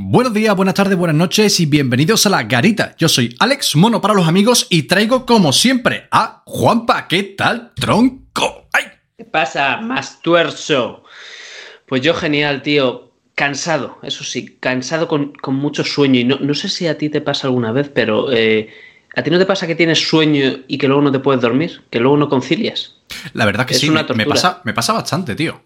Buenos 0.00 0.32
días, 0.32 0.54
buenas 0.54 0.76
tardes, 0.76 0.96
buenas 0.96 1.16
noches 1.16 1.58
y 1.58 1.66
bienvenidos 1.66 2.24
a 2.24 2.28
La 2.28 2.44
Garita. 2.44 2.94
Yo 2.98 3.08
soy 3.08 3.34
Alex, 3.40 3.74
mono 3.74 4.00
para 4.00 4.14
los 4.14 4.28
amigos 4.28 4.68
y 4.70 4.84
traigo 4.84 5.26
como 5.26 5.52
siempre 5.52 6.06
a 6.12 6.44
Juanpa. 6.46 7.08
¿Qué 7.08 7.24
tal, 7.24 7.72
tronco? 7.74 8.68
¡Ay! 8.72 8.84
¿Qué 9.16 9.24
pasa, 9.24 9.78
Mastuerzo? 9.78 11.02
Pues 11.84 12.00
yo 12.00 12.14
genial, 12.14 12.62
tío. 12.62 13.10
Cansado, 13.34 13.98
eso 14.04 14.22
sí, 14.22 14.56
cansado 14.60 15.08
con, 15.08 15.32
con 15.32 15.56
mucho 15.56 15.82
sueño. 15.82 16.20
Y 16.20 16.24
no, 16.24 16.38
no, 16.38 16.54
sé 16.54 16.68
si 16.68 16.86
a 16.86 16.96
ti 16.96 17.08
te 17.08 17.20
pasa 17.20 17.48
alguna 17.48 17.72
vez, 17.72 17.90
pero 17.92 18.30
eh, 18.30 18.72
¿a 19.16 19.22
ti 19.24 19.32
no 19.32 19.38
te 19.40 19.46
pasa 19.46 19.66
que 19.66 19.74
tienes 19.74 19.98
sueño 19.98 20.60
y 20.68 20.78
que 20.78 20.86
luego 20.86 21.02
no 21.02 21.10
te 21.10 21.18
puedes 21.18 21.42
dormir? 21.42 21.82
¿Que 21.90 21.98
luego 21.98 22.16
no 22.16 22.28
concilias? 22.28 22.94
La 23.32 23.46
verdad 23.46 23.66
que 23.66 23.74
sí, 23.74 23.90
me, 23.90 24.04
me, 24.14 24.26
pasa, 24.26 24.60
me 24.62 24.74
pasa 24.74 24.92
bastante, 24.92 25.34
tío. 25.34 25.60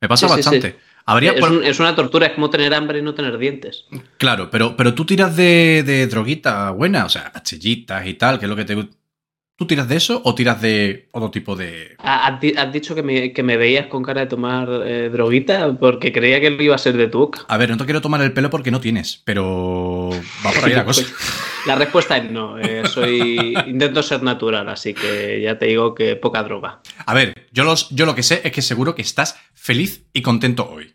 Me 0.00 0.08
pasa 0.08 0.28
sí, 0.28 0.32
bastante. 0.34 0.70
Sí, 0.70 0.76
sí. 0.78 0.89
Habría, 1.06 1.32
es, 1.32 1.42
un, 1.42 1.64
es, 1.64 1.80
una 1.80 1.94
tortura, 1.94 2.26
es 2.26 2.32
como 2.34 2.50
tener 2.50 2.72
hambre 2.74 2.98
y 2.98 3.02
no 3.02 3.14
tener 3.14 3.36
dientes. 3.38 3.86
Claro, 4.18 4.50
pero, 4.50 4.76
pero 4.76 4.94
tú 4.94 5.04
tiras 5.04 5.34
de, 5.34 5.82
de 5.84 6.06
droguita 6.06 6.70
buena, 6.70 7.04
o 7.04 7.08
sea, 7.08 7.32
pachillitas 7.32 8.06
y 8.06 8.14
tal, 8.14 8.38
que 8.38 8.44
es 8.44 8.48
lo 8.50 8.56
que 8.56 8.64
te. 8.64 8.88
¿Tú 9.60 9.66
tiras 9.66 9.90
de 9.90 9.96
eso 9.96 10.22
o 10.24 10.34
tiras 10.34 10.62
de 10.62 11.06
otro 11.12 11.30
tipo 11.30 11.54
de.? 11.54 11.94
¿Has, 11.98 12.40
has 12.56 12.72
dicho 12.72 12.94
que 12.94 13.02
me, 13.02 13.34
que 13.34 13.42
me, 13.42 13.58
veías 13.58 13.88
con 13.88 14.02
cara 14.02 14.22
de 14.22 14.26
tomar 14.26 14.70
eh, 14.86 15.10
droguita? 15.12 15.76
Porque 15.78 16.14
creía 16.14 16.40
que 16.40 16.56
iba 16.64 16.74
a 16.74 16.78
ser 16.78 16.96
de 16.96 17.08
tu. 17.08 17.30
A 17.46 17.58
ver, 17.58 17.68
no 17.68 17.76
te 17.76 17.84
quiero 17.84 18.00
tomar 18.00 18.22
el 18.22 18.32
pelo 18.32 18.48
porque 18.48 18.70
no 18.70 18.80
tienes, 18.80 19.20
pero. 19.22 20.08
Va 20.46 20.52
por 20.52 20.64
ahí 20.64 20.72
la 20.72 20.84
cosa. 20.86 21.02
La 21.66 21.74
respuesta 21.74 22.16
es 22.16 22.30
no. 22.30 22.58
Eh, 22.58 22.84
soy. 22.86 23.54
Intento 23.66 24.02
ser 24.02 24.22
natural, 24.22 24.66
así 24.70 24.94
que 24.94 25.42
ya 25.42 25.58
te 25.58 25.66
digo 25.66 25.94
que 25.94 26.16
poca 26.16 26.42
droga. 26.42 26.80
A 27.04 27.12
ver, 27.12 27.46
yo, 27.52 27.64
los, 27.64 27.90
yo 27.90 28.06
lo 28.06 28.14
que 28.14 28.22
sé 28.22 28.40
es 28.42 28.52
que 28.52 28.62
seguro 28.62 28.94
que 28.94 29.02
estás 29.02 29.38
feliz 29.52 30.06
y 30.14 30.22
contento 30.22 30.70
hoy. 30.70 30.94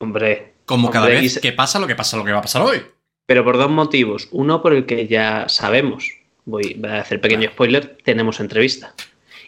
Hombre. 0.00 0.54
Como 0.64 0.88
hombre, 0.88 1.00
cada 1.00 1.06
vez 1.06 1.38
que 1.38 1.52
pasa 1.52 1.78
lo 1.78 1.86
que 1.86 1.94
pasa 1.94 2.16
lo 2.16 2.24
que 2.24 2.32
va 2.32 2.38
a 2.38 2.42
pasar 2.42 2.62
hoy. 2.62 2.82
Pero 3.26 3.44
por 3.44 3.56
dos 3.56 3.70
motivos. 3.70 4.26
Uno, 4.32 4.62
por 4.62 4.72
el 4.72 4.84
que 4.84 5.06
ya 5.06 5.48
sabemos. 5.48 6.19
Voy 6.44 6.80
a 6.88 7.00
hacer 7.00 7.20
pequeño 7.20 7.50
spoiler. 7.50 7.98
Tenemos 8.04 8.40
entrevista. 8.40 8.94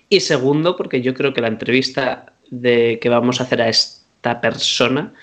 Y 0.09 0.21
segundo, 0.21 0.77
porque 0.77 1.01
yo 1.01 1.15
creo 1.15 1.33
que 1.33 1.41
la 1.41 1.49
entrevista 1.49 2.35
de 2.51 2.99
que 3.01 3.09
vamos 3.09 3.41
a 3.41 3.45
hacer 3.45 3.63
a 3.63 3.69
esta 3.69 4.41
persona, 4.41 5.15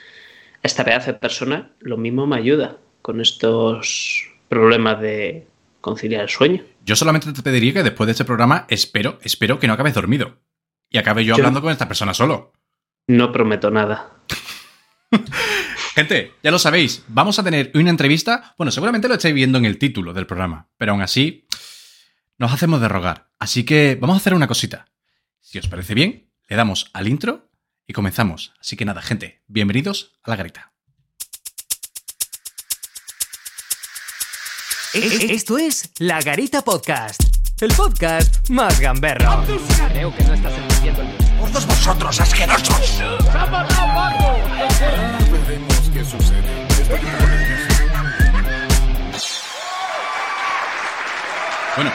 a 0.56 0.60
esta 0.64 0.84
pedazo 0.84 1.14
de 1.14 1.20
persona, 1.20 1.72
lo 1.80 1.98
mismo 1.98 2.26
me 2.26 2.38
ayuda 2.38 2.78
con 3.02 3.22
estos 3.22 4.28
problemas 4.48 5.00
de 5.00 5.48
conciliar 5.82 6.24
el 6.24 6.30
sueño. 6.30 6.64
Yo 6.84 6.96
solamente 6.96 7.32
te 7.32 7.44
pediría 7.44 7.74
que 7.74 7.84
después 7.84 8.08
de 8.08 8.12
este 8.12 8.26
programa, 8.26 8.66
espero, 8.70 9.20
espero 9.22 9.60
que 9.60 9.68
no 9.68 9.74
acabes 9.74 9.94
dormido. 9.94 10.40
Y 10.90 10.98
acabe 10.98 11.24
yo, 11.24 11.36
yo 11.36 11.42
hablando 11.44 11.62
con 11.62 11.72
esta 11.72 11.88
persona 11.88 12.14
solo. 12.14 12.52
No 13.08 13.32
prometo 13.32 13.70
nada. 13.70 14.12
Gente, 16.00 16.32
ya 16.42 16.50
lo 16.50 16.60
sabéis, 16.60 17.04
vamos 17.10 17.40
a 17.40 17.44
tener 17.44 17.72
una 17.74 17.90
entrevista. 17.90 18.56
Bueno, 18.58 18.72
seguramente 18.72 19.10
lo 19.10 19.16
estáis 19.16 19.36
viendo 19.36 19.58
en 19.58 19.66
el 19.66 19.78
título 19.78 20.14
del 20.14 20.26
programa, 20.26 20.70
pero 20.78 20.94
aún 20.94 21.02
así 21.02 21.46
nos 22.38 22.54
hacemos 22.54 22.80
de 22.80 22.88
rogar. 22.88 23.32
Así 23.38 23.66
que 23.66 23.98
vamos 24.00 24.14
a 24.14 24.20
hacer 24.20 24.34
una 24.34 24.48
cosita. 24.48 24.86
Si 25.42 25.60
os 25.60 25.68
parece 25.68 25.96
bien, 25.96 26.32
le 26.48 26.56
damos 26.56 26.90
al 26.94 27.10
intro 27.10 27.52
y 27.86 27.92
comenzamos. 27.92 28.54
Así 28.62 28.78
que 28.78 28.86
nada, 28.86 29.02
gente, 29.02 29.42
bienvenidos 29.48 30.18
a 30.24 30.30
la 30.30 30.38
garita. 30.38 30.72
Esto 34.94 35.58
es 35.58 35.92
La 36.00 36.22
Garita 36.22 36.62
Podcast, 36.62 37.22
el 37.60 37.74
podcast 37.74 38.50
más 38.50 38.80
gamberro. 38.80 39.44
Creo 39.92 40.16
que 40.16 40.24
no 40.24 40.34
estás 40.34 40.54
entendiendo 40.54 41.02
el 41.02 41.30
¡Por 41.40 41.50
todos 41.52 41.68
vosotros, 41.68 42.22
asquerosos! 42.22 43.02
Ah, 43.34 44.30
veremos 45.32 45.79
qué 46.00 46.06
sucede. 46.06 46.68
Bueno, 51.76 51.92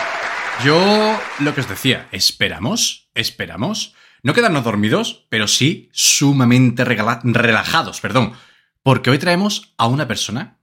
yo 0.65 1.19
lo 1.41 1.55
que 1.55 1.61
os 1.61 1.69
decía, 1.69 2.09
esperamos, 2.13 3.09
esperamos, 3.15 3.95
no 4.23 4.35
quedarnos 4.35 4.65
dormidos, 4.65 5.27
pero 5.29 5.49
sí 5.49 5.89
sumamente 5.93 6.85
relajados, 6.85 8.01
perdón, 8.01 8.33
porque 8.83 9.11
hoy 9.11 9.19
traemos 9.19 9.75
a 9.77 9.87
una 9.87 10.07
persona. 10.07 10.59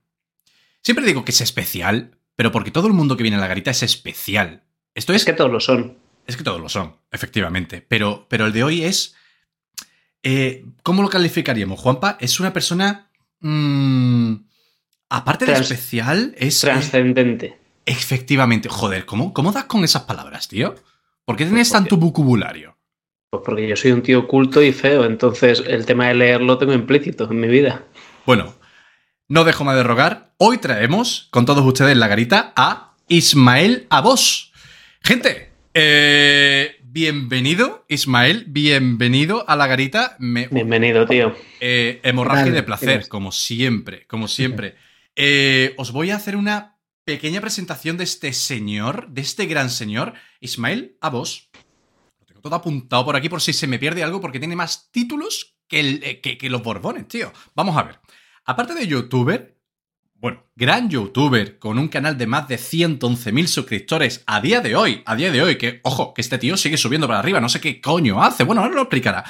Siempre 0.82 1.06
digo 1.06 1.24
que 1.24 1.32
es 1.32 1.40
especial, 1.40 2.18
pero 2.36 2.50
porque 2.50 2.70
todo 2.70 2.88
el 2.88 2.92
mundo 2.94 3.16
que 3.16 3.22
viene 3.22 3.36
a 3.36 3.40
la 3.40 3.46
garita 3.46 3.70
es 3.70 3.82
especial. 3.82 4.64
Esto 4.94 5.12
es, 5.12 5.22
es 5.22 5.26
que 5.26 5.32
todos 5.32 5.50
lo 5.50 5.60
son. 5.60 5.98
Es 6.26 6.36
que 6.36 6.44
todos 6.44 6.60
lo 6.60 6.68
son, 6.68 6.96
efectivamente. 7.10 7.84
Pero, 7.86 8.26
pero 8.28 8.46
el 8.46 8.52
de 8.52 8.64
hoy 8.64 8.84
es. 8.84 9.14
Eh, 10.24 10.64
¿Cómo 10.82 11.02
lo 11.02 11.08
calificaríamos, 11.08 11.80
Juanpa? 11.80 12.16
Es 12.20 12.40
una 12.40 12.52
persona. 12.52 13.11
Mmm, 13.42 14.34
aparte 15.10 15.44
Trans 15.44 15.68
de 15.68 15.74
especial, 15.74 16.34
es. 16.38 16.60
Transcendente. 16.60 17.46
Eh, 17.46 17.58
efectivamente. 17.86 18.68
Joder, 18.68 19.04
¿cómo, 19.04 19.32
¿cómo 19.32 19.52
das 19.52 19.64
con 19.64 19.84
esas 19.84 20.02
palabras, 20.02 20.48
tío? 20.48 20.74
¿Por 21.24 21.36
qué 21.36 21.44
tienes 21.44 21.68
pues 21.68 21.80
tanto 21.80 21.96
vocabulario? 21.96 22.76
Pues 23.30 23.42
porque 23.44 23.66
yo 23.66 23.76
soy 23.76 23.92
un 23.92 24.02
tío 24.02 24.28
culto 24.28 24.62
y 24.62 24.72
feo, 24.72 25.04
entonces 25.04 25.62
el 25.66 25.86
tema 25.86 26.08
de 26.08 26.14
leer 26.14 26.42
lo 26.42 26.58
tengo 26.58 26.72
implícito 26.72 27.30
en 27.30 27.40
mi 27.40 27.48
vida. 27.48 27.84
Bueno, 28.26 28.54
no 29.28 29.44
dejo 29.44 29.64
más 29.64 29.76
de 29.76 29.82
rogar. 29.82 30.34
Hoy 30.36 30.58
traemos 30.58 31.28
con 31.30 31.46
todos 31.46 31.64
ustedes 31.64 31.96
la 31.96 32.08
garita 32.08 32.52
a 32.54 32.94
Ismael 33.08 33.86
Abos. 33.88 34.52
Gente, 35.02 35.50
eh, 35.74 36.61
bienvenido, 36.92 37.86
Ismael, 37.88 38.44
bienvenido 38.48 39.48
a 39.48 39.56
la 39.56 39.66
garita. 39.66 40.14
Me, 40.18 40.46
bienvenido, 40.48 41.06
tío. 41.06 41.34
Eh, 41.58 42.00
hemorragia 42.02 42.44
Dale, 42.44 42.56
de 42.56 42.62
placer, 42.62 43.08
como 43.08 43.32
siempre, 43.32 44.06
como 44.06 44.28
siempre. 44.28 44.76
Eh, 45.16 45.74
os 45.78 45.90
voy 45.92 46.10
a 46.10 46.16
hacer 46.16 46.36
una 46.36 46.76
pequeña 47.04 47.40
presentación 47.40 47.96
de 47.96 48.04
este 48.04 48.34
señor, 48.34 49.08
de 49.08 49.22
este 49.22 49.46
gran 49.46 49.70
señor, 49.70 50.12
Ismael 50.40 50.98
Abos. 51.00 51.48
Lo 52.20 52.26
tengo 52.26 52.40
todo 52.42 52.54
apuntado 52.54 53.06
por 53.06 53.16
aquí 53.16 53.30
por 53.30 53.40
si 53.40 53.54
se 53.54 53.66
me 53.66 53.78
pierde 53.78 54.02
algo, 54.02 54.20
porque 54.20 54.38
tiene 54.38 54.54
más 54.54 54.90
títulos 54.92 55.56
que, 55.66 55.80
el, 55.80 56.20
que, 56.20 56.36
que 56.36 56.50
los 56.50 56.62
Borbones, 56.62 57.08
tío. 57.08 57.32
Vamos 57.54 57.74
a 57.78 57.84
ver. 57.84 58.00
Aparte 58.44 58.74
de 58.74 58.86
youtuber, 58.86 59.51
bueno, 60.22 60.46
gran 60.54 60.88
youtuber 60.88 61.58
con 61.58 61.80
un 61.80 61.88
canal 61.88 62.16
de 62.16 62.28
más 62.28 62.46
de 62.46 62.54
111.000 62.54 63.46
suscriptores 63.48 64.22
a 64.24 64.40
día 64.40 64.60
de 64.60 64.76
hoy, 64.76 65.02
a 65.04 65.16
día 65.16 65.32
de 65.32 65.42
hoy, 65.42 65.58
que, 65.58 65.80
ojo, 65.82 66.14
que 66.14 66.20
este 66.20 66.38
tío 66.38 66.56
sigue 66.56 66.76
subiendo 66.76 67.08
para 67.08 67.18
arriba, 67.18 67.40
no 67.40 67.48
sé 67.48 67.60
qué 67.60 67.80
coño 67.80 68.22
hace, 68.22 68.44
bueno, 68.44 68.62
ahora 68.62 68.76
lo 68.76 68.82
explicará. 68.82 69.24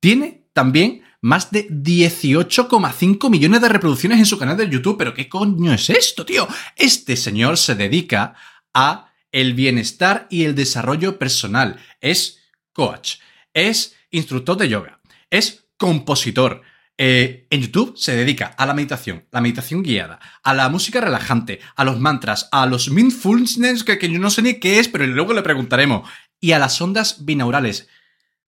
Tiene 0.00 0.48
también 0.54 1.02
más 1.20 1.50
de 1.50 1.68
18,5 1.68 3.28
millones 3.28 3.60
de 3.60 3.68
reproducciones 3.68 4.18
en 4.18 4.24
su 4.24 4.38
canal 4.38 4.56
de 4.56 4.70
YouTube, 4.70 4.96
pero 4.96 5.12
¿qué 5.12 5.28
coño 5.28 5.74
es 5.74 5.90
esto, 5.90 6.24
tío? 6.24 6.48
Este 6.76 7.14
señor 7.14 7.58
se 7.58 7.74
dedica 7.74 8.36
a 8.72 9.12
el 9.32 9.52
bienestar 9.52 10.28
y 10.30 10.44
el 10.44 10.54
desarrollo 10.54 11.18
personal. 11.18 11.78
Es 12.00 12.40
coach, 12.72 13.16
es 13.52 13.94
instructor 14.10 14.56
de 14.56 14.70
yoga, 14.70 14.98
es 15.28 15.68
compositor, 15.76 16.62
eh, 16.98 17.46
en 17.50 17.60
YouTube 17.60 17.96
se 17.96 18.16
dedica 18.16 18.46
a 18.46 18.64
la 18.64 18.72
meditación, 18.72 19.24
la 19.30 19.40
meditación 19.40 19.82
guiada, 19.82 20.18
a 20.42 20.54
la 20.54 20.68
música 20.68 21.00
relajante, 21.00 21.60
a 21.74 21.84
los 21.84 22.00
mantras, 22.00 22.48
a 22.52 22.64
los 22.66 22.90
mindfulness, 22.90 23.84
que, 23.84 23.98
que 23.98 24.10
yo 24.10 24.18
no 24.18 24.30
sé 24.30 24.42
ni 24.42 24.54
qué 24.54 24.78
es, 24.78 24.88
pero 24.88 25.06
luego 25.06 25.34
le 25.34 25.42
preguntaremos, 25.42 26.08
y 26.40 26.52
a 26.52 26.58
las 26.58 26.80
ondas 26.80 27.24
binaurales. 27.24 27.88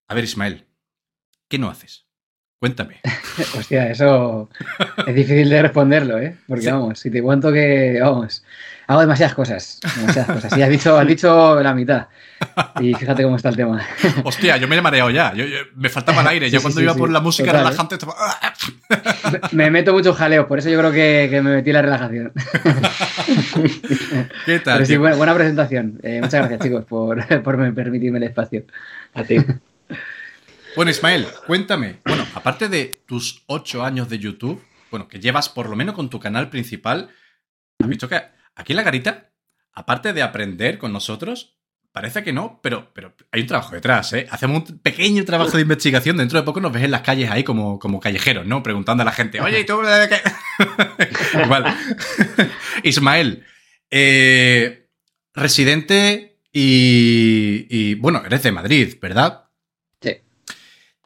A 0.07 0.15
ver, 0.15 0.25
Ismael, 0.25 0.67
¿qué 1.49 1.59
no 1.59 1.69
haces? 1.69 2.07
Cuéntame. 2.59 3.01
Hostia, 3.59 3.91
eso 3.91 4.49
es 5.07 5.15
difícil 5.15 5.49
de 5.49 5.63
responderlo, 5.63 6.19
¿eh? 6.19 6.37
Porque 6.47 6.65
sí. 6.65 6.71
vamos, 6.71 6.99
si 6.99 7.11
te 7.11 7.23
cuento 7.23 7.53
que, 7.53 7.99
vamos, 8.01 8.43
hago 8.89 9.01
demasiadas 9.03 9.35
cosas, 9.35 9.79
demasiadas 9.97 10.31
cosas. 10.31 10.59
Y 10.59 10.63
has 10.63 10.71
dicho, 10.71 10.99
has 10.99 11.07
dicho 11.07 11.61
la 11.61 11.75
mitad. 11.75 12.09
Y 12.81 12.95
fíjate 12.95 13.23
cómo 13.23 13.37
está 13.37 13.51
el 13.51 13.57
tema. 13.57 13.87
Hostia, 14.25 14.57
yo 14.57 14.67
me 14.67 14.77
he 14.77 14.81
mareado 14.81 15.11
ya. 15.11 15.35
Yo, 15.35 15.45
yo, 15.45 15.59
me 15.77 15.91
faltaba 15.91 16.23
el 16.23 16.29
aire. 16.29 16.47
Sí, 16.47 16.53
yo 16.55 16.63
cuando 16.63 16.79
sí, 16.81 16.85
iba 16.85 16.95
por 16.95 17.11
la 17.11 17.21
música 17.21 17.51
Total, 17.51 17.67
relajante 17.67 17.97
estaba... 17.97 18.15
me, 19.53 19.65
me, 19.65 19.71
meto 19.71 19.93
muchos 19.93 20.17
jaleos, 20.17 20.47
por 20.47 20.59
eso 20.59 20.71
yo 20.71 20.79
creo 20.79 20.91
que, 20.91 21.29
que 21.31 21.43
me 21.43 21.57
metí 21.57 21.71
la 21.71 21.83
relajación. 21.83 22.33
¿Qué 24.47 24.61
tal? 24.61 24.77
Pero 24.79 24.87
sí, 24.87 24.97
buena, 24.97 25.17
buena 25.17 25.35
presentación. 25.35 26.01
Eh, 26.03 26.21
muchas 26.23 26.41
gracias, 26.41 26.61
chicos, 26.61 26.87
por, 26.87 27.43
por 27.43 27.75
permitirme 27.75 28.17
el 28.19 28.25
espacio. 28.25 28.65
A 29.13 29.23
ti. 29.23 29.37
Bueno, 30.77 30.91
Ismael, 30.91 31.27
cuéntame. 31.47 31.97
Bueno, 32.07 32.25
aparte 32.35 32.71
de 32.71 33.03
tus 33.07 33.43
ocho 33.49 33.85
años 33.85 34.09
de 34.09 34.19
YouTube, 34.19 34.63
bueno, 34.91 35.09
que 35.09 35.21
llevas 35.21 35.51
por 35.51 35.69
lo 35.69 35.77
menos 35.77 35.95
con 35.95 36.09
tu 36.09 36.19
canal 36.19 36.49
principal, 36.49 37.11
¿has 37.83 37.89
visto 37.89 38.09
que 38.09 38.38
aquí 38.59 38.73
en 38.73 38.77
la 38.77 38.83
garita, 38.83 39.31
aparte 39.73 40.13
de 40.13 40.23
aprender 40.23 40.79
con 40.79 40.93
nosotros, 40.93 41.59
parece 41.93 42.23
que 42.23 42.33
no, 42.33 42.61
pero, 42.63 42.93
pero 42.93 43.15
hay 43.33 43.43
un 43.43 43.47
trabajo 43.47 43.75
detrás, 43.75 44.13
¿eh? 44.13 44.27
Hacemos 44.31 44.69
un 44.69 44.79
pequeño 44.79 45.25
trabajo 45.25 45.57
de 45.57 45.63
investigación. 45.63 46.17
Dentro 46.17 46.39
de 46.39 46.45
poco 46.45 46.61
nos 46.61 46.73
ves 46.73 46.85
en 46.85 46.91
las 46.91 47.03
calles 47.03 47.31
ahí 47.31 47.45
como, 47.45 47.79
como 47.79 48.01
callejeros, 48.01 48.47
¿no? 48.47 48.63
Preguntando 48.63 49.03
a 49.03 49.07
la 49.07 49.13
gente, 49.13 49.41
oye, 49.41 49.61
¿y 49.61 49.65
tú? 49.65 49.81
Igual. 51.45 51.77
Ismael, 52.83 53.45
eh, 53.91 54.89
residente 55.35 56.41
y, 56.53 57.67
y, 57.71 57.95
bueno, 57.95 58.23
eres 58.27 58.43
de 58.43 58.53
Madrid, 58.53 58.97
¿verdad? 59.01 59.45
Sí. 60.01 60.17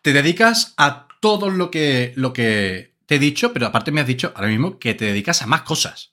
Te 0.03 0.13
dedicas 0.13 0.75
a 0.77 1.09
todo 1.21 1.51
lo 1.51 1.71
que, 1.71 2.13
lo 2.17 2.33
que 2.33 2.95
te 3.07 3.17
he 3.17 3.19
dicho, 3.19 3.53
pero 3.53 3.67
aparte 3.67 3.93
me 3.93 4.01
has 4.01 4.07
dicho 4.07 4.33
ahora 4.35 4.49
mismo 4.49 4.79
que 4.79 4.95
te 4.95 5.05
dedicas 5.05 5.43
a 5.43 5.47
más 5.47 5.63
cosas. 5.63 6.12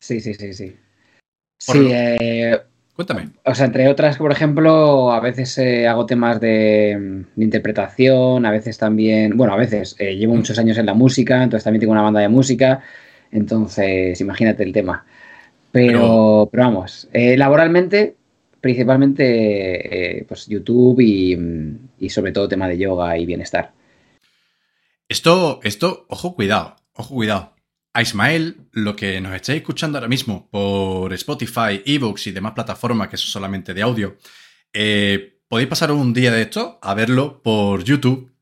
Sí, 0.00 0.20
sí, 0.20 0.34
sí, 0.34 0.52
sí. 0.54 0.76
Por 1.66 1.76
Sí, 1.76 1.82
lo- 1.82 1.90
eh, 1.92 2.60
Cuéntame. 2.96 3.28
o 3.44 3.54
sea, 3.54 3.66
entre 3.66 3.88
otras, 3.88 4.16
por 4.18 4.32
ejemplo, 4.32 5.12
a 5.12 5.20
veces 5.20 5.56
eh, 5.58 5.86
hago 5.86 6.04
temas 6.06 6.40
de, 6.40 7.24
de 7.36 7.44
interpretación, 7.44 8.44
a 8.44 8.50
veces 8.50 8.76
también, 8.78 9.36
bueno, 9.36 9.52
a 9.54 9.56
veces 9.56 9.94
eh, 9.98 10.16
llevo 10.16 10.34
muchos 10.34 10.58
años 10.58 10.76
en 10.78 10.86
la 10.86 10.94
música, 10.94 11.42
entonces 11.42 11.64
también 11.64 11.80
tengo 11.80 11.92
una 11.92 12.02
banda 12.02 12.20
de 12.20 12.28
música, 12.28 12.82
entonces 13.30 14.20
imagínate 14.20 14.64
el 14.64 14.72
tema. 14.72 15.04
Pero, 15.72 16.48
pero 16.50 16.64
vamos, 16.64 17.08
eh, 17.12 17.36
laboralmente, 17.36 18.16
principalmente, 18.60 20.24
pues 20.28 20.46
YouTube 20.48 21.00
y, 21.00 21.38
y 22.00 22.08
sobre 22.10 22.32
todo 22.32 22.48
tema 22.48 22.68
de 22.68 22.76
yoga 22.76 23.16
y 23.16 23.24
bienestar. 23.24 23.70
Esto, 25.08 25.60
esto, 25.62 26.06
ojo, 26.08 26.34
cuidado, 26.34 26.76
ojo, 26.94 27.14
cuidado. 27.14 27.52
A 27.92 28.02
Ismael, 28.02 28.68
lo 28.72 28.94
que 28.94 29.20
nos 29.20 29.34
estáis 29.34 29.60
escuchando 29.60 29.98
ahora 29.98 30.08
mismo 30.08 30.48
por 30.50 31.12
Spotify, 31.14 31.82
Evox 31.84 32.28
y 32.28 32.30
demás 32.32 32.52
plataformas 32.52 33.08
que 33.08 33.16
son 33.16 33.28
solamente 33.30 33.74
de 33.74 33.82
audio, 33.82 34.16
eh, 34.72 35.40
podéis 35.48 35.68
pasar 35.68 35.90
un 35.90 36.12
día 36.14 36.30
de 36.30 36.42
esto 36.42 36.78
a 36.82 36.94
verlo 36.94 37.42
por 37.42 37.82
YouTube. 37.82 38.32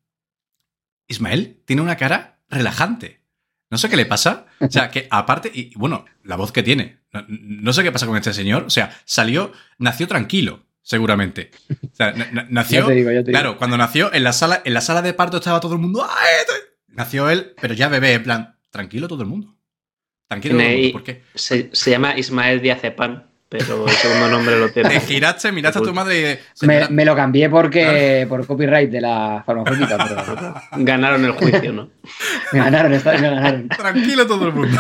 Ismael 1.06 1.62
tiene 1.65 1.83
una 1.83 1.97
cara 1.97 2.41
relajante. 2.50 3.23
No 3.71 3.79
sé 3.79 3.89
qué 3.89 3.97
le 3.97 4.06
pasa. 4.06 4.47
O 4.61 4.71
sea, 4.71 4.91
que 4.91 5.09
aparte, 5.11 5.51
y 5.53 5.75
bueno, 5.77 6.05
la 6.25 6.37
voz 6.37 6.53
que 6.53 6.62
tiene. 6.62 7.01
No, 7.12 7.25
no 7.29 7.73
sé 7.73 7.83
qué 7.83 7.93
pasa 7.93 8.06
con 8.06 8.17
este 8.17 8.35
señor. 8.35 8.65
O 8.65 8.71
sea, 8.71 8.99
salió, 9.06 9.53
nació 9.79 10.06
tranquilo, 10.09 10.67
seguramente. 10.83 11.51
O 11.91 11.94
sea, 11.94 12.12
na- 12.12 12.31
na- 12.33 12.47
nació. 12.51 12.87
Te 12.87 12.94
digo, 12.94 13.09
te 13.11 13.15
digo. 13.17 13.31
Claro, 13.31 13.56
cuando 13.59 13.77
nació 13.79 14.12
en 14.12 14.25
la 14.25 14.33
sala, 14.35 14.61
en 14.65 14.75
la 14.75 14.81
sala 14.83 15.01
de 15.03 15.15
parto 15.15 15.39
estaba 15.39 15.61
todo 15.61 15.75
el 15.75 15.81
mundo. 15.81 16.03
Nació 16.89 17.31
él, 17.31 17.55
pero 17.61 17.73
ya 17.75 17.89
bebé, 17.89 18.15
en 18.15 18.23
plan, 18.23 18.57
tranquilo 18.79 19.09
todo 19.09 19.23
el 19.23 19.29
mundo. 19.29 19.57
Tranquilo 20.29 20.55
todo 20.55 20.63
el 20.69 20.77
mundo. 20.77 20.93
¿Por 20.93 21.03
qué? 21.03 21.23
Se, 21.35 21.69
se 21.73 21.91
llama 21.91 22.17
Ismael 22.17 22.61
Diazepam, 22.63 23.25
pero 23.49 23.89
el 23.89 23.93
segundo 23.95 24.29
nombre 24.29 24.57
lo 24.57 24.71
tiene. 24.71 24.89
Te 24.91 25.01
giraste, 25.01 25.51
miraste 25.51 25.81
a 25.81 25.83
tu 25.83 25.93
madre 25.93 26.17
y. 26.17 26.23
Me, 26.23 26.39
"Señora, 26.75 26.89
me 26.91 27.05
lo 27.05 27.17
cambié 27.17 27.51
porque 27.51 28.25
por 28.29 28.47
copyright 28.47 28.89
de 28.89 29.01
la 29.01 29.43
farmacéutica, 29.45 29.99
pero 30.07 30.55
Ganaron 30.85 31.25
el 31.25 31.33
juicio, 31.33 31.73
¿no? 31.73 31.91
me 32.53 32.61
ganaron, 32.61 32.93
esta 32.95 33.11
vez 33.11 33.21
me 33.21 33.31
ganaron. 33.31 33.69
Tranquilo 33.69 34.27
todo 34.29 34.47
el 34.47 34.53
mundo. 34.53 34.79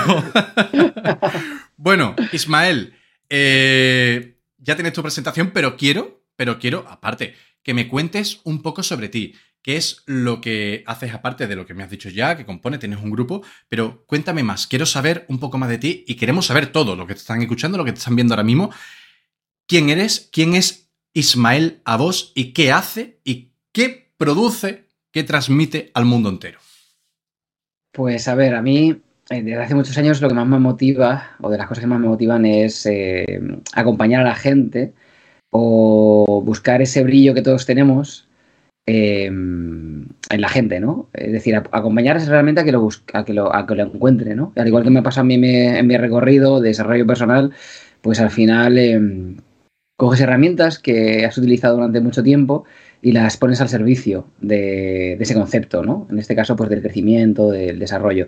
bueno, 1.76 2.14
Ismael, 2.30 2.94
eh, 3.28 4.36
ya 4.58 4.76
tienes 4.76 4.92
tu 4.92 5.02
presentación, 5.02 5.50
pero 5.52 5.76
quiero, 5.76 6.22
pero 6.36 6.60
quiero, 6.60 6.86
aparte, 6.88 7.34
que 7.64 7.74
me 7.74 7.88
cuentes 7.88 8.42
un 8.44 8.62
poco 8.62 8.84
sobre 8.84 9.08
ti. 9.08 9.34
¿Qué 9.62 9.76
es 9.76 10.02
lo 10.06 10.40
que 10.40 10.84
haces 10.86 11.12
aparte 11.12 11.46
de 11.46 11.56
lo 11.56 11.66
que 11.66 11.74
me 11.74 11.82
has 11.82 11.90
dicho 11.90 12.08
ya, 12.08 12.36
que 12.36 12.46
compone, 12.46 12.78
tienes 12.78 13.00
un 13.00 13.10
grupo? 13.10 13.42
Pero 13.68 14.04
cuéntame 14.06 14.42
más, 14.42 14.66
quiero 14.66 14.86
saber 14.86 15.24
un 15.28 15.40
poco 15.40 15.58
más 15.58 15.68
de 15.68 15.78
ti 15.78 16.04
y 16.06 16.14
queremos 16.14 16.46
saber 16.46 16.72
todo, 16.72 16.96
lo 16.96 17.06
que 17.06 17.14
te 17.14 17.20
están 17.20 17.42
escuchando, 17.42 17.76
lo 17.76 17.84
que 17.84 17.92
te 17.92 17.98
están 17.98 18.16
viendo 18.16 18.34
ahora 18.34 18.44
mismo. 18.44 18.70
¿Quién 19.66 19.90
eres? 19.90 20.28
¿Quién 20.32 20.54
es 20.54 20.90
Ismael 21.12 21.82
a 21.84 21.96
vos? 21.96 22.32
¿Y 22.34 22.52
qué 22.52 22.72
hace? 22.72 23.20
¿Y 23.24 23.52
qué 23.72 24.12
produce? 24.16 24.86
¿Qué 25.10 25.24
transmite 25.24 25.90
al 25.94 26.04
mundo 26.04 26.28
entero? 26.28 26.60
Pues 27.92 28.28
a 28.28 28.34
ver, 28.34 28.54
a 28.54 28.62
mí 28.62 29.02
eh, 29.30 29.42
desde 29.42 29.62
hace 29.62 29.74
muchos 29.74 29.98
años 29.98 30.20
lo 30.22 30.28
que 30.28 30.34
más 30.34 30.46
me 30.46 30.58
motiva, 30.58 31.36
o 31.40 31.50
de 31.50 31.58
las 31.58 31.66
cosas 31.66 31.82
que 31.82 31.88
más 31.88 32.00
me 32.00 32.08
motivan, 32.08 32.46
es 32.46 32.86
eh, 32.86 33.40
acompañar 33.74 34.22
a 34.22 34.28
la 34.30 34.34
gente 34.34 34.94
o 35.50 36.42
buscar 36.44 36.80
ese 36.80 37.02
brillo 37.02 37.34
que 37.34 37.42
todos 37.42 37.66
tenemos 37.66 38.27
eh, 38.88 39.26
en 39.26 40.40
la 40.40 40.48
gente, 40.48 40.80
¿no? 40.80 41.08
Es 41.12 41.32
decir, 41.32 41.54
a- 41.56 41.64
acompañarles 41.72 42.28
realmente 42.28 42.60
a 42.60 42.64
que 42.64 42.72
lo, 42.72 42.80
bus- 42.80 43.04
a 43.12 43.24
que 43.24 43.34
lo, 43.34 43.54
a 43.54 43.66
que 43.66 43.74
lo 43.74 43.84
encuentre, 43.84 44.34
¿no? 44.34 44.52
Al 44.56 44.66
igual 44.68 44.84
que 44.84 44.90
me 44.90 45.02
pasa 45.02 45.20
a 45.22 45.24
mí 45.24 45.34
en 45.34 45.86
mi, 45.86 45.96
recorrido 45.96 46.60
de 46.60 46.68
desarrollo 46.70 47.06
personal, 47.06 47.52
pues 48.02 48.20
al 48.20 48.30
final 48.30 48.78
eh, 48.78 49.00
coges 49.96 50.20
herramientas 50.20 50.78
que 50.78 51.24
has 51.24 51.36
utilizado 51.38 51.76
durante 51.76 52.00
mucho 52.00 52.22
tiempo 52.22 52.64
y 53.02 53.12
las 53.12 53.36
pones 53.36 53.60
al 53.60 53.68
servicio 53.68 54.26
de, 54.40 55.16
de 55.18 55.22
ese 55.22 55.34
concepto, 55.34 55.84
¿no? 55.84 56.06
En 56.10 56.18
este 56.18 56.34
caso, 56.36 56.56
pues 56.56 56.70
del 56.70 56.82
crecimiento, 56.82 57.50
del 57.50 57.78
desarrollo. 57.78 58.26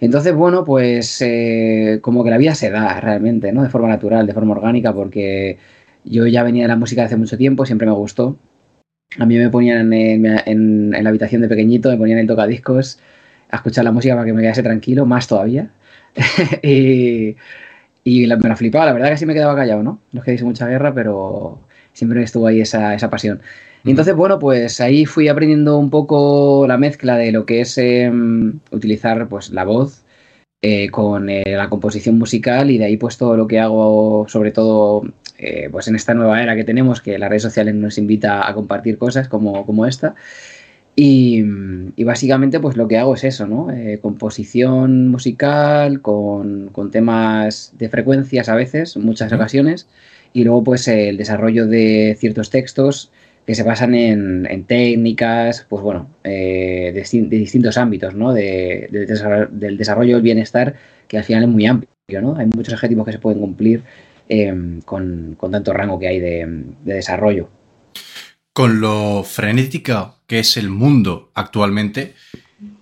Entonces, 0.00 0.34
bueno, 0.34 0.64
pues 0.64 1.20
eh, 1.22 1.98
como 2.02 2.24
que 2.24 2.30
la 2.30 2.38
vida 2.38 2.54
se 2.54 2.70
da 2.70 3.00
realmente, 3.00 3.52
¿no? 3.52 3.62
De 3.62 3.70
forma 3.70 3.88
natural, 3.88 4.26
de 4.26 4.34
forma 4.34 4.52
orgánica, 4.54 4.94
porque 4.94 5.58
yo 6.04 6.26
ya 6.26 6.42
venía 6.42 6.64
de 6.64 6.68
la 6.68 6.76
música 6.76 7.04
hace 7.04 7.16
mucho 7.16 7.36
tiempo, 7.38 7.66
siempre 7.66 7.86
me 7.86 7.92
gustó. 7.94 8.38
A 9.18 9.26
mí 9.26 9.36
me 9.38 9.50
ponían 9.50 9.92
en, 9.92 10.24
en- 10.24 10.94
en 10.94 11.04
la 11.04 11.10
habitación 11.10 11.42
de 11.42 11.48
pequeñito, 11.48 11.90
me 11.90 11.96
ponían 11.96 12.18
el 12.18 12.26
tocadiscos 12.26 13.00
a 13.50 13.56
escuchar 13.56 13.84
la 13.84 13.92
música 13.92 14.14
para 14.14 14.24
que 14.26 14.32
me 14.32 14.42
quedase 14.42 14.62
tranquilo, 14.62 15.04
más 15.06 15.26
todavía. 15.26 15.70
y 16.62 17.36
y 18.04 18.26
la- 18.26 18.36
me 18.36 18.48
la 18.48 18.56
flipaba, 18.56 18.86
la 18.86 18.92
verdad 18.94 19.10
que 19.10 19.16
sí 19.18 19.26
me 19.26 19.34
quedaba 19.34 19.54
callado, 19.56 19.82
¿no? 19.82 20.00
No 20.12 20.20
es 20.20 20.24
que 20.24 20.32
dice 20.32 20.44
mucha 20.44 20.66
guerra, 20.68 20.94
pero 20.94 21.60
siempre 21.92 22.22
estuvo 22.22 22.46
ahí 22.46 22.60
esa, 22.60 22.94
esa 22.94 23.10
pasión. 23.10 23.42
Y 23.84 23.90
entonces, 23.90 24.14
bueno, 24.14 24.38
pues 24.38 24.80
ahí 24.80 25.06
fui 25.06 25.28
aprendiendo 25.28 25.78
un 25.78 25.90
poco 25.90 26.66
la 26.68 26.78
mezcla 26.78 27.16
de 27.16 27.32
lo 27.32 27.46
que 27.46 27.60
es 27.62 27.78
em, 27.78 28.60
utilizar 28.70 29.28
pues 29.28 29.50
la 29.50 29.64
voz 29.64 30.04
eh, 30.62 30.90
con 30.90 31.30
eh, 31.30 31.42
la 31.46 31.68
composición 31.70 32.18
musical 32.18 32.70
y 32.70 32.78
de 32.78 32.84
ahí 32.86 32.96
pues 32.96 33.16
todo 33.18 33.36
lo 33.36 33.46
que 33.46 33.58
hago, 33.60 34.26
sobre 34.28 34.52
todo 34.52 35.02
eh, 35.40 35.68
pues 35.72 35.88
en 35.88 35.96
esta 35.96 36.14
nueva 36.14 36.42
era 36.42 36.54
que 36.54 36.64
tenemos, 36.64 37.00
que 37.00 37.18
las 37.18 37.28
redes 37.30 37.42
sociales 37.42 37.74
nos 37.74 37.98
invita 37.98 38.46
a 38.48 38.54
compartir 38.54 38.98
cosas 38.98 39.28
como, 39.28 39.64
como 39.66 39.86
esta. 39.86 40.14
Y, 40.96 41.44
y 41.96 42.04
básicamente 42.04 42.60
pues 42.60 42.76
lo 42.76 42.86
que 42.88 42.98
hago 42.98 43.14
es 43.14 43.24
eso, 43.24 43.46
¿no? 43.46 43.70
Eh, 43.70 44.00
composición 44.02 45.08
musical 45.08 46.02
con, 46.02 46.68
con 46.72 46.90
temas 46.90 47.72
de 47.78 47.88
frecuencias 47.88 48.48
a 48.48 48.54
veces, 48.56 48.96
en 48.96 49.04
muchas 49.04 49.32
ocasiones, 49.32 49.88
y 50.32 50.44
luego 50.44 50.62
pues 50.64 50.88
el 50.88 51.16
desarrollo 51.16 51.66
de 51.66 52.16
ciertos 52.18 52.50
textos 52.50 53.12
que 53.46 53.54
se 53.54 53.62
basan 53.62 53.94
en, 53.94 54.46
en 54.50 54.64
técnicas, 54.64 55.64
pues 55.68 55.82
bueno, 55.82 56.08
eh, 56.24 56.90
de, 56.92 57.02
distin- 57.02 57.28
de 57.28 57.38
distintos 57.38 57.78
ámbitos, 57.78 58.14
¿no? 58.14 58.34
De- 58.34 58.88
desarrollo, 58.90 59.48
del 59.50 59.78
desarrollo 59.78 60.14
del 60.16 60.22
bienestar, 60.22 60.74
que 61.08 61.18
al 61.18 61.24
final 61.24 61.44
es 61.44 61.48
muy 61.48 61.66
amplio, 61.66 62.20
¿no? 62.20 62.36
Hay 62.36 62.46
muchos 62.46 62.74
objetivos 62.74 63.06
que 63.06 63.12
se 63.12 63.18
pueden 63.18 63.40
cumplir 63.40 63.82
con, 64.84 65.34
con 65.38 65.50
tanto 65.50 65.72
rango 65.72 65.98
que 65.98 66.08
hay 66.08 66.20
de, 66.20 66.46
de 66.82 66.94
desarrollo. 66.94 67.50
Con 68.52 68.80
lo 68.80 69.22
frenético 69.24 70.20
que 70.26 70.40
es 70.40 70.56
el 70.56 70.68
mundo 70.70 71.30
actualmente, 71.34 72.14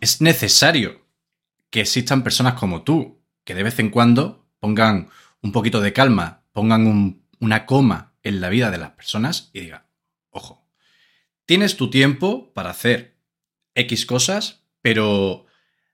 es 0.00 0.20
necesario 0.20 1.00
que 1.70 1.80
existan 1.80 2.22
personas 2.22 2.54
como 2.54 2.82
tú, 2.82 3.18
que 3.44 3.54
de 3.54 3.62
vez 3.62 3.78
en 3.78 3.90
cuando 3.90 4.46
pongan 4.60 5.08
un 5.42 5.52
poquito 5.52 5.80
de 5.80 5.92
calma, 5.92 6.42
pongan 6.52 6.86
un- 6.86 7.22
una 7.40 7.66
coma 7.66 8.12
en 8.22 8.40
la 8.40 8.48
vida 8.48 8.70
de 8.70 8.78
las 8.78 8.90
personas 8.90 9.50
y 9.52 9.60
digan, 9.60 9.82
ojo, 10.30 10.66
tienes 11.46 11.76
tu 11.76 11.88
tiempo 11.90 12.52
para 12.52 12.70
hacer 12.70 13.16
X 13.74 14.06
cosas, 14.06 14.64
pero 14.82 15.46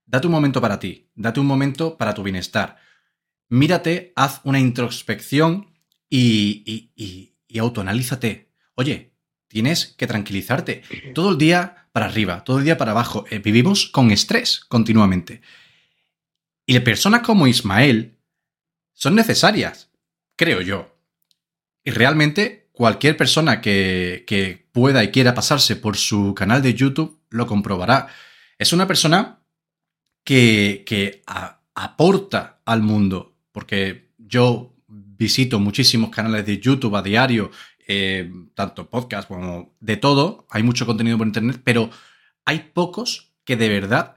date 0.06 0.26
un 0.26 0.32
momento 0.32 0.60
para 0.60 0.78
ti, 0.78 1.10
date 1.14 1.40
un 1.40 1.46
momento 1.46 1.96
para 1.98 2.14
tu 2.14 2.22
bienestar. 2.22 2.78
Mírate, 3.54 4.12
haz 4.16 4.40
una 4.42 4.58
introspección 4.58 5.72
y, 6.10 6.90
autoanalízate. 7.56 8.50
Oye, 8.74 9.12
tienes 9.46 9.94
que 9.96 10.08
tranquilizarte. 10.08 10.82
Todo 11.14 11.30
el 11.30 11.38
día 11.38 11.86
para 11.92 12.06
arriba, 12.06 12.42
todo 12.42 12.58
el 12.58 12.64
día 12.64 12.76
para 12.76 12.90
abajo. 12.90 13.26
Eh, 13.30 13.38
vivimos 13.38 13.86
con 13.86 14.10
estrés 14.10 14.58
continuamente. 14.64 15.40
Y 16.66 16.80
personas 16.80 17.22
como 17.22 17.46
Ismael 17.46 18.18
son 18.92 19.14
necesarias, 19.14 19.92
creo 20.34 20.60
yo. 20.60 20.98
Y 21.84 21.92
realmente 21.92 22.70
cualquier 22.72 23.16
persona 23.16 23.60
que, 23.60 24.66
pueda 24.72 25.04
y 25.04 25.12
quiera 25.12 25.32
pasarse 25.32 25.76
por 25.76 25.96
su 25.96 26.34
canal 26.34 26.60
de 26.60 26.74
YouTube 26.74 27.20
lo 27.30 27.46
comprobará. 27.46 28.08
Es 28.58 28.72
una 28.72 28.88
persona 28.88 29.44
que, 30.24 31.22
aporta 31.76 32.60
al 32.64 32.82
mundo, 32.82 33.33
porque 33.54 34.10
yo 34.18 34.74
visito 34.88 35.60
muchísimos 35.60 36.10
canales 36.10 36.44
de 36.44 36.58
YouTube 36.58 36.96
a 36.96 37.02
diario, 37.02 37.52
eh, 37.86 38.28
tanto 38.52 38.90
podcast 38.90 39.28
como 39.28 39.76
de 39.78 39.96
todo, 39.96 40.44
hay 40.50 40.64
mucho 40.64 40.84
contenido 40.86 41.16
por 41.16 41.28
internet, 41.28 41.60
pero 41.62 41.88
hay 42.44 42.70
pocos 42.74 43.32
que 43.44 43.56
de 43.56 43.68
verdad 43.68 44.16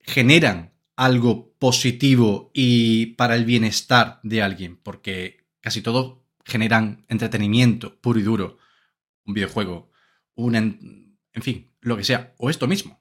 generan 0.00 0.74
algo 0.94 1.54
positivo 1.58 2.50
y 2.52 3.06
para 3.14 3.34
el 3.34 3.46
bienestar 3.46 4.20
de 4.24 4.42
alguien, 4.42 4.76
porque 4.76 5.46
casi 5.62 5.80
todos 5.80 6.18
generan 6.44 7.06
entretenimiento 7.08 7.98
puro 7.98 8.20
y 8.20 8.24
duro, 8.24 8.58
un 9.24 9.32
videojuego, 9.32 9.90
un, 10.34 10.54
en, 10.54 11.16
en 11.32 11.42
fin, 11.42 11.70
lo 11.80 11.96
que 11.96 12.04
sea, 12.04 12.34
o 12.36 12.50
esto 12.50 12.66
mismo, 12.66 13.00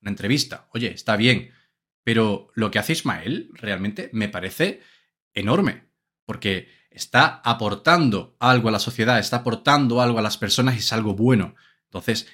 una 0.00 0.12
entrevista, 0.12 0.68
oye, 0.72 0.92
está 0.92 1.16
bien, 1.16 1.50
pero 2.04 2.50
lo 2.54 2.70
que 2.70 2.78
hace 2.78 2.92
Ismael 2.92 3.50
realmente 3.54 4.10
me 4.12 4.28
parece 4.28 4.80
enorme, 5.34 5.84
porque 6.24 6.68
está 6.90 7.40
aportando 7.44 8.36
algo 8.38 8.68
a 8.68 8.72
la 8.72 8.78
sociedad, 8.78 9.18
está 9.18 9.38
aportando 9.38 10.00
algo 10.00 10.18
a 10.18 10.22
las 10.22 10.38
personas 10.38 10.74
y 10.76 10.78
es 10.78 10.92
algo 10.92 11.14
bueno. 11.14 11.54
Entonces, 11.84 12.28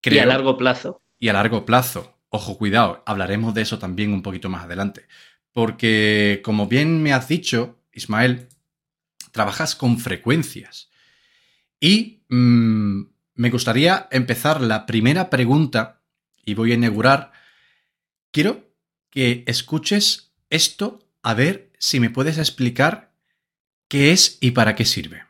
creo... 0.00 0.16
Y 0.16 0.20
a 0.20 0.26
largo 0.26 0.56
plazo. 0.56 1.02
Y 1.18 1.28
a 1.28 1.32
largo 1.32 1.64
plazo, 1.64 2.18
ojo, 2.28 2.58
cuidado, 2.58 3.02
hablaremos 3.06 3.54
de 3.54 3.62
eso 3.62 3.78
también 3.78 4.12
un 4.12 4.22
poquito 4.22 4.48
más 4.48 4.64
adelante. 4.64 5.06
Porque, 5.52 6.42
como 6.44 6.66
bien 6.66 7.02
me 7.02 7.12
has 7.12 7.28
dicho, 7.28 7.78
Ismael, 7.92 8.48
trabajas 9.30 9.74
con 9.76 9.98
frecuencias. 9.98 10.90
Y 11.80 12.24
mm, 12.28 13.02
me 13.34 13.50
gustaría 13.50 14.08
empezar 14.10 14.60
la 14.60 14.86
primera 14.86 15.30
pregunta, 15.30 16.02
y 16.44 16.54
voy 16.54 16.72
a 16.72 16.74
inaugurar. 16.74 17.32
Quiero 18.30 18.70
que 19.10 19.44
escuches 19.46 20.34
esto 20.50 21.03
a 21.24 21.34
ver 21.34 21.72
si 21.78 21.98
me 21.98 22.10
puedes 22.10 22.38
explicar 22.38 23.12
qué 23.88 24.12
es 24.12 24.38
y 24.40 24.52
para 24.52 24.74
qué 24.74 24.84
sirve. 24.84 25.24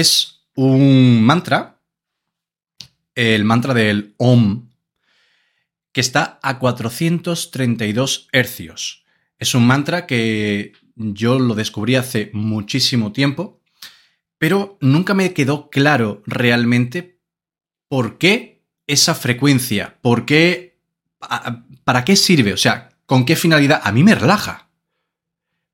Es 0.00 0.42
un 0.54 1.22
mantra, 1.22 1.80
el 3.14 3.44
mantra 3.44 3.74
del 3.74 4.14
OM, 4.16 4.68
que 5.92 6.00
está 6.00 6.38
a 6.42 6.58
432 6.58 8.28
hercios. 8.32 9.04
Es 9.38 9.54
un 9.54 9.66
mantra 9.66 10.06
que 10.06 10.72
yo 10.94 11.38
lo 11.38 11.54
descubrí 11.54 11.96
hace 11.96 12.30
muchísimo 12.32 13.12
tiempo, 13.12 13.60
pero 14.38 14.78
nunca 14.80 15.14
me 15.14 15.32
quedó 15.32 15.70
claro 15.70 16.22
realmente 16.26 17.18
por 17.88 18.18
qué 18.18 18.62
esa 18.86 19.14
frecuencia, 19.14 19.98
por 20.00 20.26
qué, 20.26 20.78
para 21.84 22.04
qué 22.04 22.16
sirve, 22.16 22.52
o 22.52 22.56
sea, 22.56 22.90
con 23.06 23.24
qué 23.24 23.36
finalidad. 23.36 23.80
A 23.84 23.92
mí 23.92 24.02
me 24.02 24.14
relaja. 24.14 24.68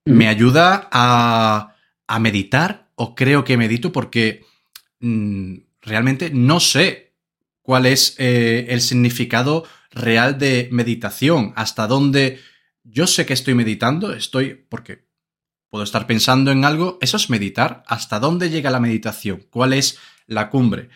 Me 0.05 0.27
mm. 0.27 0.29
ayuda 0.29 0.89
a 0.91 1.77
a 2.07 2.19
meditar 2.19 2.86
o 2.97 3.15
creo 3.15 3.45
que 3.45 3.57
medito 3.57 3.93
porque 3.93 4.45
mm, 5.01 5.59
realmente 5.83 6.31
no 6.31 6.59
sé 6.59 7.15
cuál 7.63 7.87
es 7.87 8.17
eh, 8.19 8.67
el 8.71 8.81
significado 8.81 9.65
real 9.91 10.39
de 10.39 10.69
meditación, 10.73 11.53
hasta 11.57 11.87
dónde 11.87 12.41
yo 12.83 13.07
sé 13.07 13.27
que 13.27 13.33
estoy 13.33 13.55
meditando, 13.55 14.13
estoy 14.13 14.55
porque 14.55 15.07
puedo 15.69 15.85
estar 15.85 16.07
pensando 16.07 16.51
en 16.53 16.65
algo, 16.65 16.99
eso 17.01 17.17
es 17.17 17.31
meditar, 17.31 17.83
hasta 17.87 18.21
dónde 18.21 18.51
llega 18.51 18.71
la 18.71 18.81
meditación, 18.81 19.47
cuál 19.51 19.73
es 19.73 19.99
la 20.27 20.51
cumbre. 20.51 20.89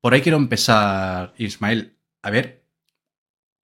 Por 0.00 0.14
ahí 0.14 0.22
quiero 0.22 0.38
empezar, 0.38 1.34
Ismael, 1.38 1.96
a 2.22 2.30
ver 2.30 2.64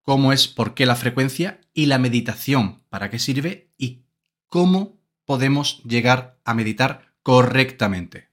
cómo 0.02 0.32
es, 0.32 0.46
por 0.46 0.74
qué 0.74 0.86
la 0.86 0.96
frecuencia 0.96 1.60
y 1.74 1.86
la 1.86 1.98
meditación, 1.98 2.84
para 2.88 3.10
qué 3.10 3.18
sirve 3.18 3.72
y 3.76 4.04
cómo 4.46 5.00
podemos 5.24 5.82
llegar 5.82 6.38
a 6.44 6.54
meditar 6.54 7.05
correctamente. 7.26 8.28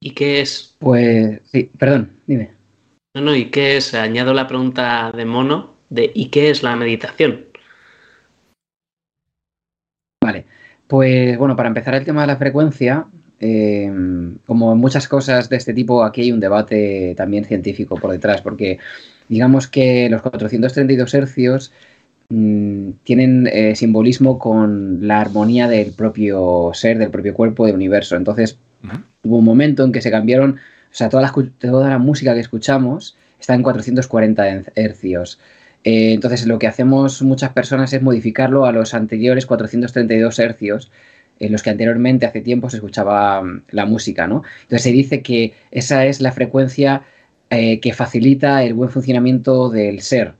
¿Y 0.00 0.12
qué 0.12 0.40
es? 0.40 0.78
Pues 0.78 1.42
sí, 1.44 1.70
perdón, 1.78 2.22
dime. 2.26 2.52
No, 3.14 3.20
no, 3.20 3.36
¿y 3.36 3.50
qué 3.50 3.76
es? 3.76 3.92
Añado 3.92 4.32
la 4.32 4.48
pregunta 4.48 5.12
de 5.12 5.26
mono 5.26 5.74
de 5.90 6.10
¿y 6.14 6.30
qué 6.30 6.48
es 6.48 6.62
la 6.62 6.74
meditación? 6.74 7.44
Vale, 10.24 10.46
pues 10.86 11.36
bueno, 11.36 11.54
para 11.54 11.68
empezar 11.68 11.96
el 11.96 12.06
tema 12.06 12.22
de 12.22 12.28
la 12.28 12.38
frecuencia, 12.38 13.08
eh, 13.40 13.92
como 14.46 14.72
en 14.72 14.78
muchas 14.78 15.06
cosas 15.06 15.50
de 15.50 15.56
este 15.56 15.74
tipo, 15.74 16.02
aquí 16.02 16.22
hay 16.22 16.32
un 16.32 16.40
debate 16.40 17.12
también 17.18 17.44
científico 17.44 17.96
por 18.00 18.10
detrás, 18.10 18.40
porque 18.40 18.78
digamos 19.28 19.68
que 19.68 20.08
los 20.08 20.22
432 20.22 21.12
hercios 21.12 21.72
Mm, 22.30 22.92
tienen 23.02 23.48
eh, 23.52 23.76
simbolismo 23.76 24.38
con 24.38 25.06
la 25.06 25.20
armonía 25.20 25.68
del 25.68 25.92
propio 25.92 26.70
ser, 26.72 26.98
del 26.98 27.10
propio 27.10 27.34
cuerpo, 27.34 27.66
del 27.66 27.74
universo. 27.74 28.16
Entonces, 28.16 28.58
hubo 29.22 29.38
un 29.38 29.44
momento 29.44 29.84
en 29.84 29.92
que 29.92 30.00
se 30.02 30.10
cambiaron, 30.10 30.52
o 30.52 30.56
sea, 30.90 31.08
toda 31.08 31.22
la, 31.22 31.32
toda 31.58 31.90
la 31.90 31.98
música 31.98 32.34
que 32.34 32.40
escuchamos 32.40 33.16
está 33.38 33.54
en 33.54 33.62
440 33.62 34.62
hercios. 34.74 35.38
Eh, 35.84 36.12
entonces, 36.14 36.46
lo 36.46 36.58
que 36.58 36.66
hacemos 36.66 37.22
muchas 37.22 37.52
personas 37.52 37.92
es 37.92 38.02
modificarlo 38.02 38.64
a 38.64 38.72
los 38.72 38.94
anteriores 38.94 39.46
432 39.46 40.38
hercios, 40.38 40.90
en 41.38 41.52
los 41.52 41.62
que 41.62 41.70
anteriormente, 41.70 42.26
hace 42.26 42.40
tiempo, 42.40 42.70
se 42.70 42.76
escuchaba 42.78 43.42
mm, 43.42 43.64
la 43.70 43.84
música, 43.86 44.26
¿no? 44.26 44.42
Entonces, 44.62 44.82
se 44.82 44.92
dice 44.92 45.22
que 45.22 45.54
esa 45.70 46.06
es 46.06 46.20
la 46.20 46.32
frecuencia 46.32 47.02
eh, 47.50 47.80
que 47.80 47.92
facilita 47.92 48.62
el 48.64 48.74
buen 48.74 48.90
funcionamiento 48.90 49.68
del 49.68 50.00
ser. 50.00 50.34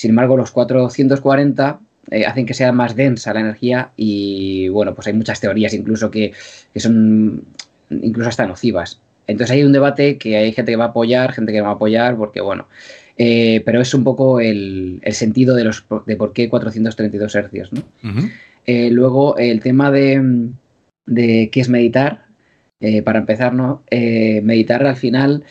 Sin 0.00 0.12
embargo, 0.12 0.34
los 0.34 0.50
440 0.50 1.78
eh, 2.10 2.24
hacen 2.24 2.46
que 2.46 2.54
sea 2.54 2.72
más 2.72 2.96
densa 2.96 3.34
la 3.34 3.40
energía 3.40 3.92
y, 3.98 4.66
bueno, 4.70 4.94
pues 4.94 5.06
hay 5.08 5.12
muchas 5.12 5.40
teorías 5.40 5.74
incluso 5.74 6.10
que, 6.10 6.32
son 6.76 7.44
incluso 7.90 8.30
hasta 8.30 8.46
nocivas. 8.46 9.02
Entonces 9.26 9.54
hay 9.54 9.62
un 9.62 9.72
debate 9.72 10.16
que 10.16 10.38
hay 10.38 10.52
gente 10.54 10.72
que 10.72 10.76
va 10.76 10.86
a 10.86 10.88
apoyar, 10.88 11.32
gente 11.32 11.52
que 11.52 11.58
no 11.58 11.64
va 11.64 11.72
a 11.72 11.74
apoyar, 11.74 12.16
porque, 12.16 12.40
bueno, 12.40 12.66
eh, 13.18 13.60
pero 13.66 13.82
es 13.82 13.92
un 13.92 14.02
poco 14.02 14.40
el, 14.40 15.02
sentido 15.10 15.54
de, 15.54 15.64
los, 15.64 15.84
de 16.06 16.16
por 16.16 16.32
qué 16.32 16.48
432 16.48 17.34
hercios, 17.34 17.70
¿no? 17.70 17.82
Eh, 18.64 18.88
luego, 18.88 19.36
el 19.36 19.60
tema 19.60 19.90
de, 19.90 20.48
de 21.04 21.50
qué 21.52 21.60
es 21.60 21.68
meditar, 21.68 22.24
para 23.04 23.18
empezar, 23.18 23.52
¿no? 23.52 23.82
meditar 23.90 24.86
al 24.86 24.96
final 24.96 25.44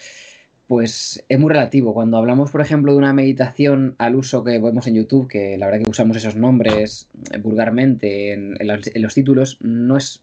pues 0.69 1.25
es 1.27 1.39
muy 1.39 1.49
relativo. 1.49 1.95
Cuando 1.95 2.17
hablamos, 2.17 2.51
por 2.51 2.61
ejemplo, 2.61 2.91
de 2.91 2.99
una 2.99 3.11
meditación 3.11 3.95
al 3.97 4.15
uso 4.15 4.43
que 4.43 4.59
vemos 4.59 4.85
en 4.85 4.93
YouTube, 4.93 5.27
que 5.27 5.57
la 5.57 5.65
verdad 5.65 5.81
que 5.81 5.89
usamos 5.89 6.15
esos 6.15 6.35
nombres 6.35 7.09
eh, 7.33 7.39
vulgarmente 7.39 8.33
en, 8.33 8.55
los, 8.61 9.15
títulos, 9.15 9.57
no 9.61 9.97
es 9.97 10.21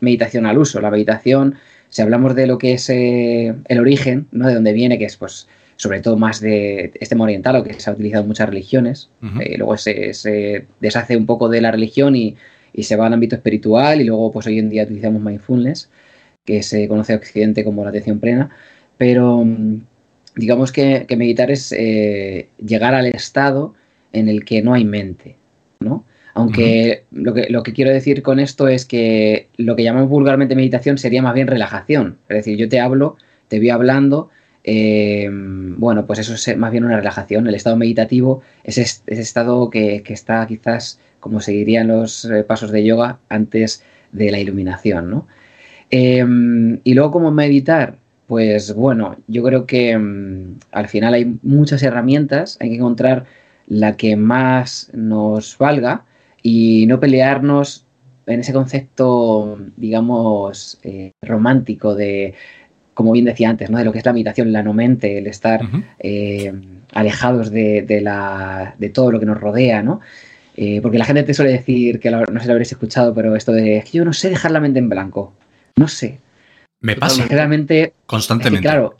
meditación 0.00 0.44
al 0.44 0.58
uso. 0.58 0.82
La 0.82 0.90
meditación, 0.90 1.54
si 1.88 2.02
hablamos 2.02 2.34
de 2.34 2.46
lo 2.46 2.58
que 2.58 2.74
es 2.74 2.90
eh, 2.90 3.54
el 3.64 3.80
origen, 3.80 4.26
¿no? 4.30 4.48
de 4.48 4.56
dónde 4.56 4.74
viene, 4.74 4.98
que 4.98 5.06
es 5.06 5.16
pues 5.16 5.48
sobre 5.76 6.02
todo 6.02 6.18
más 6.18 6.40
de 6.40 6.92
este 7.00 7.16
oriental 7.16 7.56
o 7.56 7.64
que 7.64 7.72
se 7.72 7.88
ha 7.88 7.94
utilizado 7.94 8.24
en 8.24 8.28
muchas 8.28 8.46
religiones, 8.46 9.08
eh, 9.40 9.56
luego 9.56 9.78
se, 9.78 10.66
deshace 10.80 11.16
un 11.16 11.24
poco 11.24 11.48
de 11.48 11.62
la 11.62 11.70
religión 11.70 12.14
y, 12.14 12.36
y, 12.74 12.82
se 12.82 12.96
va 12.96 13.06
al 13.06 13.14
ámbito 13.14 13.36
espiritual 13.36 14.02
y 14.02 14.04
luego 14.04 14.32
pues 14.32 14.46
hoy 14.48 14.58
en 14.58 14.68
día 14.68 14.82
utilizamos 14.82 15.22
mindfulness, 15.22 15.88
que 16.44 16.62
se 16.62 16.88
conoce 16.88 17.14
en 17.14 17.20
Occidente 17.20 17.64
como 17.64 17.84
la 17.84 17.88
atención 17.88 18.20
plena. 18.20 18.50
Pero 18.98 19.44
mm, 19.44 19.80
digamos 20.36 20.72
que, 20.72 21.06
meditar 21.16 21.50
es 21.50 21.72
eh, 21.72 22.48
llegar 22.64 22.94
al 22.94 23.06
estado 23.06 23.74
en 24.12 24.28
el 24.28 24.44
que 24.44 24.62
no 24.62 24.74
hay 24.74 24.84
mente, 24.84 25.36
¿no? 25.80 26.04
Aunque 26.34 27.04
lo, 27.10 27.34
que, 27.34 27.48
lo 27.50 27.64
que 27.64 27.72
quiero 27.72 27.90
decir 27.90 28.22
con 28.22 28.38
esto 28.38 28.68
es 28.68 28.84
que 28.84 29.48
lo 29.56 29.74
que 29.74 29.82
llamamos 29.82 30.08
vulgarmente 30.08 30.54
meditación 30.54 30.96
sería 30.96 31.20
más 31.20 31.34
bien 31.34 31.48
relajación. 31.48 32.18
Es 32.28 32.36
decir, 32.36 32.56
yo 32.56 32.68
te 32.68 32.78
hablo, 32.78 33.16
te 33.48 33.58
voy 33.58 33.70
hablando, 33.70 34.30
eh, 34.62 35.28
bueno, 35.32 36.06
pues 36.06 36.20
eso 36.20 36.34
es 36.34 36.56
más 36.56 36.70
bien 36.70 36.84
una 36.84 36.96
relajación. 36.96 37.48
El 37.48 37.56
estado 37.56 37.76
meditativo 37.76 38.42
es 38.62 38.78
ese 38.78 39.02
estado 39.06 39.68
que, 39.70 40.04
está 40.06 40.46
quizás, 40.46 41.00
como 41.18 41.40
se 41.40 41.52
dirían 41.52 41.88
los 41.88 42.24
eh, 42.26 42.44
pasos 42.44 42.70
de 42.70 42.84
yoga, 42.84 43.18
antes 43.28 43.82
de 44.12 44.30
la 44.30 44.38
iluminación, 44.38 45.10
¿no? 45.10 45.26
y 45.90 46.92
luego, 46.92 47.10
como 47.10 47.30
meditar? 47.30 47.96
Pues 48.28 48.74
bueno, 48.74 49.16
yo 49.26 49.42
creo 49.42 49.64
que 49.64 49.96
mm, 49.96 50.58
al 50.72 50.88
final 50.88 51.14
hay 51.14 51.38
muchas 51.42 51.82
herramientas, 51.82 52.58
hay 52.60 52.68
que 52.68 52.76
encontrar 52.76 53.24
la 53.66 53.96
que 53.96 54.16
más 54.16 54.90
nos 54.92 55.56
valga 55.56 56.04
y 56.42 56.84
no 56.86 57.00
pelearnos 57.00 57.86
en 58.26 58.40
ese 58.40 58.52
concepto, 58.52 59.58
digamos, 59.78 60.78
eh, 60.82 61.12
romántico 61.22 61.94
de, 61.94 62.34
como 62.92 63.12
bien 63.12 63.24
decía 63.24 63.48
antes, 63.48 63.70
¿no? 63.70 63.78
de 63.78 63.84
lo 63.86 63.92
que 63.92 63.98
es 64.00 64.04
la 64.04 64.12
meditación, 64.12 64.52
la 64.52 64.62
no 64.62 64.74
mente, 64.74 65.16
el 65.16 65.26
estar 65.26 65.62
eh, 65.98 66.52
alejados 66.92 67.50
de, 67.50 68.00
la, 68.02 68.74
de 68.78 68.90
todo 68.90 69.10
lo 69.10 69.20
que 69.20 69.26
nos 69.26 69.40
rodea, 69.40 69.82
¿no? 69.82 70.00
Eh, 70.54 70.80
porque 70.82 70.98
la 70.98 71.06
gente 71.06 71.22
te 71.22 71.32
suele 71.32 71.52
decir, 71.52 71.98
que 71.98 72.10
no 72.10 72.26
sé 72.26 72.40
si 72.40 72.46
lo 72.46 72.52
habréis 72.52 72.72
escuchado, 72.72 73.14
pero 73.14 73.34
esto 73.36 73.52
de, 73.52 73.82
que 73.90 73.96
yo 73.96 74.04
no 74.04 74.12
sé 74.12 74.28
dejar 74.28 74.50
la 74.50 74.60
mente 74.60 74.80
en 74.80 74.90
blanco. 74.90 75.32
No 75.76 75.88
sé, 75.88 76.18
me 76.80 76.96
pasa. 76.96 77.26
Realmente. 77.26 77.94
Constantemente. 78.06 78.62
claro. 78.62 78.96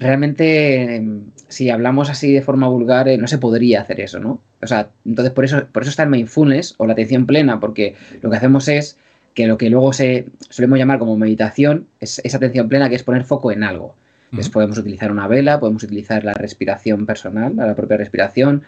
Realmente, 0.00 0.96
em, 0.96 1.30
si 1.48 1.70
hablamos 1.70 2.08
así 2.08 2.32
de 2.32 2.42
forma 2.42 2.68
vulgar, 2.68 3.08
eh, 3.08 3.18
no 3.18 3.26
se 3.26 3.38
podría 3.38 3.80
hacer 3.80 4.00
eso, 4.00 4.20
¿no? 4.20 4.40
O 4.62 4.66
sea, 4.66 4.92
entonces 5.04 5.32
por 5.32 5.44
eso, 5.44 5.66
por 5.72 5.82
eso 5.82 5.90
está 5.90 6.04
el 6.04 6.10
mindfulness 6.10 6.74
o 6.78 6.86
la 6.86 6.92
atención 6.92 7.26
plena, 7.26 7.58
porque 7.58 7.96
lo 8.22 8.30
que 8.30 8.36
hacemos 8.36 8.68
es 8.68 8.96
que 9.34 9.48
lo 9.48 9.58
que 9.58 9.70
luego 9.70 9.92
se 9.92 10.30
solemos 10.50 10.78
llamar 10.78 11.00
como 11.00 11.16
meditación 11.16 11.88
es 11.98 12.20
esa 12.24 12.36
atención 12.36 12.68
plena 12.68 12.88
que 12.88 12.94
es 12.94 13.02
poner 13.02 13.24
foco 13.24 13.50
en 13.50 13.64
algo. 13.64 13.96
Entonces 14.26 14.52
podemos 14.52 14.78
utilizar 14.78 15.10
una 15.10 15.26
vela, 15.26 15.58
podemos 15.58 15.82
utilizar 15.82 16.22
la 16.22 16.34
respiración 16.34 17.06
personal, 17.06 17.56
la 17.56 17.74
propia 17.74 17.96
respiración, 17.96 18.62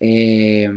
eh, 0.00 0.68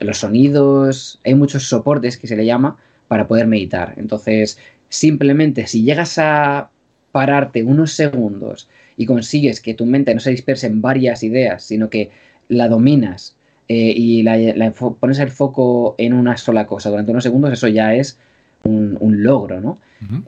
los 0.00 0.18
sonidos, 0.18 1.18
hay 1.24 1.34
muchos 1.34 1.64
soportes 1.64 2.18
que 2.18 2.26
se 2.26 2.36
le 2.36 2.44
llama 2.44 2.76
para 3.08 3.26
poder 3.26 3.46
meditar. 3.46 3.94
Entonces, 3.96 4.58
simplemente 4.90 5.66
si 5.66 5.82
llegas 5.82 6.18
a 6.18 6.70
pararte 7.12 7.62
unos 7.62 7.92
segundos 7.92 8.68
y 8.98 9.06
consigues 9.06 9.62
que 9.62 9.72
tu 9.72 9.86
mente 9.86 10.12
no 10.12 10.20
se 10.20 10.30
disperse 10.30 10.66
en 10.66 10.82
varias 10.82 11.22
ideas, 11.22 11.64
sino 11.64 11.88
que 11.88 12.10
la 12.48 12.68
dominas 12.68 13.36
eh, 13.68 13.94
y 13.96 14.22
la, 14.22 14.72
pones 15.00 15.18
el 15.20 15.30
foco 15.30 15.94
en 15.96 16.12
una 16.12 16.36
sola 16.36 16.66
cosa 16.66 16.90
durante 16.90 17.12
unos 17.12 17.24
segundos, 17.24 17.52
eso 17.52 17.68
ya 17.68 17.94
es 17.94 18.18
un, 18.64 18.98
logro, 19.22 19.60
¿no? 19.60 19.78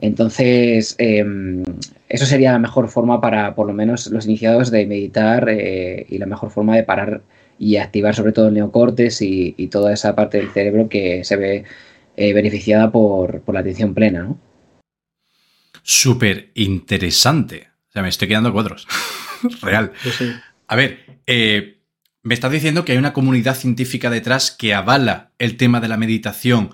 Entonces, 0.01 0.95
em, 0.97 1.63
eso 2.09 2.25
sería 2.25 2.51
la 2.51 2.59
mejor 2.59 2.87
forma 2.87 3.21
para, 3.21 3.53
por 3.53 3.67
lo 3.67 3.73
menos, 3.73 4.07
los 4.07 4.25
iniciados 4.25 4.71
de 4.71 4.87
meditar 4.87 5.47
eh, 5.49 6.07
y 6.09 6.17
la 6.17 6.25
mejor 6.25 6.49
forma 6.49 6.75
de 6.75 6.83
parar 6.83 7.21
y 7.59 7.77
activar 7.77 8.15
sobre 8.15 8.31
todo 8.31 8.47
el 8.47 8.55
neocortes 8.55 9.21
y, 9.21 9.51
toda 9.71 9.93
esa 9.93 10.15
parte 10.15 10.37
del 10.37 10.49
cerebro 10.49 10.89
que 10.89 11.23
se 11.23 11.35
ve 11.35 11.63
eh, 12.17 12.33
beneficiada 12.33 12.91
por, 12.91 13.41
la 13.53 13.59
atención 13.59 13.93
plena, 13.93 14.23
¿no? 14.23 14.37
Súper 15.83 16.51
interesante. 16.55 17.69
O 17.89 17.91
sea, 17.91 18.01
me 18.01 18.09
estoy 18.09 18.27
quedando 18.27 18.51
cuadros. 18.51 18.87
Real. 19.61 19.93
A 20.67 20.75
ver, 20.75 21.21
eh, 21.27 21.81
me 22.23 22.33
estás 22.33 22.51
diciendo 22.51 22.85
que 22.85 22.93
hay 22.93 22.97
una 22.97 23.13
comunidad 23.13 23.55
científica 23.55 24.09
detrás 24.09 24.49
que 24.49 24.73
avala 24.73 25.31
el 25.37 25.57
tema 25.57 25.79
de 25.81 25.89
la 25.89 25.97
meditación 25.97 26.71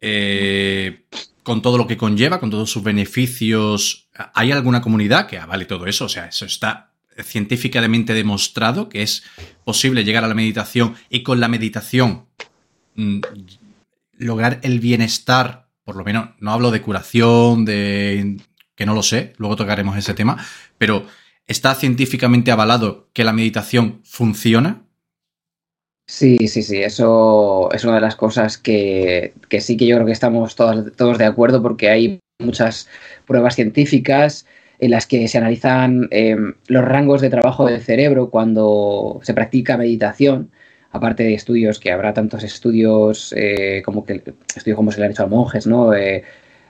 eh, 0.00 1.04
con 1.42 1.62
todo 1.62 1.78
lo 1.78 1.86
que 1.86 1.96
conlleva, 1.96 2.40
con 2.40 2.50
todos 2.50 2.70
sus 2.70 2.82
beneficios. 2.82 4.08
¿Hay 4.34 4.50
alguna 4.52 4.80
comunidad 4.80 5.26
que 5.26 5.38
avale 5.38 5.66
todo 5.66 5.86
eso? 5.86 6.06
O 6.06 6.08
sea, 6.08 6.26
eso 6.26 6.46
está 6.46 6.90
científicamente 7.22 8.14
demostrado 8.14 8.88
que 8.88 9.02
es 9.02 9.22
posible 9.64 10.04
llegar 10.04 10.24
a 10.24 10.28
la 10.28 10.34
meditación 10.34 10.94
y 11.10 11.22
con 11.22 11.40
la 11.40 11.48
meditación 11.48 12.26
mm, 12.94 13.20
lograr 14.18 14.60
el 14.62 14.80
bienestar, 14.80 15.68
por 15.90 15.96
lo 15.96 16.04
menos, 16.04 16.28
no 16.38 16.52
hablo 16.52 16.70
de 16.70 16.82
curación, 16.82 17.64
de 17.64 18.36
que 18.76 18.86
no 18.86 18.94
lo 18.94 19.02
sé, 19.02 19.32
luego 19.38 19.56
tocaremos 19.56 19.96
ese 19.96 20.14
tema, 20.14 20.38
pero 20.78 21.04
¿está 21.48 21.74
científicamente 21.74 22.52
avalado 22.52 23.08
que 23.12 23.24
la 23.24 23.32
meditación 23.32 24.00
funciona? 24.04 24.84
Sí, 26.06 26.46
sí, 26.46 26.62
sí, 26.62 26.80
eso 26.80 27.72
es 27.72 27.82
una 27.82 27.96
de 27.96 28.02
las 28.02 28.14
cosas 28.14 28.56
que, 28.56 29.34
sí 29.58 29.76
que 29.76 29.86
yo 29.86 29.96
creo 29.96 30.06
que 30.06 30.12
estamos 30.12 30.54
todos, 30.54 30.92
todos 30.94 31.18
de 31.18 31.24
acuerdo 31.24 31.60
porque 31.60 31.90
hay 31.90 32.20
muchas 32.38 32.88
pruebas 33.26 33.56
científicas 33.56 34.46
en 34.78 34.92
las 34.92 35.08
que 35.08 35.26
se 35.26 35.38
analizan 35.38 36.06
eh, 36.12 36.36
los 36.68 36.84
rangos 36.84 37.20
de 37.20 37.30
trabajo 37.30 37.66
del 37.66 37.82
cerebro 37.82 38.30
cuando 38.30 39.18
se 39.24 39.34
practica 39.34 39.76
meditación, 39.76 40.52
aparte 40.90 41.22
de 41.22 41.34
estudios 41.34 41.78
que 41.78 41.92
habrá 41.92 42.12
tantos 42.12 42.42
estudios 42.42 43.34
eh, 43.36 43.82
como 43.84 44.04
que 44.04 44.22
estudios 44.54 44.76
como 44.76 44.92
se 44.92 44.98
le 44.98 45.06
han 45.06 45.12
hecho 45.12 45.24
a 45.24 45.26
monjes, 45.26 45.66
¿no? 45.66 45.94
Eh, 45.94 46.24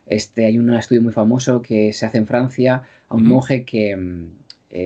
este, 0.06 0.46
hay 0.46 0.58
un 0.58 0.72
estudio 0.74 1.02
muy 1.02 1.12
famoso 1.12 1.62
que 1.62 1.92
se 1.92 2.06
hace 2.06 2.18
en 2.18 2.26
Francia 2.26 2.82
a 3.08 3.14
un 3.14 3.26
monje 3.26 3.64
que 3.64 4.30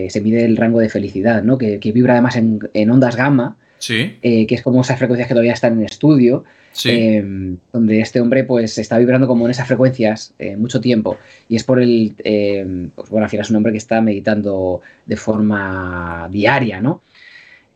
se 0.08 0.20
mide 0.20 0.44
el 0.44 0.56
rango 0.56 0.80
de 0.80 0.88
felicidad, 0.88 1.42
¿no? 1.42 1.56
Que, 1.56 1.78
vibra 1.78 2.14
además 2.14 2.36
en, 2.36 2.58
en 2.72 2.90
ondas 2.90 3.16
gamma 3.16 3.56
eh, 3.92 4.46
que 4.46 4.54
es 4.54 4.62
como 4.62 4.80
esas 4.80 4.98
frecuencias 4.98 5.28
que 5.28 5.34
todavía 5.34 5.52
están 5.52 5.78
en 5.78 5.84
estudio, 5.84 6.44
em, 6.84 7.58
donde 7.72 8.00
este 8.00 8.20
hombre 8.20 8.44
pues 8.44 8.78
está 8.78 8.98
vibrando 8.98 9.26
como 9.26 9.44
en 9.44 9.50
esas 9.50 9.66
frecuencias 9.66 10.34
eh, 10.38 10.56
mucho 10.56 10.80
tiempo 10.80 11.18
y 11.48 11.56
es 11.56 11.64
por 11.64 11.80
el, 11.80 12.14
em, 12.24 12.90
pues 12.90 13.10
bueno, 13.10 13.24
al 13.24 13.30
final 13.30 13.44
es 13.44 13.50
un 13.50 13.56
hombre 13.56 13.72
que 13.72 13.78
está 13.78 14.00
meditando 14.00 14.80
de 15.06 15.16
forma 15.16 16.28
diaria, 16.30 16.80
¿no? 16.80 17.02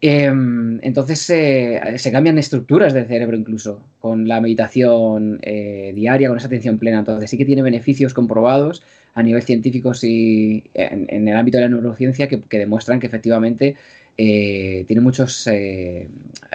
Em, 0.00 0.78
entonces 0.82 1.20
se 1.20 2.12
cambian 2.12 2.38
estructuras 2.38 2.92
del 2.92 3.06
cerebro 3.06 3.36
incluso 3.36 3.84
con 3.98 4.28
la 4.28 4.40
meditación 4.40 5.40
eh, 5.42 5.92
diaria, 5.92 6.28
con 6.28 6.38
esa 6.38 6.46
atención 6.46 6.78
plena. 6.78 7.00
Entonces 7.00 7.28
sí 7.30 7.36
que 7.36 7.44
tiene 7.44 7.62
beneficios 7.62 8.14
comprobados 8.14 8.82
a 9.14 9.22
nivel 9.22 9.42
científico 9.42 9.92
y 10.02 10.70
en, 10.74 11.26
el 11.26 11.36
ámbito 11.36 11.58
de 11.58 11.64
la 11.64 11.70
neurociencia 11.70 12.28
que, 12.28 12.40
que 12.40 12.58
demuestran 12.58 13.00
que 13.00 13.08
efectivamente 13.08 13.76
eh, 14.20 14.84
tiene 14.88 15.00
muchos 15.00 15.46
eh, 15.46 16.08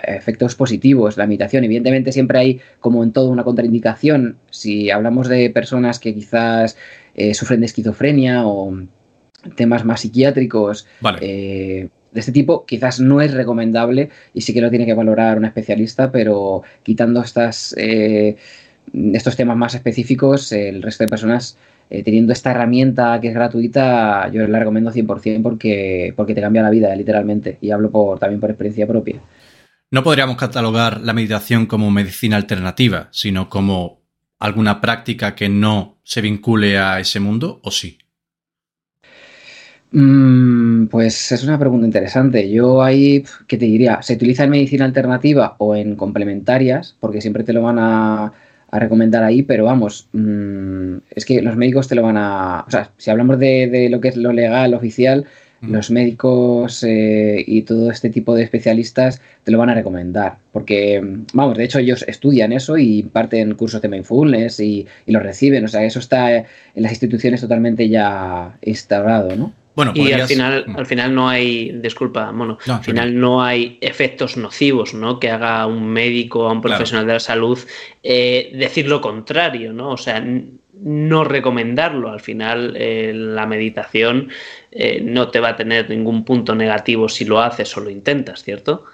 efectos 0.04 0.54
positivos 0.54 1.16
la 1.16 1.26
meditación. 1.26 1.64
Evidentemente 1.64 2.12
siempre 2.12 2.38
hay, 2.38 2.62
como 2.82 3.02
en 3.04 3.14
todo, 3.14 3.30
una 3.30 3.46
contraindicación. 3.46 4.38
Si 4.52 4.92
hablamos 4.92 5.30
de 5.30 5.50
personas 5.50 5.98
que 5.98 6.14
quizás 6.14 6.78
eh, 7.16 7.34
sufren 7.34 7.62
de 7.62 7.68
esquizofrenia 7.68 8.46
o 8.46 8.78
temas 9.56 9.86
más 9.86 10.02
psiquiátricos 10.02 10.88
de 12.14 12.20
este 12.20 12.32
tipo, 12.32 12.66
quizás 12.66 13.00
no 13.00 13.22
es 13.22 13.34
recomendable 13.34 14.10
y 14.34 14.42
sí 14.42 14.54
que 14.54 14.62
lo 14.62 14.70
tiene 14.70 14.86
que 14.86 14.94
valorar 14.94 15.38
un 15.38 15.46
especialista, 15.46 16.12
pero 16.12 16.64
quitando 16.84 17.22
estas, 17.22 17.76
estos 17.78 19.36
temas 19.36 19.58
más 19.58 19.76
específicos, 19.76 20.52
el 20.52 20.82
resto 20.82 21.04
de 21.04 21.10
personas 21.10 21.58
eh, 21.90 22.02
teniendo 22.02 22.34
esta 22.34 22.52
herramienta 22.52 23.20
que 23.22 23.28
es 23.28 23.34
gratuita, 23.34 24.28
yo 24.32 24.48
la 24.48 24.58
recomiendo 24.58 24.92
100% 24.92 25.44
porque, 25.44 26.14
porque 26.16 26.34
te 26.34 26.42
cambia 26.42 26.64
la 26.64 26.70
vida, 26.70 26.96
literalmente. 26.96 27.60
Y 27.62 27.72
hablo 27.72 27.92
por, 27.92 28.18
también 28.18 28.40
por 28.40 28.50
experiencia 28.50 28.88
propia. 28.88 29.22
No 29.92 30.04
podríamos 30.04 30.38
catalogar 30.38 31.02
la 31.02 31.14
meditación 31.14 31.68
como 31.68 31.92
medicina 31.92 32.36
alternativa, 32.36 33.10
sino 33.12 33.48
como 33.48 34.02
alguna 34.40 34.82
práctica 34.82 35.36
que 35.36 35.50
no 35.50 36.00
se 36.04 36.22
vincule 36.22 36.80
a 36.80 37.00
ese 37.00 37.20
mundo, 37.20 37.60
¿o 37.64 37.70
sí? 37.70 38.00
Mm, 39.94 40.88
pues 40.88 41.32
es 41.32 41.44
una 41.44 41.60
pregunta 41.60 41.86
interesante. 41.86 42.50
Yo 42.50 42.82
ahí, 42.82 43.24
¿qué 43.48 43.58
te 43.58 43.66
diría? 43.66 44.02
¿Se 44.02 44.16
utiliza 44.16 44.44
en 44.44 44.50
medicina 44.50 44.86
alternativa 44.86 45.56
o 45.60 45.76
en 45.76 45.96
complementarias? 45.96 46.98
Porque 47.00 47.22
siempre 47.22 47.44
te 47.44 47.54
lo 47.54 47.62
van 47.62 47.80
a 47.80 48.34
a 48.74 48.80
recomendar 48.80 49.24
ahí, 49.24 49.44
pero 49.44 49.66
vamos, 49.66 50.10
mm, 50.14 50.98
es 51.12 51.26
que 51.26 51.44
los 51.44 51.56
médicos 51.56 51.88
te 51.88 51.94
lo 51.94 52.02
van 52.02 52.18
a... 52.18 52.66
O 52.68 52.72
sea, 52.72 52.90
si 52.98 53.12
hablamos 53.12 53.38
de, 53.38 53.88
lo 53.92 54.02
que 54.02 54.08
es 54.08 54.18
lo 54.18 54.34
legal, 54.34 54.74
oficial, 54.74 55.26
los 55.62 55.92
médicos 55.92 56.84
eh, 56.84 57.42
y 57.48 57.62
todo 57.62 57.92
este 57.92 58.10
tipo 58.10 58.34
de 58.36 58.44
especialistas 58.44 59.22
te 59.44 59.52
lo 59.52 59.60
van 59.60 59.70
a 59.70 59.76
recomendar, 59.76 60.40
porque, 60.52 61.00
vamos, 61.34 61.56
de 61.56 61.64
hecho 61.64 61.80
ellos 61.80 62.04
estudian 62.08 62.52
eso 62.52 62.78
y 62.78 63.00
imparten 63.00 63.54
cursos 63.54 63.82
de 63.82 63.88
mindfulness 63.88 64.60
y, 64.60 64.88
y 65.06 65.12
lo 65.12 65.20
reciben, 65.20 65.64
o 65.64 65.68
sea, 65.68 65.86
eso 65.86 66.00
está 66.00 66.36
en 66.36 66.46
las 66.76 66.92
instituciones 66.92 67.42
totalmente 67.42 67.88
ya 67.88 68.58
instaurado, 68.62 69.36
¿no? 69.36 69.54
Bueno, 69.76 69.92
y 69.96 70.12
al 70.12 70.28
final, 70.28 70.66
mm. 70.68 70.78
al 70.78 70.86
final 70.86 71.16
no 71.16 71.30
hay, 71.30 71.72
disculpa, 71.72 72.32
mono, 72.32 72.58
al 72.68 72.84
final 72.84 73.20
no 73.20 73.44
hay 73.44 73.78
efectos 73.82 74.38
nocivos, 74.38 74.94
¿no? 74.94 75.20
Que 75.20 75.32
haga 75.32 75.66
un 75.66 75.88
médico 75.88 76.48
o 76.48 76.52
un 76.52 76.62
profesional 76.62 77.08
de 77.08 77.14
la 77.14 77.20
salud 77.20 77.60
eh, 78.04 78.52
decir 78.54 78.88
lo 78.88 79.02
contrario, 79.02 79.74
¿no? 79.74 79.90
O 79.90 79.98
sea, 79.98 80.24
no 80.84 81.24
recomendarlo. 81.24 82.10
Al 82.10 82.20
final, 82.20 82.76
eh, 82.78 83.14
la 83.16 83.46
meditación 83.48 84.30
eh, 84.72 85.02
no 85.02 85.30
te 85.30 85.40
va 85.40 85.50
a 85.50 85.56
tener 85.56 85.90
ningún 85.90 86.24
punto 86.24 86.54
negativo 86.56 87.10
si 87.10 87.26
lo 87.26 87.42
haces 87.42 87.76
o 87.78 87.82
lo 87.82 87.90
intentas, 87.90 88.44
¿cierto? 88.44 88.86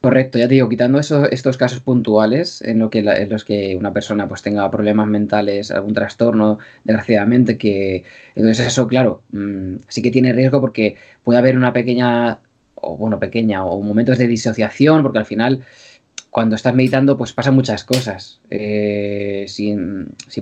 Correcto, 0.00 0.38
ya 0.38 0.48
te 0.48 0.54
digo, 0.54 0.68
quitando 0.70 0.98
estos 0.98 1.56
casos 1.58 1.80
puntuales 1.80 2.62
en, 2.62 2.78
lo 2.78 2.88
que, 2.88 3.00
en 3.00 3.28
los 3.28 3.44
que 3.44 3.76
una 3.76 3.92
persona 3.92 4.26
pues 4.26 4.40
tenga 4.40 4.70
problemas 4.70 5.06
mentales, 5.06 5.70
algún 5.70 5.92
trastorno, 5.92 6.58
desgraciadamente, 6.84 7.58
que 7.58 8.04
entonces 8.34 8.66
eso, 8.66 8.86
claro, 8.86 9.22
mm, 9.32 9.76
sí 9.88 10.00
que 10.00 10.10
tiene 10.10 10.32
riesgo 10.32 10.58
porque 10.62 10.96
puede 11.22 11.38
haber 11.38 11.54
una 11.54 11.74
pequeña, 11.74 12.40
o 12.76 12.96
bueno, 12.96 13.18
pequeña, 13.18 13.66
o 13.66 13.82
momentos 13.82 14.16
de 14.16 14.26
disociación, 14.26 15.02
porque 15.02 15.18
al 15.18 15.26
final 15.26 15.64
cuando 16.30 16.56
estás 16.56 16.74
meditando 16.74 17.16
pues 17.18 17.32
pasan 17.32 17.54
muchas 17.54 17.84
cosas. 17.84 18.40
Eh, 18.50 19.44
si, 19.48 19.76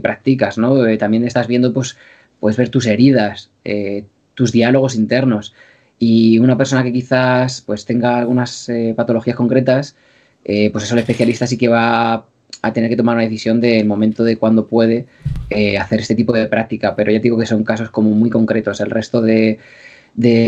practicas, 0.01 0.59
¿no? 0.59 0.87
Eh, 0.87 0.99
también 0.99 1.25
estás 1.25 1.49
viendo 1.49 1.73
pues, 1.73 1.97
puedes 2.38 2.57
ver 2.57 2.68
tus 2.68 2.87
heridas, 2.87 3.51
eh, 3.64 4.05
tus 4.35 4.53
diálogos 4.53 4.94
internos. 4.94 5.55
Y 5.98 6.38
una 6.38 6.56
persona 6.56 6.82
que 6.82 6.92
quizás 6.92 7.61
pues 7.62 7.84
tenga 7.84 8.18
algunas 8.18 8.68
eh, 8.68 8.94
patologías 8.96 9.37
concretas, 9.37 9.96
eh, 10.44 10.70
pues 10.70 10.84
eso 10.84 10.94
el 10.94 11.00
especialista 11.00 11.46
sí 11.46 11.56
que 11.56 11.68
va 11.68 12.26
a 12.62 12.72
tener 12.72 12.88
que 12.88 12.96
tomar 12.96 13.16
una 13.16 13.24
decisión 13.24 13.61
del 13.61 13.87
momento 13.87 14.24
de 14.24 14.37
cuándo 14.37 14.66
puede 14.66 15.06
eh, 15.50 15.76
hacer 15.78 16.00
este 16.00 16.14
tipo 16.14 16.32
de 16.32 16.46
práctica. 16.46 16.94
Pero 16.94 17.11
ya 17.11 17.18
digo 17.18 17.38
que 17.38 17.46
son 17.46 17.64
casos 17.64 17.90
como 17.90 18.11
muy 18.11 18.30
concretos. 18.30 18.80
El 18.80 18.90
resto 18.90 19.20
de, 19.20 19.58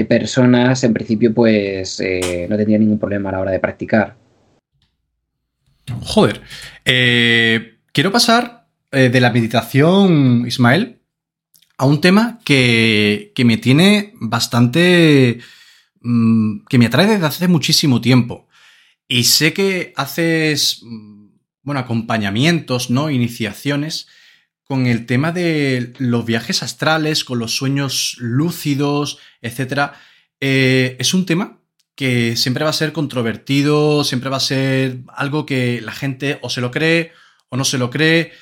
personas, 0.09 0.83
en 0.85 0.93
principio, 0.93 1.35
pues 1.35 2.01
no 2.49 2.57
tendrían 2.57 2.81
ningún 2.81 2.99
problema 2.99 3.29
a 3.29 3.33
la 3.33 3.41
hora 3.41 3.53
de 3.53 3.61
practicar. 3.61 4.17
Joder. 6.03 6.41
quiero 6.85 8.13
pasar 8.13 8.67
de 8.91 9.21
la 9.21 9.31
meditación, 9.31 10.45
Ismael, 10.47 11.00
a 11.81 11.87
un 11.87 12.03
tema 12.03 12.41
que, 12.45 13.33
me 13.43 13.57
tiene 13.57 14.13
bastante... 14.21 15.41
Mm, 16.03 16.67
que 16.69 16.77
me 16.77 16.87
atrae 16.87 17.07
desde 17.07 17.25
hace 17.25 17.49
muchísimo 17.49 18.03
tiempo. 18.03 18.49
Y 19.09 19.25
sé 19.25 19.55
que 19.55 19.95
haces, 19.97 20.81
mm, 20.83 21.29
bueno, 21.63 21.81
acompañamientos, 21.81 22.91
¿no? 22.91 23.09
Iniciaciones 23.09 24.09
con 24.65 24.87
el 24.87 25.07
tema 25.07 25.33
de 25.33 25.95
los 25.97 26.27
viajes 26.27 26.63
astrales, 26.63 27.25
con 27.25 27.39
los 27.39 27.57
sueños 27.57 28.17
lúcidos, 28.19 29.19
etc. 29.41 29.93
Eh, 30.39 30.97
es 30.99 31.15
un 31.15 31.25
tema 31.25 31.63
que 31.95 32.37
siempre 32.37 32.65
va 32.65 32.71
a 32.71 32.75
ser 32.75 32.93
controvertido, 32.93 34.05
siempre 34.05 34.29
va 34.29 34.37
a 34.37 34.41
ser 34.41 34.99
algo 35.17 35.47
que 35.47 35.81
la 35.81 35.93
gente 35.93 36.41
o 36.43 36.51
se 36.51 36.61
lo 36.61 36.71
cree 36.71 37.13
o 37.49 37.57
no 37.57 37.65
se 37.65 37.79
lo 37.79 37.89
cree. 37.89 38.33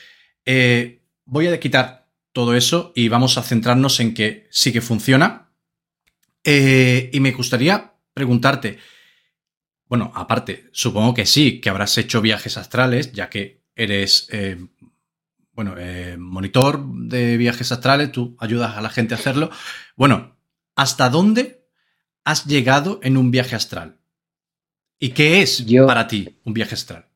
Eh, 0.44 1.02
voy 1.24 1.46
a 1.46 1.60
quitar 1.60 1.97
todo 2.38 2.54
eso 2.54 2.92
y 2.94 3.08
vamos 3.08 3.36
a 3.36 3.42
centrarnos 3.42 3.98
en 3.98 4.14
que 4.14 4.46
sí 4.52 4.72
que 4.72 4.80
funciona. 4.80 5.50
Eh, 6.44 7.10
y 7.12 7.18
me 7.18 7.32
gustaría 7.32 7.94
preguntarte, 8.14 8.78
bueno, 9.88 10.12
aparte, 10.14 10.68
supongo 10.70 11.14
que 11.14 11.26
sí, 11.26 11.60
que 11.60 11.68
habrás 11.68 11.98
hecho 11.98 12.20
viajes 12.20 12.56
astrales, 12.56 13.10
ya 13.10 13.28
que 13.28 13.64
eres, 13.74 14.28
eh, 14.30 14.56
bueno, 15.50 15.74
monitor 16.16 16.80
de 17.08 17.36
viajes 17.38 17.72
astrales, 17.72 18.12
tú 18.12 18.36
ayudas 18.38 18.76
a 18.76 18.82
la 18.82 18.90
gente 18.90 19.14
a 19.14 19.18
hacerlo. 19.18 19.50
Bueno, 19.96 20.38
¿hasta 20.76 21.10
dónde 21.10 21.66
has 22.22 22.46
llegado 22.46 23.00
en 23.02 23.16
un 23.16 23.32
viaje 23.32 23.56
astral? 23.56 23.98
¿Y 25.00 25.08
qué 25.08 25.42
es 25.42 25.64
para 25.88 26.06
ti 26.06 26.38
un 26.44 26.54
viaje 26.54 26.76
astral? 26.76 27.07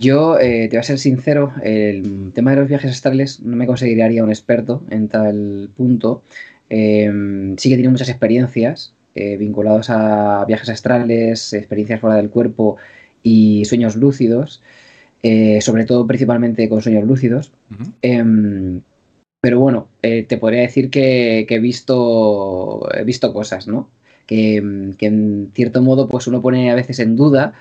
Yo, 0.00 0.38
eh, 0.38 0.68
te 0.68 0.76
voy 0.76 0.80
a 0.80 0.82
ser 0.84 1.00
sincero, 1.00 1.52
el 1.60 2.30
tema 2.32 2.52
de 2.52 2.58
los 2.58 2.68
viajes 2.68 2.92
astrales 2.92 3.40
no 3.40 3.56
me 3.56 3.66
consideraría 3.66 4.22
un 4.22 4.28
experto 4.28 4.84
en 4.90 5.08
tal 5.08 5.70
punto. 5.74 6.22
Em, 6.68 7.56
sí 7.56 7.68
que 7.68 7.74
tiene 7.74 7.90
muchas 7.90 8.08
experiencias 8.08 8.94
eh, 9.14 9.36
vinculadas 9.36 9.90
a 9.90 10.44
viajes 10.46 10.68
astrales, 10.68 11.52
experiencias 11.52 12.00
fuera 12.00 12.14
del 12.14 12.30
cuerpo 12.30 12.76
y 13.24 13.64
sueños 13.64 13.96
lúcidos, 13.96 14.62
eh, 15.24 15.60
sobre 15.62 15.84
todo 15.84 16.06
principalmente 16.06 16.68
con 16.68 16.80
sueños 16.80 17.02
lúcidos. 17.04 17.52
Em, 18.00 18.82
pero 19.40 19.58
bueno, 19.58 19.88
te 20.00 20.38
podría 20.38 20.60
decir 20.62 20.90
que, 20.90 21.44
he, 21.48 21.58
visto, 21.58 22.88
he 22.96 23.02
visto 23.02 23.32
cosas, 23.32 23.66
¿no? 23.66 23.90
Que, 24.26 24.92
que, 24.96 25.06
en 25.06 25.50
cierto 25.54 25.82
modo 25.82 26.06
pues 26.06 26.28
uno 26.28 26.40
pone 26.40 26.70
a 26.70 26.74
veces 26.76 27.00
en 27.00 27.16
duda 27.16 27.54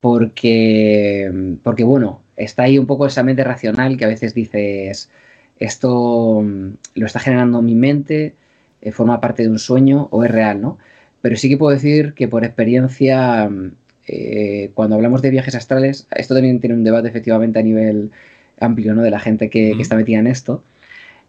porque, 0.00 1.58
porque, 1.62 1.84
bueno, 1.84 2.22
está 2.36 2.64
ahí 2.64 2.78
un 2.78 2.86
poco 2.86 3.06
esa 3.06 3.22
mente 3.22 3.44
racional 3.44 3.96
que 3.96 4.04
a 4.06 4.08
veces 4.08 4.34
dices, 4.34 5.10
esto 5.58 6.42
mm, 6.42 6.70
lo 6.94 7.06
está 7.06 7.20
generando 7.20 7.62
mi 7.62 7.74
mente, 7.74 8.34
eh, 8.80 8.92
forma 8.92 9.20
parte 9.20 9.42
de 9.42 9.50
un 9.50 9.58
sueño 9.58 10.08
o 10.10 10.24
es 10.24 10.30
real, 10.30 10.60
¿no? 10.60 10.78
Pero 11.20 11.36
sí 11.36 11.48
que 11.50 11.58
puedo 11.58 11.72
decir 11.72 12.14
que 12.14 12.28
por 12.28 12.44
experiencia, 12.44 13.48
mm, 13.48 13.72
eh, 14.06 14.70
cuando 14.74 14.96
hablamos 14.96 15.22
de 15.22 15.30
viajes 15.30 15.54
astrales, 15.54 16.08
esto 16.16 16.34
también 16.34 16.60
tiene 16.60 16.74
un 16.76 16.84
debate 16.84 17.08
efectivamente 17.08 17.58
a 17.58 17.62
nivel 17.62 18.10
amplio, 18.58 18.94
¿no? 18.94 19.02
De 19.02 19.10
la 19.10 19.20
gente 19.20 19.50
que, 19.50 19.72
está 19.72 19.96
metida 19.96 20.18
en 20.18 20.26
esto. 20.26 20.64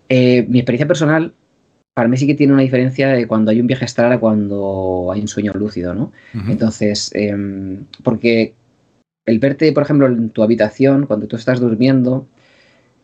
Eh, 0.09 0.45
mi 0.47 0.59
experiencia 0.59 0.87
personal, 0.87 1.33
para 1.93 2.07
mí 2.07 2.17
sí 2.17 2.25
que 2.25 2.35
tiene 2.35 2.53
una 2.53 2.61
diferencia 2.61 3.09
de 3.09 3.27
cuando 3.27 3.51
hay 3.51 3.59
un 3.59 3.67
viaje 3.67 3.85
astral 3.85 4.13
a 4.13 4.19
cuando 4.19 5.09
hay 5.13 5.21
un 5.21 5.27
sueño 5.27 5.51
lúcido, 5.53 5.93
¿no? 5.93 6.13
Entonces, 6.47 7.11
em, 7.13 7.85
porque 8.03 8.55
el 9.25 9.39
verte, 9.39 9.71
por 9.71 9.83
ejemplo, 9.83 10.07
en 10.07 10.29
tu 10.29 10.43
habitación, 10.43 11.05
cuando 11.05 11.27
tú 11.27 11.35
estás 11.35 11.59
durmiendo, 11.59 12.27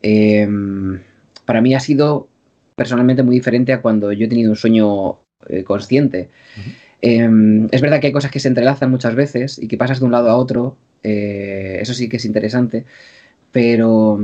em, 0.02 1.00
para 1.44 1.60
mí 1.60 1.74
ha 1.74 1.80
sido 1.80 2.28
personalmente 2.74 3.22
muy 3.22 3.34
diferente 3.36 3.72
a 3.72 3.82
cuando 3.82 4.12
yo 4.12 4.26
he 4.26 4.28
tenido 4.28 4.50
un 4.50 4.56
sueño 4.56 5.20
eh, 5.48 5.64
consciente. 5.64 6.30
Em, 7.00 7.68
es 7.70 7.80
verdad 7.80 8.00
que 8.00 8.08
hay 8.08 8.12
cosas 8.12 8.30
que 8.30 8.40
se 8.40 8.48
entrelazan 8.48 8.90
muchas 8.90 9.14
veces 9.14 9.58
y 9.58 9.68
que 9.68 9.76
pasas 9.76 10.00
de 10.00 10.06
un 10.06 10.12
lado 10.12 10.30
a 10.30 10.36
otro, 10.36 10.76
eh, 11.02 11.78
eso 11.80 11.94
sí 11.94 12.08
que 12.08 12.16
es 12.16 12.24
interesante, 12.24 12.84
pero, 13.52 14.18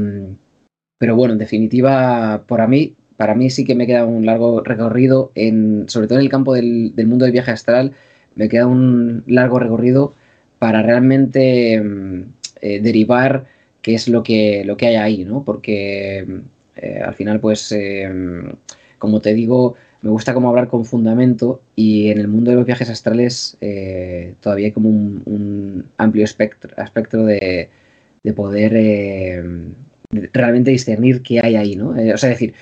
pero 0.99 1.17
bueno, 1.17 1.33
en 1.33 1.39
definitiva, 1.39 2.45
para 2.47 2.67
mí, 2.67 2.97
para 3.17 3.35
mí 3.35 3.51
sí 3.51 3.65
que 3.65 3.75
me 3.77 3.87
queda 3.87 4.05
un 4.05 4.27
largo 4.27 4.61
recorrido, 4.63 5.33
en, 5.35 5.87
sobre 5.89 6.09
todo 6.09 6.19
en 6.19 6.25
el 6.25 6.31
campo 6.31 6.55
del, 6.55 6.95
del 6.97 7.07
mundo 7.07 7.25
del 7.25 7.33
viaje 7.33 7.53
astral, 7.53 7.93
me 8.35 8.49
queda 8.49 8.67
un 8.67 9.23
largo 9.27 9.59
recorrido 9.61 10.15
para 10.59 10.83
realmente 10.83 11.81
mm, 11.81 12.23
eh, 12.61 12.81
derivar 12.81 13.47
qué 13.83 13.95
es 13.95 14.09
lo 14.09 14.23
que, 14.23 14.65
lo 14.65 14.77
que 14.77 14.87
hay 14.87 14.97
ahí, 14.97 15.25
¿no? 15.25 15.45
Porque 15.45 16.27
eh, 16.77 17.01
al 17.05 17.15
final, 17.15 17.41
pues, 17.41 17.71
eh, 17.73 18.11
como 18.99 19.21
te 19.21 19.35
digo, 19.35 19.75
me 20.01 20.11
gusta 20.11 20.33
como 20.35 20.49
hablar 20.49 20.69
con 20.69 20.85
fundamento 20.85 21.63
y 21.77 22.11
en 22.11 22.19
el 22.19 22.29
mundo 22.29 22.51
de 22.51 22.57
los 22.57 22.67
viajes 22.67 22.91
astrales 22.91 23.57
todavía 24.41 24.67
hay 24.67 24.73
como 24.73 24.89
un, 24.89 25.89
amplio 25.97 26.25
espectro, 26.25 27.25
de, 27.25 27.71
poder 28.35 29.67
realmente 30.33 30.71
discernir 30.71 31.23
qué 31.23 31.41
hay 31.43 31.57
ahí, 31.57 31.77
¿no? 31.77 31.91
o 31.91 32.19
sea, 32.19 32.31
decir, 32.31 32.55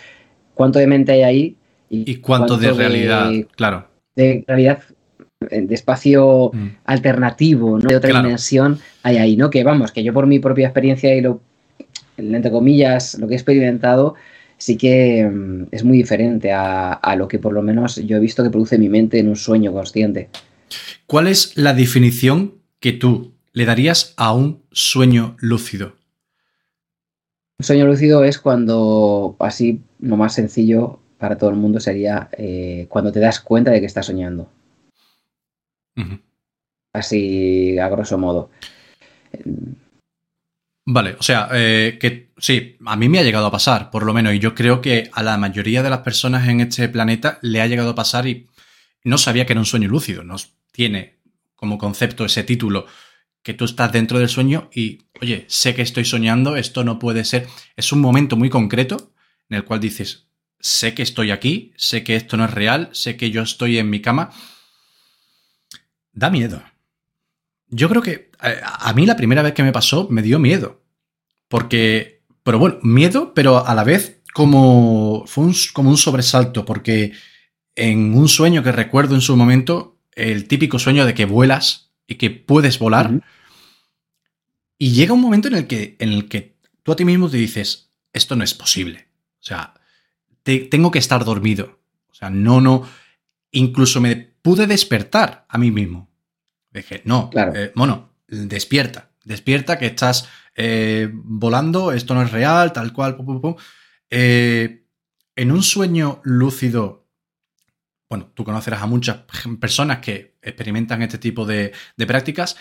cuánto 0.55 0.78
de 0.78 0.87
mente 0.87 1.12
hay 1.12 1.22
ahí 1.22 1.57
y, 1.88 2.16
cuánto, 2.16 2.57
de 2.57 2.72
realidad, 2.72 3.31
claro. 3.55 3.87
De 4.14 4.44
realidad 4.46 4.81
de 5.50 5.74
espacio 5.74 6.50
mm. 6.52 6.68
alternativo, 6.85 7.78
¿no? 7.78 7.88
De 7.88 7.96
otra 7.96 8.20
dimensión 8.20 8.78
hay 9.02 9.16
ahí, 9.16 9.37
¿no? 9.37 9.50
Que 9.50 9.64
vamos, 9.64 9.92
que 9.92 10.02
yo 10.02 10.12
por 10.12 10.26
mi 10.26 10.38
propia 10.38 10.66
experiencia 10.66 11.14
y 11.14 11.20
lo, 11.20 11.40
entre 12.16 12.50
comillas, 12.50 13.18
lo 13.18 13.26
que 13.26 13.35
he 13.35 13.37
experimentado, 13.37 14.14
sí 14.59 14.76
que 14.76 15.28
mm, 15.28 15.66
es 15.70 15.85
muy 15.85 15.98
diferente 15.98 16.52
a, 16.52 17.14
lo 17.16 17.28
que 17.28 17.38
por 17.38 17.52
lo 17.52 17.62
menos 17.62 17.96
yo 17.96 18.16
he 18.16 18.20
visto 18.20 18.42
que 18.42 18.50
produce 18.50 18.78
mi 18.78 18.88
mente 18.88 19.18
en 19.18 19.28
un 19.28 19.37
sueño 19.37 19.72
consciente. 19.72 20.28
¿Cuál 21.07 21.26
es 21.26 21.57
la 21.57 21.74
definición 21.74 22.55
que 22.81 22.92
tú 22.92 23.33
le 23.52 23.64
darías 23.64 24.14
a 24.16 24.33
un 24.33 24.62
sueño 24.70 25.37
lúcido? 25.38 25.96
Un 27.59 27.66
sueño 27.66 27.87
lúcido 27.87 28.24
es 28.24 28.38
cuando, 28.38 29.37
así, 29.38 29.81
lo 30.00 30.16
más 30.16 30.35
sencillo 30.35 31.00
para 31.18 31.38
todo 31.38 31.50
el 31.50 31.57
mundo 31.57 31.78
sería 31.78 32.28
eh, 32.33 32.87
cuando 32.88 33.12
te 33.12 33.20
das 33.20 33.40
cuenta 33.40 33.70
de 33.70 33.81
que 33.81 33.87
estás 33.87 34.07
soñando. 34.07 34.48
Así, 36.92 37.78
a 37.78 37.88
grosso 37.88 38.18
modo. 38.18 38.50
Vale, 40.85 41.16
o 41.18 41.22
sea, 41.22 41.48
eh, 41.52 41.96
que 42.00 42.33
sí, 42.38 42.76
a 42.85 42.96
mí 42.96 43.09
me 43.09 43.20
ha 43.20 43.22
llegado 43.22 43.46
a 43.46 43.52
pasar, 43.52 43.90
por 43.90 44.05
lo 44.05 44.12
menos, 44.12 44.35
y 44.35 44.40
yo 44.40 44.55
creo 44.55 44.81
que 44.81 45.09
a 45.12 45.22
la 45.22 45.37
mayoría 45.37 45.83
de 45.83 45.90
las 45.90 46.00
personas 46.00 46.48
en 46.48 46.61
este 46.61 46.88
planeta 46.88 47.38
le 47.40 47.61
ha 47.61 47.66
llegado 47.66 47.90
a 47.90 47.94
pasar 47.94 48.26
y 48.26 48.48
no 49.05 49.16
sabía 49.16 49.46
que 49.46 49.52
era 49.52 49.61
un 49.61 49.66
sueño 49.66 49.88
lúcido, 49.88 50.24
no 50.24 50.37
tiene 50.72 51.18
como 51.55 51.78
concepto 51.78 52.24
ese 52.24 52.42
título 52.42 52.87
que 53.44 53.55
tú 53.55 53.64
estás 53.64 53.92
dentro 53.92 54.18
del 54.18 54.28
sueño 54.28 54.70
y, 54.72 55.02
oye, 55.20 55.44
sé 55.48 55.74
que 55.74 55.83
estoy 55.83 56.05
soñando, 56.05 56.57
esto 56.57 56.83
no 56.85 56.98
puede 56.98 57.24
ser, 57.24 57.46
es 57.76 57.92
un 57.92 58.00
momento 58.00 58.37
muy 58.37 58.50
concreto 58.50 59.12
en 59.48 59.57
el 59.59 59.64
cual 59.64 59.81
dices, 59.81 60.26
sé 60.59 60.94
que 60.94 61.02
estoy 61.02 61.31
aquí, 61.31 61.72
sé 61.76 62.02
que 62.02 62.16
esto 62.16 62.37
no 62.37 62.44
es 62.44 62.50
real, 62.50 62.88
sé 62.92 63.16
que 63.16 63.31
yo 63.31 63.42
estoy 63.42 63.78
en 63.78 63.90
mi 63.90 64.00
cama 64.00 64.31
Da 66.12 66.31
miedo. 66.31 66.62
Yo 67.68 67.88
creo 67.88 68.03
que 68.03 68.31
a, 68.38 68.92
mí 68.92 69.07
la 69.07 69.16
primera 69.16 69.42
vez 69.42 69.55
que 69.55 69.62
me 69.62 69.72
pasó 69.72 70.09
me 70.11 70.22
dio 70.22 70.38
miedo. 70.38 70.83
Porque, 71.48 72.22
pero 72.42 72.59
bueno, 72.59 72.79
miedo, 72.83 73.33
pero 73.35 73.66
a 73.66 73.75
la 73.75 73.85
vez 73.85 74.22
como 74.33 75.25
fue 75.27 75.44
un, 75.44 75.55
como 75.72 75.90
un 75.90 75.96
sobresalto, 75.96 76.64
porque 76.64 77.12
en 77.75 78.14
un 78.14 78.29
sueño 78.29 78.62
que 78.62 78.72
recuerdo 78.72 79.14
en 79.14 79.20
su 79.20 79.37
momento, 79.37 79.98
el 80.12 80.48
típico 80.48 80.79
sueño 80.79 81.07
de 81.07 81.14
que 81.14 81.25
vuelas 81.25 81.92
y 82.07 82.16
que 82.16 82.31
puedes 82.31 82.79
volar, 82.79 83.22
y 84.79 84.92
llega 84.92 85.14
un 85.14 85.20
momento 85.20 85.48
en 85.48 85.55
el, 85.55 85.66
que, 85.66 85.96
en 85.98 86.11
el 86.11 86.29
que 86.29 86.57
tú 86.83 86.92
a 86.92 86.96
ti 86.96 87.05
mismo 87.05 87.31
te 87.31 87.37
dices, 87.37 87.90
esto 88.12 88.37
no 88.37 88.44
es 88.44 88.53
posible. 88.55 89.09
O 89.40 89.44
sea, 89.44 89.75
tengo 90.42 90.90
que 90.90 90.98
estar 90.98 91.25
dormido. 91.25 91.81
O 92.11 92.14
sea, 92.14 92.31
no, 92.31 92.61
no, 92.61 92.87
incluso 93.52 94.00
me 94.00 94.16
pude 94.16 94.66
despertar 94.66 95.46
a 95.48 95.58
mí 95.58 95.70
mismo. 95.70 96.10
Dije, 96.70 97.02
no, 97.04 97.30
claro. 97.30 97.54
Eh, 97.54 97.72
bueno, 97.74 98.14
despierta, 98.26 99.10
despierta 99.24 99.78
que 99.78 99.86
estás 99.86 100.28
eh, 100.56 101.08
volando, 101.12 101.92
esto 101.92 102.14
no 102.14 102.22
es 102.22 102.32
real, 102.32 102.72
tal 102.72 102.92
cual, 102.92 103.16
eh, 104.10 104.84
en 105.36 105.52
un 105.52 105.62
sueño 105.62 106.20
lúcido, 106.24 107.06
bueno, 108.08 108.32
tú 108.34 108.44
conocerás 108.44 108.82
a 108.82 108.86
muchas 108.86 109.18
personas 109.60 109.98
que 109.98 110.36
experimentan 110.42 111.02
este 111.02 111.18
tipo 111.18 111.46
de, 111.46 111.72
prácticas, 112.06 112.56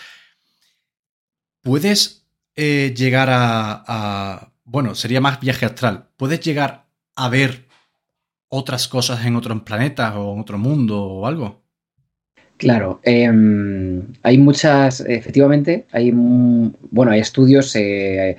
puedes 1.62 2.26
llegar 2.54 3.28
a, 3.30 4.52
bueno, 4.64 4.94
sería 4.94 5.20
más 5.20 5.40
viaje 5.40 5.66
astral, 5.66 6.10
puedes 6.16 6.40
llegar 6.40 6.86
a 7.16 7.28
ver 7.28 7.66
otras 8.54 8.86
cosas 8.86 9.24
en 9.24 9.34
otros 9.34 9.62
planetas 9.62 10.14
o 10.14 10.34
en 10.34 10.40
otro 10.40 10.58
mundo 10.58 11.02
o 11.02 11.26
algo. 11.26 11.62
Claro, 12.58 13.00
em, 13.02 14.02
hay 14.22 14.36
muchas, 14.36 15.00
efectivamente, 15.00 15.86
hay, 15.90 16.12
bueno, 16.12 17.12
hay 17.12 17.20
estudios, 17.20 17.74
eh, 17.74 18.36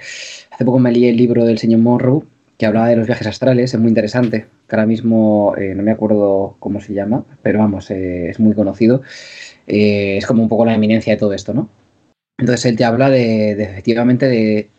hace 0.52 0.65
poco 0.65 0.78
me 0.78 0.91
leí 0.91 1.08
el 1.08 1.17
libro 1.17 1.43
del 1.43 1.58
señor 1.58 1.82
Monroe 1.82 2.21
que 2.58 2.67
hablaba 2.67 2.89
de 2.89 2.95
los 2.95 3.08
viajes 3.08 3.26
astrales, 3.26 3.73
es 3.73 3.80
muy 3.80 3.89
interesante, 3.89 4.45
que 4.67 4.76
ahora 4.76 4.86
mismo 4.86 5.56
eh, 5.58 5.73
no 5.76 5.82
me 5.82 5.91
acuerdo 5.91 6.56
cómo 6.60 6.80
se 6.80 6.93
llama, 6.93 7.26
pero 7.41 7.58
vamos, 7.60 7.89
eh, 7.89 8.30
es 8.30 8.39
muy 8.39 8.54
conocido, 8.54 9.02
es 9.65 10.26
como 10.28 10.43
un 10.43 10.47
poco 10.47 10.63
la 10.63 10.76
eminencia 10.76 11.13
de 11.13 11.19
todo 11.19 11.34
esto, 11.34 11.56
¿no? 11.56 11.69
Entonces 12.38 12.65
él 12.67 12.78
te 12.78 12.86
habla 12.86 13.10
de, 13.10 13.52
efectivamente, 13.52 14.28
de, 14.28 14.69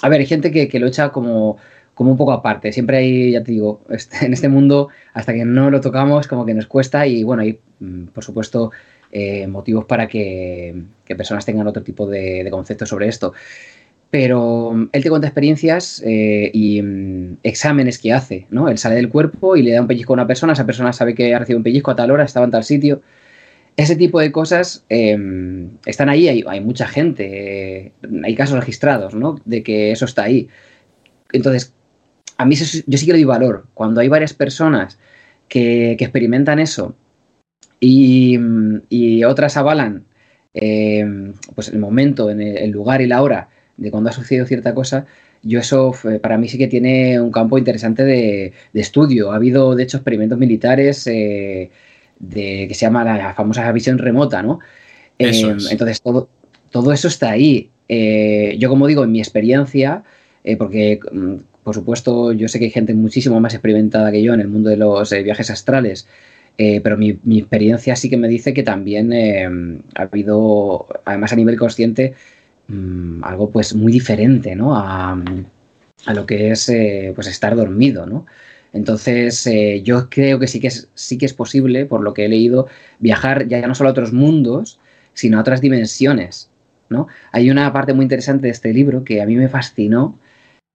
a 0.00 0.08
ver, 0.08 0.20
hay 0.20 0.26
gente 0.26 0.50
que 0.50 0.80
lo 0.80 0.86
echa 0.86 1.10
como 1.10 1.58
como 1.94 2.12
un 2.12 2.16
poco 2.16 2.32
aparte. 2.32 2.72
Siempre 2.72 2.98
hay, 2.98 3.32
ya 3.32 3.42
te 3.42 3.52
digo, 3.52 3.82
este, 3.90 4.26
en 4.26 4.32
este 4.32 4.48
mundo, 4.48 4.88
hasta 5.12 5.32
que 5.32 5.44
no 5.44 5.70
lo 5.70 5.80
tocamos, 5.80 6.26
como 6.26 6.46
que 6.46 6.54
nos 6.54 6.66
cuesta 6.66 7.06
y 7.06 7.22
bueno, 7.24 7.42
hay, 7.42 7.60
mm, 7.80 8.06
por 8.06 8.24
supuesto, 8.24 8.70
eh, 9.12 9.46
motivos 9.48 9.86
para 9.86 10.06
que, 10.06 10.84
personas 11.16 11.44
tengan 11.44 11.66
otro 11.66 11.82
tipo 11.82 12.06
de, 12.06 12.46
conceptos 12.50 12.88
sobre 12.88 13.08
esto. 13.08 13.32
Pero 14.10 14.72
mm, 14.72 14.90
él 14.92 15.02
te 15.02 15.10
cuenta 15.10 15.28
experiencias 15.28 16.02
eh, 16.06 16.50
y 16.54 16.80
mm, 16.82 17.38
exámenes 17.42 17.98
que 17.98 18.12
hace, 18.12 18.46
¿no? 18.50 18.68
Él 18.68 18.78
sale 18.78 18.94
del 18.96 19.08
cuerpo 19.08 19.56
y 19.56 19.62
le 19.62 19.72
da 19.72 19.80
un 19.80 19.88
pellizco 19.88 20.12
a 20.12 20.14
una 20.14 20.26
persona, 20.26 20.52
esa 20.52 20.66
persona 20.66 20.92
sabe 20.92 21.14
que 21.14 21.34
ha 21.34 21.38
recibido 21.40 21.58
un 21.58 21.64
pellizco 21.64 21.90
a 21.90 21.96
tal 21.96 22.10
hora, 22.10 22.24
estaba 22.24 22.44
en 22.44 22.52
tal 22.52 22.64
sitio. 22.64 23.02
Ese 23.76 23.96
tipo 23.96 24.20
de 24.20 24.30
cosas 24.32 24.84
em, 24.88 25.70
están 25.86 26.08
ahí, 26.08 26.28
hay, 26.28 26.60
mucha 26.60 26.86
gente, 26.86 27.86
eh, 27.86 27.92
hay 28.24 28.34
casos 28.34 28.58
registrados, 28.58 29.14
¿no? 29.14 29.36
De 29.44 29.62
que 29.62 29.92
eso 29.92 30.04
está 30.04 30.24
ahí. 30.24 30.48
Entonces, 31.32 31.74
a 32.40 32.44
mí 32.46 32.54
yo 32.54 32.64
sí 32.64 33.06
que 33.06 33.12
le 33.12 33.18
doy 33.18 33.24
valor. 33.24 33.66
Cuando 33.74 34.00
hay 34.00 34.08
varias 34.08 34.32
personas 34.32 34.98
que, 35.46 35.92
experimentan 35.92 36.58
eso 36.58 36.96
y, 37.78 38.38
otras 39.24 39.56
avalan 39.58 40.04
em, 40.54 41.34
pues 41.54 41.68
el 41.68 41.78
momento, 41.78 42.30
en 42.30 42.40
el, 42.40 42.70
lugar 42.70 43.02
y 43.02 43.06
la 43.06 43.22
hora 43.22 43.48
de 43.76 43.90
cuando 43.90 44.08
ha 44.08 44.12
sucedido 44.12 44.46
cierta 44.46 44.74
cosa, 44.74 45.06
yo 45.42 45.60
eso 45.60 45.94
para 46.22 46.38
mí 46.38 46.48
sí 46.48 46.56
que 46.56 46.66
tiene 46.66 47.20
un 47.20 47.30
campo 47.30 47.58
interesante 47.58 48.04
de, 48.04 48.52
estudio. 48.72 49.32
Ha 49.32 49.36
habido, 49.36 49.74
de 49.74 49.82
hecho, 49.82 49.98
experimentos 49.98 50.38
militares 50.38 51.06
eh, 51.06 51.70
de, 52.18 52.66
que 52.68 52.74
se 52.74 52.86
llama 52.86 53.04
la 53.04 53.34
famosa 53.34 53.70
visión 53.72 53.98
remota, 53.98 54.42
¿no? 54.42 54.60
Entonces, 55.18 56.00
todo, 56.00 56.30
todo 56.70 56.92
eso 56.92 57.08
está 57.08 57.30
ahí. 57.32 57.70
Eh, 57.88 58.56
yo, 58.58 58.70
como 58.70 58.86
digo, 58.86 59.04
en 59.04 59.12
mi 59.12 59.18
experiencia, 59.18 60.04
eh, 60.44 60.56
porque, 60.56 61.00
mm, 61.12 61.36
por 61.70 61.76
supuesto, 61.76 62.32
yo 62.32 62.48
sé 62.48 62.58
que 62.58 62.64
hay 62.64 62.70
gente 62.70 62.94
muchísimo 62.94 63.38
más 63.40 63.54
experimentada 63.54 64.10
que 64.10 64.22
yo 64.22 64.34
en 64.34 64.40
el 64.40 64.48
mundo 64.48 64.70
de 64.70 64.76
los 64.76 65.12
eh, 65.12 65.22
viajes 65.22 65.50
astrales, 65.50 66.08
pero 66.56 66.98
mi, 66.98 67.38
experiencia 67.38 67.96
sí 67.96 68.10
que 68.10 68.18
me 68.18 68.28
dice 68.28 68.52
que 68.52 68.62
también 68.62 69.12
em, 69.14 69.82
ha 69.94 70.02
habido, 70.02 70.86
además 71.06 71.32
a 71.32 71.36
nivel 71.36 71.56
consciente, 71.56 72.14
mm, 72.68 73.24
algo 73.24 73.50
pues 73.50 73.74
muy 73.74 73.92
diferente, 73.92 74.54
¿no? 74.54 74.74
A, 74.74 75.16
lo 76.12 76.26
que 76.26 76.50
es 76.50 76.70
pues 77.14 77.26
estar 77.28 77.56
dormido, 77.56 78.04
¿no? 78.04 78.26
Entonces, 78.72 79.46
eh, 79.46 79.82
yo 79.82 80.08
creo 80.08 80.38
que 80.38 80.46
sí 80.46 80.60
que, 80.60 80.68
es, 80.68 80.88
sí 80.94 81.18
que 81.18 81.26
es 81.26 81.34
posible, 81.34 81.86
por 81.86 82.02
lo 82.02 82.14
que 82.14 82.24
he 82.24 82.28
leído, 82.28 82.68
viajar 82.98 83.48
ya 83.48 83.66
no 83.66 83.74
solo 83.74 83.90
a 83.90 83.92
otros 83.92 84.12
mundos, 84.12 84.80
sino 85.12 85.38
a 85.38 85.40
otras 85.40 85.60
dimensiones. 85.60 86.50
¿no? 86.88 87.06
Hay 87.32 87.50
una 87.50 87.72
parte 87.72 87.94
muy 87.94 88.04
interesante 88.04 88.46
de 88.46 88.52
este 88.52 88.72
libro 88.72 89.04
que 89.04 89.22
a 89.22 89.26
mí 89.26 89.36
me 89.36 89.48
fascinó. 89.48 90.18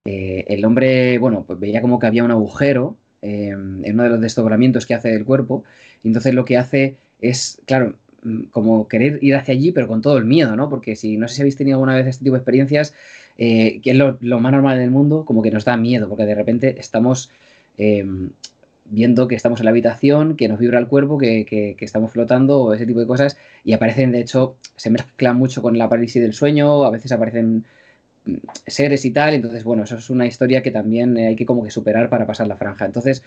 Eh, 0.06 0.46
el 0.48 0.64
hombre, 0.66 1.18
bueno, 1.18 1.46
pues 1.46 1.60
veía 1.60 1.82
como 1.82 1.98
que 1.98 2.08
había 2.08 2.24
un 2.24 2.32
agujero 2.32 2.96
eh, 3.22 3.50
en 3.50 3.94
uno 3.94 4.04
de 4.04 4.10
los 4.10 4.22
desdoblamientos 4.22 4.86
que 4.86 4.94
hace 4.94 5.10
del 5.10 5.26
cuerpo, 5.26 5.64
y 6.04 6.08
entonces 6.08 6.34
lo 6.36 6.46
que 6.46 6.58
hace 6.58 6.98
es, 7.20 7.62
claro, 7.66 7.98
mm, 8.24 8.46
como 8.46 8.88
querer 8.88 9.18
ir 9.24 9.36
hacia 9.36 9.54
allí, 9.54 9.72
pero 9.72 9.88
con 9.88 10.02
todo 10.02 10.18
el 10.18 10.26
miedo, 10.26 10.56
¿no? 10.56 10.70
Porque 10.70 10.96
si 10.96 11.18
no 11.18 11.28
sé 11.28 11.36
si 11.36 11.42
habéis 11.42 11.56
tenido 11.56 11.78
alguna 11.78 11.96
vez 11.96 12.08
este 12.08 12.24
tipo 12.24 12.36
de 12.36 12.40
experiencias, 12.40 12.94
que 13.38 13.82
es 13.84 13.98
lo, 13.98 14.40
más 14.40 14.52
normal 14.52 14.78
del 14.78 14.92
mundo, 14.92 15.26
como 15.26 15.42
que 15.42 15.52
nos 15.52 15.66
da 15.66 15.76
miedo, 15.76 16.08
porque 16.08 16.26
de 16.26 16.36
repente 16.36 16.80
estamos 16.80 17.32
viendo 18.86 19.28
que 19.28 19.36
estamos 19.36 19.60
en 19.60 19.66
la 19.66 19.72
habitación, 19.72 20.38
que 20.38 20.48
nos 20.48 20.60
vibra 20.60 20.80
el 20.80 20.88
cuerpo, 20.88 21.18
que, 21.18 21.76
estamos 21.80 22.12
flotando 22.12 22.62
o 22.62 22.74
ese 22.74 22.86
tipo 22.86 23.00
de 23.00 23.08
cosas 23.08 23.38
y 23.64 23.74
aparecen, 23.74 24.12
de 24.12 24.20
hecho, 24.20 24.58
se 24.76 24.90
mezclan 24.90 25.38
mucho 25.38 25.62
con 25.62 25.78
la 25.78 25.90
parálisis 25.90 26.22
del 26.22 26.34
sueño, 26.34 26.86
a 26.86 26.92
veces 26.92 27.12
aparecen 27.12 27.66
seres 28.68 29.06
y 29.06 29.12
tal, 29.12 29.34
entonces, 29.34 29.64
bueno, 29.64 29.84
eso 29.84 29.98
es 29.98 30.10
una 30.10 30.26
historia 30.26 30.62
que 30.62 30.72
también 30.72 31.18
hay 31.18 31.36
que 31.36 31.46
como 31.46 31.64
que 31.64 31.72
superar 31.72 32.10
para 32.10 32.26
pasar 32.26 32.48
la 32.48 32.58
franja. 32.58 32.86
Entonces, 32.86 33.24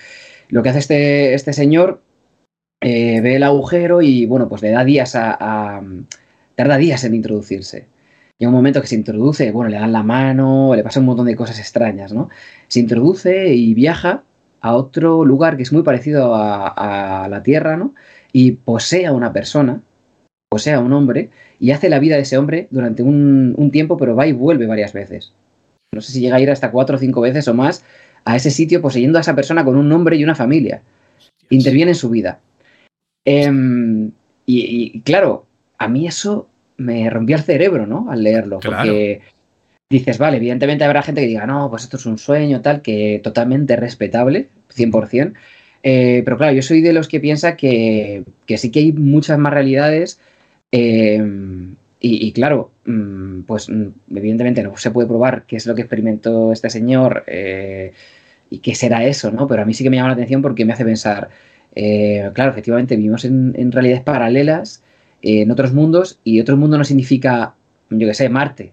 lo 0.48 0.62
que 0.62 0.70
hace 0.70 0.78
este, 0.78 1.34
este 1.34 1.52
señor, 1.52 2.02
eh, 2.80 3.20
ve 3.20 3.36
el 3.36 3.42
agujero 3.42 4.02
y, 4.02 4.26
bueno, 4.26 4.48
pues 4.48 4.62
le 4.62 4.70
da 4.70 4.84
días 4.84 5.14
a, 5.14 5.80
tarda 6.54 6.76
días 6.76 7.04
en 7.04 7.14
introducirse. 7.14 7.88
Llega 8.38 8.50
un 8.50 8.54
momento 8.54 8.80
que 8.80 8.86
se 8.86 8.94
introduce, 8.94 9.50
bueno, 9.50 9.68
le 9.70 9.78
dan 9.78 9.92
la 9.92 10.04
mano, 10.04 10.74
le 10.76 10.84
pasa 10.84 11.00
un 11.00 11.06
montón 11.06 11.26
de 11.26 11.34
cosas 11.34 11.58
extrañas, 11.58 12.12
¿no? 12.12 12.28
Se 12.68 12.78
introduce 12.78 13.52
y 13.52 13.74
viaja 13.74 14.22
a 14.60 14.74
otro 14.76 15.24
lugar 15.24 15.56
que 15.56 15.64
es 15.64 15.72
muy 15.72 15.82
parecido 15.82 16.34
a, 16.34 17.26
la 17.28 17.42
Tierra, 17.42 17.76
¿no? 17.76 17.94
Y 18.32 18.52
posee 18.52 19.06
a 19.06 19.12
una 19.12 19.32
persona, 19.32 19.82
posee 20.48 20.72
a 20.72 20.80
un 20.80 20.92
hombre, 20.92 21.30
y 21.60 21.72
hace 21.72 21.88
la 21.88 21.98
vida 21.98 22.16
de 22.16 22.22
ese 22.22 22.38
hombre 22.38 22.68
durante 22.70 23.02
un, 23.02 23.70
tiempo, 23.72 23.96
pero 23.96 24.16
va 24.16 24.26
y 24.26 24.32
vuelve 24.32 24.66
varias 24.66 24.92
veces. 24.92 25.32
No 25.92 26.00
sé 26.00 26.12
si 26.12 26.20
llega 26.20 26.36
a 26.36 26.40
ir 26.40 26.50
hasta 26.50 26.70
cuatro 26.70 26.96
o 26.96 26.98
cinco 26.98 27.20
veces 27.20 27.48
o 27.48 27.54
más 27.54 27.84
a 28.24 28.36
ese 28.36 28.50
sitio 28.50 28.82
poseyendo 28.82 29.18
a 29.18 29.20
esa 29.20 29.34
persona 29.34 29.64
con 29.64 29.76
un 29.76 29.88
nombre 29.88 30.16
y 30.16 30.24
una 30.24 30.34
familia. 30.34 30.82
Interviene 31.50 31.92
en 31.92 31.94
su 31.94 32.10
vida. 32.10 32.40
Em, 33.24 34.10
y, 34.46 35.00
claro, 35.02 35.46
a 35.78 35.88
mí 35.88 36.06
eso 36.06 36.48
me 36.76 37.08
rompió 37.10 37.36
el 37.36 37.42
cerebro, 37.42 37.86
¿no? 37.86 38.10
Al 38.10 38.22
leerlo. 38.22 38.60
Porque 38.60 39.22
dices, 39.90 40.18
vale, 40.18 40.38
evidentemente 40.38 40.84
habrá 40.84 41.02
gente 41.02 41.22
que 41.22 41.26
diga, 41.26 41.46
no, 41.46 41.70
pues 41.70 41.84
esto 41.84 41.96
es 41.96 42.06
un 42.06 42.18
sueño, 42.18 42.60
tal, 42.60 42.82
que 42.82 43.20
totalmente 43.22 43.76
respetable, 43.76 44.48
100%. 44.74 45.34
Eh, 45.82 46.22
pero 46.24 46.36
claro, 46.36 46.52
yo 46.52 46.62
soy 46.62 46.80
de 46.80 46.92
los 46.92 47.08
que 47.08 47.20
piensa 47.20 47.56
que, 47.56 48.24
sí 48.56 48.70
que 48.70 48.80
hay 48.80 48.92
muchas 48.92 49.38
más 49.38 49.52
realidades 49.52 50.20
eh, 50.72 51.22
y, 52.00 52.32
claro, 52.32 52.72
mm, 52.84 53.42
pues 53.42 53.68
mm, 53.68 54.16
evidentemente 54.16 54.62
no 54.62 54.76
se 54.76 54.90
puede 54.90 55.08
probar 55.08 55.44
qué 55.46 55.56
es 55.56 55.66
lo 55.66 55.74
que 55.74 55.82
experimentó 55.82 56.52
este 56.52 56.70
señor 56.70 57.24
eh, 57.26 57.92
y 58.50 58.60
qué 58.60 58.74
será 58.74 59.04
eso, 59.04 59.30
¿no? 59.32 59.46
Pero 59.46 59.62
a 59.62 59.64
mí 59.64 59.74
sí 59.74 59.82
que 59.82 59.90
me 59.90 59.96
llama 59.96 60.08
la 60.08 60.14
atención 60.14 60.42
porque 60.42 60.64
me 60.64 60.72
hace 60.72 60.84
pensar, 60.84 61.30
claro, 62.34 62.50
efectivamente 62.50 62.96
vivimos 62.96 63.24
en, 63.24 63.54
en 63.56 63.72
realidades 63.72 64.02
paralelas, 64.02 64.82
en 65.22 65.50
otros 65.50 65.72
mundos 65.72 66.20
y 66.24 66.40
otro 66.40 66.56
mundo 66.56 66.78
no 66.78 66.84
significa, 66.84 67.54
yo 67.90 68.06
qué 68.06 68.14
sé, 68.14 68.28
Marte, 68.28 68.72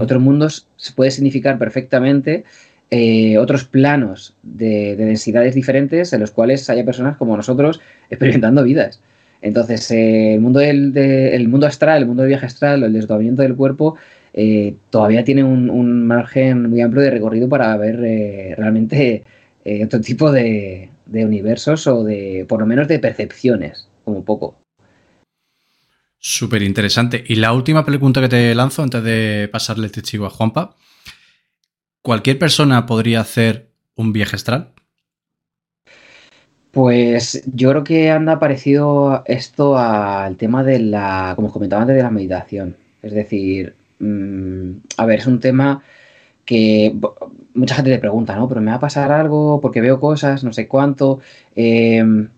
otros 0.00 0.20
mundos 0.20 0.68
puede 0.96 1.12
significar 1.12 1.58
perfectamente 1.58 2.44
eh, 2.90 3.36
otros 3.38 3.64
planos 3.64 4.36
de, 4.44 4.94
densidades 4.94 5.56
diferentes 5.56 6.12
en 6.12 6.20
los 6.20 6.30
cuales 6.30 6.70
haya 6.70 6.84
personas 6.84 7.16
como 7.16 7.36
nosotros 7.36 7.80
experimentando 8.10 8.62
vidas. 8.62 9.00
Entonces, 9.46 9.90
eh, 9.90 10.34
el, 10.34 10.40
mundo 10.40 10.58
del, 10.60 11.48
mundo 11.48 11.66
astral, 11.66 12.02
el 12.02 12.06
mundo 12.06 12.22
del 12.22 12.30
viaje 12.30 12.46
astral, 12.46 12.82
el 12.82 12.92
desdoblamiento 12.92 13.42
del 13.42 13.54
cuerpo, 13.54 13.96
eh, 14.32 14.76
todavía 14.90 15.24
tiene 15.24 15.44
un, 15.44 16.06
margen 16.06 16.68
muy 16.70 16.80
amplio 16.80 17.02
de 17.02 17.10
recorrido 17.10 17.48
para 17.48 17.76
ver 17.76 17.96
realmente 18.56 19.24
otro 19.84 20.00
tipo 20.00 20.30
de, 20.30 20.90
de 21.06 21.24
universos 21.24 21.86
o 21.86 22.04
de, 22.04 22.44
por 22.48 22.60
lo 22.60 22.66
menos, 22.66 22.88
de 22.88 22.98
percepciones, 22.98 23.88
como 24.04 24.24
poco. 24.24 24.58
Súper 26.18 26.62
interesante. 26.62 27.22
Y 27.26 27.36
la 27.36 27.52
última 27.52 27.84
pregunta 27.84 28.20
que 28.20 28.28
te 28.28 28.54
lanzo 28.54 28.82
antes 28.82 29.02
de 29.02 29.48
pasarle 29.52 29.86
el 29.86 29.92
testigo 29.92 30.26
a 30.26 30.30
Juanpa. 30.30 30.74
¿Cualquier 32.02 32.38
persona 32.38 32.86
podría 32.86 33.20
hacer 33.20 33.70
un 33.94 34.12
viaje 34.12 34.36
astral? 34.36 34.72
Pues 36.76 37.42
yo 37.54 37.70
creo 37.70 37.84
que 37.84 38.10
anda 38.10 38.38
parecido 38.38 39.22
esto 39.24 39.78
al 39.78 40.36
tema 40.36 40.62
de 40.62 40.78
la, 40.78 41.32
como 41.34 41.50
comentaba 41.50 41.80
antes, 41.80 41.96
de 41.96 42.02
la 42.02 42.10
meditación. 42.10 42.76
Es 43.00 43.14
decir, 43.14 43.74
mm, 43.98 44.72
a 44.98 45.06
ver, 45.06 45.20
es 45.20 45.26
un 45.26 45.40
tema 45.40 45.82
que 46.44 46.94
mucha 47.54 47.76
gente 47.76 47.92
te 47.92 47.98
pregunta, 47.98 48.36
¿no? 48.36 48.46
Pero 48.46 48.60
me 48.60 48.72
va 48.72 48.76
a 48.76 48.80
pasar 48.80 49.10
algo 49.10 49.58
porque 49.62 49.80
veo 49.80 49.98
cosas, 49.98 50.44
no 50.44 50.52
sé 50.52 50.68
cuánto. 50.68 51.20
Em, 51.54 52.28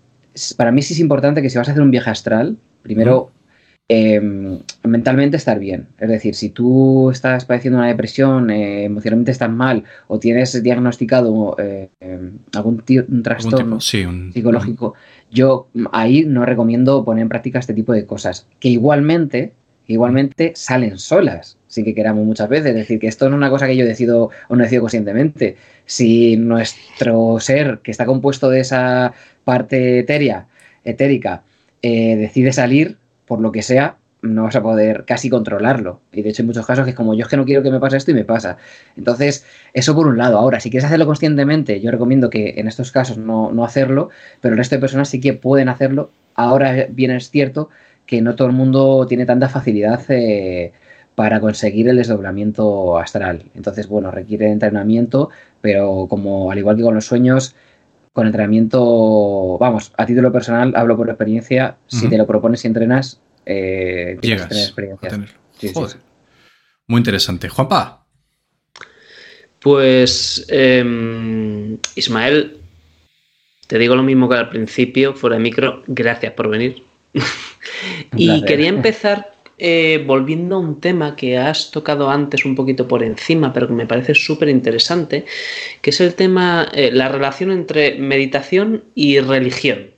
para 0.55 0.71
mí 0.71 0.83
sí 0.83 0.93
es 0.93 1.01
importante 1.01 1.41
que 1.41 1.49
si 1.49 1.57
vas 1.57 1.67
a 1.67 1.71
hacer 1.71 1.83
un 1.83 1.91
viaje 1.91 2.09
astral, 2.09 2.55
primero 2.81 3.31
Em, 3.91 4.59
mentalmente 4.83 5.35
estar 5.35 5.57
bien. 5.57 5.87
Es 5.97 6.09
decir, 6.09 6.35
si 6.35 6.51
tú 6.51 7.09
estás 7.09 7.45
padeciendo 7.45 7.79
una 7.79 7.87
depresión, 7.87 8.51
eh, 8.51 8.83
emocionalmente 8.83 9.31
estás 9.31 9.49
mal 9.49 9.83
o 10.05 10.19
tienes 10.19 10.61
diagnosticado 10.61 11.55
eh, 11.57 11.89
em, 11.99 12.37
algún 12.53 12.83
un 13.07 13.23
trastorno 13.23 13.79
psicológico, 13.79 14.93
yo 15.31 15.69
ahí 15.91 16.23
no 16.23 16.45
recomiendo 16.45 17.03
poner 17.03 17.23
en 17.23 17.29
práctica 17.29 17.57
este 17.57 17.73
tipo 17.73 17.91
de 17.91 18.05
cosas, 18.05 18.47
que 18.59 18.69
igualmente, 18.69 19.53
igualmente 19.87 20.51
salen 20.55 20.99
solas, 20.99 21.57
sí 21.65 21.83
que 21.83 21.95
queramos 21.95 22.23
muchas 22.27 22.47
veces. 22.47 22.67
Es 22.67 22.75
decir, 22.75 22.99
que 22.99 23.07
esto 23.07 23.27
no 23.27 23.37
es 23.37 23.37
una 23.37 23.49
cosa 23.49 23.65
que 23.65 23.75
yo 23.75 23.87
decido 23.87 24.29
o 24.49 24.55
no 24.55 24.61
decido 24.61 24.81
conscientemente. 24.81 25.57
Si 25.87 26.37
nuestro 26.37 27.39
ser, 27.39 27.79
que 27.81 27.89
está 27.89 28.05
compuesto 28.05 28.51
de 28.51 28.59
esa 28.59 29.13
parte 29.43 29.97
etérea, 29.97 30.45
etérica, 30.83 31.41
eh, 31.81 32.17
decide 32.17 32.53
salir, 32.53 32.99
por 33.29 33.41
lo 33.41 33.51
que 33.51 33.61
sea, 33.61 33.97
no 34.21 34.43
vas 34.43 34.55
a 34.55 34.63
poder 34.63 35.05
casi 35.05 35.29
controlarlo. 35.29 36.01
Y 36.11 36.23
de 36.23 36.31
hecho, 36.31 36.41
en 36.41 36.47
muchos 36.47 36.65
casos 36.65 36.87
es 36.87 36.95
como 36.95 37.13
yo 37.13 37.23
es 37.23 37.29
que 37.29 37.37
no 37.37 37.45
quiero 37.45 37.61
que 37.61 37.71
me 37.71 37.79
pase 37.79 37.95
esto 37.95 38.11
y 38.11 38.15
me 38.15 38.25
pasa. 38.25 38.57
Entonces, 38.97 39.45
eso 39.73 39.95
por 39.95 40.07
un 40.07 40.17
lado. 40.17 40.37
Ahora, 40.39 40.59
si 40.59 40.71
quieres 40.71 40.85
hacerlo 40.85 41.05
conscientemente, 41.05 41.79
yo 41.79 41.91
recomiendo 41.91 42.29
que 42.29 42.55
en 42.57 42.67
estos 42.67 42.91
casos 42.91 43.19
no, 43.19 43.63
hacerlo, 43.63 44.09
pero 44.41 44.53
el 44.53 44.57
resto 44.57 44.75
de 44.75 44.81
personas 44.81 45.09
sí 45.09 45.21
que 45.21 45.33
pueden 45.33 45.69
hacerlo. 45.69 46.09
Ahora 46.33 46.87
bien 46.89 47.11
es 47.11 47.29
cierto 47.29 47.69
que 48.07 48.21
no 48.21 48.35
todo 48.35 48.47
el 48.47 48.53
mundo 48.53 49.05
tiene 49.07 49.27
tanta 49.27 49.47
facilidad 49.47 50.01
eh, 50.09 50.73
para 51.13 51.39
conseguir 51.39 51.87
el 51.87 51.97
desdoblamiento 51.97 52.97
astral. 52.97 53.43
Entonces, 53.53 53.87
bueno, 53.87 54.09
requiere 54.09 54.51
entrenamiento, 54.51 55.29
pero 55.61 56.07
como 56.09 56.51
al 56.51 56.57
igual 56.57 56.75
que 56.77 56.83
con 56.83 56.95
los 56.95 57.05
sueños, 57.05 57.55
con 58.13 58.25
entrenamiento, 58.27 59.57
vamos, 59.59 59.93
a 59.97 60.05
título 60.05 60.31
personal, 60.31 60.73
hablo 60.75 60.97
por 60.97 61.09
experiencia, 61.09 61.77
si 61.87 62.09
te 62.09 62.17
lo 62.17 62.25
propones 62.27 62.63
y 62.63 62.67
entrenas, 62.67 63.21
eh, 63.45 64.17
Llegas 64.21 64.49
tener 64.49 64.63
a 64.63 64.67
experiencias. 64.67 65.11
tenerlo. 65.13 65.35
Sí, 65.57 65.67
sí, 65.69 65.73
Joder. 65.73 65.91
sí. 65.91 65.97
Muy 66.87 66.99
interesante. 66.99 67.49
Juanpa, 67.49 68.05
Pues, 69.59 70.45
eh, 70.49 71.77
Ismael, 71.95 72.57
te 73.67 73.77
digo 73.77 73.95
lo 73.95 74.03
mismo 74.03 74.29
que 74.29 74.35
al 74.37 74.49
principio, 74.49 75.13
fuera 75.13 75.35
de 75.35 75.41
micro, 75.43 75.83
gracias 75.87 76.33
por 76.33 76.49
venir. 76.49 76.83
y 78.15 78.43
quería 78.45 78.69
empezar 78.69 79.33
eh, 79.59 80.01
volviendo 80.07 80.55
a 80.55 80.59
un 80.59 80.79
tema 80.79 81.17
que 81.17 81.37
has 81.37 81.69
tocado 81.71 82.09
antes 82.09 82.45
un 82.45 82.55
poquito 82.55 82.87
por 82.87 83.03
encima, 83.03 83.51
pero 83.51 83.67
que 83.67 83.73
me 83.73 83.85
parece 83.85 84.15
súper 84.15 84.47
interesante, 84.47 85.25
que 85.81 85.89
es 85.89 85.99
el 85.99 86.15
tema, 86.15 86.69
eh, 86.73 86.91
la 86.93 87.09
relación 87.09 87.51
entre 87.51 87.95
meditación 87.95 88.85
y 88.95 89.19
religión. 89.19 89.91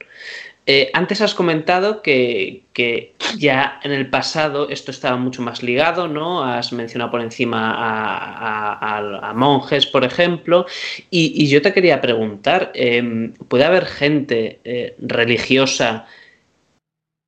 Eh, 0.65 0.89
antes 0.93 1.21
has 1.21 1.35
comentado 1.35 2.01
que, 2.01 2.63
que 2.73 3.13
ya 3.37 3.79
en 3.83 3.91
el 3.91 4.09
pasado 4.09 4.69
esto 4.69 4.89
estaba 4.89 5.17
mucho 5.17 5.43
más 5.43 5.61
ligado, 5.61 6.07
¿no? 6.07 6.43
Has 6.43 6.73
mencionado 6.73 7.11
por 7.11 7.21
encima 7.21 7.75
a, 7.77 9.33
monjes, 9.35 9.85
por 9.85 10.03
ejemplo, 10.03 10.65
y, 11.09 11.47
yo 11.47 11.61
te 11.61 11.71
quería 11.71 12.01
preguntar, 12.01 12.71
eh, 12.73 13.31
¿puede 13.47 13.63
haber 13.63 13.85
gente 13.85 14.95
religiosa 14.99 16.07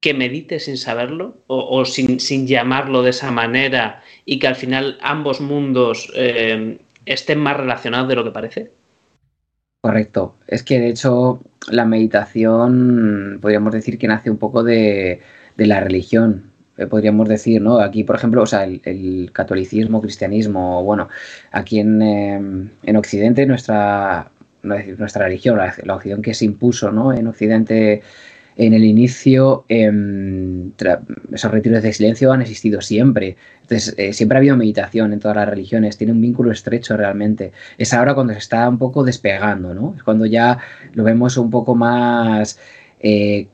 que 0.04 0.14
medite 0.14 0.60
sin 0.60 0.78
saberlo 0.78 1.26
o, 1.48 1.86
sin, 1.86 2.20
sin 2.20 2.46
llamarlo 2.46 3.04
de 3.04 3.12
esa 3.12 3.32
manera 3.32 3.84
y 4.26 4.38
que 4.40 4.48
al 4.48 4.56
final 4.56 4.98
ambos 5.02 5.40
mundos 5.42 6.12
eh, 6.16 6.78
estén 7.06 7.40
más 7.40 7.56
relacionados 7.58 8.10
de 8.10 8.16
lo 8.16 8.24
que 8.26 8.32
parece? 8.40 8.62
Correcto. 9.82 10.36
Es 10.48 10.64
que 10.64 10.80
de 10.80 10.90
hecho 10.90 11.42
la 11.72 11.86
meditación 11.86 13.40
podríamos 13.42 13.74
decir 13.74 13.98
que 13.98 14.08
nace 14.08 14.30
un 14.30 14.38
poco 14.38 14.64
de, 14.64 15.22
de 15.58 15.68
la 15.68 15.80
religión. 15.80 16.52
eh, 16.78 16.88
Podríamos 16.88 17.28
decir, 17.30 17.62
¿no? 17.62 17.80
Aquí, 17.80 18.04
por 18.04 18.16
ejemplo, 18.16 18.42
o 18.44 18.46
sea, 18.46 18.64
el, 18.64 18.82
el 18.86 19.30
catolicismo, 19.34 20.02
cristianismo, 20.02 20.84
bueno, 20.84 21.10
aquí 21.52 21.80
en, 21.80 22.02
eh, 22.02 22.42
en 22.84 22.96
Occidente 22.98 23.46
nuestra, 23.46 24.32
nuestra 24.64 25.26
religión, 25.26 25.58
la, 25.58 25.74
la 25.84 25.96
opción 25.96 26.22
que 26.22 26.34
se 26.34 26.46
impuso, 26.46 26.92
¿no? 26.92 27.12
En 27.14 27.28
Occidente 27.28 28.02
en 28.56 28.74
el 28.74 28.84
inicio, 28.84 29.66
em, 29.68 30.72
esos 31.32 31.52
retiros 31.52 31.82
de 31.82 31.94
silencio 31.94 32.32
han 32.32 32.42
existido 32.42 32.82
siempre. 32.82 33.36
Entonces, 33.62 33.96
eh, 33.98 34.14
siempre 34.14 34.38
ha 34.38 34.40
habido 34.40 34.58
meditación 34.58 35.14
en 35.14 35.20
todas 35.20 35.38
las 35.38 35.48
religiones, 35.50 35.98
tiene 35.98 36.14
un 36.14 36.22
vínculo 36.22 36.52
estrecho 36.52 36.96
realmente. 36.98 37.52
Es 37.78 37.94
ahora 37.94 38.14
cuando 38.14 38.34
se 38.34 38.40
está 38.40 38.68
un 38.70 38.78
poco 38.78 39.04
despegando, 39.04 39.74
¿no? 39.74 39.96
Es 39.96 40.04
cuando 40.04 40.26
ya 40.26 40.58
lo 40.94 41.04
vemos 41.04 41.38
un 41.38 41.50
poco 41.50 41.74
más 41.76 42.60
eh, 43.00 43.48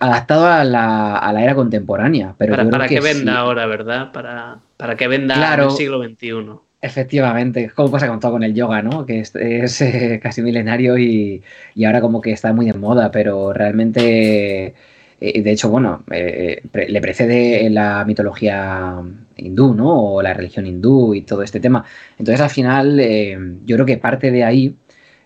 adaptado 0.00 0.46
a 0.46 0.64
la, 0.64 1.16
a 1.18 1.32
la 1.32 1.44
era 1.44 1.54
contemporánea. 1.54 2.34
Pero 2.36 2.56
para 2.56 2.68
para 2.70 2.88
que, 2.88 3.00
venda 3.00 3.32
sí. 3.32 3.38
ahora, 3.38 3.66
¿verdad? 3.66 4.10
Para, 4.12 4.58
para 4.76 4.96
que 4.96 5.06
venda 5.08 5.34
Claro. 5.34 5.64
en 5.64 5.70
el 5.70 5.76
siglo 5.76 6.02
XXI. 6.02 6.71
Efectivamente, 6.84 7.70
como 7.70 7.92
pasa 7.92 8.08
con 8.08 8.18
todo 8.18 8.32
con 8.32 8.42
el 8.42 8.54
yoga, 8.54 8.82
¿no? 8.82 9.06
Que 9.06 9.20
es, 9.20 9.36
es, 9.36 9.80
eh, 9.82 10.18
casi 10.20 10.42
milenario 10.42 10.98
y, 10.98 11.40
y 11.76 11.84
ahora 11.84 12.00
como 12.00 12.20
que 12.20 12.32
está 12.32 12.52
muy 12.52 12.66
de 12.66 12.72
moda, 12.72 13.12
pero 13.12 13.52
realmente, 13.52 14.74
eh, 15.20 15.42
de 15.42 15.50
hecho, 15.52 15.70
bueno, 15.70 16.02
eh, 16.10 16.60
le 16.88 17.00
precede 17.00 17.70
la 17.70 18.04
mitología 18.04 19.00
hindú, 19.36 19.74
¿no? 19.74 20.14
O 20.14 20.22
la 20.22 20.34
religión 20.34 20.66
hindú 20.66 21.14
y 21.14 21.22
todo 21.22 21.44
este 21.44 21.60
tema. 21.60 21.84
Entonces, 22.18 22.40
al 22.40 22.50
final, 22.50 22.98
eh, 22.98 23.38
yo 23.64 23.76
creo 23.76 23.86
que 23.86 23.98
parte 23.98 24.32
de 24.32 24.42
ahí, 24.42 24.76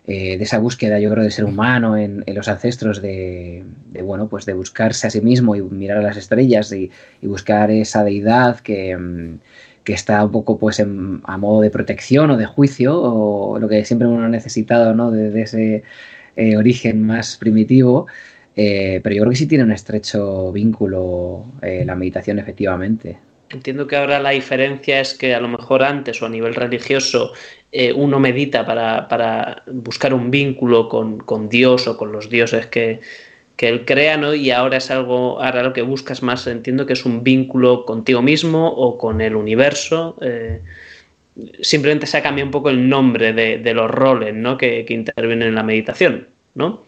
de 0.05 0.35
esa 0.35 0.59
búsqueda, 0.59 0.99
yo 0.99 1.09
creo, 1.09 1.23
del 1.23 1.33
ser 1.33 1.43
humano 1.43 1.97
en, 1.97 2.23
en 2.25 2.35
los 2.35 2.47
ancestros 2.47 3.01
de, 3.01 3.65
de, 3.87 4.01
bueno, 4.03 4.29
pues 4.29 4.45
de 4.45 4.53
buscarse 4.53 5.07
a 5.07 5.09
sí 5.09 5.19
mismo 5.21 5.55
y 5.55 5.61
mirar 5.61 5.97
a 5.97 6.01
las 6.01 6.15
estrellas 6.15 6.71
y, 6.71 6.89
y 7.21 7.27
buscar 7.27 7.71
esa 7.71 8.03
deidad 8.03 8.59
que... 8.59 9.37
que 9.87 9.93
está 9.93 10.25
un 10.25 10.31
poco 10.33 10.57
pues 10.59 10.79
en- 10.81 11.21
a 11.23 11.37
modo 11.37 11.61
de 11.61 11.69
protección 11.69 12.29
o 12.29 12.35
de 12.35 12.45
juicio, 12.45 12.91
o 13.01 13.57
lo 13.57 13.69
que 13.69 13.85
siempre 13.85 14.05
uno 14.05 14.25
ha 14.25 14.27
necesitado, 14.27 14.93
¿no? 14.93 15.11
Desde 15.11 15.41
ese 15.43 15.83
eh, 16.35 16.57
origen 16.57 17.01
más 17.01 17.37
primitivo. 17.37 18.05
Eh, 18.53 18.99
pero 19.01 19.15
yo 19.15 19.21
creo 19.21 19.31
que 19.31 19.37
sí 19.37 19.47
tiene 19.47 19.63
un 19.63 19.71
estrecho 19.71 20.51
vínculo 20.51 21.45
eh, 21.61 21.85
la 21.85 21.95
meditación, 21.95 22.37
efectivamente. 22.37 23.17
Entiendo 23.49 23.87
que 23.87 23.95
ahora 23.95 24.19
la 24.19 24.31
diferencia 24.31 24.99
es 24.99 25.13
que 25.13 25.33
a 25.33 25.39
lo 25.39 25.47
mejor 25.47 25.81
antes 25.81 26.21
o 26.21 26.25
a 26.25 26.29
nivel 26.29 26.53
religioso 26.53 27.31
uno 27.95 28.19
medita 28.19 28.65
para, 28.65 29.07
para 29.07 29.63
buscar 29.71 30.13
un 30.13 30.29
vínculo 30.31 30.89
con, 30.89 31.19
con 31.19 31.47
Dios 31.47 31.87
o 31.87 31.95
con 31.95 32.11
los 32.11 32.29
dioses 32.29 32.65
que, 32.65 32.99
que 33.57 33.67
él 33.67 33.83
crea, 33.85 34.15
¿no? 34.17 34.33
Y 34.33 34.51
ahora 34.51 34.77
es 34.77 34.89
algo, 34.91 35.41
ahora 35.43 35.63
lo 35.63 35.73
que 35.73 35.81
buscas 35.81 36.21
más, 36.23 36.47
entiendo 36.47 36.85
que 36.85 36.93
es 36.93 37.05
un 37.05 37.23
vínculo 37.23 37.83
contigo 37.85 38.21
mismo 38.21 38.67
o 38.69 38.97
con 38.97 39.19
el 39.19 39.35
universo. 39.35 40.15
eh, 40.21 40.61
simplemente 41.61 42.07
se 42.07 42.17
ha 42.17 42.23
cambiado 42.23 42.47
un 42.47 42.51
poco 42.51 42.69
el 42.69 42.87
nombre 42.89 43.33
de, 43.33 43.57
de 43.59 43.73
los 43.73 43.89
roles, 43.91 44.33
¿no? 44.33 44.57
Que, 44.57 44.85
que 44.85 44.93
intervienen 44.93 45.49
en 45.49 45.55
la 45.55 45.63
meditación, 45.63 46.27
¿no? 46.55 46.83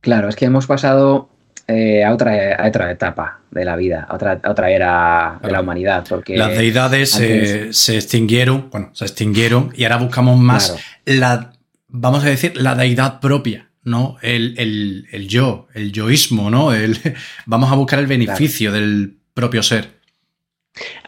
Claro, 0.00 0.28
es 0.28 0.36
que 0.36 0.44
hemos 0.46 0.66
pasado 0.66 1.28
eh, 1.66 2.04
a, 2.04 2.12
otra, 2.12 2.54
a 2.56 2.68
otra 2.68 2.90
etapa 2.90 3.40
de 3.50 3.64
la 3.64 3.76
vida, 3.76 4.06
a 4.08 4.14
otra, 4.14 4.40
a 4.42 4.50
otra 4.50 4.70
era 4.70 5.38
de 5.42 5.50
la 5.50 5.60
humanidad. 5.60 6.04
Porque 6.08 6.36
las 6.36 6.56
deidades 6.56 7.14
antes- 7.16 7.50
eh, 7.54 7.72
se 7.72 7.96
extinguieron, 7.96 8.68
bueno, 8.70 8.90
se 8.92 9.04
extinguieron 9.06 9.70
y 9.74 9.84
ahora 9.84 9.96
buscamos 9.98 10.38
más 10.38 10.72
Claro. 11.04 11.20
la, 11.20 11.52
vamos 11.88 12.24
a 12.24 12.28
decir, 12.28 12.52
la 12.56 12.74
deidad 12.74 13.20
propia, 13.20 13.68
¿no? 13.84 14.16
El, 14.22 14.54
el- 14.58 15.06
el 15.12 15.28
yo, 15.28 15.68
el 15.74 15.92
yoísmo, 15.92 16.50
¿no? 16.50 16.72
El, 16.72 16.96
vamos 17.46 17.70
a 17.70 17.74
buscar 17.76 17.98
el 17.98 18.06
beneficio 18.06 18.72
del 18.72 19.16
propio 19.34 19.62
ser. 19.62 19.88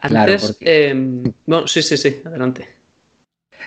Claro, 0.01 0.33
Antes, 0.33 0.47
porque- 0.47 0.89
eh, 0.91 1.33
bueno, 1.45 1.67
sí, 1.67 1.81
sí, 1.81 1.97
sí, 1.97 2.21
adelante. 2.23 2.67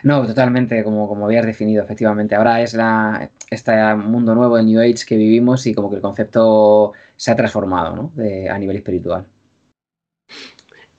No, 0.05 0.25
totalmente, 0.27 0.83
como, 0.85 1.09
como 1.09 1.27
habías 1.27 1.45
definido, 1.45 1.83
efectivamente. 1.83 2.35
Ahora 2.35 2.63
es 2.63 2.75
la, 2.75 3.31
este 3.51 3.73
mundo 3.97 4.35
nuevo, 4.35 4.57
el 4.57 4.65
New 4.67 4.81
Age 4.81 5.05
que 5.07 5.17
vivimos 5.17 5.67
y 5.67 5.75
como 5.75 5.91
que 5.91 5.97
el 5.97 6.03
concepto 6.03 6.93
se 7.17 7.31
ha 7.33 7.37
transformado 7.37 7.97
¿no? 7.97 8.13
De- 8.15 8.49
a 8.49 8.57
nivel 8.59 8.77
espiritual. 8.77 9.27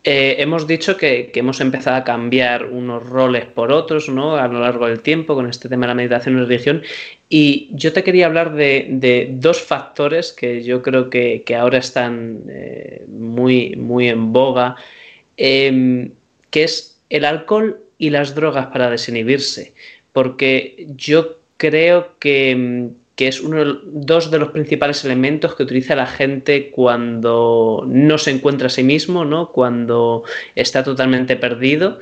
Eh, 0.04 0.38
hemos 0.40 0.66
dicho 0.66 0.98
que, 0.98 1.32
hemos 1.36 1.62
empezado 1.62 1.98
a 1.98 2.04
cambiar 2.04 2.66
unos 2.66 3.08
roles 3.08 3.46
por 3.46 3.72
otros, 3.72 4.10
¿no? 4.10 4.36
A 4.36 4.48
lo 4.48 4.60
largo 4.60 4.88
del 4.88 5.02
tiempo 5.02 5.36
con 5.36 5.48
este 5.48 5.70
tema 5.70 5.86
de 5.86 5.90
la 5.90 5.94
meditación 5.94 6.38
y 6.38 6.40
religión. 6.40 6.82
Y 7.30 7.70
yo 7.74 7.94
te 7.94 8.04
quería 8.04 8.26
hablar 8.26 8.56
de, 8.56 9.30
dos 9.34 9.62
factores 9.62 10.32
que 10.32 10.64
yo 10.64 10.82
creo 10.82 11.10
que, 11.12 11.44
ahora 11.56 11.78
están 11.78 12.44
eh, 12.50 13.06
muy, 13.10 13.76
muy 13.76 14.10
en 14.10 14.34
boga, 14.34 14.76
eh, 15.38 16.10
que 16.50 16.64
es 16.64 17.00
el 17.10 17.24
alcohol 17.26 17.80
y 18.00 18.10
las 18.10 18.34
drogas 18.34 18.68
para 18.68 18.90
desinhibirse. 18.90 19.76
Porque 20.14 20.88
yo 20.96 21.38
creo 21.58 22.18
que, 22.20 22.56
mm, 22.56 23.01
que 23.22 23.28
es 23.28 23.40
uno, 23.40 23.64
de- 23.64 23.80
dos 23.86 24.32
de 24.32 24.40
los 24.40 24.50
principales 24.50 25.06
elementos 25.06 25.54
que 25.54 25.62
utiliza 25.62 25.94
la 25.96 26.08
gente 26.08 26.72
cuando 26.72 27.84
no 27.88 28.18
se 28.18 28.32
encuentra 28.32 28.66
a 28.66 28.70
sí 28.72 28.82
mismo, 28.84 29.26
¿no? 29.26 29.52
Cuando 29.52 30.24
está 30.56 30.84
totalmente 30.84 31.36
perdido. 31.36 32.00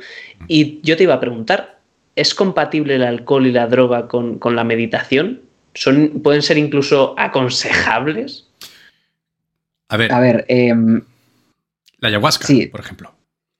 Y 0.48 0.80
yo 0.82 0.96
te 0.96 1.02
iba 1.02 1.12
a 1.12 1.20
preguntar, 1.20 1.78
¿es 2.16 2.34
compatible 2.34 2.94
el 2.94 3.02
alcohol 3.02 3.46
y 3.46 3.52
la 3.52 3.66
droga 3.66 4.08
con, 4.08 4.38
con 4.38 4.56
la 4.56 4.64
meditación? 4.64 5.42
¿Son, 5.74 6.22
¿Pueden 6.22 6.40
ser 6.40 6.56
incluso 6.56 7.14
aconsejables? 7.18 8.48
A 9.90 9.98
ver, 9.98 10.10
A 10.14 10.20
ver, 10.20 10.46
em, 10.48 11.02
la 11.98 12.08
ayahuasca, 12.08 12.46
sí. 12.46 12.64
por 12.68 12.80
ejemplo. 12.80 13.12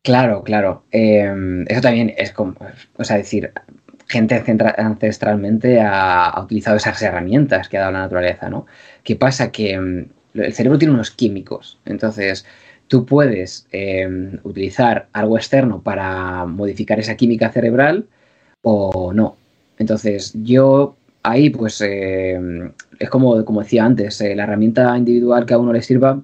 Claro, 0.03 0.43
claro. 0.45 0.85
Eh, 0.93 1.31
eso 1.69 1.81
también 1.83 2.15
es 2.17 2.33
como, 2.33 2.57
o 2.97 3.05
sea, 3.05 3.19
decir, 3.19 3.53
gente 4.11 4.43
ancestralmente 4.77 5.81
ha, 5.81 6.41
utilizado 6.43 6.77
esas 6.77 7.01
herramientas 7.01 7.69
que 7.69 7.79
ha 7.79 7.83
dado 7.83 7.93
la 7.93 8.01
naturaleza, 8.01 8.51
¿no? 8.51 8.67
¿Qué 9.05 9.17
pasa? 9.17 9.53
Que 9.53 9.79
mm, 9.79 10.07
el 10.35 10.53
cerebro 10.53 10.79
tiene 10.79 10.95
unos 10.95 11.11
químicos, 11.11 11.79
entonces 11.85 12.45
tú 12.89 13.07
puedes 13.07 13.67
eh, 13.73 14.39
utilizar 14.43 15.09
algo 15.13 15.37
externo 15.37 15.81
para 15.83 16.45
modificar 16.45 16.99
esa 16.99 17.17
química 17.17 17.51
cerebral 17.53 18.09
o 18.63 19.13
no. 19.13 19.37
Entonces 19.79 20.33
yo 20.35 20.97
ahí 21.23 21.51
pues 21.51 21.81
eh, 21.83 22.39
es 22.99 23.11
como, 23.11 23.45
como 23.45 23.63
decía 23.63 23.85
antes, 23.85 24.21
eh, 24.21 24.35
la 24.35 24.45
herramienta 24.45 24.97
individual 24.99 25.47
que 25.47 25.55
a 25.55 25.59
uno 25.59 25.73
le 25.73 25.83
sirva 25.83 26.21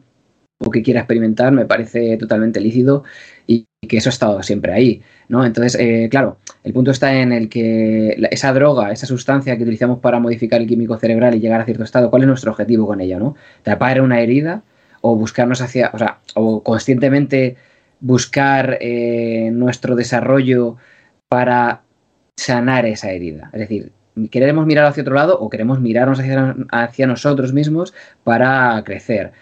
o 0.58 0.70
que 0.70 0.82
quiera 0.82 1.00
experimentar 1.00 1.52
me 1.52 1.66
parece 1.66 2.16
totalmente 2.16 2.60
lícito 2.60 3.04
y 3.46 3.66
que 3.86 3.98
eso 3.98 4.08
ha 4.08 4.12
estado 4.12 4.42
siempre 4.42 4.72
ahí, 4.72 5.02
¿no? 5.28 5.44
Entonces, 5.44 5.76
eh, 5.80 6.08
claro, 6.10 6.38
el 6.64 6.72
punto 6.72 6.90
está 6.90 7.14
en 7.14 7.32
el 7.32 7.48
que 7.48 8.16
esa 8.30 8.52
droga, 8.52 8.92
esa 8.92 9.06
sustancia 9.06 9.56
que 9.56 9.62
utilizamos 9.62 9.98
para 10.00 10.18
modificar 10.20 10.60
el 10.60 10.66
químico 10.66 10.96
cerebral 10.96 11.34
y 11.34 11.40
llegar 11.40 11.60
a 11.60 11.64
cierto 11.64 11.84
estado, 11.84 12.10
¿cuál 12.10 12.22
es 12.22 12.28
nuestro 12.28 12.50
objetivo 12.50 12.86
con 12.86 13.00
ello, 13.00 13.18
no? 13.18 13.36
Tapar 13.62 14.00
una 14.00 14.20
herida 14.20 14.62
o 15.00 15.16
buscarnos 15.16 15.60
hacia, 15.60 15.90
o 15.92 15.98
sea, 15.98 16.18
o 16.34 16.62
conscientemente 16.62 17.56
buscar 18.00 18.78
eh, 18.80 19.50
nuestro 19.52 19.96
desarrollo 19.96 20.76
para 21.28 21.82
sanar 22.36 22.86
esa 22.86 23.10
herida. 23.10 23.50
Es 23.52 23.60
decir, 23.60 23.92
¿queremos 24.30 24.66
mirar 24.66 24.86
hacia 24.86 25.02
otro 25.02 25.14
lado 25.14 25.38
o 25.38 25.50
queremos 25.50 25.80
mirarnos 25.80 26.20
hacia 26.70 27.06
nosotros 27.06 27.52
mismos 27.52 27.94
para 28.24 28.82
crecer? 28.84 29.32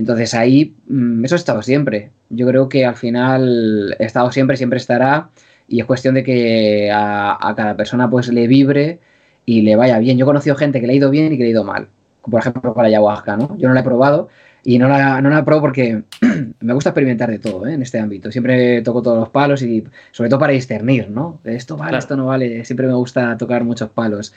Entonces 0.00 0.32
ahí, 0.32 0.74
mm, 0.88 1.24
eso 1.26 1.34
ha 1.34 1.38
estado 1.38 1.62
siempre. 1.62 2.10
Yo 2.30 2.46
creo 2.46 2.70
que 2.70 2.86
al 2.86 2.96
final 2.96 3.94
he 3.98 4.04
estado 4.06 4.32
siempre, 4.32 4.56
siempre 4.56 4.78
estará 4.78 5.28
y 5.68 5.80
es 5.80 5.86
cuestión 5.86 6.14
de 6.14 6.24
que 6.24 6.90
a, 6.90 7.36
a 7.38 7.54
cada 7.54 7.76
persona 7.76 8.08
pues 8.08 8.28
le 8.28 8.46
vibre 8.46 9.00
y 9.44 9.60
le 9.60 9.76
vaya 9.76 9.98
bien. 9.98 10.16
Yo 10.16 10.24
he 10.24 10.26
conocido 10.26 10.56
gente 10.56 10.80
que 10.80 10.86
le 10.86 10.94
ha 10.94 10.96
ido 10.96 11.10
bien 11.10 11.32
y 11.32 11.36
que 11.36 11.42
le 11.42 11.50
ha 11.50 11.52
ido 11.52 11.64
mal. 11.64 11.88
Por 12.22 12.40
ejemplo, 12.40 12.72
con 12.72 12.82
la 12.82 12.88
ayahuasca, 12.88 13.36
¿no? 13.36 13.58
Yo 13.58 13.68
no 13.68 13.74
la 13.74 13.80
he 13.80 13.84
probado 13.84 14.28
y 14.64 14.78
no 14.78 14.88
la, 14.88 15.20
no 15.20 15.28
la 15.28 15.44
pruebo 15.44 15.60
porque 15.60 16.04
me 16.60 16.72
gusta 16.72 16.90
experimentar 16.90 17.30
de 17.30 17.38
todo 17.38 17.66
¿eh? 17.66 17.74
en 17.74 17.82
este 17.82 17.98
ámbito. 17.98 18.32
Siempre 18.32 18.80
toco 18.80 19.02
todos 19.02 19.18
los 19.18 19.28
palos 19.28 19.62
y 19.62 19.84
sobre 20.12 20.30
todo 20.30 20.40
para 20.40 20.54
discernir, 20.54 21.10
¿no? 21.10 21.40
Esto 21.44 21.76
vale, 21.76 21.98
esto 21.98 22.16
no 22.16 22.26
vale. 22.26 22.64
Siempre 22.64 22.86
me 22.86 22.94
gusta 22.94 23.36
tocar 23.36 23.64
muchos 23.64 23.90
palos 23.90 24.32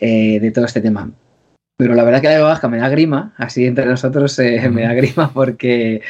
eh, 0.00 0.40
de 0.40 0.50
todo 0.50 0.64
este 0.64 0.80
tema. 0.80 1.10
Pero 1.76 1.94
la 1.94 2.04
verdad 2.04 2.20
que 2.20 2.28
la 2.28 2.34
ayahuasca 2.34 2.68
me 2.68 2.78
da 2.78 2.88
grima, 2.88 3.34
así 3.36 3.66
entre 3.66 3.86
nosotros 3.86 4.38
eh, 4.38 4.68
me 4.72 4.82
da 4.82 4.94
grima 4.94 5.32
porque 5.32 6.02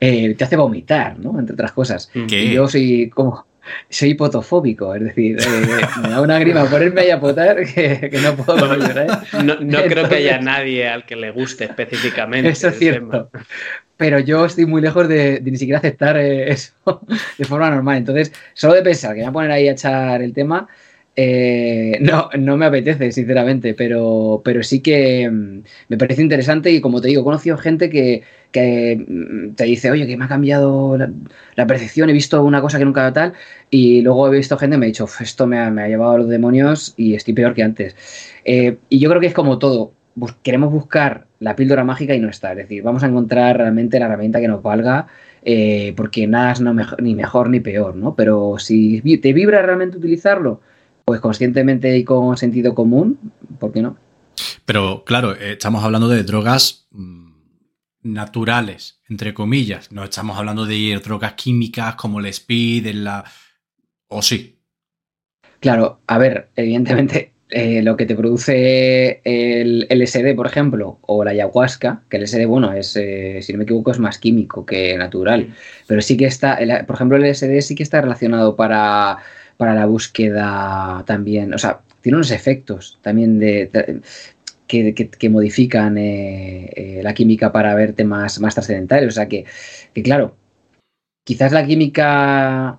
eh, 0.00 0.34
te 0.34 0.44
hace 0.44 0.56
vomitar, 0.56 1.18
¿no? 1.18 1.38
Entre 1.38 1.54
otras 1.54 1.72
cosas. 1.72 2.10
¿Qué? 2.28 2.44
Y 2.44 2.52
yo 2.52 2.68
soy 2.68 3.10
como, 3.10 3.46
soy 3.90 4.10
hipotofóbico, 4.10 4.94
es 4.94 5.02
decir, 5.02 5.38
eh, 5.40 5.80
me 6.02 6.10
da 6.10 6.20
una 6.20 6.38
grima 6.38 6.64
ponerme 6.66 7.00
ahí 7.02 7.10
a 7.10 7.20
potar 7.20 7.56
que, 7.74 8.10
que 8.10 8.20
no 8.20 8.36
puedo 8.36 8.68
volver, 8.68 8.98
¿eh? 8.98 9.42
No, 9.44 9.56
no 9.60 9.82
creo 9.82 10.08
que 10.08 10.16
haya 10.16 10.38
nadie 10.40 10.88
al 10.88 11.04
que 11.04 11.16
le 11.16 11.32
guste 11.32 11.64
específicamente. 11.64 12.50
Eso 12.50 12.68
es 12.68 12.78
cierto. 12.78 13.28
tema. 13.30 13.44
Pero 13.96 14.20
yo 14.20 14.44
estoy 14.44 14.64
muy 14.64 14.80
lejos 14.80 15.08
de, 15.08 15.40
de 15.40 15.50
ni 15.50 15.56
siquiera 15.56 15.78
aceptar 15.80 16.16
eso 16.18 16.72
de 17.36 17.44
forma 17.44 17.70
normal. 17.70 17.96
Entonces, 17.98 18.32
solo 18.54 18.74
de 18.74 18.82
pensar 18.82 19.14
que 19.14 19.20
me 19.20 19.24
voy 19.24 19.30
a 19.30 19.32
poner 19.32 19.50
ahí 19.50 19.68
a 19.68 19.72
echar 19.72 20.22
el 20.22 20.32
tema, 20.32 20.68
eh, 21.20 21.98
no, 22.00 22.30
no 22.38 22.56
me 22.56 22.66
apetece, 22.66 23.10
sinceramente, 23.10 23.74
pero, 23.74 24.40
pero 24.44 24.62
sí 24.62 24.80
que 24.80 25.28
mm, 25.28 25.62
me 25.88 25.98
parece 25.98 26.22
interesante 26.22 26.70
y 26.70 26.80
como 26.80 27.00
te 27.00 27.08
digo, 27.08 27.22
he 27.22 27.24
conocido 27.24 27.58
gente 27.58 27.90
que, 27.90 28.22
que, 28.52 29.04
mm, 29.06 29.54
te 29.56 29.64
dice, 29.64 29.90
oye, 29.90 30.06
que 30.06 30.16
me 30.16 30.26
ha 30.26 30.28
cambiado 30.28 30.96
la, 30.96 31.66
percepción, 31.66 32.08
he 32.08 32.12
visto 32.12 32.42
una 32.44 32.60
cosa 32.60 32.78
que 32.78 32.84
nunca 32.84 33.12
tal, 33.12 33.32
y 33.68 34.00
luego 34.02 34.28
he 34.32 34.36
visto 34.36 34.56
gente 34.56 34.74
que 34.74 34.78
me 34.78 34.86
ha 34.86 34.88
dicho, 34.88 35.04
"Uf, 35.04 35.20
esto 35.20 35.46
me 35.48 35.58
ha, 35.58 35.70
me 35.72 35.82
ha 35.82 35.88
llevado 35.88 36.12
a 36.12 36.18
los 36.18 36.28
demonios 36.28 36.94
y 36.96 37.14
estoy 37.14 37.34
peor 37.34 37.52
que 37.54 37.62
antes. 37.64 37.96
Eh, 38.44 38.78
y 38.88 38.98
yo 39.00 39.08
creo 39.10 39.20
que 39.20 39.26
es 39.26 39.34
como 39.34 39.58
todo, 39.58 39.94
queremos 40.44 40.72
buscar 40.72 41.26
la 41.40 41.56
píldora 41.56 41.82
mágica 41.84 42.14
y 42.14 42.20
no 42.20 42.28
está, 42.28 42.52
es 42.52 42.58
decir, 42.58 42.82
vamos 42.84 43.02
a 43.02 43.06
encontrar 43.08 43.56
realmente 43.58 43.98
la 43.98 44.06
herramienta 44.06 44.40
que 44.40 44.48
nos 44.48 44.62
valga. 44.62 45.08
eh, 45.42 45.94
porque 45.96 46.26
nada 46.26 46.52
es 46.52 46.60
no 46.60 46.74
ni 47.00 47.14
mejor 47.14 47.48
ni 47.48 47.60
peor, 47.60 47.94
¿no? 47.96 48.14
Pero 48.16 48.56
si 48.58 49.00
te 49.22 49.32
vibra 49.32 49.62
realmente 49.62 49.96
utilizarlo, 49.96 50.60
pues 51.08 51.22
conscientemente 51.22 51.96
y 51.96 52.04
con 52.04 52.36
sentido 52.36 52.74
común, 52.74 53.18
¿por 53.58 53.72
qué 53.72 53.80
no? 53.80 53.96
Pero 54.66 55.04
claro, 55.06 55.32
eh, 55.34 55.52
estamos 55.52 55.82
hablando 55.82 56.06
de 56.06 56.22
drogas 56.22 56.86
mm, 56.90 57.30
naturales, 58.02 59.00
entre 59.08 59.32
comillas. 59.32 59.90
No 59.90 60.04
estamos 60.04 60.36
hablando 60.36 60.66
de 60.66 61.00
drogas 61.02 61.32
químicas 61.32 61.94
como 61.94 62.20
el 62.20 62.26
speed, 62.26 62.88
el 62.88 63.04
la... 63.04 63.24
O 64.08 64.20
sí. 64.20 64.58
Claro, 65.60 66.02
a 66.06 66.18
ver, 66.18 66.50
evidentemente 66.56 67.32
eh, 67.48 67.80
lo 67.82 67.96
que 67.96 68.04
te 68.04 68.14
produce 68.14 69.22
el 69.24 69.86
LSD, 69.88 70.36
por 70.36 70.46
ejemplo, 70.46 70.98
o 71.00 71.24
la 71.24 71.30
ayahuasca, 71.30 72.02
que 72.10 72.18
el 72.18 72.24
LSD, 72.24 72.44
bueno, 72.46 72.74
es, 72.74 72.94
eh, 72.96 73.38
si 73.40 73.52
no 73.52 73.56
me 73.58 73.64
equivoco, 73.64 73.92
es 73.92 73.98
más 73.98 74.18
químico 74.18 74.66
que 74.66 74.94
natural, 74.98 75.54
pero 75.86 76.02
sí 76.02 76.18
que 76.18 76.26
está, 76.26 76.56
el- 76.56 76.84
por 76.84 76.96
ejemplo, 76.96 77.16
el 77.16 77.24
LSD 77.24 77.62
sí 77.62 77.74
que 77.74 77.82
está 77.82 78.02
relacionado 78.02 78.56
para, 78.56 79.16
para 79.58 79.74
la 79.74 79.84
búsqueda 79.84 81.04
también, 81.06 81.52
o 81.52 81.58
sea, 81.58 81.80
tiene 82.00 82.16
unos 82.16 82.30
efectos 82.30 82.98
también 83.02 83.38
de... 83.38 84.00
que, 84.66 85.28
modifican 85.28 85.98
eh, 85.98 86.70
eh, 86.74 87.00
la 87.02 87.12
química 87.12 87.52
para 87.52 87.74
ver 87.74 87.92
temas 87.92 88.40
más 88.40 88.54
trascendentales. 88.54 89.08
O 89.08 89.10
sea 89.10 89.28
que, 89.28 89.44
que, 89.92 90.02
claro, 90.02 90.36
quizás 91.24 91.52
la 91.52 91.66
química 91.66 92.78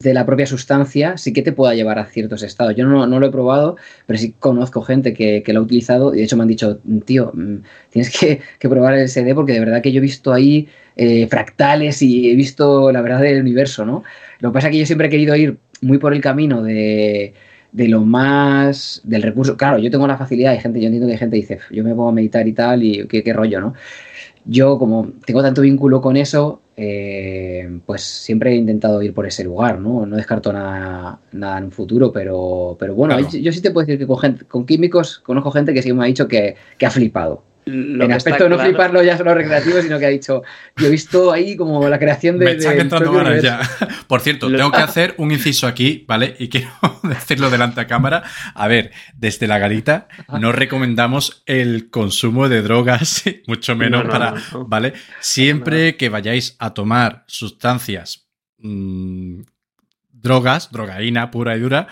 de 0.00 0.14
la 0.14 0.24
propia 0.24 0.46
sustancia 0.46 1.16
sí 1.16 1.32
que 1.32 1.42
te 1.42 1.50
pueda 1.50 1.74
llevar 1.74 1.98
a 1.98 2.06
ciertos 2.06 2.44
estados. 2.44 2.76
Yo 2.76 2.86
no, 2.86 3.06
no 3.08 3.18
lo 3.18 3.26
he 3.26 3.32
probado, 3.32 3.76
pero 4.06 4.18
sí 4.18 4.32
conozco 4.38 4.82
gente 4.82 5.12
que, 5.12 5.42
lo 5.48 5.60
ha 5.60 5.62
utilizado 5.62 6.14
y 6.14 6.18
de 6.18 6.24
hecho 6.24 6.36
me 6.36 6.42
han 6.42 6.48
dicho, 6.48 6.78
tío, 7.04 7.32
mm, 7.34 7.56
tienes 7.90 8.16
que, 8.16 8.40
probar 8.68 8.94
el 8.94 9.08
SD 9.08 9.34
porque 9.34 9.54
de 9.54 9.60
verdad 9.60 9.82
que 9.82 9.90
yo 9.90 9.98
he 9.98 10.02
visto 10.02 10.32
ahí 10.32 10.68
eh, 10.94 11.26
fractales 11.26 12.00
y 12.02 12.30
he 12.30 12.36
visto 12.36 12.92
la 12.92 13.02
verdad 13.02 13.20
del 13.20 13.40
universo, 13.40 13.84
¿no? 13.84 14.04
Lo 14.38 14.50
que 14.50 14.54
pasa 14.54 14.68
es 14.68 14.72
que 14.72 14.78
yo 14.78 14.86
siempre 14.86 15.08
he 15.08 15.10
querido 15.10 15.34
ir 15.34 15.58
muy 15.82 15.98
por 15.98 16.12
el 16.14 16.20
camino 16.20 16.62
de, 16.62 17.34
de 17.72 17.88
lo 17.88 18.00
más 18.04 19.00
del 19.04 19.22
recurso. 19.22 19.56
Claro, 19.56 19.78
yo 19.78 19.90
tengo 19.90 20.06
la 20.06 20.16
facilidad, 20.16 20.52
hay 20.52 20.60
gente, 20.60 20.80
yo 20.80 20.86
entiendo 20.86 21.06
que 21.06 21.12
hay 21.14 21.18
gente 21.18 21.36
que 21.36 21.40
dice, 21.42 21.58
yo 21.70 21.84
me 21.84 21.90
pongo 21.94 22.08
a 22.08 22.12
meditar 22.12 22.46
y 22.48 22.52
tal, 22.52 22.82
y 22.82 23.06
qué, 23.06 23.22
qué 23.22 23.32
rollo, 23.32 23.60
¿no? 23.60 23.74
Yo, 24.44 24.78
como 24.78 25.08
tengo 25.26 25.42
tanto 25.42 25.60
vínculo 25.60 26.00
con 26.00 26.16
eso, 26.16 26.62
eh, 26.76 27.68
pues 27.84 28.02
siempre 28.02 28.52
he 28.52 28.56
intentado 28.56 29.02
ir 29.02 29.12
por 29.12 29.26
ese 29.26 29.44
lugar, 29.44 29.78
¿no? 29.78 30.06
No 30.06 30.16
descarto 30.16 30.52
nada, 30.52 31.20
nada 31.32 31.58
en 31.58 31.64
un 31.64 31.70
futuro, 31.70 32.10
pero, 32.12 32.76
pero 32.78 32.94
bueno, 32.94 33.14
Claro. 33.16 33.30
yo, 33.30 33.38
yo 33.40 33.52
sí 33.52 33.60
te 33.60 33.70
puedo 33.70 33.86
decir 33.86 33.98
que 33.98 34.06
con, 34.06 34.18
gente- 34.18 34.44
con 34.46 34.64
químicos 34.64 35.18
conozco 35.18 35.50
gente 35.50 35.74
que 35.74 35.82
sí 35.82 35.92
me 35.92 36.04
ha 36.04 36.06
dicho 36.06 36.26
que, 36.28 36.54
que 36.78 36.86
ha 36.86 36.90
flipado. 36.90 37.42
Lo 37.68 38.04
en 38.04 38.12
aspecto 38.12 38.44
de 38.44 38.50
no 38.50 38.56
claro- 38.56 38.70
fliparlo 38.70 39.02
ya 39.02 39.16
solo 39.16 39.34
recreativo, 39.34 39.80
sino 39.82 39.98
que 39.98 40.06
ha 40.06 40.10
dicho, 40.10 40.42
yo 40.76 40.86
he 40.86 40.90
visto 40.90 41.32
ahí 41.32 41.56
como 41.56 41.88
la 41.88 41.98
creación 41.98 42.38
de... 42.38 42.44
Me 42.46 42.50
están 42.52 42.72
del 42.72 42.80
entrando 42.82 43.10
propio 43.12 43.24
ganas 43.24 43.42
universo. 43.44 43.86
ya. 43.88 44.04
Por 44.06 44.20
cierto, 44.20 44.48
Lo- 44.48 44.56
tengo 44.58 44.70
que 44.72 44.78
hacer 44.78 45.14
un 45.18 45.30
inciso 45.30 45.66
aquí, 45.66 46.04
¿vale? 46.08 46.34
Y 46.38 46.48
quiero 46.48 46.70
decirlo 47.02 47.50
delante 47.50 47.80
a 47.80 47.86
cámara. 47.86 48.22
A 48.54 48.68
ver, 48.68 48.92
desde 49.16 49.46
la 49.46 49.58
garita 49.58 50.08
no 50.40 50.52
recomendamos 50.52 51.42
el 51.46 51.90
consumo 51.90 52.48
de 52.48 52.62
drogas, 52.62 53.22
mucho 53.46 53.76
menos 53.76 54.00
No, 54.02 54.06
no, 54.06 54.10
para, 54.12 54.30
no, 54.32 54.36
no. 54.52 54.66
¿vale? 54.66 54.94
Siempre 55.20 55.96
que 55.96 56.08
vayáis 56.08 56.56
a 56.58 56.74
tomar 56.74 57.24
sustancias, 57.26 58.28
mm, 58.58 59.40
drogas, 60.12 60.70
drogaína 60.72 61.30
pura 61.30 61.56
y 61.56 61.60
dura, 61.60 61.86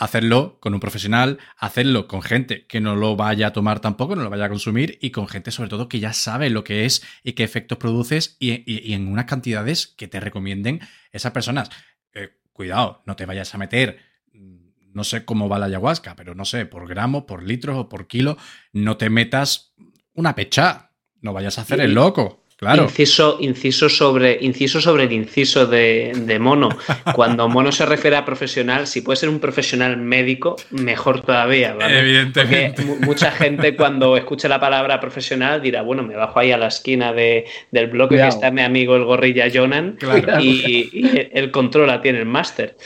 hacerlo 0.00 0.58
con 0.60 0.72
un 0.74 0.80
profesional, 0.80 1.38
hacerlo 1.58 2.08
con 2.08 2.22
gente 2.22 2.66
que 2.66 2.80
no 2.80 2.96
lo 2.96 3.16
vaya 3.16 3.48
a 3.48 3.52
tomar 3.52 3.80
tampoco, 3.80 4.16
no 4.16 4.22
lo 4.22 4.30
vaya 4.30 4.46
a 4.46 4.48
consumir 4.48 4.98
y 5.02 5.10
con 5.10 5.28
gente 5.28 5.50
sobre 5.50 5.68
todo 5.68 5.88
que 5.88 6.00
ya 6.00 6.12
sabe 6.14 6.48
lo 6.48 6.64
que 6.64 6.86
es 6.86 7.02
y 7.22 7.34
qué 7.34 7.44
efectos 7.44 7.76
produces 7.78 8.36
y, 8.40 8.50
y- 8.70 8.80
y 8.82 8.94
en 8.94 9.08
unas 9.08 9.26
cantidades 9.26 9.86
que 9.86 10.08
te 10.08 10.18
recomienden 10.18 10.80
esas 11.12 11.32
personas. 11.32 11.70
Eh, 12.14 12.30
cuidado, 12.54 13.02
no 13.06 13.14
te 13.14 13.26
vayas 13.26 13.54
a 13.54 13.58
meter, 13.58 13.98
mm, 14.32 14.56
no 14.94 15.04
sé 15.04 15.26
cómo 15.26 15.48
va 15.50 15.58
la 15.58 15.66
ayahuasca, 15.66 16.16
pero 16.16 16.34
no 16.34 16.46
sé, 16.46 16.64
por 16.64 16.88
gramo, 16.88 17.26
por 17.26 17.42
litro 17.42 17.78
o 17.78 17.88
por 17.90 18.06
kilo, 18.06 18.38
no 18.72 18.96
te 18.96 19.10
metas 19.10 19.74
una 20.14 20.34
pecha, 20.34 20.92
no 21.20 21.34
vayas 21.34 21.58
a 21.58 21.62
hacer 21.62 21.80
el 21.82 21.92
loco. 21.94 22.39
Claro. 22.60 22.82
Inciso, 22.82 23.38
inciso, 23.40 23.88
sobre, 23.88 24.36
inciso 24.42 24.82
sobre 24.82 25.04
el 25.04 25.12
inciso 25.12 25.66
de, 25.66 26.12
de 26.14 26.38
mono. 26.38 26.68
Cuando 27.14 27.48
mono 27.48 27.72
se 27.72 27.86
refiere 27.86 28.16
a 28.16 28.24
profesional, 28.26 28.86
si 28.86 29.00
puede 29.00 29.16
ser 29.16 29.30
un 29.30 29.40
profesional 29.40 29.96
médico, 29.96 30.56
mejor 30.70 31.22
todavía. 31.22 31.72
¿vale? 31.72 31.98
Evidentemente. 32.00 32.82
Porque 32.82 32.84
mu- 32.84 33.06
mucha 33.06 33.30
gente 33.30 33.74
cuando 33.76 34.14
escuche 34.14 34.46
la 34.46 34.60
palabra 34.60 35.00
profesional 35.00 35.62
dirá, 35.62 35.80
bueno, 35.80 36.02
me 36.02 36.14
bajo 36.16 36.38
ahí 36.38 36.52
a 36.52 36.58
la 36.58 36.66
esquina 36.66 37.14
de- 37.14 37.46
del 37.70 37.86
bloque 37.86 38.16
Cuidado. 38.16 38.28
que 38.30 38.34
está 38.34 38.50
mi 38.50 38.60
amigo 38.60 38.94
el 38.94 39.04
gorrilla 39.04 39.46
Jonan 39.50 39.96
Claro. 39.98 40.38
y, 40.40 40.90
y 40.92 41.28
el 41.32 41.50
controla 41.50 42.02
tiene 42.02 42.18
el 42.18 42.26
máster. 42.26 42.76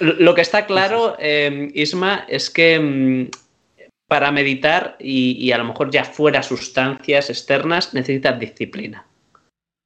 Lo 0.00 0.34
que 0.34 0.40
está 0.40 0.66
claro, 0.66 1.14
eh, 1.20 1.70
Isma, 1.74 2.24
es 2.28 2.50
que 2.50 2.80
mm, 2.80 3.30
para 4.08 4.32
meditar 4.32 4.96
y, 4.98 5.36
y 5.38 5.52
a 5.52 5.58
lo 5.58 5.64
mejor 5.66 5.92
ya 5.92 6.02
fuera 6.02 6.42
sustancias 6.42 7.30
externas 7.30 7.94
necesitas 7.94 8.36
disciplina. 8.40 9.06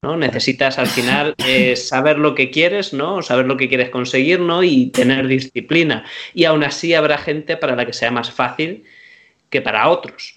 ¿No? 0.05 0.17
Necesitas 0.19 0.79
al 0.79 0.87
final 0.87 1.35
eh, 1.47 1.75
saber 1.77 2.19
lo 2.19 2.35
que 2.35 2.51
quieres, 2.51 2.93
¿no? 2.93 3.23
Saber 3.23 3.47
lo 3.47 3.57
que 3.57 3.69
quieres 3.69 3.89
conseguir, 3.89 4.39
¿no? 4.39 4.63
Y 4.63 4.91
tener 4.91 5.27
disciplina. 5.27 6.05
Y 6.35 6.45
aún 6.45 6.63
así 6.63 6.93
habrá 6.93 7.17
gente 7.17 7.57
para 7.57 7.75
la 7.75 7.87
que 7.87 7.95
sea 7.95 8.11
más 8.11 8.31
fácil 8.31 8.85
que 9.49 9.63
para 9.63 9.89
otros. 9.89 10.37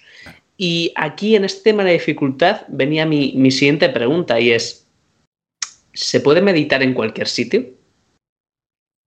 Y 0.56 0.92
aquí 0.96 1.36
en 1.36 1.44
este 1.44 1.70
tema 1.70 1.84
de 1.84 1.92
dificultad 1.92 2.62
venía 2.68 3.04
mi, 3.04 3.34
mi 3.36 3.50
siguiente 3.50 3.90
pregunta 3.90 4.40
y 4.40 4.52
es, 4.52 4.88
¿se 5.92 6.20
puede 6.20 6.40
meditar 6.40 6.82
en 6.82 6.94
cualquier 6.94 7.28
sitio? 7.28 7.66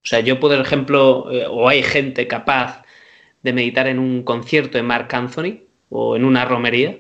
O 0.04 0.08
sea, 0.08 0.20
yo 0.20 0.40
por 0.40 0.54
ejemplo, 0.54 1.32
eh, 1.32 1.46
o 1.50 1.68
hay 1.68 1.82
gente 1.82 2.28
capaz 2.28 2.84
de 3.42 3.54
meditar 3.54 3.88
en 3.88 3.98
un 3.98 4.24
concierto 4.24 4.78
de 4.78 4.84
Mark 4.84 5.10
Anthony 5.12 5.64
o 5.90 6.16
en 6.16 6.24
una 6.24 6.46
romería. 6.46 7.00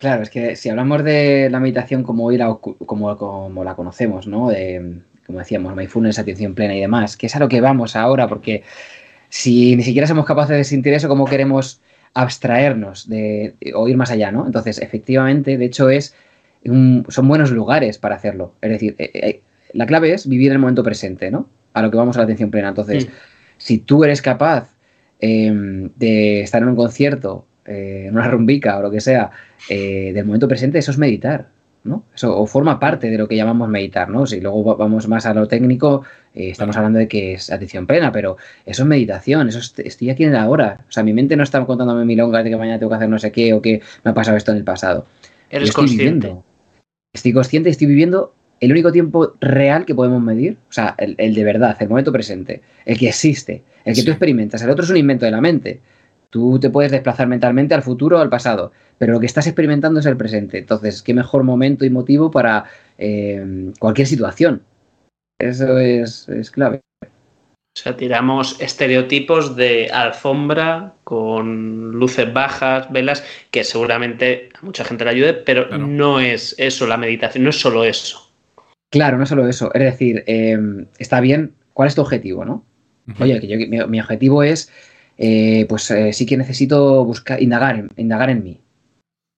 Claro, 0.00 0.22
es 0.22 0.30
que 0.30 0.56
si 0.56 0.70
hablamos 0.70 1.04
de 1.04 1.48
la 1.50 1.60
meditación 1.60 2.02
como, 2.02 2.32
ir 2.32 2.42
a 2.42 2.48
ocu- 2.48 2.78
como, 2.86 3.14
como 3.18 3.62
la 3.64 3.74
conocemos, 3.76 4.26
¿no? 4.26 4.48
De, 4.48 5.02
como 5.26 5.38
decíamos, 5.40 5.76
mindfulness, 5.76 6.18
atención 6.18 6.54
plena 6.54 6.74
y 6.74 6.80
demás, 6.80 7.18
que 7.18 7.26
es 7.26 7.36
a 7.36 7.38
lo 7.38 7.48
que 7.50 7.60
vamos 7.60 7.94
ahora, 7.96 8.26
porque 8.26 8.62
si 9.28 9.76
ni 9.76 9.82
siquiera 9.82 10.06
somos 10.08 10.24
capaces 10.24 10.56
de 10.56 10.64
sentir 10.64 10.94
eso, 10.94 11.06
¿cómo 11.08 11.26
queremos 11.26 11.82
abstraernos 12.14 13.08
de, 13.10 13.54
o 13.74 13.88
ir 13.88 13.98
más 13.98 14.10
allá, 14.10 14.32
¿no? 14.32 14.46
Entonces, 14.46 14.80
efectivamente, 14.80 15.58
de 15.58 15.66
hecho, 15.66 15.90
es 15.90 16.14
un- 16.64 17.04
son 17.08 17.28
buenos 17.28 17.50
lugares 17.50 17.98
para 17.98 18.16
hacerlo. 18.16 18.54
Es 18.62 18.70
decir, 18.70 18.96
eh, 18.98 19.10
eh, 19.12 19.42
la 19.74 19.84
clave 19.84 20.14
es 20.14 20.26
vivir 20.26 20.50
el 20.50 20.58
momento 20.58 20.82
presente, 20.82 21.30
¿no? 21.30 21.50
A 21.74 21.82
lo 21.82 21.90
que 21.90 21.98
vamos 21.98 22.16
a 22.16 22.20
la 22.20 22.24
atención 22.24 22.50
plena. 22.50 22.70
Entonces, 22.70 23.06
Mm. 23.06 23.10
si 23.58 23.78
tú 23.78 24.02
eres 24.02 24.22
capaz 24.22 24.74
eh, 25.20 25.52
de 25.96 26.40
estar 26.40 26.62
en 26.62 26.68
un 26.68 26.76
concierto, 26.76 27.46
eh, 27.70 28.06
en 28.08 28.14
una 28.16 28.28
rumbica 28.28 28.78
o 28.78 28.82
lo 28.82 28.90
que 28.90 29.00
sea, 29.00 29.30
eh, 29.68 30.12
del 30.12 30.24
momento 30.24 30.48
presente, 30.48 30.78
eso 30.78 30.90
es 30.90 30.98
meditar. 30.98 31.48
¿no? 31.82 32.04
Eso 32.14 32.38
o 32.38 32.46
forma 32.46 32.78
parte 32.78 33.08
de 33.10 33.16
lo 33.16 33.26
que 33.26 33.36
llamamos 33.36 33.68
meditar, 33.68 34.10
¿no? 34.10 34.26
Si 34.26 34.38
luego 34.38 34.76
vamos 34.76 35.08
más 35.08 35.24
a 35.24 35.32
lo 35.32 35.48
técnico, 35.48 36.02
eh, 36.34 36.50
estamos 36.50 36.76
hablando 36.76 36.98
de 36.98 37.08
que 37.08 37.34
es 37.34 37.50
atención 37.50 37.86
plena, 37.86 38.12
pero 38.12 38.36
eso 38.66 38.82
es 38.82 38.88
meditación, 38.88 39.48
eso 39.48 39.60
es, 39.60 39.72
estoy 39.78 40.10
aquí 40.10 40.24
en 40.24 40.34
la 40.34 40.46
hora. 40.48 40.84
O 40.88 40.92
sea, 40.92 41.02
mi 41.02 41.14
mente 41.14 41.36
no 41.36 41.42
está 41.42 41.64
contándome 41.64 42.04
milongas 42.04 42.44
de 42.44 42.50
que 42.50 42.56
mañana 42.56 42.78
tengo 42.78 42.90
que 42.90 42.96
hacer 42.96 43.08
no 43.08 43.18
sé 43.18 43.32
qué 43.32 43.54
o 43.54 43.62
que 43.62 43.80
me 44.04 44.10
ha 44.10 44.14
pasado 44.14 44.36
esto 44.36 44.50
en 44.50 44.58
el 44.58 44.64
pasado. 44.64 45.06
Eres 45.48 45.72
consciente. 45.72 46.36
Estoy 47.14 47.32
consciente 47.32 47.70
y 47.70 47.72
estoy 47.72 47.86
viviendo 47.86 48.34
el 48.60 48.72
único 48.72 48.92
tiempo 48.92 49.32
real 49.40 49.86
que 49.86 49.94
podemos 49.94 50.22
medir, 50.22 50.58
o 50.68 50.72
sea, 50.72 50.94
el, 50.98 51.34
de 51.34 51.44
verdad, 51.44 51.76
el 51.80 51.88
momento 51.88 52.12
presente, 52.12 52.60
el 52.84 52.98
que 52.98 53.08
existe, 53.08 53.64
el 53.84 53.94
que 53.94 54.02
tú 54.02 54.10
experimentas. 54.10 54.62
El 54.62 54.70
otro 54.70 54.84
es 54.84 54.90
un 54.90 54.98
invento 54.98 55.24
de 55.24 55.30
la 55.30 55.40
mente. 55.40 55.80
Tú 56.30 56.58
te 56.60 56.70
puedes 56.70 56.92
desplazar 56.92 57.26
mentalmente 57.26 57.74
al 57.74 57.82
futuro 57.82 58.18
o 58.18 58.20
al 58.20 58.30
pasado, 58.30 58.72
pero 58.98 59.12
lo 59.12 59.20
que 59.20 59.26
estás 59.26 59.46
experimentando 59.46 59.98
es 59.98 60.06
el 60.06 60.16
presente. 60.16 60.58
Entonces, 60.58 61.02
¿qué 61.02 61.12
mejor 61.12 61.42
momento 61.42 61.84
y 61.84 61.90
motivo 61.90 62.30
para 62.30 62.64
eh, 62.98 63.72
cualquier 63.80 64.06
situación? 64.06 64.62
Eso 65.40 65.78
es, 65.78 66.28
clave. 66.52 66.80
O 67.02 67.82
sea, 67.82 67.96
tiramos 67.96 68.60
estereotipos 68.60 69.56
de 69.56 69.90
alfombra 69.90 70.94
con 71.02 71.92
luces 71.92 72.32
bajas, 72.32 72.90
velas, 72.92 73.24
que 73.50 73.64
seguramente 73.64 74.50
a 74.60 74.64
mucha 74.64 74.84
gente 74.84 75.04
le 75.04 75.10
ayude, 75.10 75.34
pero 75.34 75.78
no 75.78 76.20
es 76.20 76.54
eso 76.58 76.86
la 76.86 76.96
meditación, 76.96 77.44
no 77.44 77.50
es 77.50 77.60
solo 77.60 77.84
eso. 77.84 78.30
Claro, 78.90 79.16
no 79.16 79.22
es 79.22 79.28
solo 79.28 79.48
eso. 79.48 79.72
Es 79.72 79.82
decir, 79.82 80.24
eh, 80.26 80.58
está 80.98 81.20
bien, 81.20 81.54
¿cuál 81.72 81.88
es 81.88 81.94
tu 81.94 82.02
objetivo, 82.02 82.44
no? 82.44 82.64
Oye, 83.18 83.40
que 83.40 83.46
yo, 83.46 83.88
mi, 83.88 84.00
objetivo 84.00 84.42
es, 84.42 84.70
eh, 85.22 85.66
pues 85.68 85.90
eh, 85.90 86.14
sí 86.14 86.24
que 86.24 86.38
necesito 86.38 87.04
buscar, 87.04 87.42
indagar, 87.42 87.84
indagar 87.98 88.30
en 88.30 88.42
mí. 88.42 88.60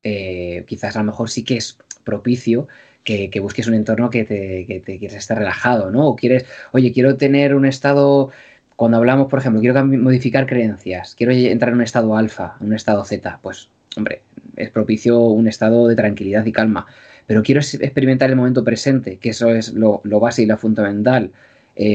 Eh, 0.04 0.64
quizás 0.68 0.94
a 0.94 1.00
lo 1.00 1.06
mejor 1.06 1.28
sí 1.28 1.42
que 1.42 1.56
es 1.56 1.76
propicio 2.04 2.68
que, 3.02 3.28
busques 3.40 3.66
un 3.66 3.74
entorno 3.74 4.08
que 4.08 4.24
te, 4.24 4.64
que 4.66 4.78
te, 4.78 5.00
quieres 5.00 5.18
estar 5.18 5.38
relajado, 5.38 5.90
¿no? 5.90 6.06
O 6.06 6.14
quieres, 6.14 6.46
oye, 6.70 6.92
quiero 6.92 7.16
tener 7.16 7.56
un 7.56 7.66
estado, 7.66 8.30
cuando 8.76 8.98
hablamos, 8.98 9.28
por 9.28 9.40
ejemplo, 9.40 9.60
quiero 9.60 9.84
modificar 9.84 10.46
creencias, 10.46 11.16
quiero 11.16 11.32
entrar 11.32 11.70
en 11.70 11.78
un 11.78 11.82
estado 11.82 12.16
alfa, 12.16 12.56
en 12.60 12.68
un 12.68 12.74
estado 12.74 13.04
Z, 13.04 13.40
pues, 13.42 13.70
hombre, 13.96 14.22
es 14.54 14.70
propicio 14.70 15.18
un 15.20 15.48
estado 15.48 15.88
de 15.88 15.96
tranquilidad 15.96 16.46
y 16.46 16.52
calma. 16.52 16.86
Pero 17.26 17.42
quiero 17.42 17.60
experimentar 17.60 18.30
el 18.30 18.36
momento 18.36 18.62
presente, 18.62 19.18
que 19.18 19.30
eso 19.30 19.50
es 19.50 19.72
lo, 19.72 20.00
lo 20.04 20.20
base 20.20 20.42
y 20.42 20.46
lo 20.46 20.56
fundamental. 20.56 21.32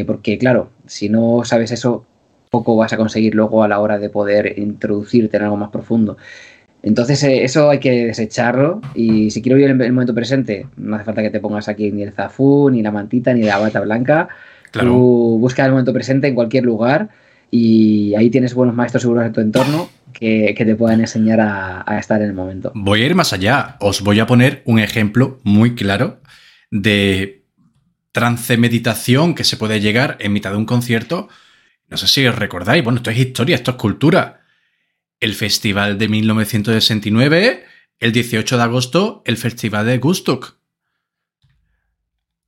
Porque 0.08 0.38
claro, 0.38 0.72
si 0.88 1.08
no 1.10 1.44
sabes 1.46 1.72
eso, 1.72 2.06
poco 2.50 2.76
vas 2.76 2.94
a 2.94 2.98
conseguir 2.98 3.36
luego 3.36 3.64
a 3.64 3.68
la 3.68 3.80
hora 3.80 4.00
de 4.00 4.10
poder 4.10 4.58
introducirte 4.58 5.38
en 5.38 5.44
algo 5.44 5.58
más 5.58 5.70
profundo. 5.70 6.18
Entonces 6.84 7.22
eh, 7.24 7.44
eso 7.44 7.70
hay 7.70 7.80
que 7.80 8.06
desecharlo 8.06 8.82
y 8.96 9.32
si 9.32 9.42
quiero 9.42 9.58
vivir 9.58 9.72
el, 9.72 9.92
momento 9.92 10.14
presente, 10.14 10.68
no 10.78 10.96
hace 10.96 11.06
falta 11.06 11.22
que 11.22 11.30
te 11.30 11.40
pongas 11.40 11.68
aquí 11.68 11.92
ni 11.92 12.04
el 12.04 12.14
zafú, 12.14 12.70
ni 12.70 12.82
la 12.82 12.92
mantita, 12.92 13.34
ni 13.34 13.44
la 13.44 13.58
bata 13.58 13.82
blanca. 13.82 14.30
Tú 14.72 15.38
busca 15.40 15.66
el 15.66 15.72
momento 15.72 15.92
presente 15.92 16.28
en 16.28 16.36
cualquier 16.36 16.64
lugar 16.64 17.10
y 17.50 18.14
ahí 18.16 18.30
tienes 18.30 18.54
buenos 18.54 18.76
maestros 18.76 19.02
seguros 19.02 19.26
en 19.26 19.34
tu 19.34 19.42
entorno 19.42 19.90
que, 20.14 20.54
te 20.56 20.76
puedan 20.76 21.00
enseñar 21.00 21.40
a, 21.40 21.84
a, 21.86 22.00
estar 22.00 22.22
en 22.22 22.28
el 22.28 22.34
momento. 22.34 22.72
Voy 22.76 23.02
a 23.02 23.06
ir 23.06 23.16
más 23.16 23.34
allá. 23.34 23.78
Os 23.80 24.02
voy 24.02 24.20
a 24.20 24.28
poner 24.28 24.62
un 24.66 24.80
ejemplo 24.80 25.40
muy 25.44 25.74
claro 25.74 26.20
de 26.70 27.44
trance 28.12 28.58
meditación 28.58 29.36
que 29.36 29.44
se 29.44 29.58
puede 29.58 29.80
llegar 29.80 30.18
en 30.20 30.34
mitad 30.34 30.52
de 30.52 30.58
un 30.58 30.66
concierto. 30.66 31.30
No 31.88 31.98
sé 31.98 32.08
si 32.08 32.26
os 32.28 32.36
recordáis, 32.36 32.84
bueno, 32.84 32.98
esto 32.98 33.12
es 33.12 33.18
historia, 33.18 33.56
esto 33.56 33.72
es 33.72 33.78
cultura. 33.78 34.42
El 35.20 35.34
festival 35.34 35.98
de 35.98 36.10
1969, 36.10 37.66
el 38.00 38.12
18 38.12 38.58
de 38.58 38.64
agosto, 38.64 39.24
el 39.26 39.38
festival 39.38 39.86
de 39.86 39.98
Gustuk. 39.98 40.58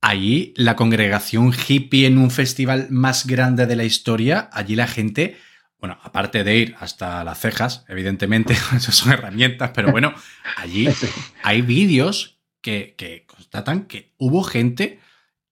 Allí 0.02 0.54
la 0.56 0.76
congregación 0.76 1.52
hippie 1.52 2.06
en 2.06 2.18
un 2.18 2.30
festival 2.30 2.88
más 2.90 3.26
grande 3.26 3.66
de 3.66 3.76
la 3.76 3.84
historia, 3.84 4.48
allí 4.52 4.74
la 4.74 4.86
gente, 4.86 5.36
bueno, 5.78 5.98
aparte 6.02 6.44
de 6.44 6.56
ir 6.56 6.76
hasta 6.78 7.22
las 7.24 7.40
cejas, 7.40 7.84
evidentemente, 7.88 8.54
eso 8.76 8.92
son 8.92 9.12
herramientas, 9.12 9.72
pero 9.74 9.90
bueno, 9.90 10.14
allí 10.56 10.88
hay 11.42 11.62
vídeos 11.62 12.40
que, 12.60 12.94
que 12.96 13.24
constatan 13.26 13.86
que 13.86 14.14
hubo 14.18 14.42
gente 14.42 15.00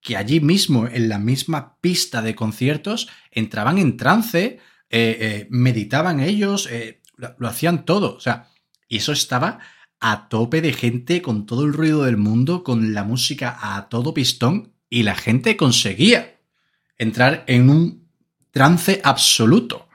que 0.01 0.17
allí 0.17 0.39
mismo, 0.39 0.87
en 0.87 1.09
la 1.09 1.19
misma 1.19 1.77
pista 1.81 2.21
de 2.21 2.35
conciertos, 2.35 3.09
entraban 3.31 3.77
en 3.77 3.97
trance, 3.97 4.59
eh, 4.89 5.17
eh, 5.19 5.47
meditaban 5.49 6.19
ellos, 6.19 6.67
eh, 6.71 7.01
lo, 7.17 7.47
hacían 7.47 7.85
todo. 7.85 8.15
O 8.15 8.19
sea, 8.19 8.47
y 8.87 8.97
eso 8.97 9.11
estaba 9.11 9.59
a 9.99 10.29
tope 10.29 10.61
de 10.61 10.73
gente, 10.73 11.21
con 11.21 11.45
todo 11.45 11.65
el 11.65 11.73
ruido 11.73 12.03
del 12.03 12.17
mundo, 12.17 12.63
con 12.63 12.93
la 12.93 13.03
música 13.03 13.57
a 13.61 13.89
todo 13.89 14.13
pistón, 14.13 14.73
y 14.89 15.03
la 15.03 15.15
gente 15.15 15.57
conseguía 15.57 16.39
entrar 16.97 17.43
en 17.47 17.69
un 17.69 18.09
trance 18.51 19.01
absoluto. 19.03 19.87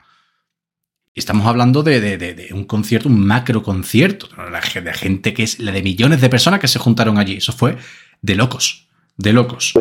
Y 1.13 1.19
estamos 1.19 1.47
hablando 1.47 1.81
de, 1.81 1.99
de, 1.99 2.49
un 2.51 2.65
concierto, 2.65 3.09
un 3.09 3.25
macro 3.25 3.63
concierto, 3.63 4.27
de 4.27 4.93
gente 4.93 5.33
que 5.33 5.43
es 5.43 5.59
la 5.59 5.71
de 5.71 5.81
millones 5.81 6.21
de 6.21 6.29
personas 6.29 6.59
que 6.59 6.67
se 6.67 6.77
juntaron 6.77 7.17
allí. 7.17 7.37
Eso 7.37 7.53
fue 7.53 7.77
de 8.21 8.35
locos 8.35 8.84
de 9.17 9.33
locos. 9.33 9.73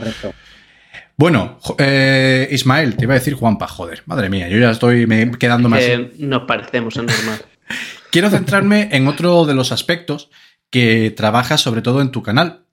Bueno, 1.17 1.59
eh, 1.79 2.49
Ismael, 2.51 2.97
te 2.97 3.05
iba 3.05 3.15
a 3.15 3.19
decir 3.19 3.35
Juanpa, 3.35 3.69
joder, 3.69 4.03
madre 4.07 4.29
mía, 4.29 4.49
yo 4.49 4.59
ya 4.59 4.71
estoy 4.71 5.07
quedando 5.39 5.69
más. 5.69 5.83
nos 6.19 6.43
parecemos, 6.43 6.97
es 6.97 7.03
normal. 7.03 7.41
Quiero 8.11 8.31
centrarme 8.31 8.89
en 8.93 9.09
otro 9.09 9.45
de 9.45 9.55
los 9.55 9.73
aspectos 9.73 10.31
que 10.71 11.13
trabajas 11.13 11.61
sobre 11.61 11.83
todo 11.83 12.01
en 12.01 12.11
tu 12.11 12.23
canal 12.23 12.65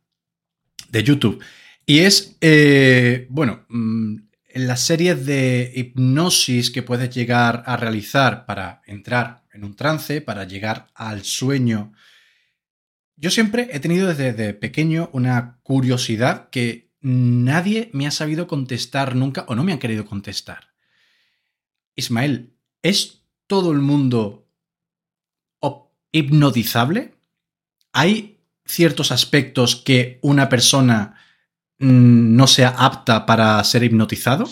de 0.90 1.04
YouTube. 1.04 1.44
Y 1.86 2.00
es, 2.00 2.38
eh, 2.42 3.28
bueno, 3.30 3.66
mm, 3.70 4.16
en 4.50 4.68
las 4.68 4.82
series 4.82 5.26
de 5.26 5.72
hipnosis 5.76 6.72
que 6.72 6.84
puedes 6.84 7.10
llegar 7.10 7.64
a 7.66 7.78
realizar 7.78 8.46
para 8.46 8.82
entrar 8.86 9.44
en 9.54 9.64
un 9.64 9.76
trance, 9.76 10.22
para 10.22 10.44
llegar 10.44 10.88
al 10.94 11.24
sueño 11.24 11.94
yo 13.22 13.30
siempre 13.30 13.70
he 13.72 13.80
tenido 13.80 14.08
desde 14.08 14.54
pequeño 14.56 15.10
una 15.14 15.60
curiosidad 15.62 16.50
que 16.50 16.92
nadie 17.02 17.92
me 17.94 18.08
ha 18.08 18.12
sabido 18.12 18.48
contestar 18.48 19.16
nunca 19.16 19.46
o 19.48 19.54
no 19.54 19.64
me 19.64 19.72
han 19.72 19.80
querido 19.80 20.06
contestar. 20.06 20.72
Ismael, 21.96 22.56
¿es 22.82 23.24
todo 23.46 23.72
el 23.72 23.80
mundo 23.80 24.48
hipnotizable? 26.12 27.14
¿Hay 27.94 28.40
ciertos 28.66 29.12
aspectos 29.12 29.76
que 29.76 30.20
una 30.24 30.50
persona 30.50 31.16
mm, 31.80 32.36
no 32.36 32.48
sea 32.48 32.70
apta 32.70 33.26
para 33.26 33.64
ser 33.64 33.84
hipnotizado? 33.84 34.46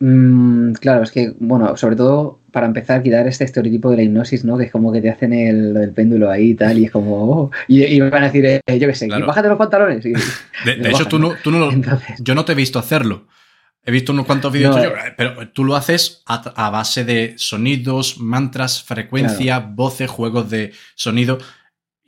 Mm, 0.00 0.72
claro, 0.72 1.02
es 1.02 1.12
que, 1.12 1.34
bueno, 1.38 1.76
sobre 1.76 1.96
todo 1.96 2.40
para 2.54 2.66
empezar, 2.66 3.02
quitar 3.02 3.26
este 3.26 3.42
estereotipo 3.42 3.90
de 3.90 3.96
la 3.96 4.02
hipnosis, 4.04 4.44
¿no? 4.44 4.56
Que 4.56 4.66
es 4.66 4.70
como 4.70 4.92
que 4.92 5.00
te 5.00 5.10
hacen 5.10 5.32
el, 5.32 5.90
péndulo 5.92 6.30
ahí 6.30 6.50
y 6.50 6.54
tal, 6.54 6.78
y 6.78 6.84
es 6.84 6.92
como, 6.92 7.16
oh", 7.16 7.50
y, 7.66 8.00
me 8.00 8.10
van 8.10 8.22
a 8.22 8.26
decir, 8.26 8.46
eh, 8.46 8.60
yo 8.78 8.86
qué 8.86 8.94
sé, 8.94 9.08
bájate 9.08 9.48
los 9.48 9.58
pantalones. 9.58 10.04
de, 10.04 10.12
hecho, 10.84 11.08
tú 11.08 11.18
no, 11.18 11.34
tú 11.42 11.50
no 11.50 11.58
lo, 11.58 11.72
yo 12.20 12.34
no 12.36 12.44
te 12.44 12.52
he 12.52 12.54
visto 12.54 12.78
hacerlo. 12.78 13.26
He 13.84 13.90
visto 13.90 14.12
unos 14.12 14.24
cuantos 14.24 14.52
vídeos 14.52 14.76
tuyos, 14.76 14.92
pero 15.16 15.48
tú 15.48 15.64
lo 15.64 15.74
haces 15.74 16.22
a, 16.26 16.70
base 16.70 17.04
de 17.04 17.34
sonidos, 17.36 18.18
mantras, 18.18 18.82
frecuencia, 18.82 19.58
voces, 19.58 20.08
juegos 20.08 20.48
de 20.48 20.72
sonido 20.94 21.38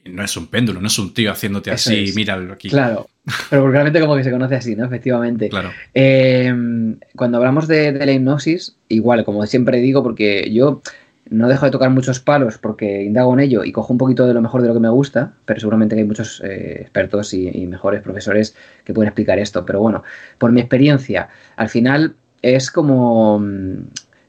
no 0.09 0.25
es 0.25 0.37
un 0.37 0.47
péndulo, 0.49 0.81
no 0.81 0.87
es 0.87 0.99
un 0.99 1.13
tío 1.15 1.31
haciéndote 1.31 1.71
así, 1.71 2.13
míralo 2.15 2.53
aquí. 2.53 2.69
Claro, 2.69 3.09
pero 3.51 3.71
realmente 3.71 4.01
como 4.01 4.17
que 4.17 4.25
se 4.25 4.31
conoce 4.31 4.55
así, 4.55 4.77
¿no? 4.77 4.85
Efectivamente. 4.85 5.49
Claro. 5.49 5.71
Em, 5.95 6.99
cuando 7.15 7.39
hablamos 7.39 7.67
de, 7.69 7.93
la 7.93 8.13
hipnosis, 8.13 8.77
igual, 8.89 9.25
como 9.25 9.45
siempre 9.47 9.79
digo, 9.79 10.03
porque 10.03 10.51
yo 10.53 10.81
no 11.29 11.49
dejo 11.49 11.65
de 11.67 11.73
tocar 11.73 11.91
muchos 11.91 12.21
palos 12.21 12.57
porque 12.59 13.03
indago 13.03 13.35
en 13.35 13.41
ello 13.41 13.65
y 13.65 13.73
cojo 13.73 13.93
un 13.93 13.99
poquito 13.99 14.27
de 14.27 14.35
lo 14.35 14.41
mejor 14.41 14.63
de 14.63 14.69
lo 14.69 14.75
que 14.75 14.81
me 14.81 14.89
gusta, 14.89 15.33
pero 15.45 15.59
seguramente 15.59 15.97
hay 15.97 16.05
muchos 16.05 16.41
eh, 16.45 16.79
expertos 16.83 17.35
y, 17.35 17.67
mejores 17.67 18.01
profesores 18.01 18.55
que 18.85 18.95
pueden 18.95 19.09
explicar 19.09 19.39
esto. 19.39 19.65
Pero 19.67 19.81
bueno, 19.81 20.05
por 20.39 20.53
mi 20.53 20.61
experiencia, 20.61 21.29
al 21.57 21.69
final 21.69 22.15
es 22.43 22.71
como, 22.71 23.43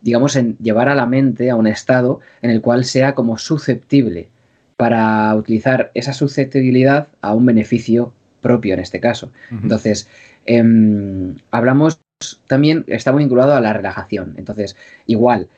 digamos, 0.02 0.36
en 0.36 0.58
llevar 0.58 0.90
a 0.90 0.96
la 0.96 1.06
mente 1.06 1.52
a 1.52 1.56
un 1.56 1.68
estado 1.68 2.20
en 2.42 2.50
el 2.50 2.62
cual 2.62 2.84
sea 2.84 3.14
como 3.14 3.38
susceptible 3.38 4.30
para 4.78 5.34
utilizar 5.36 5.92
esa 5.96 6.14
susceptibilidad 6.14 7.10
a 7.22 7.34
un 7.34 7.46
beneficio 7.46 8.14
propio 8.42 8.76
en 8.76 8.80
este 8.80 9.00
caso. 9.00 9.32
Entonces, 9.52 10.08
em, 10.46 11.36
hablamos 11.52 12.00
también, 12.48 12.86
está 12.88 13.12
muy 13.12 13.24
vinculado 13.24 13.54
a 13.54 13.62
la 13.62 13.74
relajación. 13.74 14.36
Entonces, 14.38 14.78
igual, 15.08 15.50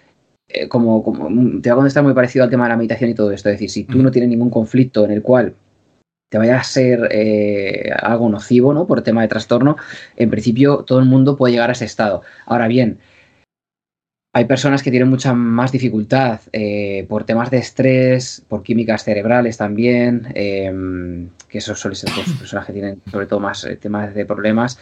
eh, 0.48 0.68
como, 0.68 1.04
como, 1.04 1.62
te 1.62 1.70
va 1.70 1.74
a 1.74 1.78
contestar 1.78 2.04
muy 2.04 2.14
parecido 2.14 2.44
al 2.44 2.50
tema 2.50 2.64
de 2.64 2.70
la 2.70 2.78
meditación 2.78 3.10
y 3.10 3.14
todo 3.14 3.32
esto. 3.32 3.50
Es 3.50 3.56
decir, 3.56 3.70
si 3.70 3.84
tú 3.84 4.02
no 4.02 4.12
tienes 4.12 4.30
ningún 4.30 4.50
conflicto 4.50 5.06
en 5.06 5.12
el 5.12 5.22
cual 5.22 5.54
te 6.30 6.38
vaya 6.38 6.58
a 6.58 6.64
ser 6.64 7.10
eh, 7.12 7.92
algo 8.02 8.30
nocivo, 8.30 8.74
¿no? 8.74 8.88
Por 8.88 9.02
tema 9.02 9.22
de 9.22 9.28
trastorno, 9.28 9.78
en 10.16 10.30
principio 10.30 10.84
todo 10.86 11.00
el 11.00 11.06
mundo 11.06 11.36
puede 11.36 11.54
llegar 11.54 11.70
a 11.70 11.74
ese 11.74 11.86
estado. 11.86 12.22
Ahora 12.46 12.68
bien, 12.68 13.00
hay 14.32 14.46
personas 14.46 14.84
que 14.84 14.92
tienen 14.92 15.10
mucha 15.10 15.34
más 15.34 15.72
dificultad 15.72 16.42
eh, 16.54 17.06
por 17.10 17.24
temas 17.24 17.50
de 17.50 17.58
estrés, 17.58 18.44
por 18.48 18.62
químicas 18.62 19.04
cerebrales 19.04 19.58
también, 19.58 20.28
em, 20.36 21.30
que 21.48 21.58
eso 21.58 21.74
suele 21.76 21.96
ser 21.96 22.12
pues, 22.14 22.32
personas 22.38 22.68
que 22.68 22.74
tienen 22.74 23.02
sobre 23.10 23.26
todo 23.26 23.40
más 23.40 23.64
eh, 23.64 23.76
temas 23.76 24.14
de 24.14 24.26
problemas 24.26 24.80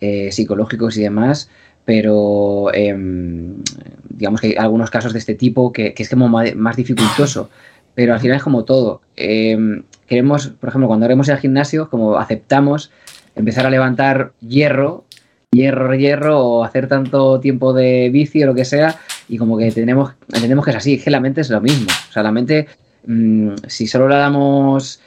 eh, 0.00 0.30
psicológicos 0.32 0.98
y 0.98 1.02
demás, 1.02 1.48
pero 1.86 2.72
em, 2.74 3.62
digamos 4.10 4.40
que 4.40 4.48
hay 4.48 4.56
algunos 4.56 4.90
casos 4.90 5.14
de 5.14 5.18
este 5.18 5.34
tipo 5.34 5.72
que, 5.72 5.94
es 5.96 6.10
como 6.10 6.28
más 6.28 6.76
dificultoso, 6.76 7.48
pero 7.94 8.12
al 8.12 8.20
final 8.20 8.36
es 8.36 8.42
como 8.42 8.64
todo. 8.64 9.00
Em, 9.16 9.82
queremos, 10.06 10.48
por 10.48 10.68
ejemplo, 10.68 10.88
cuando 10.88 11.04
queremos 11.04 11.26
ir 11.28 11.34
al 11.34 11.40
gimnasio, 11.40 11.88
como 11.88 12.18
aceptamos 12.18 12.90
empezar 13.34 13.64
a 13.64 13.70
levantar 13.70 14.32
hierro 14.40 15.04
hierro, 15.52 15.94
hierro 15.94 16.38
o 16.38 16.64
hacer 16.64 16.86
tanto 16.86 17.40
tiempo 17.40 17.72
de 17.72 18.08
bici 18.10 18.42
o 18.44 18.46
lo 18.46 18.54
que 18.54 18.64
sea 18.64 18.96
y 19.28 19.36
como 19.36 19.58
que 19.58 19.72
tenemos, 19.72 20.14
entendemos 20.32 20.64
que 20.64 20.70
es 20.70 20.76
así, 20.76 20.98
que 20.98 21.10
la 21.10 21.20
mente 21.20 21.40
es 21.40 21.50
lo 21.50 21.60
mismo. 21.60 21.88
O 22.08 22.12
sea, 22.12 22.22
la 22.22 22.30
mente, 22.32 22.68
mm, 23.06 23.54
si 23.66 23.86
solo 23.88 24.08
le 24.08 24.14
damos 24.16 25.00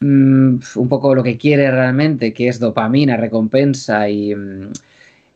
mm, 0.00 0.56
un 0.76 0.88
poco 0.88 1.14
lo 1.14 1.22
que 1.22 1.36
quiere 1.36 1.70
realmente, 1.70 2.32
que 2.32 2.48
es 2.48 2.58
dopamina, 2.58 3.16
recompensa 3.18 4.08
y, 4.08 4.34
mm, 4.34 4.72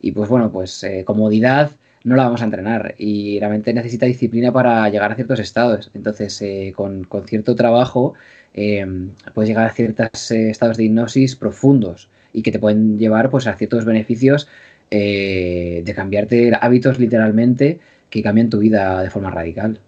y 0.01 0.13
pues 0.13 0.29
bueno, 0.29 0.51
pues 0.51 0.83
eh, 0.85 1.05
comodidad, 1.05 1.73
no 2.05 2.17
la 2.17 2.25
vamos 2.25 2.41
a 2.41 2.45
entrenar 2.45 2.95
y 2.99 3.41
la 3.41 3.49
mente 3.49 3.75
necesita 3.75 4.07
disciplina 4.07 4.53
para 4.53 4.89
llegar 4.89 5.13
a 5.13 5.17
ciertos 5.17 5.41
estados. 5.41 5.91
Entonces, 5.93 6.41
eh, 6.43 6.73
con, 6.75 7.05
con, 7.05 7.27
cierto 7.27 7.55
trabajo, 7.55 8.15
eh, 8.57 8.87
puedes 9.35 9.49
llegar 9.49 9.67
a 9.67 9.73
ciertos 9.73 10.31
estados 10.31 10.79
de 10.79 10.85
hipnosis 10.85 11.37
profundos 11.37 12.11
y 12.33 12.43
que 12.43 12.51
te 12.51 12.59
pueden 12.59 12.99
llevar 12.99 13.31
pues, 13.31 13.47
a 13.47 13.55
ciertos 13.55 13.85
beneficios 13.85 14.49
eh, 14.91 15.83
de 15.85 15.95
cambiarte 15.95 16.53
hábitos 16.61 16.99
literalmente 16.99 17.81
que 18.09 18.23
cambian 18.23 18.49
tu 18.49 18.59
vida 18.59 19.03
de 19.03 19.11
forma 19.11 19.31
radical. 19.31 19.81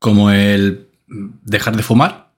Como 0.00 0.30
el 0.30 0.88
dejar 1.06 1.76
de 1.76 1.82
fumar. 1.82 2.32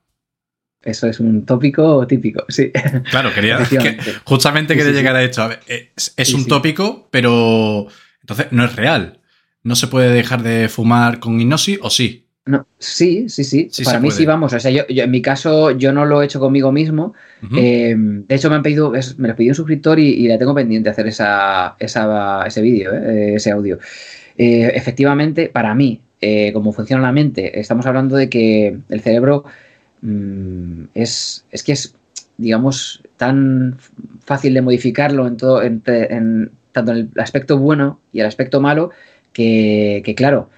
Eso 0.82 1.08
es 1.08 1.18
un 1.18 1.44
tópico 1.44 2.06
típico, 2.06 2.44
sí. 2.48 2.70
Claro, 3.10 3.34
quería 3.34 3.58
justamente 4.24 4.76
quería 4.76 4.92
llegar 4.92 5.16
a 5.16 5.22
esto. 5.22 5.50
es, 5.66 6.34
un 6.34 6.46
tópico, 6.46 7.08
pero 7.10 7.88
entonces 8.20 8.46
no 8.52 8.64
es 8.64 8.76
real. 8.76 9.20
No 9.64 9.74
se 9.74 9.88
puede 9.88 10.10
dejar 10.10 10.44
de 10.44 10.68
fumar 10.68 11.18
con 11.18 11.40
hipnosis 11.40 11.80
o 11.82 11.90
sí. 11.90 12.25
No, 12.46 12.64
sí, 12.78 13.28
sí, 13.28 13.42
sí. 13.42 13.68
Para 13.84 13.98
mí 13.98 14.12
sí, 14.12 14.24
vamos. 14.24 14.52
O 14.52 14.60
sea, 14.60 14.70
yo, 14.70 14.84
en 14.88 15.10
mi 15.10 15.20
caso, 15.20 15.72
yo 15.72 15.92
no 15.92 16.04
lo 16.04 16.22
he 16.22 16.26
hecho 16.26 16.38
conmigo 16.38 16.70
mismo. 16.70 17.12
Em, 17.56 18.24
de 18.24 18.34
hecho, 18.36 18.48
me 18.48 18.54
han 18.54 18.62
pedido, 18.62 18.92
me 19.18 19.28
lo 19.28 19.34
pidió 19.34 19.50
un 19.50 19.56
suscriptor 19.56 19.98
y, 19.98 20.10
y, 20.10 20.28
la 20.28 20.38
tengo 20.38 20.54
pendiente 20.54 20.88
hacer 20.88 21.08
esa, 21.08 21.76
ese 21.80 22.62
vídeo, 22.62 22.94
eh, 22.94 23.34
ese 23.34 23.50
audio. 23.50 23.80
Eh, 24.38 24.70
efectivamente, 24.74 25.48
para 25.48 25.74
mí, 25.74 26.02
eh, 26.20 26.52
como 26.52 26.72
funciona 26.72 27.02
la 27.02 27.10
mente, 27.10 27.58
estamos 27.58 27.84
hablando 27.84 28.14
de 28.14 28.30
que 28.30 28.78
el 28.90 29.00
cerebro 29.00 29.44
mm, 30.02 30.84
es, 30.94 31.46
es 31.50 31.64
que 31.64 31.72
es, 31.72 31.96
digamos, 32.36 33.02
tan 33.16 33.76
fácil 34.20 34.54
de 34.54 34.62
modificarlo 34.62 35.26
en 35.26 35.36
todo, 35.36 35.64
en, 35.64 35.80
tanto 36.70 36.92
en 36.92 36.96
el 36.96 37.10
aspecto 37.20 37.58
bueno 37.58 38.00
y 38.12 38.20
el 38.20 38.26
aspecto 38.26 38.60
malo, 38.60 38.92
que, 39.32 40.00
que 40.04 40.14
claro 40.14 40.48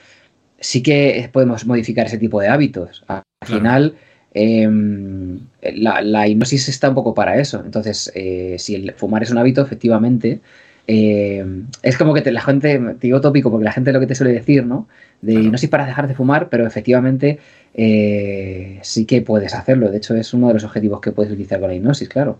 sí 0.60 0.82
que 0.82 1.28
podemos 1.32 1.66
modificar 1.66 2.06
ese 2.06 2.18
tipo 2.18 2.40
de 2.40 2.48
hábitos. 2.48 3.04
Al 3.06 3.22
final, 3.44 3.96
em, 4.34 5.40
la, 5.62 6.28
hipnosis 6.28 6.68
está 6.68 6.88
un 6.88 6.94
poco 6.94 7.14
para 7.14 7.38
eso. 7.40 7.62
Entonces, 7.64 8.10
eh, 8.14 8.56
si 8.58 8.74
el 8.74 8.92
fumar 8.94 9.22
es 9.22 9.30
un 9.30 9.38
hábito, 9.38 9.62
efectivamente, 9.62 10.40
em, 10.86 11.66
es 11.82 11.96
como 11.96 12.14
que 12.14 12.30
la 12.30 12.40
gente, 12.40 12.78
te 12.78 13.06
digo 13.06 13.20
tópico 13.20 13.50
porque 13.50 13.64
la 13.64 13.72
gente 13.72 13.92
lo 13.92 14.00
que 14.00 14.06
te 14.06 14.14
suele 14.14 14.32
decir, 14.32 14.64
¿no? 14.66 14.88
De 15.22 15.34
hipnosis 15.34 15.70
para 15.70 15.86
dejar 15.86 16.08
de 16.08 16.14
fumar, 16.14 16.48
pero 16.48 16.66
efectivamente 16.66 17.38
eh, 17.74 18.78
sí 18.82 19.04
que 19.06 19.22
puedes 19.22 19.54
hacerlo. 19.54 19.90
De 19.90 19.98
hecho, 19.98 20.14
es 20.16 20.32
uno 20.34 20.48
de 20.48 20.54
los 20.54 20.64
objetivos 20.64 21.00
que 21.00 21.12
puedes 21.12 21.32
utilizar 21.32 21.60
con 21.60 21.68
la 21.68 21.74
hipnosis, 21.74 22.08
claro. 22.08 22.38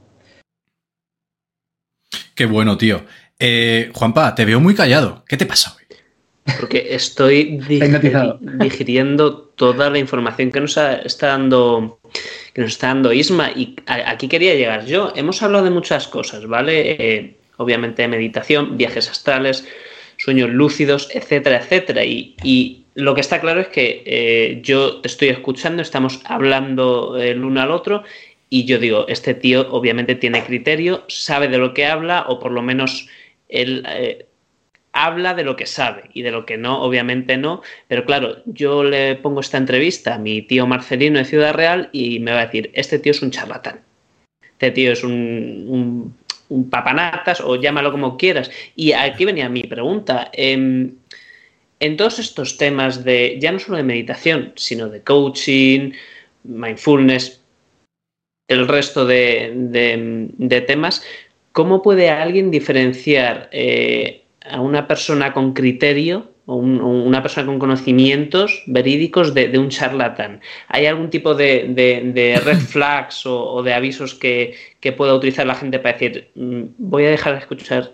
Qué 2.35 2.47
bueno, 2.47 2.79
tío. 2.79 3.05
Eh, 3.39 3.91
Juanpa, 3.95 4.35
te 4.35 4.45
veo 4.45 4.61
muy 4.61 4.75
callado. 4.75 5.25
¿Qué 5.29 5.37
te 5.37 5.47
pasa? 5.47 5.78
Porque 6.59 6.95
estoy 6.95 7.61
digiriendo 8.61 9.37
toda 9.57 9.91
la 9.91 9.99
información 9.99 10.51
que 10.51 10.61
nos 10.61 10.77
está 10.77 11.29
dando 11.29 12.01
que 12.55 12.63
nos 12.63 12.73
está 12.73 12.89
dando 12.89 13.13
Isma 13.13 13.51
y 13.55 13.77
aquí 13.87 14.29
quería 14.29 14.55
llegar 14.55 14.87
yo. 14.87 15.13
Hemos 15.15 15.43
hablado 15.43 15.65
de 15.65 15.71
muchas 15.71 16.09
cosas, 16.09 16.47
¿vale? 16.47 16.97
Eh, 16.99 17.37
obviamente 17.57 18.07
meditación, 18.09 18.77
viajes 18.77 19.11
astrales, 19.11 19.67
sueños 20.17 20.51
lúcidos, 20.51 21.09
etcétera, 21.13 21.59
etcétera. 21.59 22.05
Y, 22.05 22.85
lo 22.95 23.15
que 23.15 23.21
está 23.21 23.41
claro 23.41 23.61
es 23.61 23.69
que 23.69 24.03
eh, 24.07 24.59
yo 24.61 25.01
te 25.01 25.07
estoy 25.07 25.29
escuchando, 25.29 25.83
estamos 25.83 26.21
hablando 26.25 27.17
el 27.17 27.45
uno 27.45 27.61
al 27.61 27.71
otro 27.71 28.03
y 28.51 28.65
yo 28.65 28.81
digo, 28.81 29.07
este 29.07 29.35
tío 29.35 29.69
obviamente 29.71 30.17
tiene 30.17 30.43
criterio, 30.43 31.05
sabe 31.07 31.47
de 31.47 31.59
lo 31.59 31.75
que 31.75 31.87
habla 31.87 32.25
o 32.27 32.41
por 32.41 32.51
lo 32.51 32.61
menos 32.61 33.07
él 33.49 33.87
eh, 33.89 34.27
habla 35.05 35.35
de 35.35 35.45
lo 35.45 35.57
que 35.57 35.67
sabe 35.67 36.11
y 36.13 36.23
de 36.23 36.31
lo 36.31 36.47
que 36.47 36.57
no, 36.57 36.83
obviamente 36.83 37.37
no. 37.37 37.63
Pero 37.89 38.05
claro, 38.05 38.39
yo 38.47 38.85
le 38.85 39.17
pongo 39.17 39.41
esta 39.41 39.59
entrevista 39.59 40.15
a 40.15 40.19
mi 40.19 40.43
tío 40.43 40.67
Marcelino 40.67 41.19
de 41.19 41.25
Ciudad 41.25 41.55
Real 41.55 41.89
y 41.93 42.21
me 42.21 42.33
va 42.33 42.41
a 42.41 42.47
decir, 42.47 42.71
este 42.75 42.99
tío 42.99 43.13
es 43.13 43.23
un 43.23 43.31
charlatán. 43.31 43.81
Este 44.43 44.71
tío 44.73 44.93
es 44.93 45.05
un, 45.05 46.15
un, 46.49 46.71
papanatas 46.71 47.41
o 47.41 47.57
llámalo 47.57 47.93
como 47.93 48.17
quieras. 48.17 48.51
Y 48.75 48.93
aquí 48.93 49.25
venía 49.25 49.49
mi 49.49 49.63
pregunta. 49.63 50.31
Em, 50.33 50.95
en 51.81 51.97
todos 51.97 52.19
estos 52.19 52.59
temas 52.59 53.05
de, 53.05 53.39
ya 53.41 53.53
no 53.53 53.59
solo 53.59 53.77
de 53.77 53.85
meditación, 53.85 54.53
sino 54.57 54.89
de 54.89 55.03
coaching, 55.03 55.93
mindfulness, 56.45 57.41
el 58.49 58.67
resto 58.67 59.07
de, 59.07 60.65
temas, 60.67 61.05
¿cómo 61.53 61.83
puede 61.83 62.11
alguien 62.11 62.51
diferenciar 62.51 63.49
eh, 63.53 64.25
a 64.51 64.61
una 64.61 64.87
persona 64.87 65.33
con 65.33 65.53
criterio 65.53 66.33
o, 66.47 66.57
una 66.57 67.23
persona 67.23 67.47
con 67.47 67.59
conocimientos 67.59 68.63
verídicos 68.67 69.35
de, 69.35 69.59
un 69.59 69.69
charlatán? 69.69 70.41
¿Hay 70.69 70.87
algún 70.87 71.11
tipo 71.11 71.35
de, 71.35 72.41
red 72.45 72.59
flags 72.69 73.27
o, 73.27 73.63
de 73.63 73.75
avisos 73.75 74.15
que, 74.15 74.55
pueda 74.97 75.15
utilizar 75.15 75.47
la 75.47 75.55
gente 75.55 75.79
para 75.79 75.93
decir, 75.93 76.31
mm, 76.35 76.63
voy 76.79 77.05
a 77.05 77.11
dejar 77.11 77.35
de 77.35 77.41
escuchar 77.41 77.93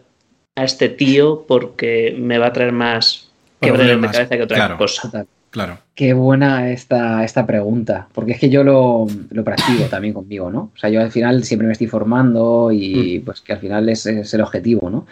a 0.57 0.65
este 0.65 0.89
tío 0.89 1.45
porque 1.49 2.15
me 2.17 2.39
va 2.39 2.47
a 2.47 2.53
traer 2.53 2.73
más 2.73 3.31
quebreros 3.61 4.01
de 4.01 4.09
cabeza 4.09 4.37
que 4.37 4.43
otra 4.43 4.77
cosa? 4.77 5.27
Claro. 5.55 5.79
Qué 5.95 6.15
buena 6.15 6.73
esta, 6.73 7.23
esta 7.23 7.47
pregunta, 7.47 8.09
porque 8.13 8.33
es 8.33 8.41
que 8.41 8.51
yo 8.51 8.65
lo, 8.65 9.07
lo, 9.31 9.45
practico 9.45 9.85
también 9.85 10.13
conmigo, 10.21 10.51
¿no? 10.51 10.73
O 10.75 10.77
sea, 10.77 10.91
yo 10.91 11.01
al 11.01 11.13
final 11.13 11.45
siempre 11.45 11.69
me 11.69 11.73
estoy 11.73 11.87
formando 11.87 12.73
y 12.73 13.21
mm. 13.21 13.25
pues 13.25 13.41
que 13.41 13.53
al 13.53 13.61
final 13.61 13.89
es, 13.89 14.05
el 14.05 14.41
objetivo, 14.41 14.91
¿no? 14.91 15.07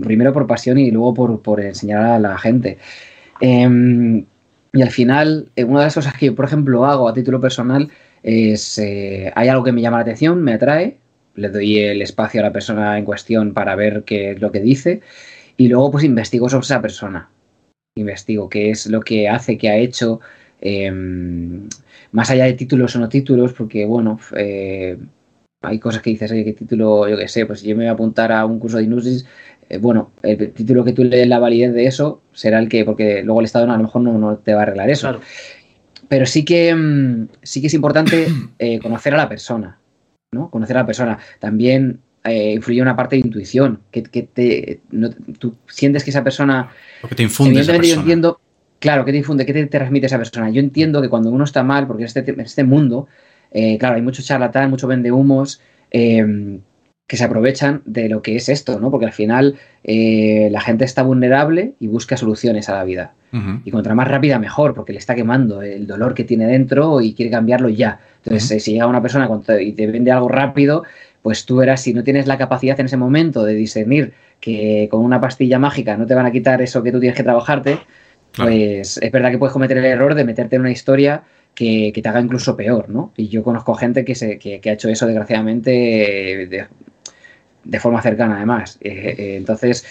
primero 0.00 0.32
por 0.32 0.46
pasión 0.46 0.78
y 0.78 0.90
luego 0.90 1.38
por, 1.42 1.60
enseñar 1.60 2.02
a 2.02 2.18
la 2.18 2.38
gente. 2.38 2.78
Em, 3.40 4.24
y 4.72 4.80
al 4.80 4.90
final, 4.90 5.50
eh, 5.54 5.64
una 5.64 5.80
de 5.80 5.84
las 5.84 5.94
cosas 5.96 6.14
que 6.14 6.26
yo, 6.26 6.34
por 6.34 6.46
ejemplo, 6.46 6.86
hago 6.86 7.06
a 7.06 7.12
título 7.12 7.38
personal 7.38 7.90
es, 8.22 8.78
eh, 8.78 9.30
hay 9.36 9.48
algo 9.48 9.64
que 9.64 9.72
me 9.72 9.82
llama 9.82 9.98
la 9.98 10.04
atención, 10.04 10.42
me 10.42 10.54
atrae, 10.54 10.96
le 11.34 11.50
doy 11.50 11.78
el 11.80 12.00
espacio 12.00 12.40
a 12.40 12.44
la 12.44 12.52
persona 12.54 12.96
en 12.96 13.04
cuestión 13.04 13.52
para 13.52 13.76
ver 13.76 14.04
qué 14.04 14.30
es 14.30 14.40
lo 14.40 14.50
que 14.50 14.60
dice 14.60 15.02
y 15.58 15.68
luego 15.68 15.90
pues 15.90 16.04
investigo 16.04 16.48
sobre 16.48 16.64
esa 16.64 16.80
persona 16.80 17.28
investigo 17.96 18.48
qué 18.48 18.70
es 18.70 18.86
lo 18.88 19.00
que 19.02 19.28
hace, 19.28 19.56
qué 19.56 19.68
ha 19.68 19.76
hecho, 19.76 20.20
em, 20.60 21.68
más 22.10 22.28
allá 22.28 22.44
de 22.44 22.54
títulos 22.54 22.96
o 22.96 22.98
no 22.98 23.08
títulos, 23.08 23.52
porque 23.52 23.84
bueno, 23.86 24.18
eh, 24.36 24.98
hay 25.62 25.78
cosas 25.78 26.02
que 26.02 26.10
dices, 26.10 26.32
oye, 26.32 26.44
qué 26.44 26.54
título, 26.54 27.08
yo 27.08 27.16
qué 27.16 27.28
sé, 27.28 27.46
pues 27.46 27.60
si 27.60 27.68
yo 27.68 27.76
me 27.76 27.84
voy 27.84 27.88
a 27.90 27.92
apuntar 27.92 28.32
a 28.32 28.44
un 28.46 28.58
curso 28.58 28.78
de 28.78 28.84
Inusis, 28.84 29.24
eh, 29.68 29.78
bueno, 29.78 30.10
el 30.22 30.52
título 30.52 30.84
que 30.84 30.92
tú 30.92 31.04
lees 31.04 31.28
la 31.28 31.38
validez 31.38 31.72
de 31.72 31.86
eso 31.86 32.20
será 32.32 32.58
el 32.58 32.68
que, 32.68 32.84
porque 32.84 33.22
luego 33.22 33.40
el 33.40 33.46
Estado 33.46 33.70
a 33.70 33.76
lo 33.76 33.84
mejor 33.84 34.02
no, 34.02 34.38
te 34.38 34.54
va 34.54 34.60
a 34.60 34.62
arreglar 34.64 34.90
eso. 34.90 35.20
Pero 36.08 36.26
sí 36.26 36.44
que, 36.44 36.70
em, 36.70 37.28
sí 37.44 37.60
que 37.60 37.68
es 37.68 37.74
importante 37.74 38.26
eh, 38.58 38.80
conocer 38.80 39.14
a 39.14 39.18
la 39.18 39.28
persona, 39.28 39.78
¿no? 40.32 40.50
Conocer 40.50 40.76
a 40.76 40.80
la 40.80 40.86
persona. 40.86 41.18
También 41.38 42.00
eh, 42.24 42.54
influye 42.54 42.80
una 42.80 42.96
parte 42.96 43.16
de 43.16 43.20
intuición, 43.20 43.80
que, 43.90 44.02
te, 44.02 44.80
tú 45.38 45.56
sientes 45.66 46.04
que 46.04 46.10
esa 46.10 46.24
persona... 46.24 46.70
Lo 47.02 47.08
que 47.08 47.14
te 47.14 47.22
infunde 47.22 47.60
esa 47.60 47.72
persona. 47.72 47.94
yo 47.94 48.00
entiendo, 48.00 48.40
claro, 48.78 49.04
¿qué 49.04 49.12
te 49.12 49.18
infunde? 49.18 49.44
¿Qué 49.44 49.52
te, 49.52 49.66
transmite 49.66 50.06
esa 50.06 50.16
persona? 50.16 50.48
Yo 50.50 50.60
entiendo 50.60 51.02
que 51.02 51.10
cuando 51.10 51.30
uno 51.30 51.44
está 51.44 51.62
mal, 51.62 51.86
porque 51.86 52.04
en 52.04 52.06
este, 52.06 52.42
este 52.42 52.64
mundo, 52.64 53.08
eh, 53.50 53.76
claro, 53.78 53.96
hay 53.96 54.02
mucho 54.02 54.22
charlatán, 54.22 54.70
mucho 54.70 54.86
vende 54.86 55.12
humos, 55.12 55.60
em, 55.90 56.60
que 57.06 57.18
se 57.18 57.24
aprovechan 57.24 57.82
de 57.84 58.08
lo 58.08 58.22
que 58.22 58.36
es 58.36 58.48
esto, 58.48 58.80
¿no? 58.80 58.90
Porque 58.90 59.04
al 59.04 59.12
final 59.12 59.56
eh, 59.82 60.48
la 60.50 60.62
gente 60.62 60.86
está 60.86 61.02
vulnerable 61.02 61.74
y 61.78 61.86
busca 61.86 62.16
soluciones 62.16 62.70
a 62.70 62.74
la 62.74 62.84
vida. 62.84 63.14
Y 63.64 63.72
contra 63.72 63.96
más 63.96 64.06
rápida, 64.06 64.38
mejor, 64.38 64.74
porque 64.74 64.92
le 64.92 65.00
está 65.00 65.16
quemando 65.16 65.60
el 65.60 65.88
dolor 65.88 66.14
que 66.14 66.22
tiene 66.22 66.46
dentro 66.46 67.00
y 67.00 67.14
quiere 67.14 67.32
cambiarlo 67.32 67.68
ya. 67.68 67.98
Entonces, 68.22 68.62
si 68.62 68.74
llega 68.74 68.86
una 68.86 69.02
persona 69.02 69.28
y 69.60 69.72
te 69.72 69.88
vende 69.88 70.12
algo 70.12 70.28
rápido, 70.28 70.84
pues 71.24 71.46
tú 71.46 71.56
verás, 71.56 71.80
si 71.80 71.94
no 71.94 72.04
tienes 72.04 72.26
la 72.26 72.36
capacidad 72.36 72.78
en 72.78 72.84
ese 72.84 72.98
momento 72.98 73.44
de 73.44 73.54
discernir 73.54 74.12
que 74.40 74.88
con 74.90 75.02
una 75.02 75.22
pastilla 75.22 75.58
mágica 75.58 75.96
no 75.96 76.04
te 76.04 76.14
van 76.14 76.26
a 76.26 76.30
quitar 76.30 76.60
eso 76.60 76.82
que 76.82 76.92
tú 76.92 77.00
tienes 77.00 77.16
que 77.16 77.22
trabajarte, 77.22 77.78
pues 78.36 78.98
es 78.98 79.10
verdad 79.10 79.30
que 79.30 79.38
puedes 79.38 79.54
cometer 79.54 79.78
el 79.78 79.86
error 79.86 80.14
de 80.14 80.22
meterte 80.26 80.56
en 80.56 80.60
una 80.60 80.70
historia 80.70 81.22
que, 81.54 81.92
te 81.94 82.06
haga 82.06 82.20
incluso 82.20 82.54
peor, 82.58 82.90
¿no? 82.90 83.14
Y 83.16 83.28
yo 83.28 83.42
conozco 83.42 83.72
gente 83.72 84.04
que, 84.04 84.14
se, 84.14 84.38
que, 84.38 84.60
ha 84.68 84.72
hecho 84.74 84.90
eso, 84.90 85.06
desgraciadamente, 85.06 86.68
de, 87.64 87.80
forma 87.80 88.02
cercana, 88.02 88.36
además. 88.36 88.76
Eh, 88.82 89.14
eh, 89.16 89.36
entonces, 89.36 89.86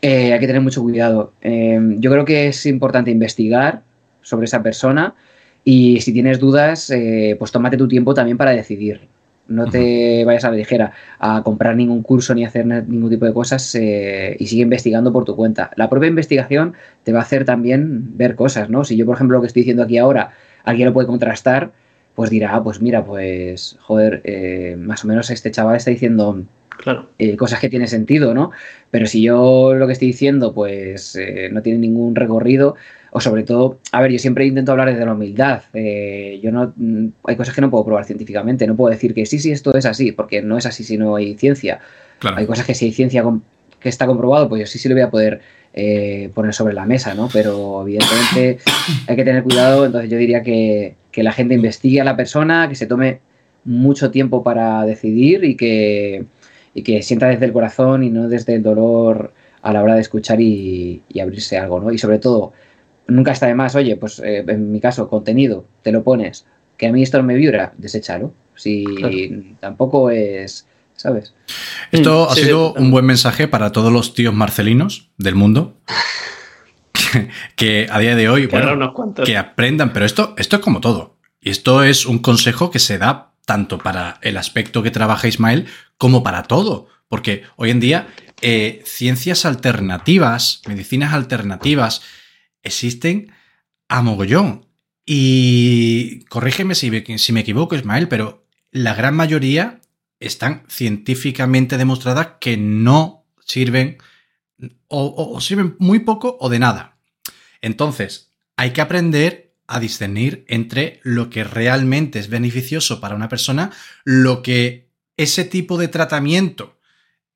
hay 0.00 0.38
que 0.38 0.46
tener 0.46 0.62
mucho 0.62 0.82
cuidado. 0.82 1.32
yo 1.42 2.10
creo 2.12 2.24
que 2.24 2.46
es 2.46 2.64
importante 2.66 3.10
investigar 3.10 3.82
sobre 4.22 4.44
esa 4.44 4.62
persona 4.62 5.16
y 5.64 6.00
si 6.00 6.12
tienes 6.12 6.38
dudas, 6.38 6.92
pues 7.40 7.50
tómate 7.50 7.76
tu 7.76 7.88
tiempo 7.88 8.14
también 8.14 8.38
para 8.38 8.52
decidir 8.52 9.08
no 9.50 9.66
te 9.66 10.24
vayas 10.24 10.44
a 10.44 10.50
la 10.50 10.56
ligera 10.56 10.92
a 11.18 11.42
comprar 11.42 11.76
ningún 11.76 12.02
curso 12.02 12.34
ni 12.34 12.44
hacer 12.44 12.64
ningún 12.64 13.10
tipo 13.10 13.26
de 13.26 13.34
cosas 13.34 13.74
eh, 13.74 14.36
y 14.38 14.46
sigue 14.46 14.62
investigando 14.62 15.12
por 15.12 15.24
tu 15.24 15.36
cuenta. 15.36 15.70
La 15.76 15.90
propia 15.90 16.08
investigación 16.08 16.74
te 17.02 17.12
va 17.12 17.18
a 17.18 17.22
hacer 17.22 17.44
también 17.44 18.16
ver 18.16 18.36
cosas, 18.36 18.70
¿no? 18.70 18.84
Si 18.84 18.96
yo, 18.96 19.04
por 19.04 19.16
ejemplo, 19.16 19.36
lo 19.36 19.42
que 19.42 19.48
estoy 19.48 19.62
diciendo 19.62 19.82
aquí 19.82 19.98
ahora, 19.98 20.30
alguien 20.64 20.86
lo 20.86 20.94
puede 20.94 21.08
contrastar, 21.08 21.72
pues 22.14 22.30
dirá, 22.30 22.54
ah, 22.54 22.62
pues 22.62 22.80
mira, 22.80 23.04
pues, 23.04 23.76
joder, 23.80 24.20
eh, 24.24 24.76
más 24.78 25.04
o 25.04 25.08
menos 25.08 25.30
este 25.30 25.50
chaval 25.50 25.76
está 25.76 25.90
diciendo 25.90 26.44
claro. 26.82 27.10
Eh, 27.18 27.36
cosas 27.36 27.60
que 27.60 27.68
tienen 27.68 27.88
sentido, 27.88 28.34
¿no? 28.34 28.50
Pero 28.90 29.06
si 29.06 29.22
yo 29.22 29.74
lo 29.74 29.86
que 29.86 29.92
estoy 29.92 30.08
diciendo, 30.08 30.54
pues, 30.54 31.18
no 31.50 31.62
tiene 31.62 31.78
ningún 31.78 32.14
recorrido, 32.14 32.76
o 33.12 33.20
sobre 33.20 33.42
todo, 33.42 33.78
a 33.92 34.00
ver, 34.00 34.12
yo 34.12 34.18
siempre 34.18 34.46
intento 34.46 34.72
hablar 34.72 34.90
desde 34.90 35.04
la 35.04 35.12
humildad. 35.12 35.62
Eh, 35.74 36.40
yo 36.42 36.52
no, 36.52 36.72
mm, 36.76 37.06
hay 37.24 37.36
cosas 37.36 37.54
que 37.54 37.60
no 37.60 37.70
puedo 37.70 37.84
probar 37.84 38.04
científicamente, 38.04 38.66
no 38.66 38.76
puedo 38.76 38.90
decir 38.90 39.14
que 39.14 39.26
sí, 39.26 39.38
sí, 39.38 39.50
esto 39.50 39.74
es 39.74 39.84
así, 39.84 40.12
porque 40.12 40.42
no 40.42 40.56
es 40.56 40.66
así 40.66 40.84
si 40.84 40.96
no 40.96 41.16
hay 41.16 41.36
ciencia. 41.36 41.80
Hay 42.36 42.46
cosas 42.46 42.66
que 42.66 42.74
si 42.74 42.86
hay 42.86 42.92
ciencia 42.92 43.24
que 43.80 43.88
está 43.88 44.06
comprobado, 44.06 44.48
pues 44.48 44.60
yo 44.60 44.66
sí, 44.66 44.78
sí 44.78 44.88
lo 44.88 44.94
voy 44.94 45.02
a 45.02 45.10
poder 45.10 45.40
eh, 45.72 46.30
poner 46.34 46.52
sobre 46.52 46.74
la 46.74 46.84
mesa, 46.84 47.14
¿no? 47.14 47.28
Pero 47.32 47.82
evidentemente 47.82 48.58
hay 49.08 49.16
que 49.16 49.24
tener 49.24 49.42
cuidado, 49.42 49.86
entonces 49.86 50.10
yo 50.10 50.18
diría 50.18 50.42
que, 50.42 50.94
que 51.10 51.22
la 51.22 51.32
gente 51.32 51.54
investigue 51.54 52.00
a 52.00 52.04
la 52.04 52.16
persona, 52.16 52.68
que 52.68 52.74
se 52.74 52.86
tome 52.86 53.20
mucho 53.64 54.10
tiempo 54.10 54.42
para 54.42 54.84
decidir 54.84 55.44
y 55.44 55.56
que, 55.56 56.26
y 56.74 56.82
que 56.82 57.02
sienta 57.02 57.26
desde 57.28 57.46
el 57.46 57.52
corazón 57.52 58.04
y 58.04 58.10
no 58.10 58.28
desde 58.28 58.54
el 58.54 58.62
dolor 58.62 59.32
a 59.62 59.72
la 59.72 59.82
hora 59.82 59.94
de 59.94 60.00
escuchar 60.00 60.40
y, 60.40 61.02
y 61.08 61.20
abrirse 61.20 61.58
algo, 61.58 61.80
¿no? 61.80 61.92
Y 61.92 61.98
sobre 61.98 62.18
todo, 62.18 62.52
nunca 63.10 63.32
está 63.32 63.46
de 63.46 63.54
más, 63.54 63.74
oye, 63.74 63.96
pues 63.96 64.20
eh, 64.20 64.44
en 64.46 64.72
mi 64.72 64.80
caso, 64.80 65.08
contenido, 65.08 65.66
te 65.82 65.92
lo 65.92 66.02
pones, 66.02 66.46
que 66.76 66.86
a 66.86 66.92
mí 66.92 67.02
esto 67.02 67.18
no 67.18 67.24
me 67.24 67.34
vibra, 67.34 67.74
deséchalo. 67.76 68.32
Si 68.54 68.84
tampoco 69.58 70.10
es, 70.10 70.66
¿sabes? 70.96 71.34
Esto 71.92 72.26
mm, 72.26 72.32
ha 72.32 72.34
sido 72.34 72.72
un 72.74 72.90
buen 72.90 73.06
mensaje 73.06 73.48
para 73.48 73.72
todos 73.72 73.92
los 73.92 74.14
tíos 74.14 74.34
marcelinos 74.34 75.10
del 75.18 75.34
mundo. 75.34 75.76
Que, 77.56 77.88
a 77.90 77.98
día 77.98 78.14
de 78.14 78.28
hoy, 78.28 78.46
bueno, 78.46 78.94
que 79.24 79.36
aprendan, 79.36 79.92
pero 79.92 80.06
esto, 80.06 80.34
esto 80.38 80.56
es 80.56 80.62
como 80.62 80.80
todo. 80.80 81.16
Y 81.40 81.50
esto 81.50 81.82
es 81.82 82.06
un 82.06 82.20
consejo 82.20 82.70
que 82.70 82.78
se 82.78 82.98
da 82.98 83.29
tanto 83.50 83.78
para 83.78 84.20
el 84.22 84.36
aspecto 84.36 84.80
que 84.80 84.92
trabaja 84.92 85.26
Ismael 85.26 85.66
como 85.98 86.22
para 86.22 86.44
todo. 86.44 86.86
Porque 87.08 87.42
hoy 87.56 87.70
en 87.70 87.80
día, 87.80 88.06
eh, 88.42 88.80
ciencias 88.86 89.44
alternativas, 89.44 90.62
medicinas 90.68 91.14
alternativas, 91.14 92.00
existen 92.62 93.32
a 93.88 94.02
mogollón. 94.02 94.66
Y 95.04 96.20
corrígeme 96.26 96.76
si, 96.76 96.92
si 97.18 97.32
me 97.32 97.40
equivoco, 97.40 97.74
Ismael, 97.74 98.06
pero 98.06 98.46
la 98.70 98.94
gran 98.94 99.16
mayoría 99.16 99.80
están 100.20 100.62
científicamente 100.68 101.76
demostradas 101.76 102.34
que 102.40 102.56
no 102.56 103.26
sirven 103.44 103.98
o, 104.86 105.40
sirven 105.40 105.74
muy 105.80 105.98
poco 105.98 106.38
o 106.38 106.50
de 106.50 106.60
nada. 106.60 106.98
Entonces, 107.60 108.30
hay 108.56 108.70
que 108.70 108.80
aprender 108.80 109.49
a 109.70 109.80
discernir 109.80 110.44
entre 110.48 111.00
lo 111.02 111.30
que 111.30 111.44
realmente 111.44 112.18
es 112.18 112.28
beneficioso 112.28 113.00
para 113.00 113.14
una 113.14 113.28
persona, 113.28 113.70
lo 114.04 114.42
que 114.42 114.90
ese 115.16 115.44
tipo 115.44 115.78
de 115.78 115.88
tratamiento 115.88 116.78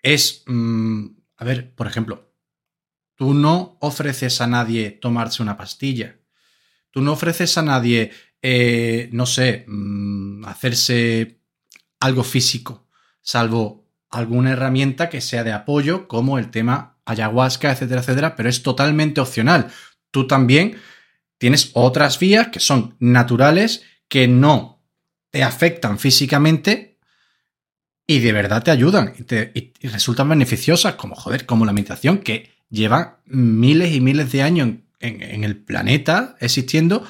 es, 0.02 0.42
mm, 0.46 1.06
a 1.36 1.44
ver, 1.44 1.74
por 1.74 1.86
ejemplo, 1.86 2.34
Tú 3.16 3.32
no 3.32 3.78
ofreces 3.80 4.40
a 4.40 4.46
nadie 4.46 4.90
tomarse 4.90 5.42
una 5.42 5.56
pastilla. 5.56 6.18
Tú 6.90 7.00
no 7.00 7.12
ofreces 7.12 7.56
a 7.58 7.62
nadie, 7.62 8.10
eh, 8.42 9.08
no 9.12 9.26
sé, 9.26 9.64
mm, 9.68 10.44
hacerse 10.46 11.40
algo 12.00 12.24
físico, 12.24 12.88
salvo 13.20 13.88
alguna 14.10 14.52
herramienta 14.52 15.08
que 15.08 15.20
sea 15.20 15.44
de 15.44 15.52
apoyo, 15.52 16.08
como 16.08 16.38
el 16.38 16.50
tema 16.50 16.98
ayahuasca, 17.04 17.72
etcétera, 17.72 18.00
etcétera, 18.00 18.36
pero 18.36 18.48
es 18.48 18.62
totalmente 18.62 19.20
opcional. 19.20 19.70
Tú 20.10 20.26
también 20.26 20.76
tienes 21.44 21.72
otras 21.74 22.18
vías 22.18 22.48
que 22.48 22.58
son 22.58 22.96
naturales, 23.00 23.82
que 24.08 24.26
no 24.26 24.82
te 25.28 25.42
afectan 25.42 25.98
físicamente 25.98 26.96
y 28.06 28.20
de 28.20 28.32
verdad 28.32 28.62
te 28.62 28.70
ayudan 28.70 29.12
y, 29.18 29.24
te, 29.24 29.52
resultan 29.82 30.30
beneficiosas, 30.30 30.94
como 30.94 31.14
joder, 31.14 31.44
como 31.44 31.66
la 31.66 31.74
meditación, 31.74 32.20
que 32.20 32.50
lleva 32.70 33.20
miles 33.26 33.92
y 33.92 34.00
miles 34.00 34.32
de 34.32 34.40
años 34.40 34.70
en, 35.00 35.44
el 35.44 35.58
planeta 35.58 36.34
existiendo 36.40 37.06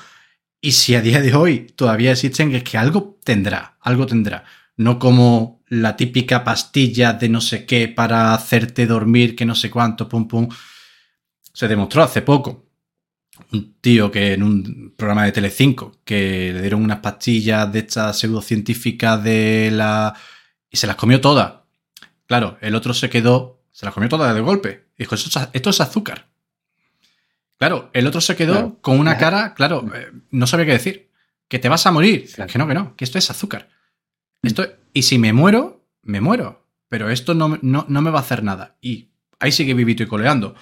y 0.60 0.72
si 0.72 0.96
a 0.96 1.00
día 1.00 1.20
de 1.20 1.32
hoy 1.36 1.72
todavía 1.76 2.10
existen, 2.10 2.56
es 2.56 2.64
que 2.64 2.76
algo 2.76 3.20
tendrá, 3.22 3.76
algo 3.82 4.04
tendrá. 4.04 4.46
No 4.76 4.98
como 4.98 5.62
la 5.68 5.94
típica 5.94 6.42
pastilla 6.42 7.12
de 7.12 7.28
no 7.28 7.40
sé 7.40 7.66
qué 7.66 7.86
para 7.86 8.34
hacerte 8.34 8.86
dormir, 8.86 9.36
que 9.36 9.46
no 9.46 9.54
sé 9.54 9.70
cuánto, 9.70 10.08
pum, 10.08 10.26
pum. 10.26 10.48
Se 11.52 11.68
demostró 11.68 12.02
hace 12.02 12.20
poco. 12.22 12.63
Un 13.52 13.74
tío 13.80 14.10
que 14.10 14.32
en 14.32 14.42
un 14.42 14.94
programa 14.96 15.24
de 15.24 15.32
Telecinco, 15.32 15.98
que 16.04 16.52
le 16.52 16.60
dieron 16.60 16.82
unas 16.82 16.98
pastillas 16.98 17.72
de 17.72 17.80
estas 17.80 18.18
pseudocientíficas 18.18 19.22
de 19.22 19.70
la... 19.72 20.14
y 20.70 20.76
se 20.76 20.86
las 20.86 20.96
comió 20.96 21.20
todas. 21.20 21.54
Claro, 22.26 22.58
el 22.60 22.74
otro 22.74 22.94
se 22.94 23.10
quedó, 23.10 23.62
se 23.70 23.84
las 23.84 23.94
comió 23.94 24.08
todas 24.08 24.34
de 24.34 24.40
golpe. 24.40 24.86
Dijo, 24.96 25.14
esto 25.14 25.70
es 25.70 25.80
azúcar. 25.80 26.28
Claro, 27.58 27.90
el 27.92 28.06
otro 28.06 28.20
se 28.20 28.36
quedó 28.36 28.78
con 28.80 28.98
una 28.98 29.16
cara, 29.16 29.54
claro, 29.54 29.88
eh, 29.94 30.10
no 30.30 30.46
sabía 30.46 30.66
qué 30.66 30.72
decir. 30.72 31.10
Que 31.48 31.58
te 31.58 31.68
vas 31.68 31.86
a 31.86 31.92
morir. 31.92 32.28
Que 32.48 32.58
no, 32.58 32.66
que 32.66 32.74
no, 32.74 32.96
que 32.96 33.04
esto 33.04 33.18
es 33.18 33.30
azúcar. 33.30 33.68
Mm. 34.42 34.46
Esto, 34.46 34.66
y 34.92 35.02
si 35.02 35.18
me 35.18 35.32
muero, 35.32 35.86
me 36.02 36.20
muero. 36.20 36.66
Pero 36.88 37.10
esto 37.10 37.34
no, 37.34 37.58
no, 37.62 37.86
me 37.88 38.10
va 38.10 38.18
a 38.18 38.22
hacer 38.22 38.42
nada. 38.42 38.76
Y 38.80 39.10
ahí 39.38 39.52
sigue 39.52 39.74
vivito 39.74 40.02
y 40.02 40.06
coleando. 40.06 40.54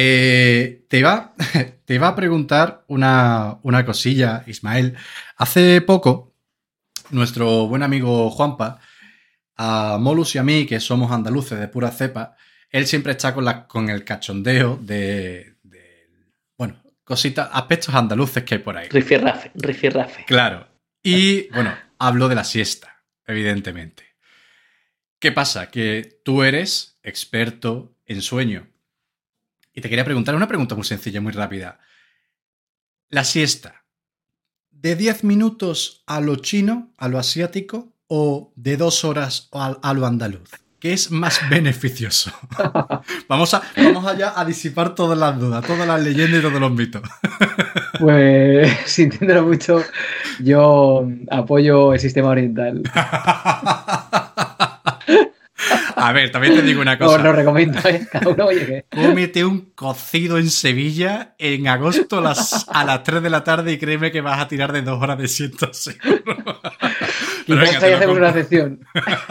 Eh, 0.00 0.84
te, 0.86 1.00
iba, 1.00 1.34
te 1.84 1.98
a 1.98 2.14
preguntar 2.14 2.84
una, 2.86 3.58
una 3.62 3.84
cosilla, 3.84 4.44
Ismael. 4.46 4.96
Hace 5.36 5.80
poco, 5.80 6.36
nuestro 7.10 7.66
buen 7.66 7.82
amigo 7.82 8.30
Juanpa, 8.30 8.78
a 9.56 9.98
Molus 9.98 10.36
y 10.36 10.38
a 10.38 10.44
mí, 10.44 10.66
que 10.66 10.78
somos 10.78 11.10
andaluces 11.10 11.58
de 11.58 11.66
pura 11.66 11.90
cepa, 11.90 12.36
él 12.70 12.86
siempre 12.86 13.10
está 13.10 13.34
con, 13.34 13.44
la, 13.44 13.66
con 13.66 13.90
el 13.90 14.04
cachondeo 14.04 14.78
de, 14.80 15.56
bueno, 16.56 16.80
cositas, 17.02 17.48
aspectos 17.52 17.92
andaluces 17.92 18.44
que 18.44 18.54
hay 18.54 18.60
por 18.60 18.76
ahí. 18.76 18.88
Rifirrafe, 18.90 19.50
rifirrafe. 19.56 20.24
Claro. 20.26 20.68
Y 21.02 21.48
bueno, 21.48 21.74
hablo 21.98 22.28
de 22.28 22.36
la 22.36 22.44
siesta, 22.44 23.02
evidentemente. 23.26 24.04
¿Qué 25.18 25.32
pasa? 25.32 25.72
Que 25.72 26.20
tú 26.24 26.44
eres 26.44 27.00
experto 27.02 27.96
en 28.06 28.22
sueño. 28.22 28.68
Y 29.78 29.80
te 29.80 29.88
quería 29.88 30.04
preguntar 30.04 30.34
una 30.34 30.48
pregunta 30.48 30.74
muy 30.74 30.82
sencilla, 30.82 31.20
muy 31.20 31.30
rápida. 31.30 31.78
La 33.10 33.22
siesta, 33.22 33.84
¿de 34.72 34.96
10 34.96 35.22
minutos 35.22 36.02
a 36.08 36.20
lo 36.20 36.34
chino, 36.34 36.92
a 36.98 37.06
lo 37.06 37.16
asiático, 37.16 37.94
o 38.08 38.52
de 38.56 38.76
2 38.76 39.04
horas 39.04 39.48
a 39.52 39.94
lo 39.94 40.04
andaluz? 40.04 40.50
¿Qué 40.80 40.92
es 40.92 41.12
más 41.12 41.40
beneficioso? 41.48 42.32
vamos, 43.28 43.54
a, 43.54 43.62
vamos 43.76 44.04
allá 44.04 44.32
a 44.34 44.44
disipar 44.44 44.96
todas 44.96 45.16
las 45.16 45.38
dudas, 45.38 45.64
todas 45.64 45.86
las 45.86 46.02
leyendas 46.02 46.40
y 46.40 46.42
todos 46.42 46.60
los 46.60 46.72
mitos. 46.72 47.02
pues, 48.00 48.76
sintiéndolo 48.84 49.46
mucho, 49.46 49.84
yo 50.40 51.08
apoyo 51.30 51.92
el 51.92 52.00
sistema 52.00 52.30
oriental. 52.30 52.82
A 55.98 56.12
ver, 56.12 56.30
también 56.30 56.54
te 56.54 56.62
digo 56.62 56.80
una 56.80 56.98
cosa. 56.98 57.16
Os 57.16 57.22
lo 57.22 57.32
recomiendo, 57.32 57.78
¿eh? 57.88 58.06
Cada 58.10 58.28
uno 58.28 58.46
oye 58.46 58.84
Cómete 58.90 59.44
un 59.44 59.72
cocido 59.74 60.38
en 60.38 60.50
Sevilla 60.50 61.34
en 61.38 61.68
agosto 61.68 62.20
las, 62.20 62.66
a 62.68 62.84
las 62.84 63.02
3 63.02 63.22
de 63.22 63.30
la 63.30 63.44
tarde 63.44 63.72
y 63.72 63.78
créeme 63.78 64.10
que 64.10 64.20
vas 64.20 64.40
a 64.40 64.48
tirar 64.48 64.72
de 64.72 64.82
dos 64.82 65.02
horas 65.02 65.18
de 65.18 65.28
siento 65.28 65.72
seguro. 65.72 66.22
Pero 67.46 67.60
venga, 67.60 67.78
hay 67.78 67.80
que 67.80 67.94
hacer 67.94 68.10
una 68.10 68.28
excepción. 68.28 68.80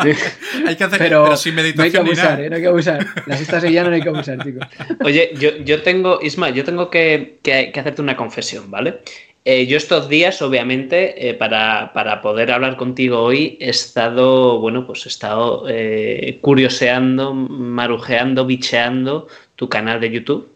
hay 0.65 0.75
que 0.75 0.83
hacer, 0.83 0.97
pero, 0.97 1.37
sin 1.37 1.53
meditación. 1.53 2.03
No 2.03 2.09
hay 2.09 2.15
que 2.15 2.21
abusar, 2.23 2.41
¿eh? 2.41 2.49
no 2.49 2.55
hay 2.55 2.61
que 2.63 2.67
abusar. 2.67 3.07
La 3.27 3.37
siesta 3.37 3.61
sevillana 3.61 3.89
no 3.89 3.95
hay 3.95 4.01
que 4.01 4.09
abusar, 4.09 4.43
chicos. 4.43 4.67
Oye, 5.03 5.33
yo, 5.37 5.57
yo 5.57 5.83
tengo, 5.83 6.19
Isma, 6.23 6.49
yo 6.49 6.63
tengo 6.63 6.89
que, 6.89 7.39
que, 7.43 7.71
que 7.71 7.79
hacerte 7.79 8.01
una 8.01 8.17
confesión, 8.17 8.71
¿vale? 8.71 9.01
Eh, 9.49 9.65
yo 9.65 9.77
estos 9.77 10.09
días, 10.09 10.41
obviamente, 10.41 11.29
eh, 11.29 11.33
para, 11.33 12.21
poder 12.21 12.51
hablar 12.51 12.75
contigo 12.75 13.21
hoy, 13.21 13.57
he 13.61 13.69
estado, 13.69 14.59
bueno, 14.59 14.85
pues 14.85 15.05
he 15.05 15.09
estado 15.09 15.63
eh, 15.69 16.37
curioseando, 16.41 17.33
marujeando, 17.33 18.45
bicheando 18.45 19.29
tu 19.55 19.69
canal 19.69 20.01
de 20.01 20.11
YouTube, 20.11 20.49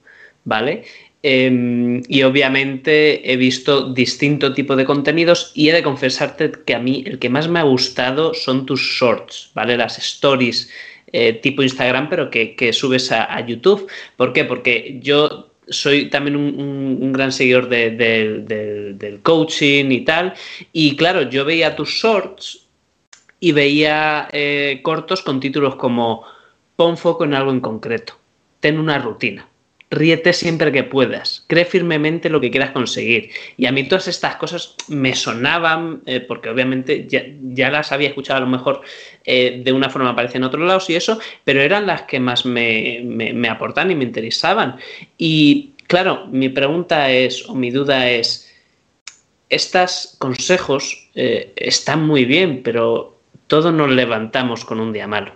¿vale? 0.44 0.84
Em, 1.24 2.02
y 2.10 2.24
obviamente 2.24 3.32
he 3.32 3.38
visto 3.38 3.94
distinto 3.94 4.54
tipo 4.54 4.76
de 4.76 4.84
contenidos 4.84 5.54
y 5.56 5.70
he 5.70 5.74
de 5.74 5.84
confesarte 5.84 6.52
que 6.66 6.76
a 6.76 6.80
mí 6.80 7.06
el 7.08 7.18
que 7.18 7.30
más 7.30 7.48
me 7.48 7.60
ha 7.60 7.64
gustado 7.64 8.34
son 8.34 8.66
tus 8.66 8.82
shorts, 8.82 9.52
¿vale? 9.54 9.78
Las 9.78 10.00
stories 10.00 10.70
tipo 11.42 11.62
Instagram, 11.64 12.10
pero 12.10 12.30
que, 12.30 12.74
subes 12.74 13.12
a, 13.12 13.46
YouTube. 13.46 13.88
¿Por 14.18 14.34
qué? 14.34 14.46
Porque 14.46 15.00
yo 15.02 15.51
soy 15.72 16.10
también 16.10 16.36
un, 16.36 17.12
gran 17.12 17.32
seguidor 17.32 17.68
del 17.70 19.20
coaching 19.24 19.92
y 19.92 20.02
tal. 20.02 20.34
Y 20.72 20.96
claro, 20.96 21.24
yo 21.24 21.46
veía 21.46 21.76
tus 21.76 21.90
shorts 21.90 22.68
y 23.40 23.52
veía 23.52 24.28
eh, 24.32 24.82
cortos 24.84 25.22
con 25.22 25.40
títulos 25.40 25.76
como 25.76 26.24
pon 26.76 26.98
foco 26.98 27.26
en 27.26 27.34
algo 27.34 27.52
en 27.52 27.60
concreto, 27.60 28.18
ten 28.60 28.80
una 28.80 28.98
rutina 29.00 29.51
ríete 29.92 30.32
siempre 30.32 30.72
que 30.72 30.86
puedas, 30.86 31.44
cree 31.48 31.66
firmemente 31.66 32.30
lo 32.30 32.40
que 32.40 32.50
quieras 32.50 32.72
conseguir. 32.72 33.30
Y 33.58 33.66
a 33.66 33.74
mí 33.74 33.84
todas 33.84 34.08
estas 34.08 34.38
cosas 34.38 34.76
me 34.88 35.14
sonaban, 35.14 36.02
eh, 36.06 36.22
porque 36.22 36.50
obviamente 36.50 37.08
ya, 37.08 37.70
las 37.70 37.92
había 37.92 38.08
escuchado 38.08 38.38
a 38.38 38.42
lo 38.42 38.48
mejor 38.48 38.82
eh, 39.26 39.62
de 39.64 39.74
una 39.74 39.90
forma 39.90 40.16
parecida 40.16 40.38
en 40.38 40.44
otros 40.46 40.66
lados 40.66 40.90
y 40.90 40.96
eso, 40.96 41.20
pero 41.44 41.62
eran 41.62 41.86
las 41.86 42.04
que 42.04 42.22
más 42.22 42.46
me, 42.46 43.02
me, 43.04 43.50
aportaban 43.50 43.92
y 43.92 43.96
me 43.96 44.06
interesaban. 44.06 44.78
Y 45.18 45.74
claro, 45.88 46.26
mi 46.28 46.48
pregunta 46.48 47.12
es, 47.12 47.48
o 47.50 47.54
mi 47.54 47.70
duda 47.70 48.10
es, 48.10 48.50
estos 49.50 50.16
consejos 50.20 51.10
eh, 51.16 51.52
están 51.58 52.08
muy 52.08 52.24
bien, 52.24 52.64
pero 52.64 53.20
todos 53.48 53.74
nos 53.74 53.90
levantamos 53.90 54.64
con 54.64 54.80
un 54.80 54.94
día 54.94 55.08
malo. 55.08 55.34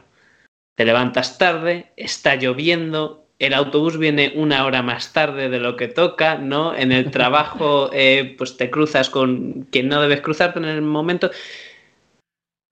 Te 0.75 0.85
levantas 0.85 1.37
tarde, 1.37 1.91
está 1.97 2.35
lloviendo, 2.35 3.24
el 3.39 3.53
autobús 3.53 3.97
viene 3.97 4.33
una 4.35 4.65
hora 4.65 4.81
más 4.81 5.13
tarde 5.13 5.49
de 5.49 5.59
lo 5.59 5.75
que 5.75 5.87
toca, 5.87 6.37
¿no? 6.37 6.75
En 6.75 6.91
el 6.91 7.11
trabajo, 7.11 7.89
eh, 7.93 8.35
pues 8.37 8.57
te 8.57 8.69
cruzas 8.69 9.09
con 9.09 9.67
quien 9.71 9.89
no 9.89 10.01
debes 10.01 10.21
cruzarte 10.21 10.59
en 10.59 10.65
el 10.65 10.81
momento. 10.81 11.31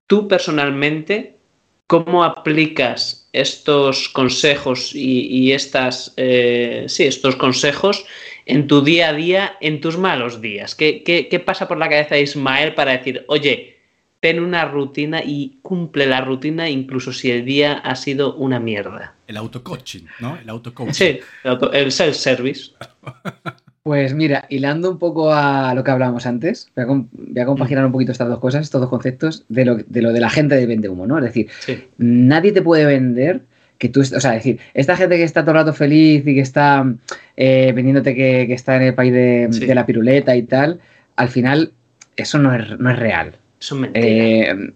Tú 0.07 0.27
personalmente, 0.27 1.37
¿cómo 1.87 2.23
aplicas 2.23 3.29
estos 3.33 4.09
consejos 4.09 4.91
y, 4.93 5.51
estas, 5.51 6.13
eh, 6.17 6.85
sí, 6.87 7.05
estos 7.05 7.35
consejos 7.35 8.05
en 8.45 8.67
tu 8.67 8.81
día 8.81 9.09
a 9.09 9.13
día, 9.13 9.57
en 9.61 9.81
tus 9.81 9.97
malos 9.97 10.41
días? 10.41 10.75
¿Qué, 10.75 11.03
qué 11.03 11.39
pasa 11.39 11.67
por 11.67 11.77
la 11.77 11.89
cabeza 11.89 12.15
de 12.15 12.21
Ismael 12.21 12.75
para 12.75 12.91
decir, 12.91 13.25
oye, 13.27 13.73
ten 14.23 14.39
una 14.39 14.63
rutina 14.63 15.21
y 15.21 15.59
cumple 15.61 16.05
la 16.05 16.21
rutina 16.21 16.69
incluso 16.69 17.11
si 17.11 17.29
el 17.29 17.43
día 17.43 17.73
ha 17.73 17.93
sido 17.97 18.35
una 18.35 18.57
mierda. 18.57 19.15
El 19.27 19.37
autocoaching, 19.37 20.05
¿no? 20.19 20.37
El 20.37 20.49
autocoaching. 20.49 20.93
Sí, 20.93 21.19
el, 21.43 21.91
self-service. 21.91 22.71
Pues 23.83 24.13
mira, 24.13 24.45
hilando 24.47 24.89
un 24.89 24.97
poco 24.97 25.33
a 25.33 25.73
lo 25.73 25.83
que 25.83 25.91
hablábamos 25.91 26.25
antes, 26.25 26.71
voy 26.73 27.41
a, 27.41 27.45
compaginar 27.45 27.85
un 27.85 27.91
poquito 27.91 28.13
estas 28.13 28.29
dos 28.29 28.39
cosas, 28.39 28.61
estos 28.61 28.79
dos 28.79 28.89
conceptos, 28.89 29.43
de 29.49 29.65
lo 29.65 29.75
de, 29.75 30.01
lo 30.01 30.13
de 30.13 30.21
la 30.21 30.29
gente 30.29 30.55
de 30.55 30.65
vende 30.65 30.87
humo, 30.87 31.05
¿no? 31.05 31.17
Es 31.17 31.25
decir, 31.25 31.49
nadie 31.97 32.53
te 32.53 32.61
puede 32.61 32.85
vender 32.85 33.43
que 33.79 33.89
tú, 33.89 33.99
o 33.99 34.03
sea, 34.05 34.31
decir, 34.31 34.61
esta 34.73 34.95
gente 34.95 35.17
que 35.17 35.23
está 35.23 35.41
todo 35.41 35.51
el 35.51 35.57
rato 35.57 35.73
feliz 35.73 36.25
y 36.25 36.33
que 36.33 36.39
está 36.39 36.85
eh, 37.35 37.73
vendiéndote 37.75 38.15
que, 38.15 38.53
está 38.53 38.77
en 38.77 38.83
el 38.83 38.95
país 38.95 39.11
de, 39.11 39.49
de, 39.49 39.75
la 39.75 39.85
piruleta 39.85 40.33
y 40.33 40.43
tal, 40.43 40.79
al 41.17 41.27
final 41.27 41.73
eso 42.15 42.39
no 42.39 42.55
es, 42.55 42.79
no 42.79 42.89
es 42.89 42.97
real. 42.97 43.35
Eso 43.59 43.75
es 43.75 43.81
mentira. 43.81 44.07
Eh, 44.07 44.73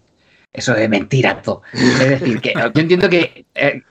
eso 0.53 0.75
es 0.75 0.89
mentira 0.89 1.41
todo. 1.41 1.61
Es 1.73 2.09
decir, 2.09 2.41
que 2.41 2.53
yo 2.53 2.81
entiendo 2.81 3.09
que 3.09 3.45
eh, 3.53 3.81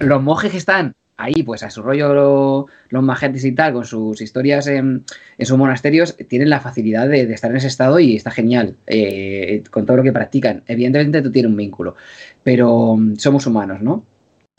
los 0.00 0.22
monjes 0.22 0.50
que 0.50 0.58
están 0.58 0.94
ahí, 1.16 1.42
pues 1.44 1.62
a 1.62 1.70
su 1.70 1.82
rollo 1.82 2.66
los 2.88 3.02
magentes 3.02 3.44
y 3.44 3.52
tal, 3.52 3.72
con 3.72 3.84
sus 3.84 4.20
historias 4.20 4.66
en, 4.66 5.04
sus 5.40 5.56
monasterios, 5.56 6.16
tienen 6.28 6.50
la 6.50 6.60
facilidad 6.60 7.08
de, 7.08 7.22
estar 7.32 7.50
en 7.50 7.56
ese 7.56 7.68
estado 7.68 8.00
y 8.00 8.16
está 8.16 8.30
genial 8.30 8.76
eh, 8.86 9.62
con 9.70 9.86
todo 9.86 9.98
lo 9.98 10.02
que 10.02 10.12
practican. 10.12 10.62
Evidentemente 10.66 11.22
tú 11.22 11.30
tienes 11.30 11.50
un 11.50 11.56
vínculo, 11.56 11.94
pero 12.42 12.96
mm, 12.96 13.16
somos 13.16 13.46
humanos, 13.46 13.80
¿no? 13.80 14.04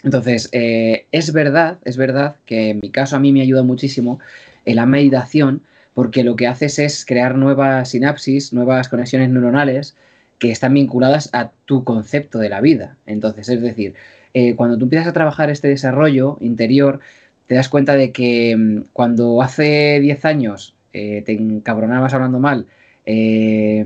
Entonces, 0.03 0.49
es 0.51 1.33
verdad, 1.33 1.79
es 1.83 1.97
verdad 1.97 2.35
que 2.45 2.69
en 2.69 2.79
mi 2.79 2.91
caso 2.91 3.15
a 3.15 3.19
mí 3.19 3.31
me 3.31 3.41
ayuda 3.41 3.63
muchísimo 3.63 4.19
en 4.65 4.75
la 4.75 4.85
meditación 4.85 5.63
porque 5.95 6.23
lo 6.23 6.35
que 6.35 6.45
haces 6.45 6.77
es 6.77 7.05
crear 7.05 7.35
nuevas 7.35 7.89
sinapsis, 7.89 8.53
nuevas 8.53 8.89
conexiones 8.89 9.29
neuronales 9.29 9.95
que 10.37 10.51
están 10.51 10.73
vinculadas 10.73 11.29
a 11.33 11.51
tu 11.63 11.83
concepto 11.85 12.37
de 12.37 12.49
la 12.49 12.61
vida. 12.61 12.97
Entonces, 13.05 13.47
es 13.47 13.61
decir, 13.61 13.95
eh, 14.35 14.55
cuando 14.55 14.77
tú 14.77 14.85
empiezas 14.85 15.07
a 15.07 15.13
trabajar 15.13 15.49
este 15.49 15.69
desarrollo 15.69 16.37
interior, 16.41 16.99
te 17.47 17.55
das 17.55 17.69
cuenta 17.69 17.95
de 17.95 18.11
que 18.11 18.55
mm, 18.55 18.83
cuando 18.93 19.41
hace 19.41 19.99
10 20.01 20.25
años 20.25 20.75
eh, 20.93 21.23
te 21.25 21.31
encabronabas 21.33 22.13
hablando 22.13 22.39
mal, 22.39 22.67
eh, 23.05 23.85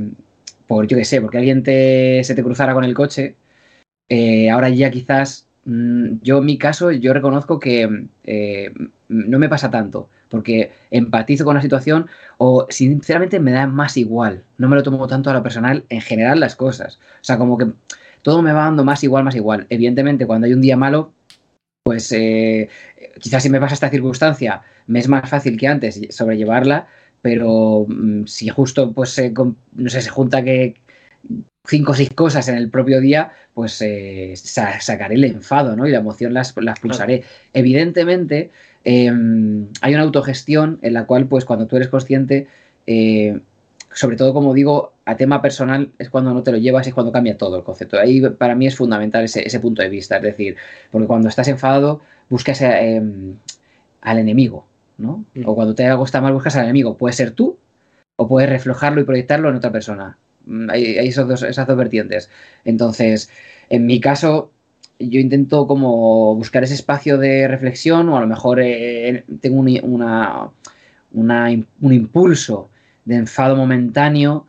por 0.68 0.88
yo 0.88 0.98
qué 0.98 1.06
sé, 1.06 1.22
porque 1.22 1.38
alguien 1.38 1.64
se 1.66 2.34
te 2.36 2.44
cruzara 2.44 2.74
con 2.74 2.84
el 2.84 2.94
coche, 2.94 3.36
ahora 4.52 4.70
ya 4.70 4.92
quizás 4.92 5.50
Mm, 5.66 6.22
yo 6.24 6.40
en 6.40 6.46
mi 6.46 6.58
caso, 6.58 6.92
yo 6.92 7.14
reconozco 7.14 7.60
que 7.60 8.08
eh, 8.24 8.74
no 9.08 9.40
me 9.40 9.50
pasa 9.50 9.70
tanto, 9.70 10.10
porque 10.30 10.72
empatizo 10.90 11.46
con 11.46 11.56
la 11.56 11.62
situación 11.62 12.08
o 12.40 12.66
sinceramente 12.70 13.40
me 13.40 13.52
da 13.52 13.68
más 13.68 13.96
igual, 13.98 14.46
no 14.58 14.68
me 14.70 14.76
lo 14.76 14.84
tomo 14.84 15.06
tanto 15.08 15.30
a 15.30 15.34
lo 15.34 15.44
personal 15.44 15.86
en 15.90 16.02
general 16.02 16.40
las 16.40 16.56
cosas. 16.56 17.00
O 17.22 17.24
sea, 17.24 17.38
como 17.38 17.58
que 17.58 17.68
todo 18.22 18.42
me 18.42 18.52
va 18.52 18.66
dando 18.66 18.84
más 18.84 19.04
igual, 19.04 19.24
más 19.24 19.36
igual. 19.36 19.66
Evidentemente, 19.70 20.26
cuando 20.26 20.48
hay 20.48 20.54
un 20.54 20.62
día 20.62 20.78
malo, 20.78 21.14
pues 21.84 22.12
eh, 22.12 22.70
quizás 23.20 23.44
si 23.44 23.50
me 23.50 23.60
pasa 23.60 23.74
esta 23.74 23.90
circunstancia, 23.90 24.62
me 24.88 25.00
es 25.00 25.08
más 25.08 25.30
fácil 25.30 25.58
que 25.58 25.68
antes 25.68 26.00
sobrellevarla, 26.10 26.88
pero 27.22 27.86
mm, 27.88 28.26
si 28.26 28.50
justo 28.50 28.94
pues 28.94 29.22
no 29.74 29.90
sé, 29.90 30.02
se 30.02 30.10
junta 30.10 30.44
que 30.44 30.76
cinco 31.68 31.92
o 31.92 31.96
seis 31.96 32.10
cosas 32.12 32.48
en 32.48 32.56
el 32.56 32.70
propio 32.70 33.00
día, 33.00 33.32
pues 33.54 33.82
eh, 33.82 34.34
sacaré 34.36 35.16
el 35.16 35.26
enfado, 35.26 35.76
¿no? 35.76 35.88
Y 35.88 35.92
la 35.92 36.00
emoción 36.00 36.34
las, 36.34 36.56
las 36.58 36.80
pulsaré. 36.80 37.24
Evidentemente, 37.54 38.50
em, 38.84 39.68
hay 39.82 39.94
una 39.94 40.04
autogestión 40.04 40.80
en 40.82 40.94
la 40.94 41.06
cual, 41.06 41.28
pues, 41.28 41.46
cuando 41.46 41.68
tú 41.68 41.76
eres 41.76 41.90
consciente, 41.90 42.48
eh, 42.88 43.42
sobre 43.94 44.16
todo, 44.16 44.34
como 44.34 44.54
digo, 44.54 44.94
a 45.06 45.18
tema 45.18 45.42
personal 45.42 45.92
es 45.98 46.10
cuando 46.10 46.34
no 46.34 46.44
te 46.44 46.52
lo 46.52 46.58
llevas, 46.58 46.88
es 46.88 46.94
cuando 46.94 47.12
cambia 47.12 47.38
todo 47.38 47.58
el 47.58 47.64
concepto. 47.64 48.00
Ahí 48.00 48.22
para 48.22 48.56
mí 48.56 48.68
es 48.68 48.76
fundamental 48.76 49.24
ese, 49.24 49.60
punto 49.60 49.82
de 49.82 49.90
vista, 49.90 50.18
es 50.18 50.24
decir, 50.24 50.56
porque 50.92 51.08
cuando 51.08 51.30
estás 51.30 51.48
enfadado 51.48 52.02
buscas 52.30 52.62
em, 52.62 53.38
al 54.02 54.18
enemigo, 54.20 54.68
¿no? 54.98 55.26
Mm. 55.34 55.48
O 55.48 55.56
cuando 55.56 55.76
te 55.76 55.86
algo 55.86 56.06
está 56.06 56.22
mal 56.22 56.34
buscas 56.34 56.56
al 56.56 56.66
enemigo. 56.66 56.98
Puede 56.98 57.14
ser 57.14 57.32
tú 57.32 57.58
o 58.16 58.28
puedes 58.28 58.50
reflejarlo 58.50 59.02
y 59.02 59.06
proyectarlo 59.06 59.50
en 59.50 59.56
otra 59.56 59.72
persona. 59.72 60.18
Mm, 60.46 60.70
hay, 60.70 60.98
esas 60.98 61.28
dos 61.68 61.78
vertientes. 61.78 62.30
Entonces, 62.66 63.32
en 63.70 63.88
mi 63.88 64.00
caso, 64.00 64.52
yo 65.00 65.20
intento 65.20 65.66
como 65.66 66.36
buscar 66.36 66.64
ese 66.64 66.76
espacio 66.76 67.18
de 67.18 67.48
reflexión 67.48 68.10
o 68.10 68.18
a 68.18 68.22
lo 68.22 68.28
mejor 68.28 68.60
eh, 68.62 69.24
tengo 69.42 69.60
un, 69.60 69.80
una, 69.82 70.52
un 71.12 71.94
impulso 71.94 72.70
de 73.10 73.16
enfado 73.16 73.56
momentáneo, 73.56 74.46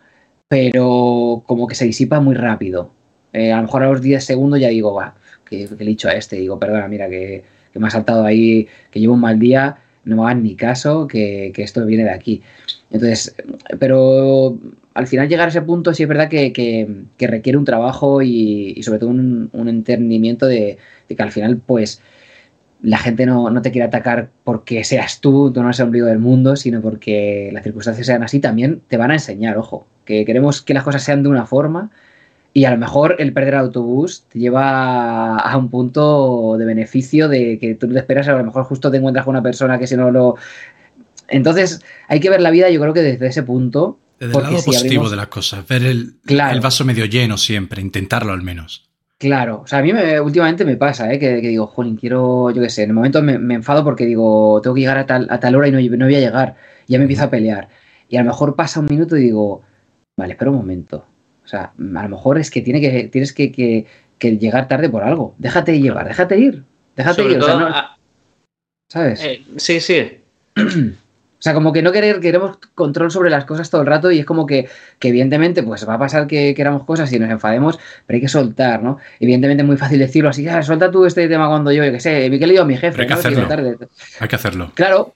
pero 0.47 1.43
como 1.47 1.67
que 1.67 1.75
se 1.75 1.87
disipa 1.87 2.21
muy 2.21 2.35
rápido. 2.35 2.93
Eh, 3.33 3.53
a 3.53 3.57
lo 3.57 3.63
mejor 3.63 3.83
a 3.83 3.89
los 3.89 4.03
10 4.03 4.23
segundos 4.23 4.61
ya 4.61 4.69
digo, 4.69 4.93
va, 4.93 5.17
que, 5.47 5.67
le 5.67 5.83
he 5.83 5.89
dicho 5.89 6.09
a 6.09 6.13
este, 6.13 6.37
digo, 6.37 6.59
perdona, 6.59 6.87
mira, 6.87 7.09
que, 7.09 7.43
me 7.75 7.87
ha 7.87 7.91
saltado 7.91 8.27
ahí, 8.27 8.69
que 8.91 9.01
llevo 9.01 9.15
un 9.15 9.21
mal 9.21 9.39
día, 9.39 9.79
no 10.05 10.17
me 10.17 10.23
hagan 10.25 10.43
ni 10.43 10.57
caso, 10.57 11.07
que, 11.07 11.53
esto 11.57 11.87
viene 11.87 12.05
de 12.05 12.11
aquí. 12.11 12.43
Entonces, 12.91 13.35
pero 13.79 14.59
al 14.93 15.07
final 15.07 15.29
llegar 15.29 15.47
a 15.47 15.51
ese 15.51 15.63
punto 15.63 15.95
sí 15.95 16.03
es 16.03 16.09
verdad 16.09 16.29
que, 16.29 17.05
requiere 17.19 17.57
un 17.57 17.65
trabajo 17.65 18.21
y, 18.21 18.83
sobre 18.83 18.99
todo 18.99 19.09
un, 19.09 19.69
entendimiento 19.69 20.47
de, 20.47 20.77
que 21.09 21.23
al 21.23 21.33
final 21.33 21.57
pues 21.65 22.03
la 22.83 22.99
gente 22.99 23.27
no, 23.27 23.63
te 23.63 23.71
quiere 23.71 23.87
atacar 23.87 24.31
porque 24.45 24.85
seas 24.85 25.21
tú, 25.21 25.53
tú 25.53 25.61
no 25.61 25.69
eres 25.69 25.81
el 25.81 25.87
ombligo 25.87 26.07
del 26.07 26.19
mundo, 26.19 26.57
sino 26.57 26.81
porque 26.81 27.51
las 27.53 27.63
circunstancias 27.63 28.07
sean 28.07 28.23
así, 28.23 28.41
también 28.41 28.83
te 28.89 28.97
van 28.97 29.11
a 29.11 29.15
enseñar, 29.15 29.59
ojo, 29.59 29.87
que 30.05 30.25
queremos 30.25 30.63
que 30.63 30.75
las 30.75 30.85
cosas 30.85 31.03
sean 31.03 31.23
de 31.23 31.29
una 31.29 31.47
forma 31.47 31.91
y 32.53 32.65
a 32.65 32.71
lo 32.71 32.79
mejor 32.79 33.17
el 33.19 33.33
perder 33.33 33.55
el 33.55 33.61
autobús 33.61 34.25
te 34.29 34.39
lleva 34.39 35.37
a 35.37 35.57
un 35.57 35.69
punto 35.69 36.57
de 36.59 36.65
beneficio 36.65 37.29
de 37.29 37.59
que 37.59 37.75
tú 37.75 37.87
no 37.87 37.93
te 37.93 38.01
esperas, 38.01 38.29
a 38.29 38.33
lo 38.33 38.45
mejor 38.45 38.65
justo 38.65 38.91
te 38.91 38.97
encuentras 38.97 39.25
con 39.25 39.35
una 39.35 39.43
persona 39.43 39.79
que 39.79 39.87
si 39.87 39.97
no 39.97 40.11
lo... 40.11 40.37
Entonces 41.29 41.81
hay 42.09 42.19
que 42.19 42.31
ver 42.31 42.41
la 42.41 42.51
vida 42.51 42.71
yo 42.71 42.81
creo 42.81 42.93
que 42.93 43.03
desde 43.03 43.29
ese 43.29 43.43
punto 43.43 43.99
desde 44.19 44.37
el 44.37 44.43
lado 44.43 44.63
positivo 44.63 45.09
de 45.09 45.17
las 45.17 45.29
cosas, 45.29 45.67
ver 45.67 45.83
el, 45.83 46.17
el, 46.27 46.61
vaso 46.61 46.85
medio 46.85 47.07
lleno 47.07 47.39
siempre, 47.39 47.81
intentarlo 47.81 48.33
al 48.33 48.43
menos. 48.43 48.90
Claro, 49.21 49.61
o 49.65 49.67
sea, 49.67 49.81
a 49.81 49.83
mí 49.83 49.93
últimamente 50.25 50.65
me 50.65 50.79
pasa, 50.79 51.13
¿eh? 51.13 51.19
que, 51.19 51.37
digo, 51.43 51.67
jolín, 51.67 51.95
quiero, 51.95 52.51
yo 52.53 52.63
qué 52.63 52.71
sé, 52.71 52.85
en 52.85 52.89
el 52.89 52.95
momento 52.95 53.23
me, 53.23 53.35
enfado 53.55 53.85
porque 53.85 54.07
digo, 54.07 54.63
tengo 54.63 54.75
que 54.75 54.81
llegar 54.81 54.97
a 54.97 55.05
tal, 55.05 55.27
a 55.29 55.39
tal 55.39 55.57
hora 55.57 55.69
y 55.69 55.71
no, 55.73 55.97
no 55.99 56.07
voy 56.07 56.15
a 56.15 56.21
llegar, 56.21 56.57
y 56.87 56.93
ya 56.93 56.99
me 56.99 57.05
empiezo 57.05 57.25
a 57.25 57.31
pelear. 57.31 57.69
Y 58.09 58.17
a 58.17 58.23
lo 58.23 58.29
mejor 58.29 58.57
pasa 58.57 58.81
un 58.81 58.87
minuto 58.87 59.19
y 59.19 59.25
digo, 59.25 59.61
vale, 60.17 60.33
espera 60.33 60.51
un 60.51 60.57
momento. 60.57 61.05
O 61.45 61.47
sea, 61.47 61.65
a 61.65 62.03
lo 62.05 62.09
mejor 62.09 62.39
es 62.39 62.51
que, 62.51 62.63
tiene 62.63 62.81
que 62.81 63.09
tienes 63.09 63.35
que, 63.35 63.87
llegar 64.19 64.69
tarde 64.69 64.89
por 64.89 65.03
algo. 65.03 65.35
Déjate 65.37 65.79
llevar, 65.79 66.09
déjate 66.09 66.39
ir, 66.39 66.65
déjate 66.97 67.23
ir. 67.23 67.41
¿Sabes? 68.89 69.23
Eh, 69.23 69.43
sí, 69.59 69.81
sí, 69.81 70.23
O 71.41 71.43
sea, 71.43 71.55
como 71.55 71.73
que 71.73 71.81
no 71.81 71.91
querer, 71.91 72.21
queremos 72.21 72.59
control 72.75 73.11
sobre 73.11 73.31
las 73.31 73.47
cosas 73.47 73.71
todo 73.71 73.81
el 73.81 73.87
rato 73.87 74.11
y 74.11 74.19
es 74.19 74.27
como 74.27 74.47
que, 74.47 74.69
que 74.99 75.09
evidentemente 75.09 75.63
pues 75.63 75.89
va 75.89 75.95
a 75.95 75.99
pasar 75.99 76.27
que 76.27 76.55
queramos 76.55 76.85
cosas 76.85 77.11
y 77.15 77.19
nos 77.19 77.31
enfademos, 77.31 77.79
pero 78.07 78.17
hay 78.17 78.21
que 78.21 78.29
soltar, 78.29 78.83
¿no? 78.83 78.99
Evidentemente 79.21 79.63
es 79.63 79.67
muy 79.67 79.79
fácil 79.79 79.99
decirlo 79.99 80.29
así, 80.29 80.47
ah, 80.47 80.63
suelta 80.63 80.91
tú 80.91 81.07
este 81.07 81.27
tema 81.29 81.49
cuando 81.49 81.73
yo, 81.73 81.83
yo 81.83 81.93
qué 81.93 82.01
sé, 82.01 82.31
que 82.31 82.47
le 82.47 82.53
digo 82.53 82.63
a 82.63 82.67
mi 82.67 82.77
jefe. 82.77 83.01
hay 83.01 83.07
que 83.07 83.15
hacerlo. 83.15 83.49
Hay 84.21 84.29
que 84.29 84.37
hacerlo. 84.37 84.73
Claro, 84.75 85.15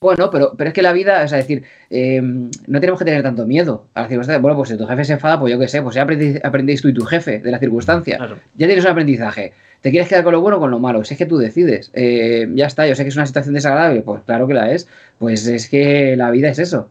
bueno, 0.00 0.30
pero, 0.30 0.52
pero 0.56 0.68
es 0.68 0.74
que 0.74 0.82
la 0.82 0.92
vida, 0.92 1.22
es 1.22 1.30
decir, 1.30 1.64
eh, 1.90 2.20
no 2.22 2.80
tenemos 2.80 2.98
que 2.98 3.04
tener 3.04 3.22
tanto 3.22 3.46
miedo 3.46 3.88
a 3.94 4.08
la 4.08 4.38
Bueno, 4.38 4.56
pues 4.56 4.68
si 4.68 4.76
tu 4.76 4.86
jefe 4.86 5.04
se 5.04 5.14
enfada, 5.14 5.40
pues 5.40 5.52
yo 5.52 5.58
qué 5.58 5.68
sé, 5.68 5.82
pues 5.82 5.94
ya 5.94 6.02
aprendéis, 6.02 6.82
tú 6.82 6.88
y 6.88 6.94
tu 6.94 7.04
jefe 7.04 7.38
de 7.38 7.50
la 7.50 7.58
circunstancia. 7.58 8.18
Ya 8.56 8.66
tienes 8.66 8.84
un 8.84 8.90
aprendizaje. 8.90 9.54
¿Te 9.80 9.90
quieres 9.90 10.08
quedar 10.08 10.24
con 10.24 10.32
lo 10.32 10.40
bueno 10.40 10.56
o 10.58 10.60
con 10.60 10.70
lo 10.70 10.78
malo? 10.78 11.04
Si 11.04 11.14
es 11.14 11.18
que 11.18 11.26
tú 11.26 11.38
decides. 11.38 11.90
Eh, 11.94 12.48
ya 12.54 12.66
está, 12.66 12.86
yo 12.86 12.94
sé 12.94 13.04
que 13.04 13.08
es 13.08 13.16
una 13.16 13.26
situación 13.26 13.54
desagradable, 13.54 14.02
pues 14.02 14.22
claro 14.24 14.46
que 14.46 14.54
la 14.54 14.72
es. 14.72 14.88
Pues 15.18 15.46
es 15.46 15.68
que 15.68 16.16
la 16.16 16.30
vida 16.30 16.48
es 16.48 16.58
eso. 16.58 16.90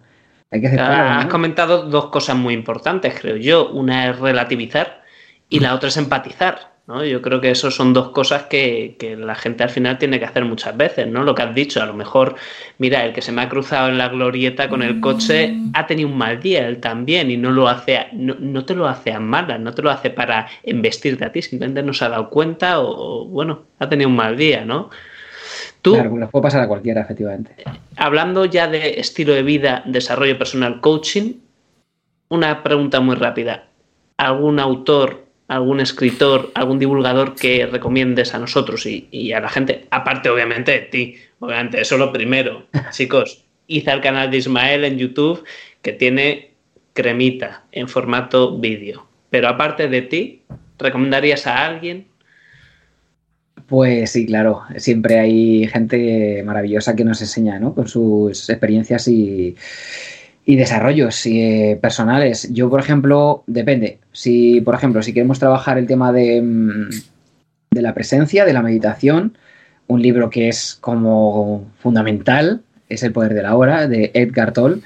Hay 0.51 0.61
que 0.61 0.67
aceptarlo. 0.67 1.19
Has 1.19 1.25
comentado 1.25 1.83
dos 1.83 2.07
cosas 2.07 2.35
muy 2.35 2.53
importantes, 2.53 3.13
creo 3.19 3.37
yo. 3.37 3.69
Una 3.69 4.09
es 4.09 4.19
relativizar 4.19 5.03
y 5.49 5.59
la 5.59 5.75
otra 5.75 5.89
es 5.89 5.97
empatizar. 5.97 6.74
¿No? 6.87 7.03
Yo 7.03 7.21
creo 7.21 7.41
que 7.41 7.49
eso 7.49 7.71
son 7.71 7.93
dos 7.93 8.09
cosas 8.09 8.43
que, 8.43 8.95
la 9.17 9.35
gente 9.35 9.63
al 9.63 9.69
final 9.69 9.97
tiene 9.97 10.19
que 10.19 10.25
hacer 10.25 10.45
muchas 10.45 10.75
veces, 10.77 11.07
¿no? 11.07 11.23
Lo 11.23 11.33
que 11.33 11.41
has 11.41 11.55
dicho, 11.55 11.81
a 11.81 11.85
lo 11.85 11.93
mejor, 11.93 12.35
mira, 12.77 13.05
el 13.05 13.13
que 13.13 13.21
se 13.21 13.31
me 13.31 13.41
ha 13.41 13.49
cruzado 13.49 13.89
en 13.89 13.97
la 13.97 14.09
glorieta 14.09 14.69
con 14.69 14.83
el 14.83 14.99
coche 14.99 15.55
ha 15.73 15.87
tenido 15.87 16.09
un 16.09 16.17
mal 16.17 16.39
día, 16.39 16.67
él 16.67 16.79
también, 16.79 17.31
y 17.31 17.37
no 17.37 17.51
lo 17.51 17.67
hace, 17.67 18.07
no, 18.13 18.65
te 18.65 18.75
lo 18.75 18.87
hace 18.87 19.11
a 19.11 19.19
malas, 19.19 19.59
no 19.59 19.73
te 19.73 19.81
lo 19.81 19.89
hace 19.89 20.09
para 20.09 20.47
embestirte 20.63 21.25
a 21.25 21.31
ti, 21.31 21.41
simplemente 21.41 21.81
no 21.81 21.93
se 21.93 22.05
ha 22.05 22.09
dado 22.09 22.29
cuenta 22.29 22.79
o, 22.79 23.25
bueno, 23.25 23.63
ha 23.79 23.89
tenido 23.89 24.09
un 24.09 24.15
mal 24.15 24.37
día, 24.37 24.63
¿no? 24.63 24.89
Tú, 25.81 25.93
claro, 25.93 26.15
lo 26.17 26.29
puede 26.29 26.43
pasar 26.43 26.61
a 26.61 26.67
cualquiera, 26.67 27.01
efectivamente. 27.01 27.55
Hablando 27.95 28.45
ya 28.45 28.67
de 28.67 28.99
estilo 28.99 29.33
de 29.33 29.43
vida, 29.43 29.83
desarrollo 29.85 30.37
personal, 30.37 30.81
coaching, 30.81 31.33
una 32.29 32.63
pregunta 32.63 32.99
muy 33.01 33.15
rápida. 33.15 33.67
¿Algún 34.17 34.59
autor 34.59 35.24
algún 35.47 35.79
escritor, 35.79 36.51
algún 36.55 36.79
divulgador 36.79 37.35
que 37.35 37.65
recomiendes 37.65 38.33
a 38.33 38.39
nosotros 38.39 38.85
y, 38.85 39.31
a 39.33 39.39
la 39.39 39.49
gente, 39.49 39.85
aparte 39.91 40.29
obviamente 40.29 40.71
de 40.71 40.79
ti, 40.79 41.15
obviamente, 41.39 41.81
eso 41.81 41.97
lo 41.97 42.11
primero. 42.11 42.65
Chicos, 42.91 43.43
hice 43.67 43.91
el 43.91 44.01
canal 44.01 44.31
de 44.31 44.37
Ismael 44.37 44.85
en 44.85 44.97
YouTube 44.97 45.43
que 45.81 45.93
tiene 45.93 46.51
cremita 46.93 47.63
en 47.71 47.87
formato 47.87 48.57
vídeo. 48.57 49.07
Pero 49.29 49.47
aparte 49.49 49.87
de 49.87 50.01
ti, 50.01 50.41
¿recomendarías 50.79 51.45
a 51.45 51.65
alguien? 51.65 52.07
Pues 53.67 54.11
sí, 54.11 54.25
claro. 54.25 54.61
Siempre 54.77 55.19
hay 55.19 55.67
gente 55.67 56.43
maravillosa 56.43 56.95
que 56.95 57.03
nos 57.03 57.21
enseña, 57.21 57.59
¿no? 57.59 57.73
Con 57.73 57.87
sus 57.87 58.49
experiencias 58.49 59.07
y, 59.07 59.55
y 60.45 60.55
desarrollos 60.55 61.25
eh, 61.25 61.77
personales. 61.81 62.47
Yo, 62.53 62.69
por 62.69 62.79
ejemplo, 62.79 63.43
depende. 63.47 63.99
Si, 64.11 64.61
por 64.61 64.75
ejemplo, 64.75 65.01
si 65.01 65.13
queremos 65.13 65.39
trabajar 65.39 65.77
el 65.77 65.87
tema 65.87 66.11
de, 66.11 66.41
mm, 66.41 66.89
de 67.71 67.81
la 67.81 67.93
presencia, 67.93 68.45
de 68.45 68.53
la 68.53 68.61
meditación, 68.61 69.37
un 69.87 70.01
libro 70.01 70.29
que 70.29 70.47
es 70.49 70.77
como 70.79 71.65
fundamental 71.79 72.61
es 72.87 73.01
El 73.03 73.11
poder 73.11 73.33
de 73.33 73.41
la 73.41 73.55
hora, 73.55 73.87
de 73.87 74.11
Edgar 74.13 74.53
Toll, 74.53 74.83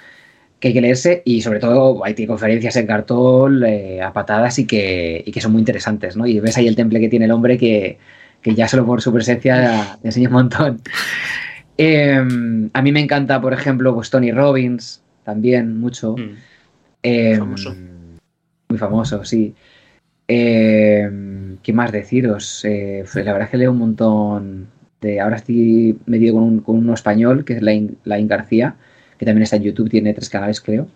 que 0.60 0.70
hay 0.70 0.74
que 0.74 0.82
leerse 0.82 1.22
y 1.26 1.42
sobre 1.42 1.60
todo 1.60 2.04
hay 2.06 2.14
conferencias 2.26 2.76
Edgar 2.78 3.04
Toll 3.04 3.64
eh, 3.64 4.02
a 4.02 4.14
patadas 4.14 4.58
y 4.60 4.66
que, 4.66 5.22
y 5.26 5.32
que 5.32 5.42
son 5.42 5.52
muy 5.52 5.60
interesantes, 5.60 6.16
¿no? 6.16 6.26
Y 6.26 6.40
ves 6.40 6.58
ahí 6.58 6.68
el 6.68 6.76
temple 6.76 7.00
que 7.02 7.10
tiene 7.10 7.26
el 7.26 7.32
hombre 7.32 7.58
que, 7.58 7.98
que 8.42 8.56
ya 8.56 8.68
solo 8.68 8.86
por 8.86 9.02
su 9.02 9.12
presencia 9.14 9.98
te 10.02 10.08
enseña 10.08 10.30
un 10.30 10.34
montón. 10.34 10.82
Em, 11.82 12.70
a 12.74 12.82
mí 12.82 12.92
me 12.92 13.00
encanta, 13.00 13.40
por 13.40 13.54
ejemplo, 13.54 13.96
pues 13.96 14.10
Tony 14.10 14.34
Robbins, 14.34 15.02
también 15.30 15.80
mucho. 15.80 16.16
Mm. 16.18 16.36
Em, 17.04 17.40
famoso. 17.40 17.76
Muy 18.70 18.78
famoso, 18.78 19.24
sí. 19.24 19.54
Em, 20.28 21.58
¿Qué 21.64 21.74
más 21.74 21.92
deciros? 21.92 22.64
Eh, 22.66 23.04
pues 23.12 23.26
la 23.26 23.34
verdad 23.34 23.48
es 23.48 23.52
que 23.52 23.58
leo 23.58 23.72
un 23.72 23.78
montón 23.78 24.68
de... 25.02 25.20
Ahora 25.20 25.38
estoy 25.38 25.98
metido 26.06 26.36
con, 26.36 26.44
un, 26.44 26.60
con 26.60 26.78
uno 26.78 26.94
español, 26.94 27.46
que 27.46 27.54
es 27.54 27.62
Lain, 27.62 28.28
García, 28.28 28.76
que 29.18 29.26
también 29.26 29.44
está 29.44 29.58
en 29.58 29.64
YouTube, 29.64 29.90
tiene 29.90 30.14
tres 30.14 30.30
canales, 30.30 30.62
creo. 30.62 30.88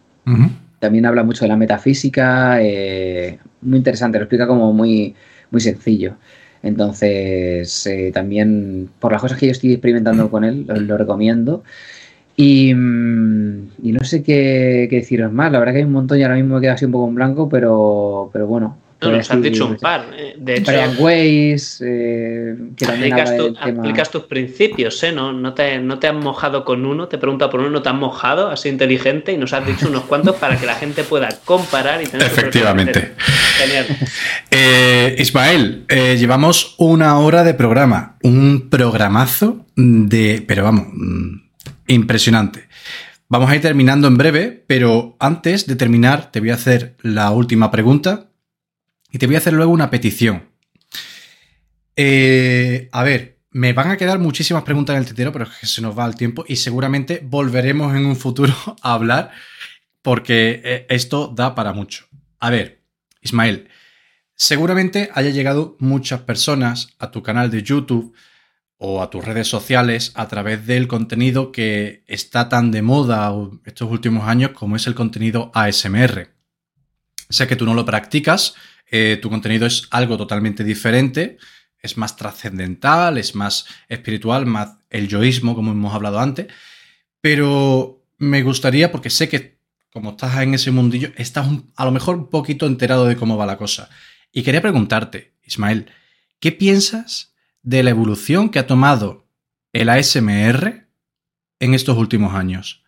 También 0.80 1.06
habla 1.06 1.24
mucho 1.24 1.46
de 1.46 1.50
la 1.50 1.58
metafísica, 1.58 2.62
eh, 2.62 3.38
muy 3.62 3.78
interesante, 3.78 4.18
lo 4.18 4.26
explica 4.26 4.48
como 4.48 4.74
muy, 4.74 5.16
muy 5.52 5.62
sencillo. 5.62 6.16
Entonces, 6.62 7.86
eh, 7.88 8.12
también 8.14 8.90
por 9.00 9.12
las 9.12 9.22
cosas 9.22 9.38
que 9.38 9.48
yo 9.48 9.52
estoy 9.52 9.74
experimentando 9.74 10.30
con 10.30 10.44
él, 10.44 10.66
lo 10.68 10.98
recomiendo. 10.98 11.64
Mm, 12.38 13.60
y, 13.84 13.92
no 13.92 14.04
sé 14.04 14.24
qué, 14.24 14.88
deciros 14.90 15.32
más. 15.32 15.52
La 15.52 15.60
verdad 15.60 15.74
que 15.74 15.80
hay 15.80 15.86
un 15.86 15.92
montón 15.92 16.20
y 16.20 16.24
ahora 16.24 16.36
mismo 16.36 16.56
me 16.56 16.62
queda 16.62 16.74
así 16.74 16.86
un 16.86 16.92
poco 16.92 17.08
en 17.08 17.16
blanco, 17.16 17.50
pero, 17.50 18.30
pero 18.34 18.48
bueno. 18.48 18.78
No, 19.02 19.12
nos 19.12 19.30
han 19.32 19.42
dicho 19.42 19.66
un 19.66 19.76
par. 19.76 20.06
Eh, 20.16 20.36
de 20.38 20.56
hecho, 20.56 20.72
Brian 20.72 20.96
Weiss, 20.98 21.84
eh, 21.86 22.56
que 22.78 22.86
aplicas, 22.86 24.10
tus 24.10 24.24
principios, 24.24 25.04
¿eh? 25.04 25.12
No, 25.12 25.34
no, 25.34 25.54
te, 25.54 25.78
no 25.80 26.00
te 26.00 26.08
has 26.08 26.16
mojado 26.16 26.64
con 26.64 26.86
uno, 26.86 27.10
te 27.10 27.18
pregunta 27.18 27.50
por 27.50 27.60
uno, 27.60 27.70
no 27.70 27.82
te 27.82 27.90
has 27.90 27.96
mojado, 27.96 28.50
así 28.50 28.70
inteligente, 28.70 29.34
y 29.34 29.38
nos 29.38 29.52
has 29.52 29.66
dicho 29.66 29.90
unos 29.90 30.04
cuantos 30.04 30.38
para 30.38 30.58
que 30.58 30.66
la 30.66 30.76
gente 30.76 31.04
pueda 31.04 31.28
comparar 31.44 32.02
y 32.02 32.06
tener 32.06 32.28
Efectivamente. 32.28 33.14
Genial. 33.58 33.86
Eh, 34.56 35.16
Ismael, 35.18 35.86
llevamos 35.88 36.76
una 36.78 37.18
hora 37.18 37.44
de 37.44 37.56
programa, 37.56 38.18
un 38.22 38.70
programazo 38.70 39.66
de. 39.76 40.44
Pero 40.48 40.64
vamos 40.64 40.86
impresionante. 41.88 42.68
Vamos 43.30 43.50
a 43.50 43.56
ir 43.56 43.62
terminando 43.62 44.08
en 44.08 44.18
breve, 44.18 44.64
pero 44.68 45.16
antes 45.20 45.66
de 45.66 45.76
terminar 45.76 46.32
te 46.32 46.40
voy 46.40 46.52
a 46.52 46.56
hacer 46.56 46.98
la 47.02 47.32
última 47.32 47.72
pregunta 47.72 48.30
y 49.12 49.18
te 49.18 49.26
voy 49.26 49.36
a 49.36 49.40
hacer 49.40 49.54
luego 49.54 49.72
una 49.72 49.90
petición. 49.90 50.50
Eh, 51.96 52.90
a 52.92 53.04
ver, 53.04 53.40
me 53.52 53.74
van 53.74 53.92
a 53.92 53.98
quedar 53.98 54.20
muchísimas 54.20 54.64
preguntas 54.64 54.96
en 54.96 55.02
el 55.02 55.08
tetero, 55.08 55.32
pero 55.32 55.46
es 55.46 55.52
que 55.52 55.68
se 55.68 55.82
nos 55.82 55.98
va 55.98 56.06
el 56.06 56.16
tiempo 56.16 56.44
y 56.48 56.56
seguramente 56.56 57.22
volveremos 57.24 57.96
en 57.96 58.06
un 58.06 58.16
futuro 58.16 58.54
a 58.82 58.94
hablar 58.94 59.32
porque 60.02 60.62
eh, 60.64 60.86
esto 60.90 61.28
da 61.28 61.56
para 61.56 61.74
mucho. 61.74 62.06
A 62.40 62.50
ver, 62.50 62.84
Ismael, 63.22 63.70
seguramente 64.36 65.10
haya 65.14 65.30
llegado 65.30 65.78
muchas 65.80 66.22
personas 66.22 66.90
a 67.00 67.12
tu 67.12 67.24
canal 67.24 67.50
de 67.50 67.64
YouTube 67.64 68.14
o 68.86 69.02
a 69.02 69.10
tus 69.10 69.24
redes 69.24 69.48
sociales 69.48 70.12
a 70.14 70.28
través 70.28 70.68
del 70.68 70.90
contenido 70.90 71.54
que 71.54 72.04
está 72.06 72.50
tan 72.50 72.70
de 72.70 72.82
moda 72.82 73.34
estos 73.64 73.90
últimos 73.90 74.28
años 74.28 74.52
como 74.52 74.76
es 74.76 74.88
el 74.88 74.94
contenido 74.94 75.52
ASMR. 75.54 76.34
Sé 77.30 77.48
que 77.48 77.56
tú 77.56 77.64
no 77.64 77.76
lo 77.76 77.86
practicas, 77.86 78.56
eh, 78.92 79.18
tu 79.22 79.30
contenido 79.30 79.66
es 79.66 79.88
algo 79.90 80.18
totalmente 80.18 80.66
diferente, 80.66 81.38
es 81.80 81.96
más 81.96 82.18
trascendental, 82.18 83.18
es 83.18 83.36
más 83.36 83.66
espiritual, 83.88 84.46
más 84.46 84.76
el 84.90 85.08
yoísmo, 85.08 85.56
como 85.56 85.72
hemos 85.72 85.94
hablado 85.94 86.20
antes, 86.20 86.48
pero 87.22 88.04
me 88.18 88.44
gustaría, 88.44 88.92
porque 88.92 89.10
sé 89.10 89.30
que 89.30 89.60
como 89.94 90.10
estás 90.12 90.42
en 90.42 90.56
ese 90.56 90.72
mundillo, 90.72 91.14
estás 91.16 91.48
a 91.78 91.86
lo 91.86 91.92
mejor 91.92 92.18
un 92.18 92.30
poquito 92.30 92.66
enterado 92.66 93.06
de 93.06 93.16
cómo 93.16 93.38
va 93.38 93.46
la 93.46 93.58
cosa. 93.58 93.90
Y 94.34 94.44
quería 94.44 94.62
preguntarte, 94.62 95.36
Ismael, 95.46 95.90
¿qué 96.42 96.52
piensas 96.52 97.33
de 97.64 97.82
la 97.82 97.90
evolución 97.90 98.50
que 98.50 98.60
ha 98.60 98.68
tomado 98.68 99.26
el 99.72 99.90
ASMR 99.90 100.88
en 101.60 101.74
estos 101.74 101.98
últimos 101.98 102.36
años. 102.36 102.84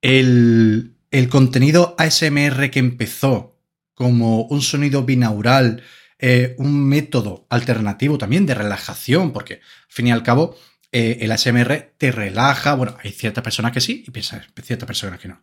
El, 0.00 0.96
contenido 1.28 1.94
ASMR 1.98 2.70
que 2.70 2.78
empezó 2.78 3.60
como 3.94 4.44
un 4.44 4.62
sonido 4.62 5.04
binaural, 5.04 5.82
eh, 6.18 6.54
un 6.58 6.88
método 6.88 7.46
alternativo 7.50 8.16
también 8.16 8.46
de 8.46 8.54
relajación, 8.54 9.32
porque 9.32 9.54
al 9.54 9.60
fin 9.88 10.06
y 10.06 10.12
al 10.12 10.22
cabo 10.22 10.56
eh, 10.92 11.18
el 11.20 11.32
ASMR 11.32 11.94
te 11.98 12.12
relaja, 12.12 12.74
bueno, 12.74 12.96
hay 13.02 13.10
ciertas 13.10 13.44
personas 13.44 13.72
que 13.72 13.80
sí 13.80 14.04
y 14.06 14.22
ciertas 14.62 14.86
personas 14.86 15.20
que 15.20 15.28
no. 15.28 15.42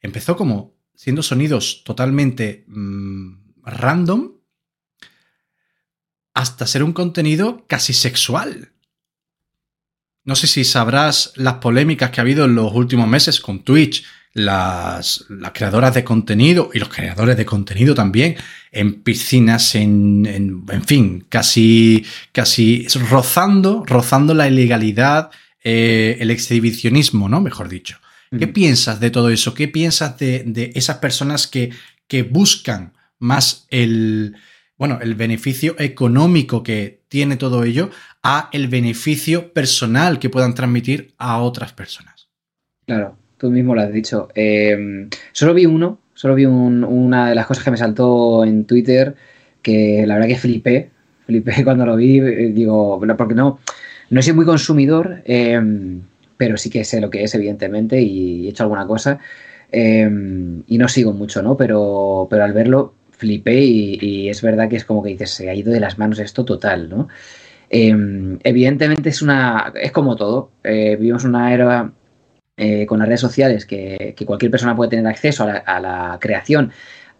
Empezó 0.00 0.36
como 0.36 0.76
siendo 0.94 1.22
sonidos 1.22 1.82
totalmente 1.84 2.64
mm, 2.68 3.62
random 3.64 4.32
hasta 6.34 6.66
ser 6.66 6.82
un 6.82 6.92
contenido 6.92 7.64
casi 7.68 7.92
sexual. 7.94 8.72
No 10.24 10.36
sé 10.36 10.46
si 10.46 10.64
sabrás 10.64 11.32
las 11.36 11.54
polémicas 11.54 12.10
que 12.10 12.20
ha 12.20 12.22
habido 12.22 12.44
en 12.44 12.54
los 12.54 12.72
últimos 12.74 13.06
meses 13.06 13.40
con 13.40 13.62
Twitch, 13.62 14.04
las, 14.32 15.26
creadoras 15.52 15.94
de 15.94 16.02
contenido 16.02 16.70
y 16.74 16.80
los 16.80 16.88
creadores 16.88 17.36
de 17.36 17.46
contenido 17.46 17.94
también, 17.94 18.36
en 18.72 19.02
piscinas, 19.02 19.76
en, 19.76 20.64
en, 20.68 20.84
fin, 20.84 21.24
casi, 21.28 22.04
casi 22.32 22.86
rozando, 22.88 23.84
rozando 23.86 24.34
la 24.34 24.48
ilegalidad, 24.48 25.30
eh, 25.62 26.16
el 26.18 26.30
exhibicionismo, 26.30 27.28
¿no? 27.28 27.40
Mejor 27.40 27.68
dicho. 27.68 27.98
¿Qué 28.36 28.48
mm. 28.48 28.52
piensas 28.52 28.98
de 28.98 29.10
todo 29.10 29.28
eso? 29.28 29.54
¿Qué 29.54 29.68
piensas 29.68 30.18
de, 30.18 30.42
de 30.44 30.72
esas 30.74 30.98
personas 30.98 31.46
que, 31.46 31.70
que 32.08 32.24
buscan 32.24 32.94
más 33.18 33.66
el, 33.70 34.36
bueno, 34.76 34.98
el 35.00 35.14
beneficio 35.14 35.76
económico 35.78 36.62
que 36.62 37.02
tiene 37.08 37.36
todo 37.36 37.64
ello 37.64 37.90
a 38.22 38.48
el 38.52 38.68
beneficio 38.68 39.52
personal 39.52 40.18
que 40.18 40.30
puedan 40.30 40.54
transmitir 40.54 41.14
a 41.16 41.40
otras 41.40 41.72
personas. 41.72 42.28
Claro, 42.86 43.16
tú 43.38 43.50
mismo 43.50 43.74
lo 43.74 43.82
has 43.82 43.92
dicho. 43.92 44.28
Eh, 44.34 45.08
solo 45.32 45.54
vi 45.54 45.66
uno, 45.66 45.98
solo 46.14 46.34
vi 46.34 46.44
una 46.46 47.28
de 47.28 47.34
las 47.34 47.46
cosas 47.46 47.64
que 47.64 47.70
me 47.70 47.76
saltó 47.76 48.44
en 48.44 48.64
Twitter, 48.64 49.14
que 49.62 50.04
la 50.06 50.14
verdad 50.14 50.28
que 50.28 50.38
flipé, 50.38 50.90
flipé 51.26 51.62
cuando 51.64 51.86
lo 51.86 51.96
vi, 51.96 52.18
eh, 52.18 52.50
digo, 52.52 53.00
porque 53.16 53.34
no, 53.34 53.60
no 54.10 54.22
soy 54.22 54.32
muy 54.32 54.44
consumidor, 54.44 55.22
eh, 55.24 55.60
pero 56.36 56.56
sí 56.56 56.68
que 56.68 56.84
sé 56.84 57.00
lo 57.00 57.10
que 57.10 57.22
es, 57.22 57.34
evidentemente, 57.34 58.02
y 58.02 58.46
he 58.46 58.50
hecho 58.50 58.64
alguna 58.64 58.86
cosa. 58.86 59.20
y 59.72 60.78
no 60.78 60.88
sigo 60.88 61.12
mucho, 61.12 61.42
¿no? 61.42 61.56
Pero, 61.56 62.26
pero 62.30 62.44
al 62.44 62.52
verlo 62.52 62.94
flipé 63.16 63.60
y, 63.60 64.28
es 64.28 64.42
verdad 64.42 64.68
que 64.68 64.76
es 64.76 64.84
como 64.84 65.02
que 65.02 65.10
dices, 65.10 65.30
se 65.30 65.50
ha 65.50 65.54
ido 65.54 65.72
de 65.72 65.80
las 65.80 65.98
manos 65.98 66.18
esto 66.18 66.44
total, 66.44 66.88
¿no? 66.88 67.08
evidentemente 67.70 69.08
es 69.08 69.20
una, 69.20 69.72
es 69.74 69.90
como 69.90 70.14
todo, 70.14 70.52
vivimos 70.62 71.24
una 71.24 71.52
era 71.52 71.92
eh, 72.56 72.86
con 72.86 73.00
las 73.00 73.08
redes 73.08 73.20
sociales 73.20 73.66
que, 73.66 74.14
cualquier 74.24 74.50
persona 74.50 74.76
puede 74.76 74.90
tener 74.90 75.06
acceso 75.08 75.44
a 75.44 75.80
la, 75.80 76.18
creación, 76.20 76.70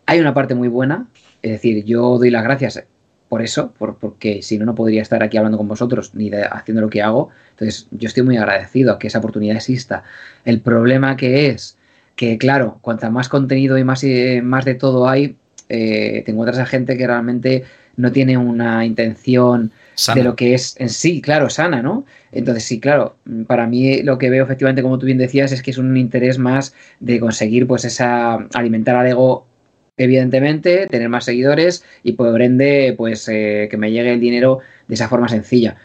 hay 0.06 0.20
una 0.20 0.32
parte 0.34 0.54
muy 0.54 0.68
buena. 0.68 1.08
Es 1.42 1.52
decir, 1.52 1.84
yo 1.84 2.18
doy 2.18 2.30
las 2.30 2.44
gracias 2.44 2.84
por 3.28 3.42
eso, 3.42 3.74
porque 3.78 4.42
si 4.42 4.58
no, 4.58 4.64
no 4.64 4.74
podría 4.74 5.02
estar 5.02 5.22
aquí 5.22 5.36
hablando 5.36 5.58
con 5.58 5.66
vosotros 5.66 6.14
ni 6.14 6.30
haciendo 6.30 6.82
lo 6.82 6.90
que 6.90 7.02
hago. 7.02 7.30
Entonces, 7.50 7.88
yo 7.90 8.06
estoy 8.06 8.22
muy 8.22 8.36
agradecido 8.36 8.92
a 8.92 8.98
que 8.98 9.08
esa 9.08 9.18
oportunidad 9.18 9.56
exista. 9.56 10.04
El 10.44 10.60
problema 10.60 11.16
que 11.16 11.48
es 11.48 11.78
que, 12.14 12.38
claro, 12.38 12.78
cuanta 12.80 13.10
más 13.10 13.28
contenido 13.28 13.76
y 13.76 13.84
más, 13.84 14.04
eh, 14.04 14.40
más 14.42 14.64
de 14.64 14.74
todo 14.76 15.08
hay, 15.08 15.36
eh, 15.68 16.22
te 16.24 16.30
encuentras 16.30 16.58
a 16.58 16.66
gente 16.66 16.96
que 16.96 17.06
realmente 17.06 17.64
no 17.96 18.12
tiene 18.12 18.36
una 18.36 18.84
intención 18.84 19.72
de 20.14 20.24
lo 20.24 20.34
que 20.34 20.54
es 20.54 20.74
en 20.78 20.88
sí, 20.88 21.22
claro, 21.22 21.48
sana, 21.50 21.82
¿no? 21.82 22.04
Entonces, 22.32 22.64
sí, 22.64 22.80
claro, 22.80 23.16
para 23.46 23.66
mí 23.66 24.02
lo 24.02 24.18
que 24.18 24.30
veo 24.30 24.44
efectivamente, 24.44 24.82
como 24.82 24.98
tú 24.98 25.06
bien 25.06 25.18
decías, 25.18 25.52
es 25.52 25.62
que 25.62 25.70
es 25.70 25.78
un 25.78 25.96
interés 25.96 26.38
más 26.38 26.74
de 27.00 27.20
conseguir, 27.20 27.66
pues, 27.66 27.84
esa, 27.84 28.34
alimentar 28.54 28.96
al 28.96 29.06
ego, 29.06 29.46
evidentemente, 29.96 30.86
tener 30.88 31.08
más 31.08 31.24
seguidores 31.24 31.84
y 32.02 32.12
por 32.12 32.42
ende, 32.42 32.94
pues, 32.96 33.28
eh, 33.28 33.68
que 33.70 33.76
me 33.76 33.92
llegue 33.92 34.12
el 34.12 34.20
dinero 34.20 34.58
de 34.88 34.94
esa 34.94 35.08
forma 35.08 35.28
sencilla. 35.28 35.76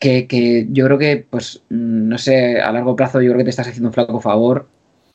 Que, 0.00 0.26
que, 0.26 0.66
yo 0.70 0.86
creo 0.86 0.98
que, 0.98 1.26
pues, 1.28 1.62
no 1.68 2.16
sé, 2.16 2.60
a 2.60 2.72
largo 2.72 2.96
plazo 2.96 3.20
yo 3.20 3.28
creo 3.28 3.38
que 3.38 3.44
te 3.44 3.50
estás 3.50 3.68
haciendo 3.68 3.90
un 3.90 3.94
flaco 3.94 4.20
favor 4.20 4.66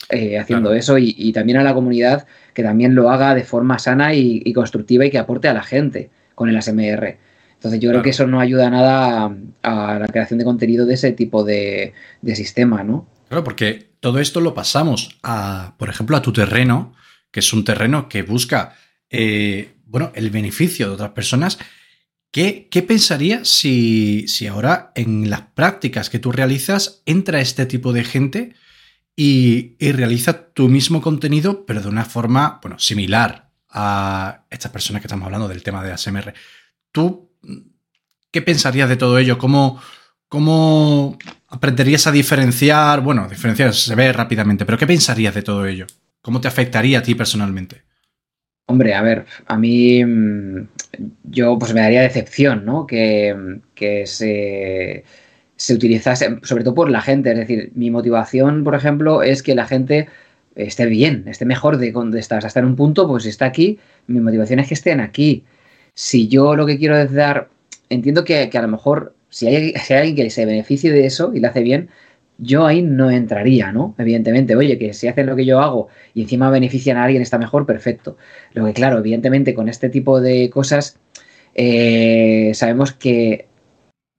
eh, 0.09 0.38
haciendo 0.38 0.71
eso 0.71 0.99
y, 0.99 1.32
también 1.34 1.57
a 1.57 1.63
la 1.63 1.73
comunidad 1.73 2.28
que 2.56 2.64
también 2.64 2.95
lo 2.95 3.12
haga 3.12 3.36
de 3.36 3.43
forma 3.43 3.78
sana 3.78 4.16
y, 4.16 4.51
constructiva 4.53 5.06
y 5.06 5.12
que 5.12 5.20
aporte 5.20 5.49
a 5.49 5.53
la 5.53 5.62
gente 5.62 6.10
con 6.34 6.49
el 6.49 6.56
ASMR. 6.56 7.18
Entonces 7.53 7.82
yo 7.82 7.89
creo 7.89 8.01
que 8.01 8.12
eso 8.12 8.26
no 8.26 8.39
ayuda 8.39 8.70
nada 8.70 9.36
a, 9.62 9.99
la 9.99 10.08
creación 10.08 10.39
de 10.39 10.45
contenido 10.45 10.86
de 10.86 10.93
ese 10.93 11.12
tipo 11.12 11.43
de, 11.43 11.93
sistema, 12.34 12.82
¿no? 12.84 13.08
Claro, 13.28 13.43
porque 13.43 13.89
todo 13.99 14.20
esto 14.20 14.39
lo 14.39 14.53
pasamos 14.53 15.20
a, 15.22 15.76
por 15.78 15.89
ejemplo, 15.89 16.16
a 16.16 16.22
tu 16.22 16.32
terreno, 16.32 16.93
que 17.30 17.41
es 17.41 17.51
un 17.51 17.66
terreno 17.66 18.08
que 18.08 18.24
busca, 18.24 18.76
eh, 19.10 19.74
bueno, 19.86 20.14
el 20.16 20.30
beneficio 20.30 20.88
de 20.88 20.93
otras 20.93 21.12
personas. 21.12 21.60
¿Qué, 22.32 22.70
qué 22.72 22.84
pensarías 22.84 23.49
si, 23.49 24.28
si 24.30 24.47
ahora 24.47 24.93
en 24.95 25.30
las 25.30 25.41
prácticas 25.41 26.10
que 26.10 26.20
tú 26.20 26.32
realizas 26.32 27.01
entra 27.06 27.41
este 27.41 27.66
tipo 27.66 27.91
de 27.91 28.06
gente 28.06 28.53
y, 29.16 29.78
realiza 29.91 30.49
tu 30.53 30.68
mismo 30.68 31.01
contenido, 31.01 31.66
pero 31.66 31.82
de 31.82 31.88
una 31.88 32.05
forma, 32.05 32.59
bueno, 32.61 32.78
similar 32.80 33.49
a 33.70 34.45
estas 34.49 34.72
personas 34.72 35.01
que 35.01 35.07
estamos 35.07 35.26
hablando 35.26 35.47
del 35.47 35.63
tema 35.63 35.84
de 35.84 35.91
ASMR. 35.91 36.34
¿Tú 36.91 37.32
qué 38.32 38.41
pensarías 38.41 38.89
de 38.89 38.97
todo 38.97 39.18
ello? 39.18 39.38
¿Cómo, 39.38 39.82
cómo 40.28 41.18
aprenderías 41.47 42.07
a 42.07 42.11
diferenciar? 42.11 43.01
Bueno, 43.01 43.28
diferenciar 43.30 43.74
se 43.74 43.95
ve 43.95 44.11
rápidamente, 44.11 44.66
pero 44.66 44.78
¿qué 44.78 44.88
pensarías 44.88 45.34
de 45.36 45.41
todo 45.41 45.66
ello? 45.66 45.88
¿Cómo 46.22 46.41
te 46.41 46.47
afectaría 46.47 46.99
a 46.99 47.03
ti 47.03 47.16
personalmente? 47.16 47.84
Hombre, 48.68 48.95
a 48.95 49.01
ver, 49.01 49.26
a 49.45 49.57
mí 49.57 50.03
mm, 50.03 50.68
yo 51.24 51.57
pues 51.59 51.74
me 51.74 51.82
daría 51.82 52.01
decepción, 52.01 52.66
¿no? 52.66 52.88
Que, 52.88 53.59
que 53.76 54.07
se 54.07 55.03
se 55.56 55.74
utilizase, 55.74 56.39
sobre 56.43 56.64
todo 56.64 56.76
por 56.76 56.89
la 56.89 57.01
gente. 57.01 57.32
Es 57.32 57.38
decir, 57.38 57.72
mi 57.76 57.91
motivación, 57.91 58.64
por 58.64 58.76
ejemplo, 58.76 59.24
es 59.24 59.43
que 59.43 59.56
la 59.56 59.66
gente 59.66 60.08
esté 60.56 60.86
bien, 60.86 61.26
esté 61.28 61.45
mejor 61.45 61.78
de 61.78 61.91
donde 61.91 62.20
estás. 62.20 62.45
Hasta 62.45 62.60
en 62.60 62.66
un 62.66 62.76
punto, 62.76 63.08
pues 63.08 63.26
está 63.26 63.45
aquí. 63.45 63.80
Mi 64.08 64.20
motivación 64.20 64.60
es 64.60 64.68
que 64.68 64.74
estén 64.74 64.99
aquí. 64.99 65.43
Si 65.93 66.28
yo 66.28 66.56
lo 66.56 66.66
que 66.66 66.78
quiero 66.78 66.97
es 66.97 67.12
dar, 67.14 67.49
entiendo 67.89 68.24
que, 68.24 68.49
a 68.51 68.62
lo 68.62 68.68
mejor 68.68 69.16
si 69.30 69.47
hay, 69.47 69.74
si 69.74 69.93
hay, 69.93 69.99
alguien 69.99 70.28
que 70.28 70.30
se 70.30 70.45
beneficie 70.45 70.91
de 70.91 71.06
eso 71.06 71.34
y 71.34 71.39
lo 71.39 71.47
hace 71.47 71.62
bien, 71.62 71.89
yo 72.38 72.66
ahí 72.66 72.82
no 72.82 73.10
entraría, 73.10 73.72
¿no? 73.72 73.95
Evidentemente, 73.97 74.56
oye, 74.56 74.78
que 74.78 74.93
si 74.93 75.08
hacen 75.08 75.26
lo 75.26 75.36
que 75.36 75.45
yo 75.45 75.62
hago 75.62 75.88
y 76.14 76.24
encima 76.24 76.49
benefician 76.49 76.97
a 76.97 77.06
alguien 77.06 77.22
está 77.22 77.38
mejor, 77.38 77.66
perfecto. 77.66 78.18
Lo 78.53 78.66
que 78.66 78.74
claro, 78.74 78.99
evidentemente 78.99 79.53
con 79.53 79.70
este 79.70 79.89
tipo 79.89 80.20
de 80.20 80.49
cosas 80.49 80.97
eh, 81.53 82.51
sabemos 82.53 82.91
que 82.91 83.47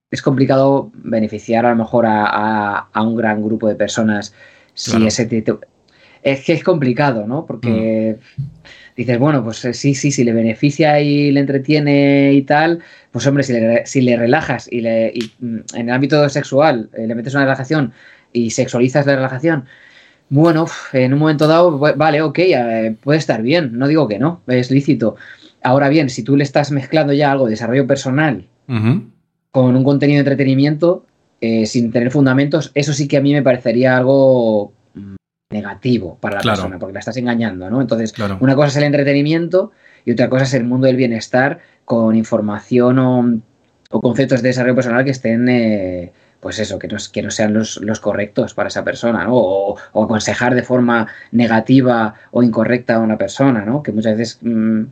es 0.09 0.21
complicado 0.21 0.91
beneficiar 0.93 1.65
a 1.65 1.71
lo 1.71 1.75
mejor 1.75 2.05
a, 2.07 2.87
un 2.95 3.15
gran 3.15 3.43
grupo 3.43 3.67
de 3.67 3.75
personas 3.75 4.33
si 4.73 5.05
ese 5.05 5.25
es 6.23 6.43
que 6.43 6.53
es 6.53 6.63
complicado, 6.63 7.25
¿no? 7.25 7.45
Porque 7.45 8.17
mm. 8.37 8.43
dices, 8.95 9.19
bueno, 9.19 9.43
pues 9.43 9.63
eh, 9.65 9.73
sí, 9.73 9.95
sí, 9.95 10.11
si 10.11 10.23
le 10.23 10.33
beneficia 10.33 10.99
y 10.99 11.31
le 11.31 11.39
entretiene 11.39 12.33
y 12.33 12.41
tal, 12.41 12.79
pues 13.11 13.25
hombre, 13.27 13.43
si 13.43 13.53
le, 13.53 13.85
si 13.85 14.01
le 14.01 14.17
relajas 14.17 14.67
y, 14.71 14.81
le, 14.81 15.13
mm, 15.39 15.57
en 15.75 15.89
el 15.89 15.91
ámbito 15.91 16.27
sexual 16.29 16.89
eh, 16.93 17.07
le 17.07 17.15
metes 17.15 17.33
una 17.33 17.43
relajación 17.43 17.93
y 18.33 18.51
sexualizas 18.51 19.05
la 19.05 19.15
relajación, 19.15 19.65
bueno, 20.29 20.67
en 20.91 21.13
un 21.13 21.19
momento 21.19 21.47
dado, 21.47 21.77
vale, 21.79 22.21
ok, 22.21 22.39
eh, 22.39 22.95
puede 23.01 23.19
estar 23.19 23.41
bien, 23.41 23.77
no 23.77 23.87
digo 23.87 24.07
que 24.07 24.19
no, 24.19 24.41
es 24.47 24.69
lícito. 24.71 25.15
Ahora 25.63 25.89
bien, 25.89 26.09
si 26.09 26.23
tú 26.23 26.35
le 26.35 26.43
estás 26.43 26.71
mezclando 26.71 27.13
ya 27.13 27.31
algo 27.31 27.45
de 27.45 27.51
desarrollo 27.51 27.87
personal, 27.87 28.45
con 29.51 29.75
un 29.75 29.83
contenido 29.83 30.17
de 30.17 30.29
entretenimiento 30.29 31.05
eh, 31.39 31.67
sin 31.67 31.91
tener 31.91 32.11
fundamentos, 32.11 32.71
eso 32.73 32.93
sí 32.93 33.07
que 33.07 33.17
a 33.17 33.21
mí 33.21 33.31
me 33.31 33.43
parecería 33.43 33.95
algo 33.95 34.73
mm, 34.95 35.15
negativo 35.51 36.17
para 36.19 36.37
la 36.37 36.41
persona, 36.41 36.79
porque 36.79 36.93
la 36.93 36.99
estás 36.99 37.17
engañando, 37.17 37.69
¿no? 37.69 37.79
Entonces, 37.79 38.13
una 38.39 38.55
cosa 38.55 38.69
es 38.69 38.77
el 38.77 38.83
entretenimiento 38.83 39.71
y 40.03 40.13
otra 40.13 40.29
cosa 40.29 40.43
es 40.43 40.53
el 40.55 40.63
mundo 40.63 40.87
del 40.87 40.95
bienestar 40.95 41.59
con 41.85 42.15
información 42.15 42.97
o, 42.97 44.01
conceptos 44.01 44.41
de 44.41 44.49
desarrollo 44.49 44.75
personal 44.75 45.05
que 45.05 45.11
estén, 45.11 45.47
eh, 45.47 46.11
pues 46.39 46.57
eso, 46.57 46.79
que 46.79 46.87
no, 46.87 46.97
que 47.13 47.21
no 47.21 47.29
sean 47.29 47.53
los, 47.53 47.99
correctos 48.01 48.55
para 48.55 48.69
esa 48.69 48.83
persona, 48.83 49.23
¿no? 49.25 49.35
O, 49.35 49.77
aconsejar 50.03 50.55
de 50.55 50.63
forma 50.63 51.07
negativa 51.31 52.15
o 52.31 52.41
incorrecta 52.41 52.95
a 52.95 52.99
una 52.99 53.17
persona, 53.17 53.63
¿no? 53.63 53.83
Que 53.83 53.91
muchas 53.91 54.17
veces... 54.17 54.39
Mm, 54.41 54.85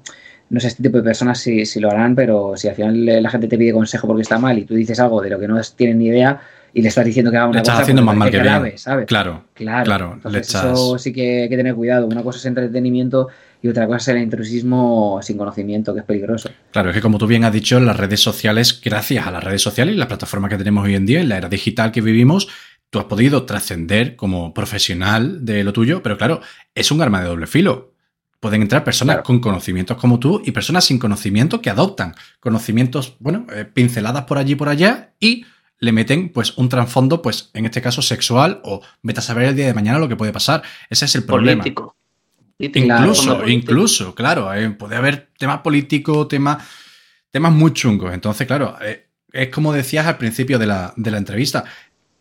no 0.50 0.60
sé 0.60 0.68
este 0.68 0.84
tipo 0.84 0.98
de 0.98 1.04
personas 1.04 1.40
si, 1.40 1.80
lo 1.80 1.90
harán, 1.90 2.16
pero 2.16 2.54
si 2.56 2.68
al 2.68 2.76
final 2.76 3.06
la 3.06 3.30
gente 3.30 3.48
te 3.48 3.58
pide 3.58 3.74
consejo 3.74 4.08
porque 4.08 4.22
está 4.22 4.38
mal 4.38 4.58
y 4.58 4.66
tú 4.66 4.76
dices 4.76 5.00
algo 5.00 5.22
de 5.22 5.30
lo 5.30 5.40
que 5.40 5.48
no 5.48 5.60
tienen 5.76 5.98
ni 5.98 6.08
idea 6.08 6.40
y 6.74 6.82
le 6.82 6.90
estás 6.90 7.06
diciendo 7.06 7.32
que 7.32 7.38
haga 7.38 7.48
una 7.48 7.60
cosa 7.60 7.80
haciendo 7.80 8.04
más 8.04 8.16
mal 8.16 8.30
que 8.30 8.40
bien. 8.40 8.78
¿sabes? 8.78 9.06
Claro, 9.08 9.46
claro. 9.54 10.20
Eso 10.34 10.98
sí 10.98 11.14
que 11.14 11.44
hay 11.44 11.50
que 11.50 11.56
tener 11.56 11.74
cuidado. 11.74 12.06
Una 12.06 12.22
cosa 12.22 12.38
es 12.38 12.46
entretenimiento 12.46 13.30
y 13.62 13.70
otra 13.70 13.88
cosa 13.88 14.12
es 14.12 14.18
el 14.18 14.24
intrusismo 14.24 15.20
sin 15.24 15.38
conocimiento, 15.38 15.94
que 15.94 16.02
es 16.02 16.06
peligroso. 16.06 16.50
Claro, 16.72 16.90
es 16.90 16.96
que 16.96 17.02
como 17.02 17.18
tú 17.18 17.28
bien 17.28 17.46
has 17.46 17.54
dicho, 17.54 17.80
las 17.80 17.96
redes 17.96 18.22
sociales, 18.22 18.82
gracias 18.84 19.26
a 19.26 19.32
las 19.32 19.44
redes 19.44 19.62
sociales 19.62 19.96
y 19.96 19.98
la 19.98 20.08
plataforma 20.10 20.50
que 20.50 20.58
tenemos 20.58 20.84
hoy 20.84 20.96
en 20.96 21.06
día, 21.06 21.22
en 21.22 21.30
la 21.30 21.38
era 21.38 21.48
digital 21.48 21.94
que 21.94 22.02
vivimos, 22.02 22.50
tú 22.90 23.00
has 23.00 23.06
podido 23.06 23.46
trascender 23.46 24.18
como 24.18 24.54
profesional 24.54 25.46
de 25.46 25.64
lo 25.64 25.72
tuyo, 25.72 26.04
pero 26.04 26.18
claro, 26.18 26.42
es 26.76 26.92
un 26.92 27.02
arma 27.02 27.22
de 27.22 27.28
doble 27.28 27.48
filo 27.48 27.95
pueden 28.46 28.62
entrar 28.62 28.84
personas 28.84 29.24
con 29.24 29.40
conocimientos 29.40 29.98
como 29.98 30.20
tú 30.20 30.40
y 30.46 30.52
personas 30.52 30.86
sin 30.86 31.00
conocimiento 31.00 31.64
que 31.64 31.72
adoptan 31.72 32.14
conocimientos, 32.40 33.16
bueno, 33.18 33.48
eh, 33.52 33.66
pinceladas 33.66 34.26
por 34.26 34.38
allí 34.38 34.52
y 34.52 34.56
por 34.56 34.70
allá 34.70 35.16
y 35.20 35.48
le 35.80 35.92
meten 35.92 36.30
pues 36.30 36.56
un 36.56 36.70
trasfondo, 36.70 37.24
pues 37.24 37.50
en 37.56 37.66
este 37.66 37.82
caso 37.82 38.04
sexual 38.04 38.62
o 38.64 38.84
vete 39.02 39.20
a 39.20 39.24
saber 39.24 39.46
el 39.46 39.56
día 39.56 39.66
de 39.66 39.74
mañana 39.74 39.98
lo 39.98 40.08
que 40.08 40.16
puede 40.16 40.32
pasar. 40.32 40.62
Ese 40.92 41.06
es 41.06 41.16
el 41.16 41.24
problema. 41.24 41.64
Político. 41.64 41.96
Incluso, 42.60 43.48
incluso, 43.48 44.14
claro, 44.14 44.54
eh, 44.54 44.70
puede 44.70 44.96
haber 44.96 45.30
temas 45.40 45.62
políticos, 45.62 46.28
temas, 46.28 46.64
temas 47.32 47.52
muy 47.52 47.74
chungos. 47.74 48.14
Entonces, 48.14 48.46
claro, 48.46 48.78
eh, 48.80 49.08
es 49.32 49.50
como 49.50 49.74
decías 49.74 50.06
al 50.06 50.20
principio 50.20 50.60
de 50.60 50.68
la, 50.68 50.94
de 50.96 51.10
la 51.10 51.18
entrevista, 51.18 51.64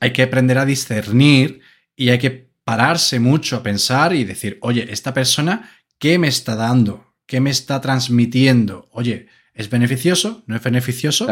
hay 0.01 0.11
que 0.11 0.23
aprender 0.23 0.57
a 0.57 0.65
discernir 0.65 1.61
y 1.95 2.09
hay 2.09 2.19
que 2.19 2.49
pararse 2.65 3.21
mucho 3.21 3.57
a 3.57 3.63
pensar 3.63 4.15
y 4.15 4.25
decir, 4.25 4.57
oye, 4.63 4.87
esta 4.91 5.13
persona 5.13 5.71
¿Qué 6.05 6.19
me 6.19 6.29
está 6.29 6.55
dando? 6.55 7.15
¿Qué 7.25 7.41
me 7.41 7.49
está 7.49 7.81
transmitiendo? 7.81 8.89
Oye, 8.91 9.29
¿es 9.55 9.71
beneficioso? 9.71 10.43
¿No 10.47 10.55
es 10.55 10.63
beneficioso? 10.63 11.27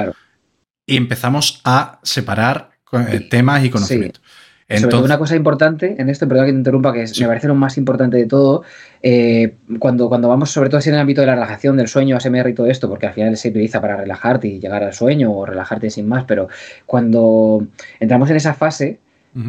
Y 0.86 0.96
empezamos 0.96 1.60
a 1.62 2.00
separar 2.04 2.70
eh, 2.90 3.20
temas 3.28 3.62
y 3.66 3.68
conocimientos. 3.68 4.22
Entonces, 4.66 5.02
una 5.02 5.18
cosa 5.18 5.36
importante 5.36 5.96
en 5.98 6.08
esto, 6.08 6.26
perdón 6.26 6.46
que 6.46 6.52
te 6.52 6.56
interrumpa, 6.56 6.94
que 6.94 7.04
me 7.20 7.26
parece 7.26 7.48
lo 7.48 7.54
más 7.54 7.76
importante 7.76 8.16
de 8.16 8.24
todo, 8.24 8.62
eh, 9.02 9.56
cuando, 9.78 10.08
cuando 10.08 10.28
vamos, 10.28 10.50
sobre 10.50 10.70
todo 10.70 10.80
en 10.82 10.94
el 10.94 11.00
ámbito 11.00 11.20
de 11.20 11.26
la 11.26 11.34
relajación, 11.34 11.76
del 11.76 11.88
sueño, 11.88 12.16
ASMR 12.16 12.48
y 12.48 12.54
todo 12.54 12.66
esto, 12.66 12.88
porque 12.88 13.06
al 13.06 13.12
final 13.12 13.36
se 13.36 13.50
utiliza 13.50 13.78
para 13.78 13.98
relajarte 13.98 14.48
y 14.48 14.58
llegar 14.58 14.82
al 14.82 14.94
sueño 14.94 15.34
o 15.34 15.44
relajarte 15.44 15.90
sin 15.90 16.08
más, 16.08 16.24
pero 16.24 16.48
cuando 16.86 17.66
entramos 18.00 18.30
en 18.30 18.36
esa 18.36 18.54
fase, 18.54 19.00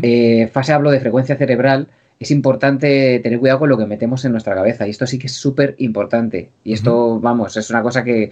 eh, 0.01 0.49
fase 0.51 0.73
hablo 0.73 0.91
de 0.91 0.99
frecuencia 0.99 1.37
cerebral, 1.37 1.87
es 2.19 2.31
importante 2.31 3.19
tener 3.19 3.39
cuidado 3.39 3.59
con 3.59 3.69
lo 3.69 3.77
que 3.77 3.85
metemos 3.85 4.23
en 4.25 4.31
nuestra 4.31 4.55
cabeza. 4.55 4.87
Y 4.87 4.91
esto 4.91 5.05
sí 5.05 5.19
que 5.19 5.27
es 5.27 5.33
súper 5.33 5.75
importante. 5.79 6.51
Y 6.63 6.73
esto, 6.73 7.19
vamos, 7.19 7.57
es 7.57 7.69
una 7.69 7.81
cosa 7.81 8.03
que, 8.03 8.31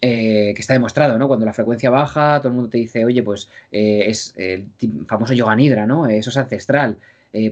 eh, 0.00 0.52
que 0.54 0.60
está 0.60 0.74
demostrado, 0.74 1.18
¿no? 1.18 1.26
Cuando 1.26 1.46
la 1.46 1.52
frecuencia 1.52 1.90
baja, 1.90 2.38
todo 2.38 2.48
el 2.48 2.54
mundo 2.54 2.70
te 2.70 2.78
dice, 2.78 3.04
oye, 3.04 3.22
pues 3.22 3.48
eh, 3.72 4.04
es 4.06 4.34
el 4.36 4.70
famoso 5.06 5.32
yoga 5.34 5.56
nidra, 5.56 5.86
¿no? 5.86 6.06
Eso 6.06 6.30
es 6.30 6.36
ancestral. 6.36 6.98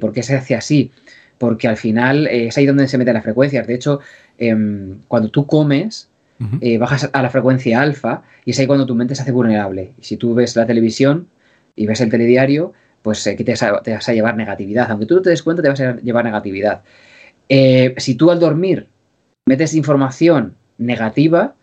¿Por 0.00 0.12
qué 0.12 0.22
se 0.22 0.34
hace 0.34 0.54
así? 0.54 0.90
Porque 1.36 1.68
al 1.68 1.76
final 1.76 2.26
es 2.28 2.56
ahí 2.56 2.64
donde 2.64 2.88
se 2.88 2.96
meten 2.96 3.14
las 3.14 3.24
frecuencias. 3.24 3.66
De 3.66 3.74
hecho, 3.74 4.00
em, 4.38 5.00
cuando 5.08 5.28
tú 5.30 5.46
comes, 5.46 6.08
bajas 6.78 7.10
a 7.12 7.22
la 7.22 7.30
frecuencia 7.30 7.80
alfa 7.80 8.22
y 8.44 8.52
es 8.52 8.58
ahí 8.58 8.66
cuando 8.66 8.86
tu 8.86 8.94
mente 8.94 9.14
se 9.14 9.22
hace 9.22 9.32
vulnerable. 9.32 9.92
Y 9.98 10.04
si 10.04 10.16
tú 10.16 10.34
ves 10.34 10.56
la 10.56 10.66
televisión 10.66 11.28
y 11.74 11.86
ves 11.86 12.00
el 12.00 12.08
telediario, 12.08 12.72
pues 13.06 13.24
eh, 13.28 13.36
que 13.36 13.44
te 13.44 13.52
vas, 13.52 14.08
a, 14.08 14.12
llevar 14.12 14.36
negatividad. 14.36 14.90
Aunque 14.90 15.06
tú 15.06 15.14
no 15.14 15.22
te 15.22 15.30
des 15.30 15.44
cuenta, 15.44 15.62
te 15.62 15.68
vas 15.68 15.80
a 15.80 15.94
llevar 15.98 16.24
negatividad. 16.24 16.82
Eh, 17.48 17.94
si 17.98 18.16
tú 18.16 18.32
al 18.32 18.40
dormir 18.40 18.88
metes 19.46 19.74
información 19.74 20.56
negativa, 20.76 21.54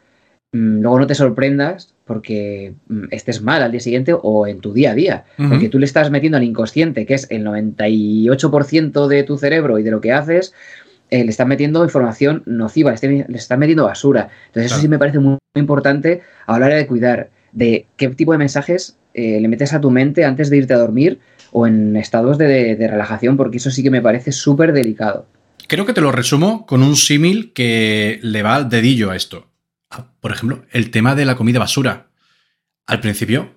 mm, 0.53 0.79
luego 0.79 0.99
no 0.99 1.05
te 1.05 1.15
sorprendas 1.15 1.95
porque 2.05 2.75
mm, 2.87 3.07
estés 3.11 3.41
mal 3.41 3.61
al 3.61 3.71
día 3.71 3.81
siguiente 3.81 4.15
o 4.17 4.47
en 4.47 4.61
tu 4.61 4.71
día 4.71 4.91
a 4.91 4.95
día. 4.95 5.25
Porque 5.35 5.67
tú 5.67 5.79
le 5.79 5.85
estás 5.85 6.09
metiendo 6.09 6.37
al 6.37 6.45
inconsciente, 6.45 7.05
que 7.05 7.15
es 7.15 7.27
el 7.29 7.45
98% 7.45 9.07
de 9.07 9.23
tu 9.23 9.37
cerebro 9.37 9.77
y 9.79 9.83
de 9.83 9.91
lo 9.91 9.99
que 9.99 10.13
haces, 10.13 10.53
eh, 11.09 11.25
le 11.25 11.29
estás 11.29 11.45
metiendo 11.45 11.83
información 11.83 12.43
nociva, 12.45 12.95
le, 13.01 13.25
estás 13.35 13.59
metiendo 13.59 13.83
basura. 13.83 14.29
Entonces, 14.45 14.71
eso 14.71 14.79
sí 14.79 14.87
me 14.87 14.97
parece 14.97 15.19
muy, 15.19 15.39
importante 15.55 16.21
a 16.47 16.57
la 16.57 16.67
hora 16.67 16.75
de 16.75 16.87
cuidar 16.87 17.31
de 17.51 17.85
qué 17.97 18.07
tipo 18.07 18.31
de 18.31 18.37
mensajes 18.37 18.97
le 19.13 19.47
metes 19.47 19.73
a 19.73 19.81
tu 19.81 19.91
mente 19.91 20.25
antes 20.25 20.49
de 20.49 20.57
irte 20.57 20.73
a 20.73 20.79
dormir 20.79 21.19
o 21.53 21.67
en 21.67 21.95
estados 21.95 22.37
de, 22.37 22.75
relajación, 22.79 23.37
porque 23.37 23.57
eso 23.57 23.69
sí 23.69 23.83
que 23.83 23.91
me 23.91 24.01
parece 24.01 24.31
súper 24.31 24.73
delicado. 24.73 25.27
Creo 25.67 25.85
que 25.85 25.93
te 25.93 26.01
lo 26.01 26.11
resumo 26.11 26.65
con 26.65 26.81
un 26.81 26.95
símil 26.95 27.53
que 27.53 28.19
le 28.23 28.41
va 28.41 28.55
al 28.55 28.69
dedillo 28.69 29.11
a 29.11 29.15
esto. 29.15 29.47
Ah, 29.89 30.07
por 30.19 30.31
ejemplo, 30.31 30.65
el 30.71 30.89
tema 30.89 31.15
de 31.15 31.25
la 31.25 31.35
comida 31.35 31.59
basura. 31.59 32.07
Al 32.87 32.99
principio 32.99 33.53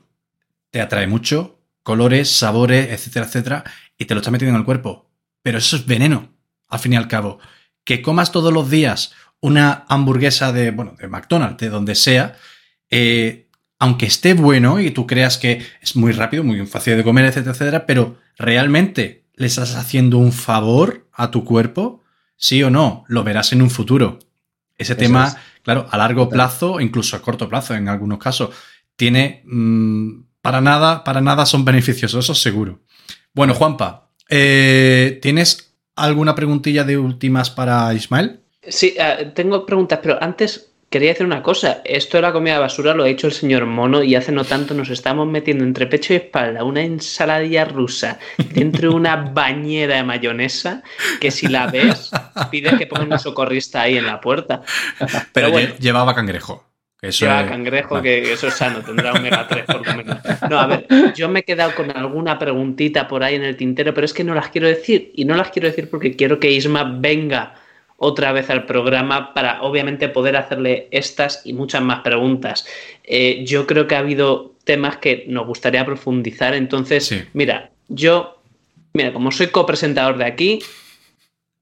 te 0.70 0.80
atrae 0.80 1.06
mucho, 1.06 1.58
colores, 1.82 2.30
sabores, 2.30 2.92
etcétera, 2.92 3.26
etcétera, 3.26 3.64
y 3.98 4.04
te 4.04 4.14
lo 4.14 4.20
está 4.20 4.30
metiendo 4.30 4.54
en 4.54 4.60
el 4.60 4.66
cuerpo. 4.66 5.10
Pero 5.42 5.58
eso 5.58 5.76
es 5.76 5.86
veneno, 5.86 6.34
al 6.68 6.78
fin 6.78 6.92
y 6.92 6.96
al 6.96 7.08
cabo. 7.08 7.38
Que 7.82 8.02
comas 8.02 8.30
todos 8.30 8.52
los 8.52 8.70
días 8.70 9.14
una 9.40 9.84
hamburguesa 9.88 10.52
de, 10.52 10.70
bueno, 10.70 10.94
de 10.98 11.08
McDonald's, 11.08 11.58
de 11.58 11.70
donde 11.70 11.94
sea, 11.94 12.36
eh, 12.90 13.45
aunque 13.78 14.06
esté 14.06 14.34
bueno 14.34 14.80
y 14.80 14.90
tú 14.90 15.06
creas 15.06 15.38
que 15.38 15.64
es 15.80 15.96
muy 15.96 16.12
rápido, 16.12 16.44
muy 16.44 16.64
fácil 16.66 16.96
de 16.96 17.04
comer, 17.04 17.26
etcétera, 17.26 17.52
etcétera, 17.52 17.86
pero 17.86 18.16
realmente 18.38 19.24
le 19.34 19.46
estás 19.46 19.74
haciendo 19.76 20.18
un 20.18 20.32
favor 20.32 21.06
a 21.12 21.30
tu 21.30 21.44
cuerpo, 21.44 22.02
sí 22.36 22.62
o 22.62 22.70
no, 22.70 23.04
lo 23.08 23.22
verás 23.22 23.52
en 23.52 23.62
un 23.62 23.70
futuro. 23.70 24.18
Ese 24.78 24.94
tema, 24.94 25.36
claro, 25.62 25.86
a 25.90 25.96
largo 25.96 26.28
plazo, 26.28 26.80
incluso 26.80 27.16
a 27.16 27.22
corto 27.22 27.48
plazo 27.48 27.74
en 27.74 27.88
algunos 27.88 28.18
casos, 28.18 28.50
tiene 28.96 29.42
mm, 29.46 30.22
para 30.42 30.60
nada, 30.60 31.04
para 31.04 31.20
nada 31.20 31.46
son 31.46 31.64
beneficiosos, 31.64 32.24
eso 32.24 32.34
seguro. 32.34 32.80
Bueno, 33.32 33.54
Juanpa, 33.54 34.10
eh, 34.28 35.18
¿tienes 35.20 35.74
alguna 35.94 36.34
preguntilla 36.34 36.84
de 36.84 36.98
últimas 36.98 37.50
para 37.50 37.92
Ismael? 37.94 38.40
Sí, 38.62 38.94
eh, 38.98 39.32
tengo 39.34 39.64
preguntas, 39.64 40.00
pero 40.02 40.22
antes 40.22 40.72
quería 40.90 41.10
decir 41.10 41.26
una 41.26 41.42
cosa. 41.42 41.82
Esto 41.84 42.18
de 42.18 42.22
la 42.22 42.32
comida 42.32 42.58
basura 42.58 42.94
lo 42.94 43.04
ha 43.04 43.06
dicho 43.06 43.26
el 43.26 43.32
señor 43.32 43.66
Mono 43.66 44.02
y 44.02 44.14
hace 44.14 44.32
no 44.32 44.44
tanto 44.44 44.74
nos 44.74 44.90
estamos 44.90 45.26
metiendo 45.26 45.64
entre 45.64 45.86
pecho 45.86 46.12
y 46.12 46.16
espalda 46.16 46.64
una 46.64 46.82
ensaladilla 46.82 47.64
rusa 47.64 48.18
dentro 48.38 48.90
de 48.90 48.96
una 48.96 49.16
bañera 49.16 49.96
de 49.96 50.02
mayonesa 50.04 50.82
que 51.20 51.30
si 51.30 51.48
la 51.48 51.66
ves 51.66 52.10
pide 52.50 52.76
que 52.78 52.86
pongan 52.86 53.12
un 53.12 53.18
socorrista 53.18 53.82
ahí 53.82 53.96
en 53.96 54.06
la 54.06 54.20
puerta. 54.20 54.62
Pero, 55.32 55.50
bueno, 55.50 55.74
llevaba 55.78 56.14
cangrejo. 56.14 56.64
Eso 57.02 57.26
lleva 57.26 57.46
cangrejo, 57.46 58.00
que 58.00 58.32
eso 58.32 58.48
es 58.48 58.54
sano, 58.54 58.80
tendrá 58.80 59.12
omega 59.12 59.46
3 59.46 59.66
por 59.66 59.86
lo 59.86 59.96
menos. 59.96 60.18
No, 60.48 60.58
a 60.58 60.66
ver, 60.66 60.86
yo 61.14 61.28
me 61.28 61.40
he 61.40 61.42
quedado 61.42 61.74
con 61.74 61.90
alguna 61.90 62.38
preguntita 62.38 63.06
por 63.06 63.22
ahí 63.22 63.34
en 63.34 63.44
el 63.44 63.56
tintero, 63.56 63.92
pero 63.92 64.06
es 64.06 64.14
que 64.14 64.24
no 64.24 64.34
las 64.34 64.48
quiero 64.48 64.66
decir. 64.66 65.12
Y 65.14 65.26
no 65.26 65.36
las 65.36 65.50
quiero 65.50 65.68
decir 65.68 65.90
porque 65.90 66.16
quiero 66.16 66.40
que 66.40 66.50
Isma 66.50 66.84
venga 66.98 67.54
otra 67.96 68.32
vez 68.32 68.50
al 68.50 68.66
programa 68.66 69.32
para 69.34 69.62
obviamente 69.62 70.08
poder 70.08 70.36
hacerle 70.36 70.88
estas 70.90 71.42
y 71.44 71.52
muchas 71.52 71.82
más 71.82 72.00
preguntas. 72.00 72.66
Eh, 73.04 73.44
yo 73.46 73.66
creo 73.66 73.86
que 73.86 73.94
ha 73.94 74.00
habido 74.00 74.54
temas 74.64 74.96
que 74.98 75.24
nos 75.28 75.46
gustaría 75.46 75.84
profundizar, 75.84 76.54
entonces, 76.54 77.24
mira, 77.32 77.70
yo, 77.88 78.40
mira, 78.92 79.12
como 79.12 79.30
soy 79.30 79.46
copresentador 79.48 80.18
de 80.18 80.24
aquí, 80.24 80.58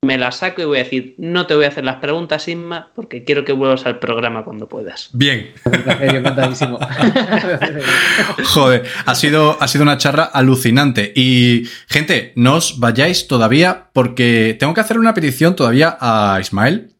me 0.05 0.18
la 0.18 0.32
saco 0.32 0.62
y 0.62 0.64
voy 0.64 0.78
a 0.78 0.85
decir, 0.85 1.14
no 1.18 1.47
te 1.47 1.55
voy 1.55 1.64
a 1.64 1.68
hacer 1.68 1.85
las 1.85 1.97
preguntas, 1.97 2.48
Inma, 2.48 2.90
porque 2.94 3.24
quiero 3.24 3.44
que 3.44 3.52
vuelvas 3.52 3.86
al 3.86 3.98
programa 3.98 4.44
cuando 4.44 4.68
puedas. 4.68 5.10
Bien. 5.12 5.52
Joder, 8.44 8.85
ha 9.06 9.14
sido, 9.14 9.56
ha 9.60 9.68
sido 9.68 9.82
una 9.82 9.98
charla 9.98 10.24
alucinante. 10.24 11.12
Y, 11.14 11.68
gente, 11.89 12.32
no 12.36 12.55
os 12.55 12.78
vayáis 12.78 13.26
todavía 13.26 13.90
porque 13.93 14.56
tengo 14.59 14.74
que 14.74 14.81
hacer 14.81 14.98
una 14.98 15.14
petición 15.14 15.56
todavía 15.56 15.97
a 16.01 16.39
Ismael. 16.40 16.90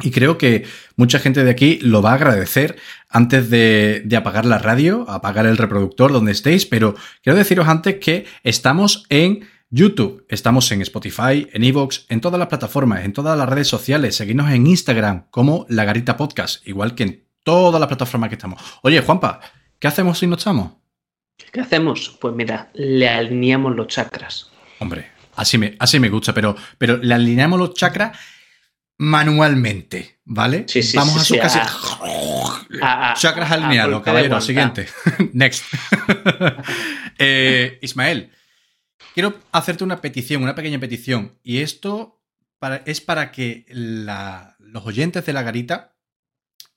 Y 0.00 0.10
creo 0.10 0.36
que 0.36 0.66
mucha 0.96 1.20
gente 1.20 1.44
de 1.44 1.50
aquí 1.50 1.78
lo 1.80 2.02
va 2.02 2.10
a 2.10 2.14
agradecer 2.14 2.76
antes 3.08 3.48
de, 3.48 4.02
de, 4.04 4.16
apagar 4.16 4.44
la 4.44 4.58
radio, 4.58 5.08
apagar 5.08 5.46
el 5.46 5.56
reproductor 5.56 6.12
donde 6.12 6.32
estéis, 6.32 6.66
pero 6.66 6.96
quiero 7.22 7.38
deciros 7.38 7.68
antes 7.68 8.00
que 8.00 8.26
estamos 8.42 9.04
en 9.08 9.48
YouTube, 9.74 10.24
estamos 10.28 10.70
en 10.70 10.82
Spotify, 10.82 11.48
en 11.52 11.64
Evox, 11.64 12.06
en 12.08 12.20
todas 12.20 12.38
las 12.38 12.46
plataformas, 12.46 13.04
en 13.04 13.12
todas 13.12 13.36
las 13.36 13.48
redes 13.48 13.66
sociales. 13.66 14.14
Seguidnos 14.14 14.52
en 14.52 14.68
Instagram 14.68 15.26
como 15.30 15.66
La 15.68 15.84
Garita 15.84 16.16
Podcast, 16.16 16.64
igual 16.64 16.94
que 16.94 17.02
en 17.02 17.24
todas 17.42 17.80
las 17.80 17.88
plataformas 17.88 18.28
que 18.28 18.36
estamos. 18.36 18.62
Oye, 18.82 19.00
Juanpa, 19.00 19.40
¿qué 19.80 19.88
hacemos 19.88 20.20
si 20.20 20.28
no 20.28 20.36
estamos? 20.36 20.74
¿Qué 21.52 21.60
hacemos? 21.60 22.16
Pues 22.20 22.36
mira, 22.36 22.70
le 22.74 23.08
alineamos 23.08 23.74
los 23.74 23.88
chakras. 23.88 24.48
Hombre, 24.78 25.10
así 25.34 25.58
me, 25.58 25.74
así 25.80 25.98
me 25.98 26.08
gusta, 26.08 26.32
pero, 26.32 26.54
pero 26.78 26.98
le 26.98 27.12
alineamos 27.12 27.58
los 27.58 27.74
chakras 27.74 28.16
manualmente, 28.98 30.20
¿vale? 30.24 30.66
Sí, 30.68 30.84
sí, 30.84 30.96
Vamos 30.96 31.16
a 31.16 31.24
su 31.24 31.36
casa. 31.36 31.68
chakras 33.16 33.50
alineados, 33.50 34.04
caballero. 34.04 34.40
Siguiente. 34.40 34.86
Next. 35.32 35.64
Eh, 37.16 37.78
Ismael. 37.80 38.32
Quiero 39.14 39.40
hacerte 39.52 39.84
una 39.84 40.00
petición, 40.00 40.42
una 40.42 40.56
pequeña 40.56 40.80
petición. 40.80 41.38
Y 41.44 41.58
esto 41.58 42.20
es 42.84 43.00
para 43.00 43.30
que 43.30 43.64
los 43.70 44.84
oyentes 44.84 45.24
de 45.24 45.32
la 45.32 45.42
garita 45.42 45.96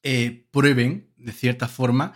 eh, 0.03 0.47
prueben, 0.51 1.11
de 1.17 1.31
cierta 1.31 1.67
forma, 1.67 2.13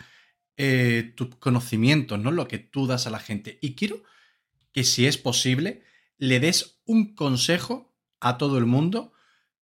eh, 0.57 1.13
tus 1.15 1.35
conocimientos, 1.37 2.19
¿no? 2.19 2.29
Lo 2.29 2.47
que 2.47 2.59
tú 2.59 2.85
das 2.85 3.07
a 3.07 3.09
la 3.09 3.17
gente. 3.17 3.57
Y 3.63 3.73
quiero 3.73 4.03
que, 4.71 4.83
si 4.83 5.07
es 5.07 5.17
posible, 5.17 5.83
le 6.19 6.39
des 6.39 6.83
un 6.85 7.15
consejo 7.15 7.97
a 8.19 8.37
todo 8.37 8.59
el 8.59 8.67
mundo 8.67 9.13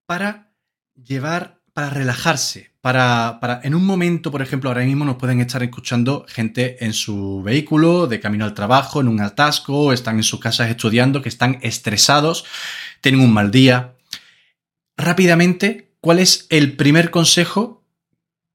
para 0.05 0.53
llevar 0.93 1.63
para 1.71 1.89
relajarse, 1.89 2.68
para, 2.81 3.39
para, 3.41 3.61
en 3.63 3.75
un 3.75 3.85
momento, 3.85 4.31
por 4.31 4.41
ejemplo, 4.41 4.69
ahora 4.69 4.85
mismo 4.85 5.05
nos 5.05 5.17
pueden 5.17 5.41
estar 5.41 5.61
escuchando 5.63 6.25
gente 6.27 6.83
en 6.83 6.93
su 6.93 7.41
vehículo, 7.43 8.07
de 8.07 8.19
camino 8.19 8.45
al 8.45 8.53
trabajo, 8.53 9.01
en 9.01 9.07
un 9.07 9.19
atasco, 9.21 9.91
están 9.93 10.17
en 10.17 10.23
sus 10.23 10.39
casas 10.39 10.69
estudiando, 10.69 11.21
que 11.21 11.29
están 11.29 11.59
estresados, 11.61 12.45
tienen 13.01 13.21
un 13.21 13.33
mal 13.33 13.51
día. 13.51 13.95
Rápidamente, 14.97 15.91
¿cuál 16.01 16.19
es 16.19 16.47
el 16.49 16.75
primer 16.75 17.11
consejo 17.11 17.83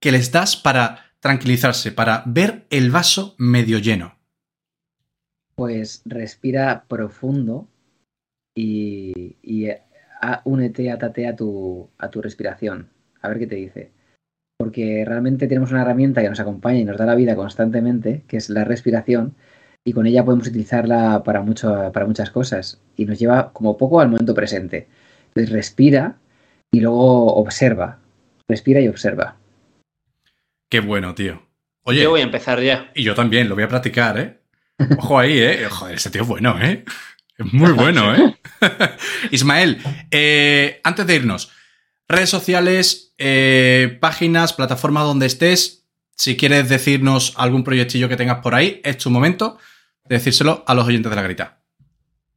que 0.00 0.12
les 0.12 0.32
das 0.32 0.56
para 0.56 1.12
tranquilizarse, 1.20 1.92
para 1.92 2.22
ver 2.26 2.66
el 2.70 2.90
vaso 2.90 3.34
medio 3.38 3.78
lleno? 3.78 4.16
Pues 5.54 6.02
respira 6.04 6.84
profundo 6.88 7.68
y, 8.54 9.36
y 9.42 9.68
únete, 10.44 10.90
atate 10.90 11.28
a 11.28 11.36
tu, 11.36 11.90
a 11.98 12.10
tu 12.10 12.20
respiración 12.20 12.90
a 13.24 13.28
ver 13.28 13.38
qué 13.38 13.46
te 13.46 13.56
dice. 13.56 13.90
Porque 14.56 15.04
realmente 15.06 15.46
tenemos 15.46 15.70
una 15.72 15.82
herramienta 15.82 16.22
que 16.22 16.28
nos 16.28 16.40
acompaña 16.40 16.78
y 16.78 16.84
nos 16.84 16.96
da 16.96 17.06
la 17.06 17.14
vida 17.14 17.36
constantemente, 17.36 18.22
que 18.28 18.36
es 18.36 18.50
la 18.50 18.64
respiración, 18.64 19.34
y 19.84 19.92
con 19.92 20.06
ella 20.06 20.24
podemos 20.24 20.48
utilizarla 20.48 21.22
para, 21.24 21.42
mucho, 21.42 21.90
para 21.92 22.06
muchas 22.06 22.30
cosas. 22.30 22.80
Y 22.96 23.04
nos 23.04 23.18
lleva 23.18 23.52
como 23.52 23.76
poco 23.76 24.00
al 24.00 24.08
momento 24.08 24.34
presente. 24.34 24.88
Entonces 25.28 25.52
respira 25.52 26.16
y 26.72 26.80
luego 26.80 27.34
observa. 27.34 27.98
Respira 28.48 28.80
y 28.80 28.88
observa. 28.88 29.36
Qué 30.70 30.80
bueno, 30.80 31.14
tío. 31.14 31.42
Oye. 31.82 32.02
Yo 32.02 32.10
voy 32.10 32.20
a 32.20 32.24
empezar 32.24 32.60
ya. 32.60 32.90
Y 32.94 33.02
yo 33.02 33.14
también, 33.14 33.48
lo 33.48 33.54
voy 33.54 33.64
a 33.64 33.68
practicar, 33.68 34.18
¿eh? 34.18 34.38
Ojo 34.98 35.18
ahí, 35.18 35.38
¿eh? 35.38 35.66
Joder, 35.70 35.96
ese 35.96 36.10
tío 36.10 36.22
es 36.22 36.28
bueno, 36.28 36.56
¿eh? 36.60 36.84
Es 37.36 37.52
muy 37.52 37.72
bueno, 37.72 38.14
¿eh? 38.14 38.36
Ismael, 39.30 39.78
eh, 40.10 40.80
antes 40.82 41.06
de 41.06 41.16
irnos, 41.16 41.52
redes 42.08 42.30
sociales, 42.30 43.14
eh, 43.18 43.98
páginas, 44.00 44.52
plataformas 44.52 45.04
donde 45.04 45.26
estés. 45.26 45.86
Si 46.16 46.36
quieres 46.36 46.68
decirnos 46.68 47.34
algún 47.36 47.64
proyectillo 47.64 48.08
que 48.08 48.16
tengas 48.16 48.38
por 48.38 48.54
ahí, 48.54 48.80
es 48.84 48.98
tu 48.98 49.10
momento. 49.10 49.58
de 50.08 50.16
decírselo 50.16 50.62
a 50.66 50.74
los 50.74 50.86
oyentes 50.86 51.08
de 51.08 51.16
la 51.16 51.22
garita. 51.22 51.58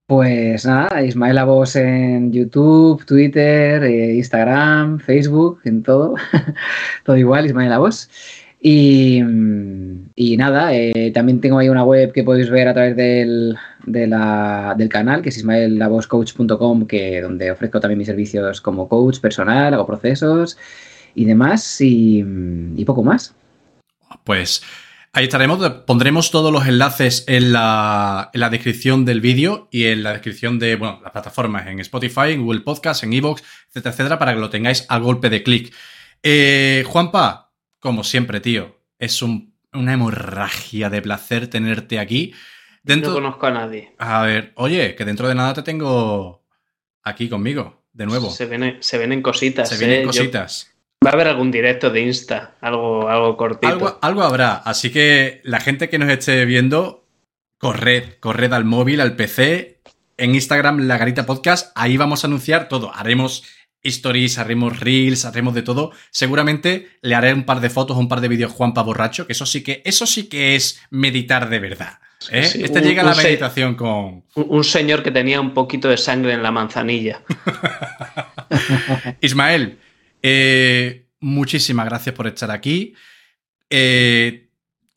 Pues 0.07 0.65
nada, 0.65 1.03
Ismael 1.03 1.43
Voz 1.43 1.75
en 1.75 2.31
YouTube, 2.31 3.05
Twitter, 3.05 3.83
eh, 3.83 4.15
Instagram, 4.15 4.99
Facebook, 4.99 5.59
en 5.65 5.83
todo. 5.83 6.15
todo 7.03 7.17
igual, 7.17 7.45
Ismael 7.45 7.77
Voz. 7.77 8.09
Y, 8.59 9.21
y 10.15 10.37
nada, 10.37 10.73
eh, 10.73 11.11
también 11.13 11.39
tengo 11.39 11.59
ahí 11.59 11.69
una 11.69 11.83
web 11.83 12.11
que 12.11 12.23
podéis 12.23 12.49
ver 12.49 12.67
a 12.67 12.73
través 12.73 12.95
del, 12.95 13.55
de 13.85 14.07
la, 14.07 14.73
del 14.77 14.89
canal, 14.89 15.21
que 15.21 15.29
es 15.29 15.37
ismaelavoscoach.com, 15.37 16.87
que 16.87 17.21
donde 17.21 17.51
ofrezco 17.51 17.79
también 17.79 17.99
mis 17.99 18.07
servicios 18.07 18.61
como 18.61 18.87
coach 18.87 19.19
personal, 19.19 19.73
hago 19.73 19.85
procesos 19.85 20.57
y 21.13 21.25
demás, 21.25 21.81
y, 21.81 22.25
y 22.75 22.85
poco 22.85 23.03
más. 23.03 23.35
Pues 24.23 24.63
Ahí 25.17 25.23
estaremos, 25.23 25.67
pondremos 25.87 26.29
todos 26.29 26.51
los 26.51 26.67
enlaces 26.67 27.23
en 27.27 27.51
la, 27.51 28.29
descripción 28.51 29.03
del 29.03 29.19
vídeo 29.19 29.67
y 29.71 29.85
en 29.85 30.03
la 30.03 30.11
descripción 30.11 30.59
de 30.59 30.75
bueno, 30.75 30.99
las 31.01 31.11
plataformas, 31.11 31.65
en 31.65 31.79
Spotify, 31.79 32.33
en 32.33 32.43
Google 32.43 32.61
Podcast, 32.61 33.03
en 33.03 33.13
Evox, 33.13 33.41
etcétera, 33.69 33.93
etcétera, 33.93 34.19
para 34.19 34.35
que 34.35 34.39
lo 34.39 34.51
tengáis 34.51 34.85
a 34.89 34.99
golpe 34.99 35.31
de 35.31 35.41
clic. 35.41 35.73
Eh, 36.21 36.83
Juanpa, 36.85 37.46
como 37.87 38.03
siempre, 38.03 38.41
tío, 38.41 38.81
es 38.99 39.21
una 39.21 39.93
hemorragia 39.93 40.89
de 40.89 41.01
placer 41.01 41.47
tenerte 41.47 41.99
aquí. 41.99 42.33
Dentro... 42.83 43.11
No 43.11 43.15
conozco 43.15 43.47
a 43.47 43.51
nadie. 43.51 43.93
A 43.97 44.23
ver, 44.23 44.51
oye, 44.55 44.93
que 44.93 45.05
dentro 45.05 45.29
de 45.29 45.35
nada 45.35 45.53
te 45.53 45.61
tengo 45.61 46.43
aquí 47.01 47.29
conmigo, 47.29 47.85
de 47.93 48.05
nuevo. 48.05 48.29
Se 48.29 48.45
vienen, 48.45 48.75
se 48.81 48.97
vienen 48.97 49.21
cositas. 49.21 49.69
Se 49.69 49.77
vienen 49.77 50.01
¿eh? 50.01 50.03
cositas. 50.03 50.75
Va 51.05 51.11
a 51.11 51.13
haber 51.13 51.29
algún 51.29 51.49
directo 51.49 51.89
de 51.89 52.01
Insta, 52.01 52.57
algo, 52.59 53.07
algo 53.07 53.37
cortito. 53.37 53.99
Algo, 54.01 54.23
habrá, 54.23 54.55
así 54.55 54.91
que 54.91 55.39
la 55.45 55.61
gente 55.61 55.87
que 55.87 55.97
nos 55.97 56.09
esté 56.09 56.43
viendo, 56.43 57.07
corred, 57.57 58.15
corred 58.19 58.51
al 58.51 58.65
móvil, 58.65 58.99
al 58.99 59.15
PC, 59.15 59.79
en 60.17 60.35
Instagram, 60.35 60.79
La 60.87 60.97
Garita 60.97 61.25
Podcast, 61.25 61.71
ahí 61.75 61.95
vamos 61.95 62.25
a 62.25 62.27
anunciar 62.27 62.67
todo. 62.67 62.93
Haremos 62.93 63.45
stories, 63.83 64.37
haremos 64.37 64.79
reels, 64.79 65.25
haremos 65.25 65.53
de 65.53 65.61
todo. 65.61 65.91
Seguramente 66.11 66.89
le 67.01 67.15
haré 67.15 67.33
un 67.33 67.45
par 67.45 67.61
de 67.61 67.69
fotos, 67.69 67.97
un 67.97 68.07
par 68.07 68.21
de 68.21 68.27
vídeos 68.27 68.51
Juanpa 68.51 68.81
borracho, 68.81 69.27
que 69.27 69.33
eso 69.33 69.45
sí 69.45 69.63
que, 69.63 69.81
eso 69.85 70.05
sí 70.05 70.27
que 70.27 70.55
es 70.55 70.81
meditar 70.89 71.49
de 71.49 71.59
verdad. 71.59 71.99
¿eh? 72.31 72.49
este 72.55 72.81
llega 72.81 73.03
a 73.03 73.05
la 73.05 73.15
meditación 73.15 73.75
con. 73.75 74.23
Un 74.35 74.63
señor 74.63 75.03
que 75.03 75.11
tenía 75.11 75.39
un 75.39 75.53
poquito 75.53 75.87
de 75.89 75.97
sangre 75.97 76.33
en 76.33 76.43
la 76.43 76.51
manzanilla. 76.51 77.21
Ismael, 79.21 79.79
eh, 80.21 81.07
muchísimas 81.19 81.85
gracias 81.85 82.15
por 82.15 82.27
estar 82.27 82.51
aquí. 82.51 82.93
Eh, 83.69 84.49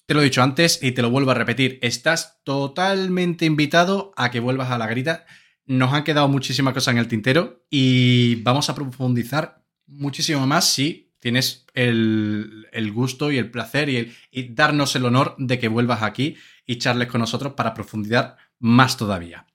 te 0.06 0.14
lo 0.14 0.20
he 0.20 0.24
dicho 0.24 0.42
antes 0.42 0.82
y 0.82 0.92
te 0.92 1.02
lo 1.02 1.10
vuelvo 1.10 1.30
a 1.30 1.34
repetir. 1.34 1.78
Estás 1.82 2.40
totalmente 2.42 3.44
invitado 3.44 4.12
a 4.16 4.30
que 4.30 4.40
vuelvas 4.40 4.70
a 4.70 4.78
la 4.78 4.86
grita. 4.86 5.24
Nos 5.70 5.92
han 5.92 6.02
quedado 6.02 6.26
muchísimas 6.26 6.74
cosas 6.74 6.90
en 6.94 6.98
el 6.98 7.06
tintero 7.06 7.62
y 7.70 8.42
vamos 8.42 8.68
a 8.68 8.74
profundizar 8.74 9.62
muchísimo 9.86 10.44
más 10.44 10.64
si 10.64 11.12
tienes 11.20 11.64
el, 11.74 12.90
gusto 12.92 13.30
y 13.30 13.38
el 13.38 13.52
placer 13.52 13.88
y, 13.88 14.48
darnos 14.48 14.96
el 14.96 15.04
honor 15.04 15.36
de 15.38 15.60
que 15.60 15.68
vuelvas 15.68 16.02
aquí 16.02 16.34
y 16.66 16.78
charles 16.78 17.06
con 17.06 17.20
nosotros 17.20 17.52
para 17.52 17.72
profundizar 17.72 18.34
más 18.58 18.96
todavía. 18.96 19.46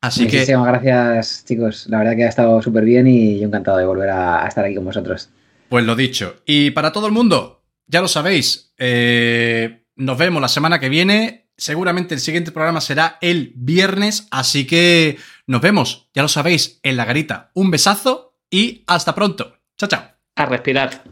Así 0.00 0.22
Muchísimas 0.24 0.66
gracias, 0.66 1.44
chicos. 1.44 1.88
La 1.90 1.98
verdad 1.98 2.16
que 2.16 2.24
ha 2.24 2.28
estado 2.30 2.62
súper 2.62 2.86
bien 2.86 3.06
y 3.06 3.38
yo 3.38 3.46
encantado 3.46 3.76
de 3.76 3.84
volver 3.84 4.08
a, 4.08 4.48
estar 4.48 4.64
aquí 4.64 4.76
con 4.76 4.86
vosotros. 4.86 5.28
Pues 5.68 5.84
lo 5.84 5.94
dicho. 5.94 6.36
Y 6.46 6.70
para 6.70 6.90
todo 6.90 7.06
el 7.06 7.12
mundo, 7.12 7.66
ya 7.86 8.00
lo 8.00 8.08
sabéis, 8.08 8.72
eh, 8.78 9.84
nos 9.96 10.16
vemos 10.16 10.40
la 10.40 10.48
semana 10.48 10.80
que 10.80 10.88
viene. 10.88 11.43
Seguramente 11.56 12.14
el 12.14 12.20
siguiente 12.20 12.52
programa 12.52 12.80
será 12.80 13.18
el 13.20 13.52
viernes, 13.54 14.26
así 14.30 14.66
que 14.66 15.18
nos 15.46 15.60
vemos, 15.60 16.10
ya 16.14 16.22
lo 16.22 16.28
sabéis, 16.28 16.80
en 16.82 16.96
la 16.96 17.04
garita. 17.04 17.50
Un 17.54 17.70
besazo 17.70 18.36
y 18.50 18.82
hasta 18.86 19.14
pronto. 19.14 19.58
Chao, 19.78 19.88
chao. 19.88 20.04
A 20.36 20.46
respirar. 20.46 21.04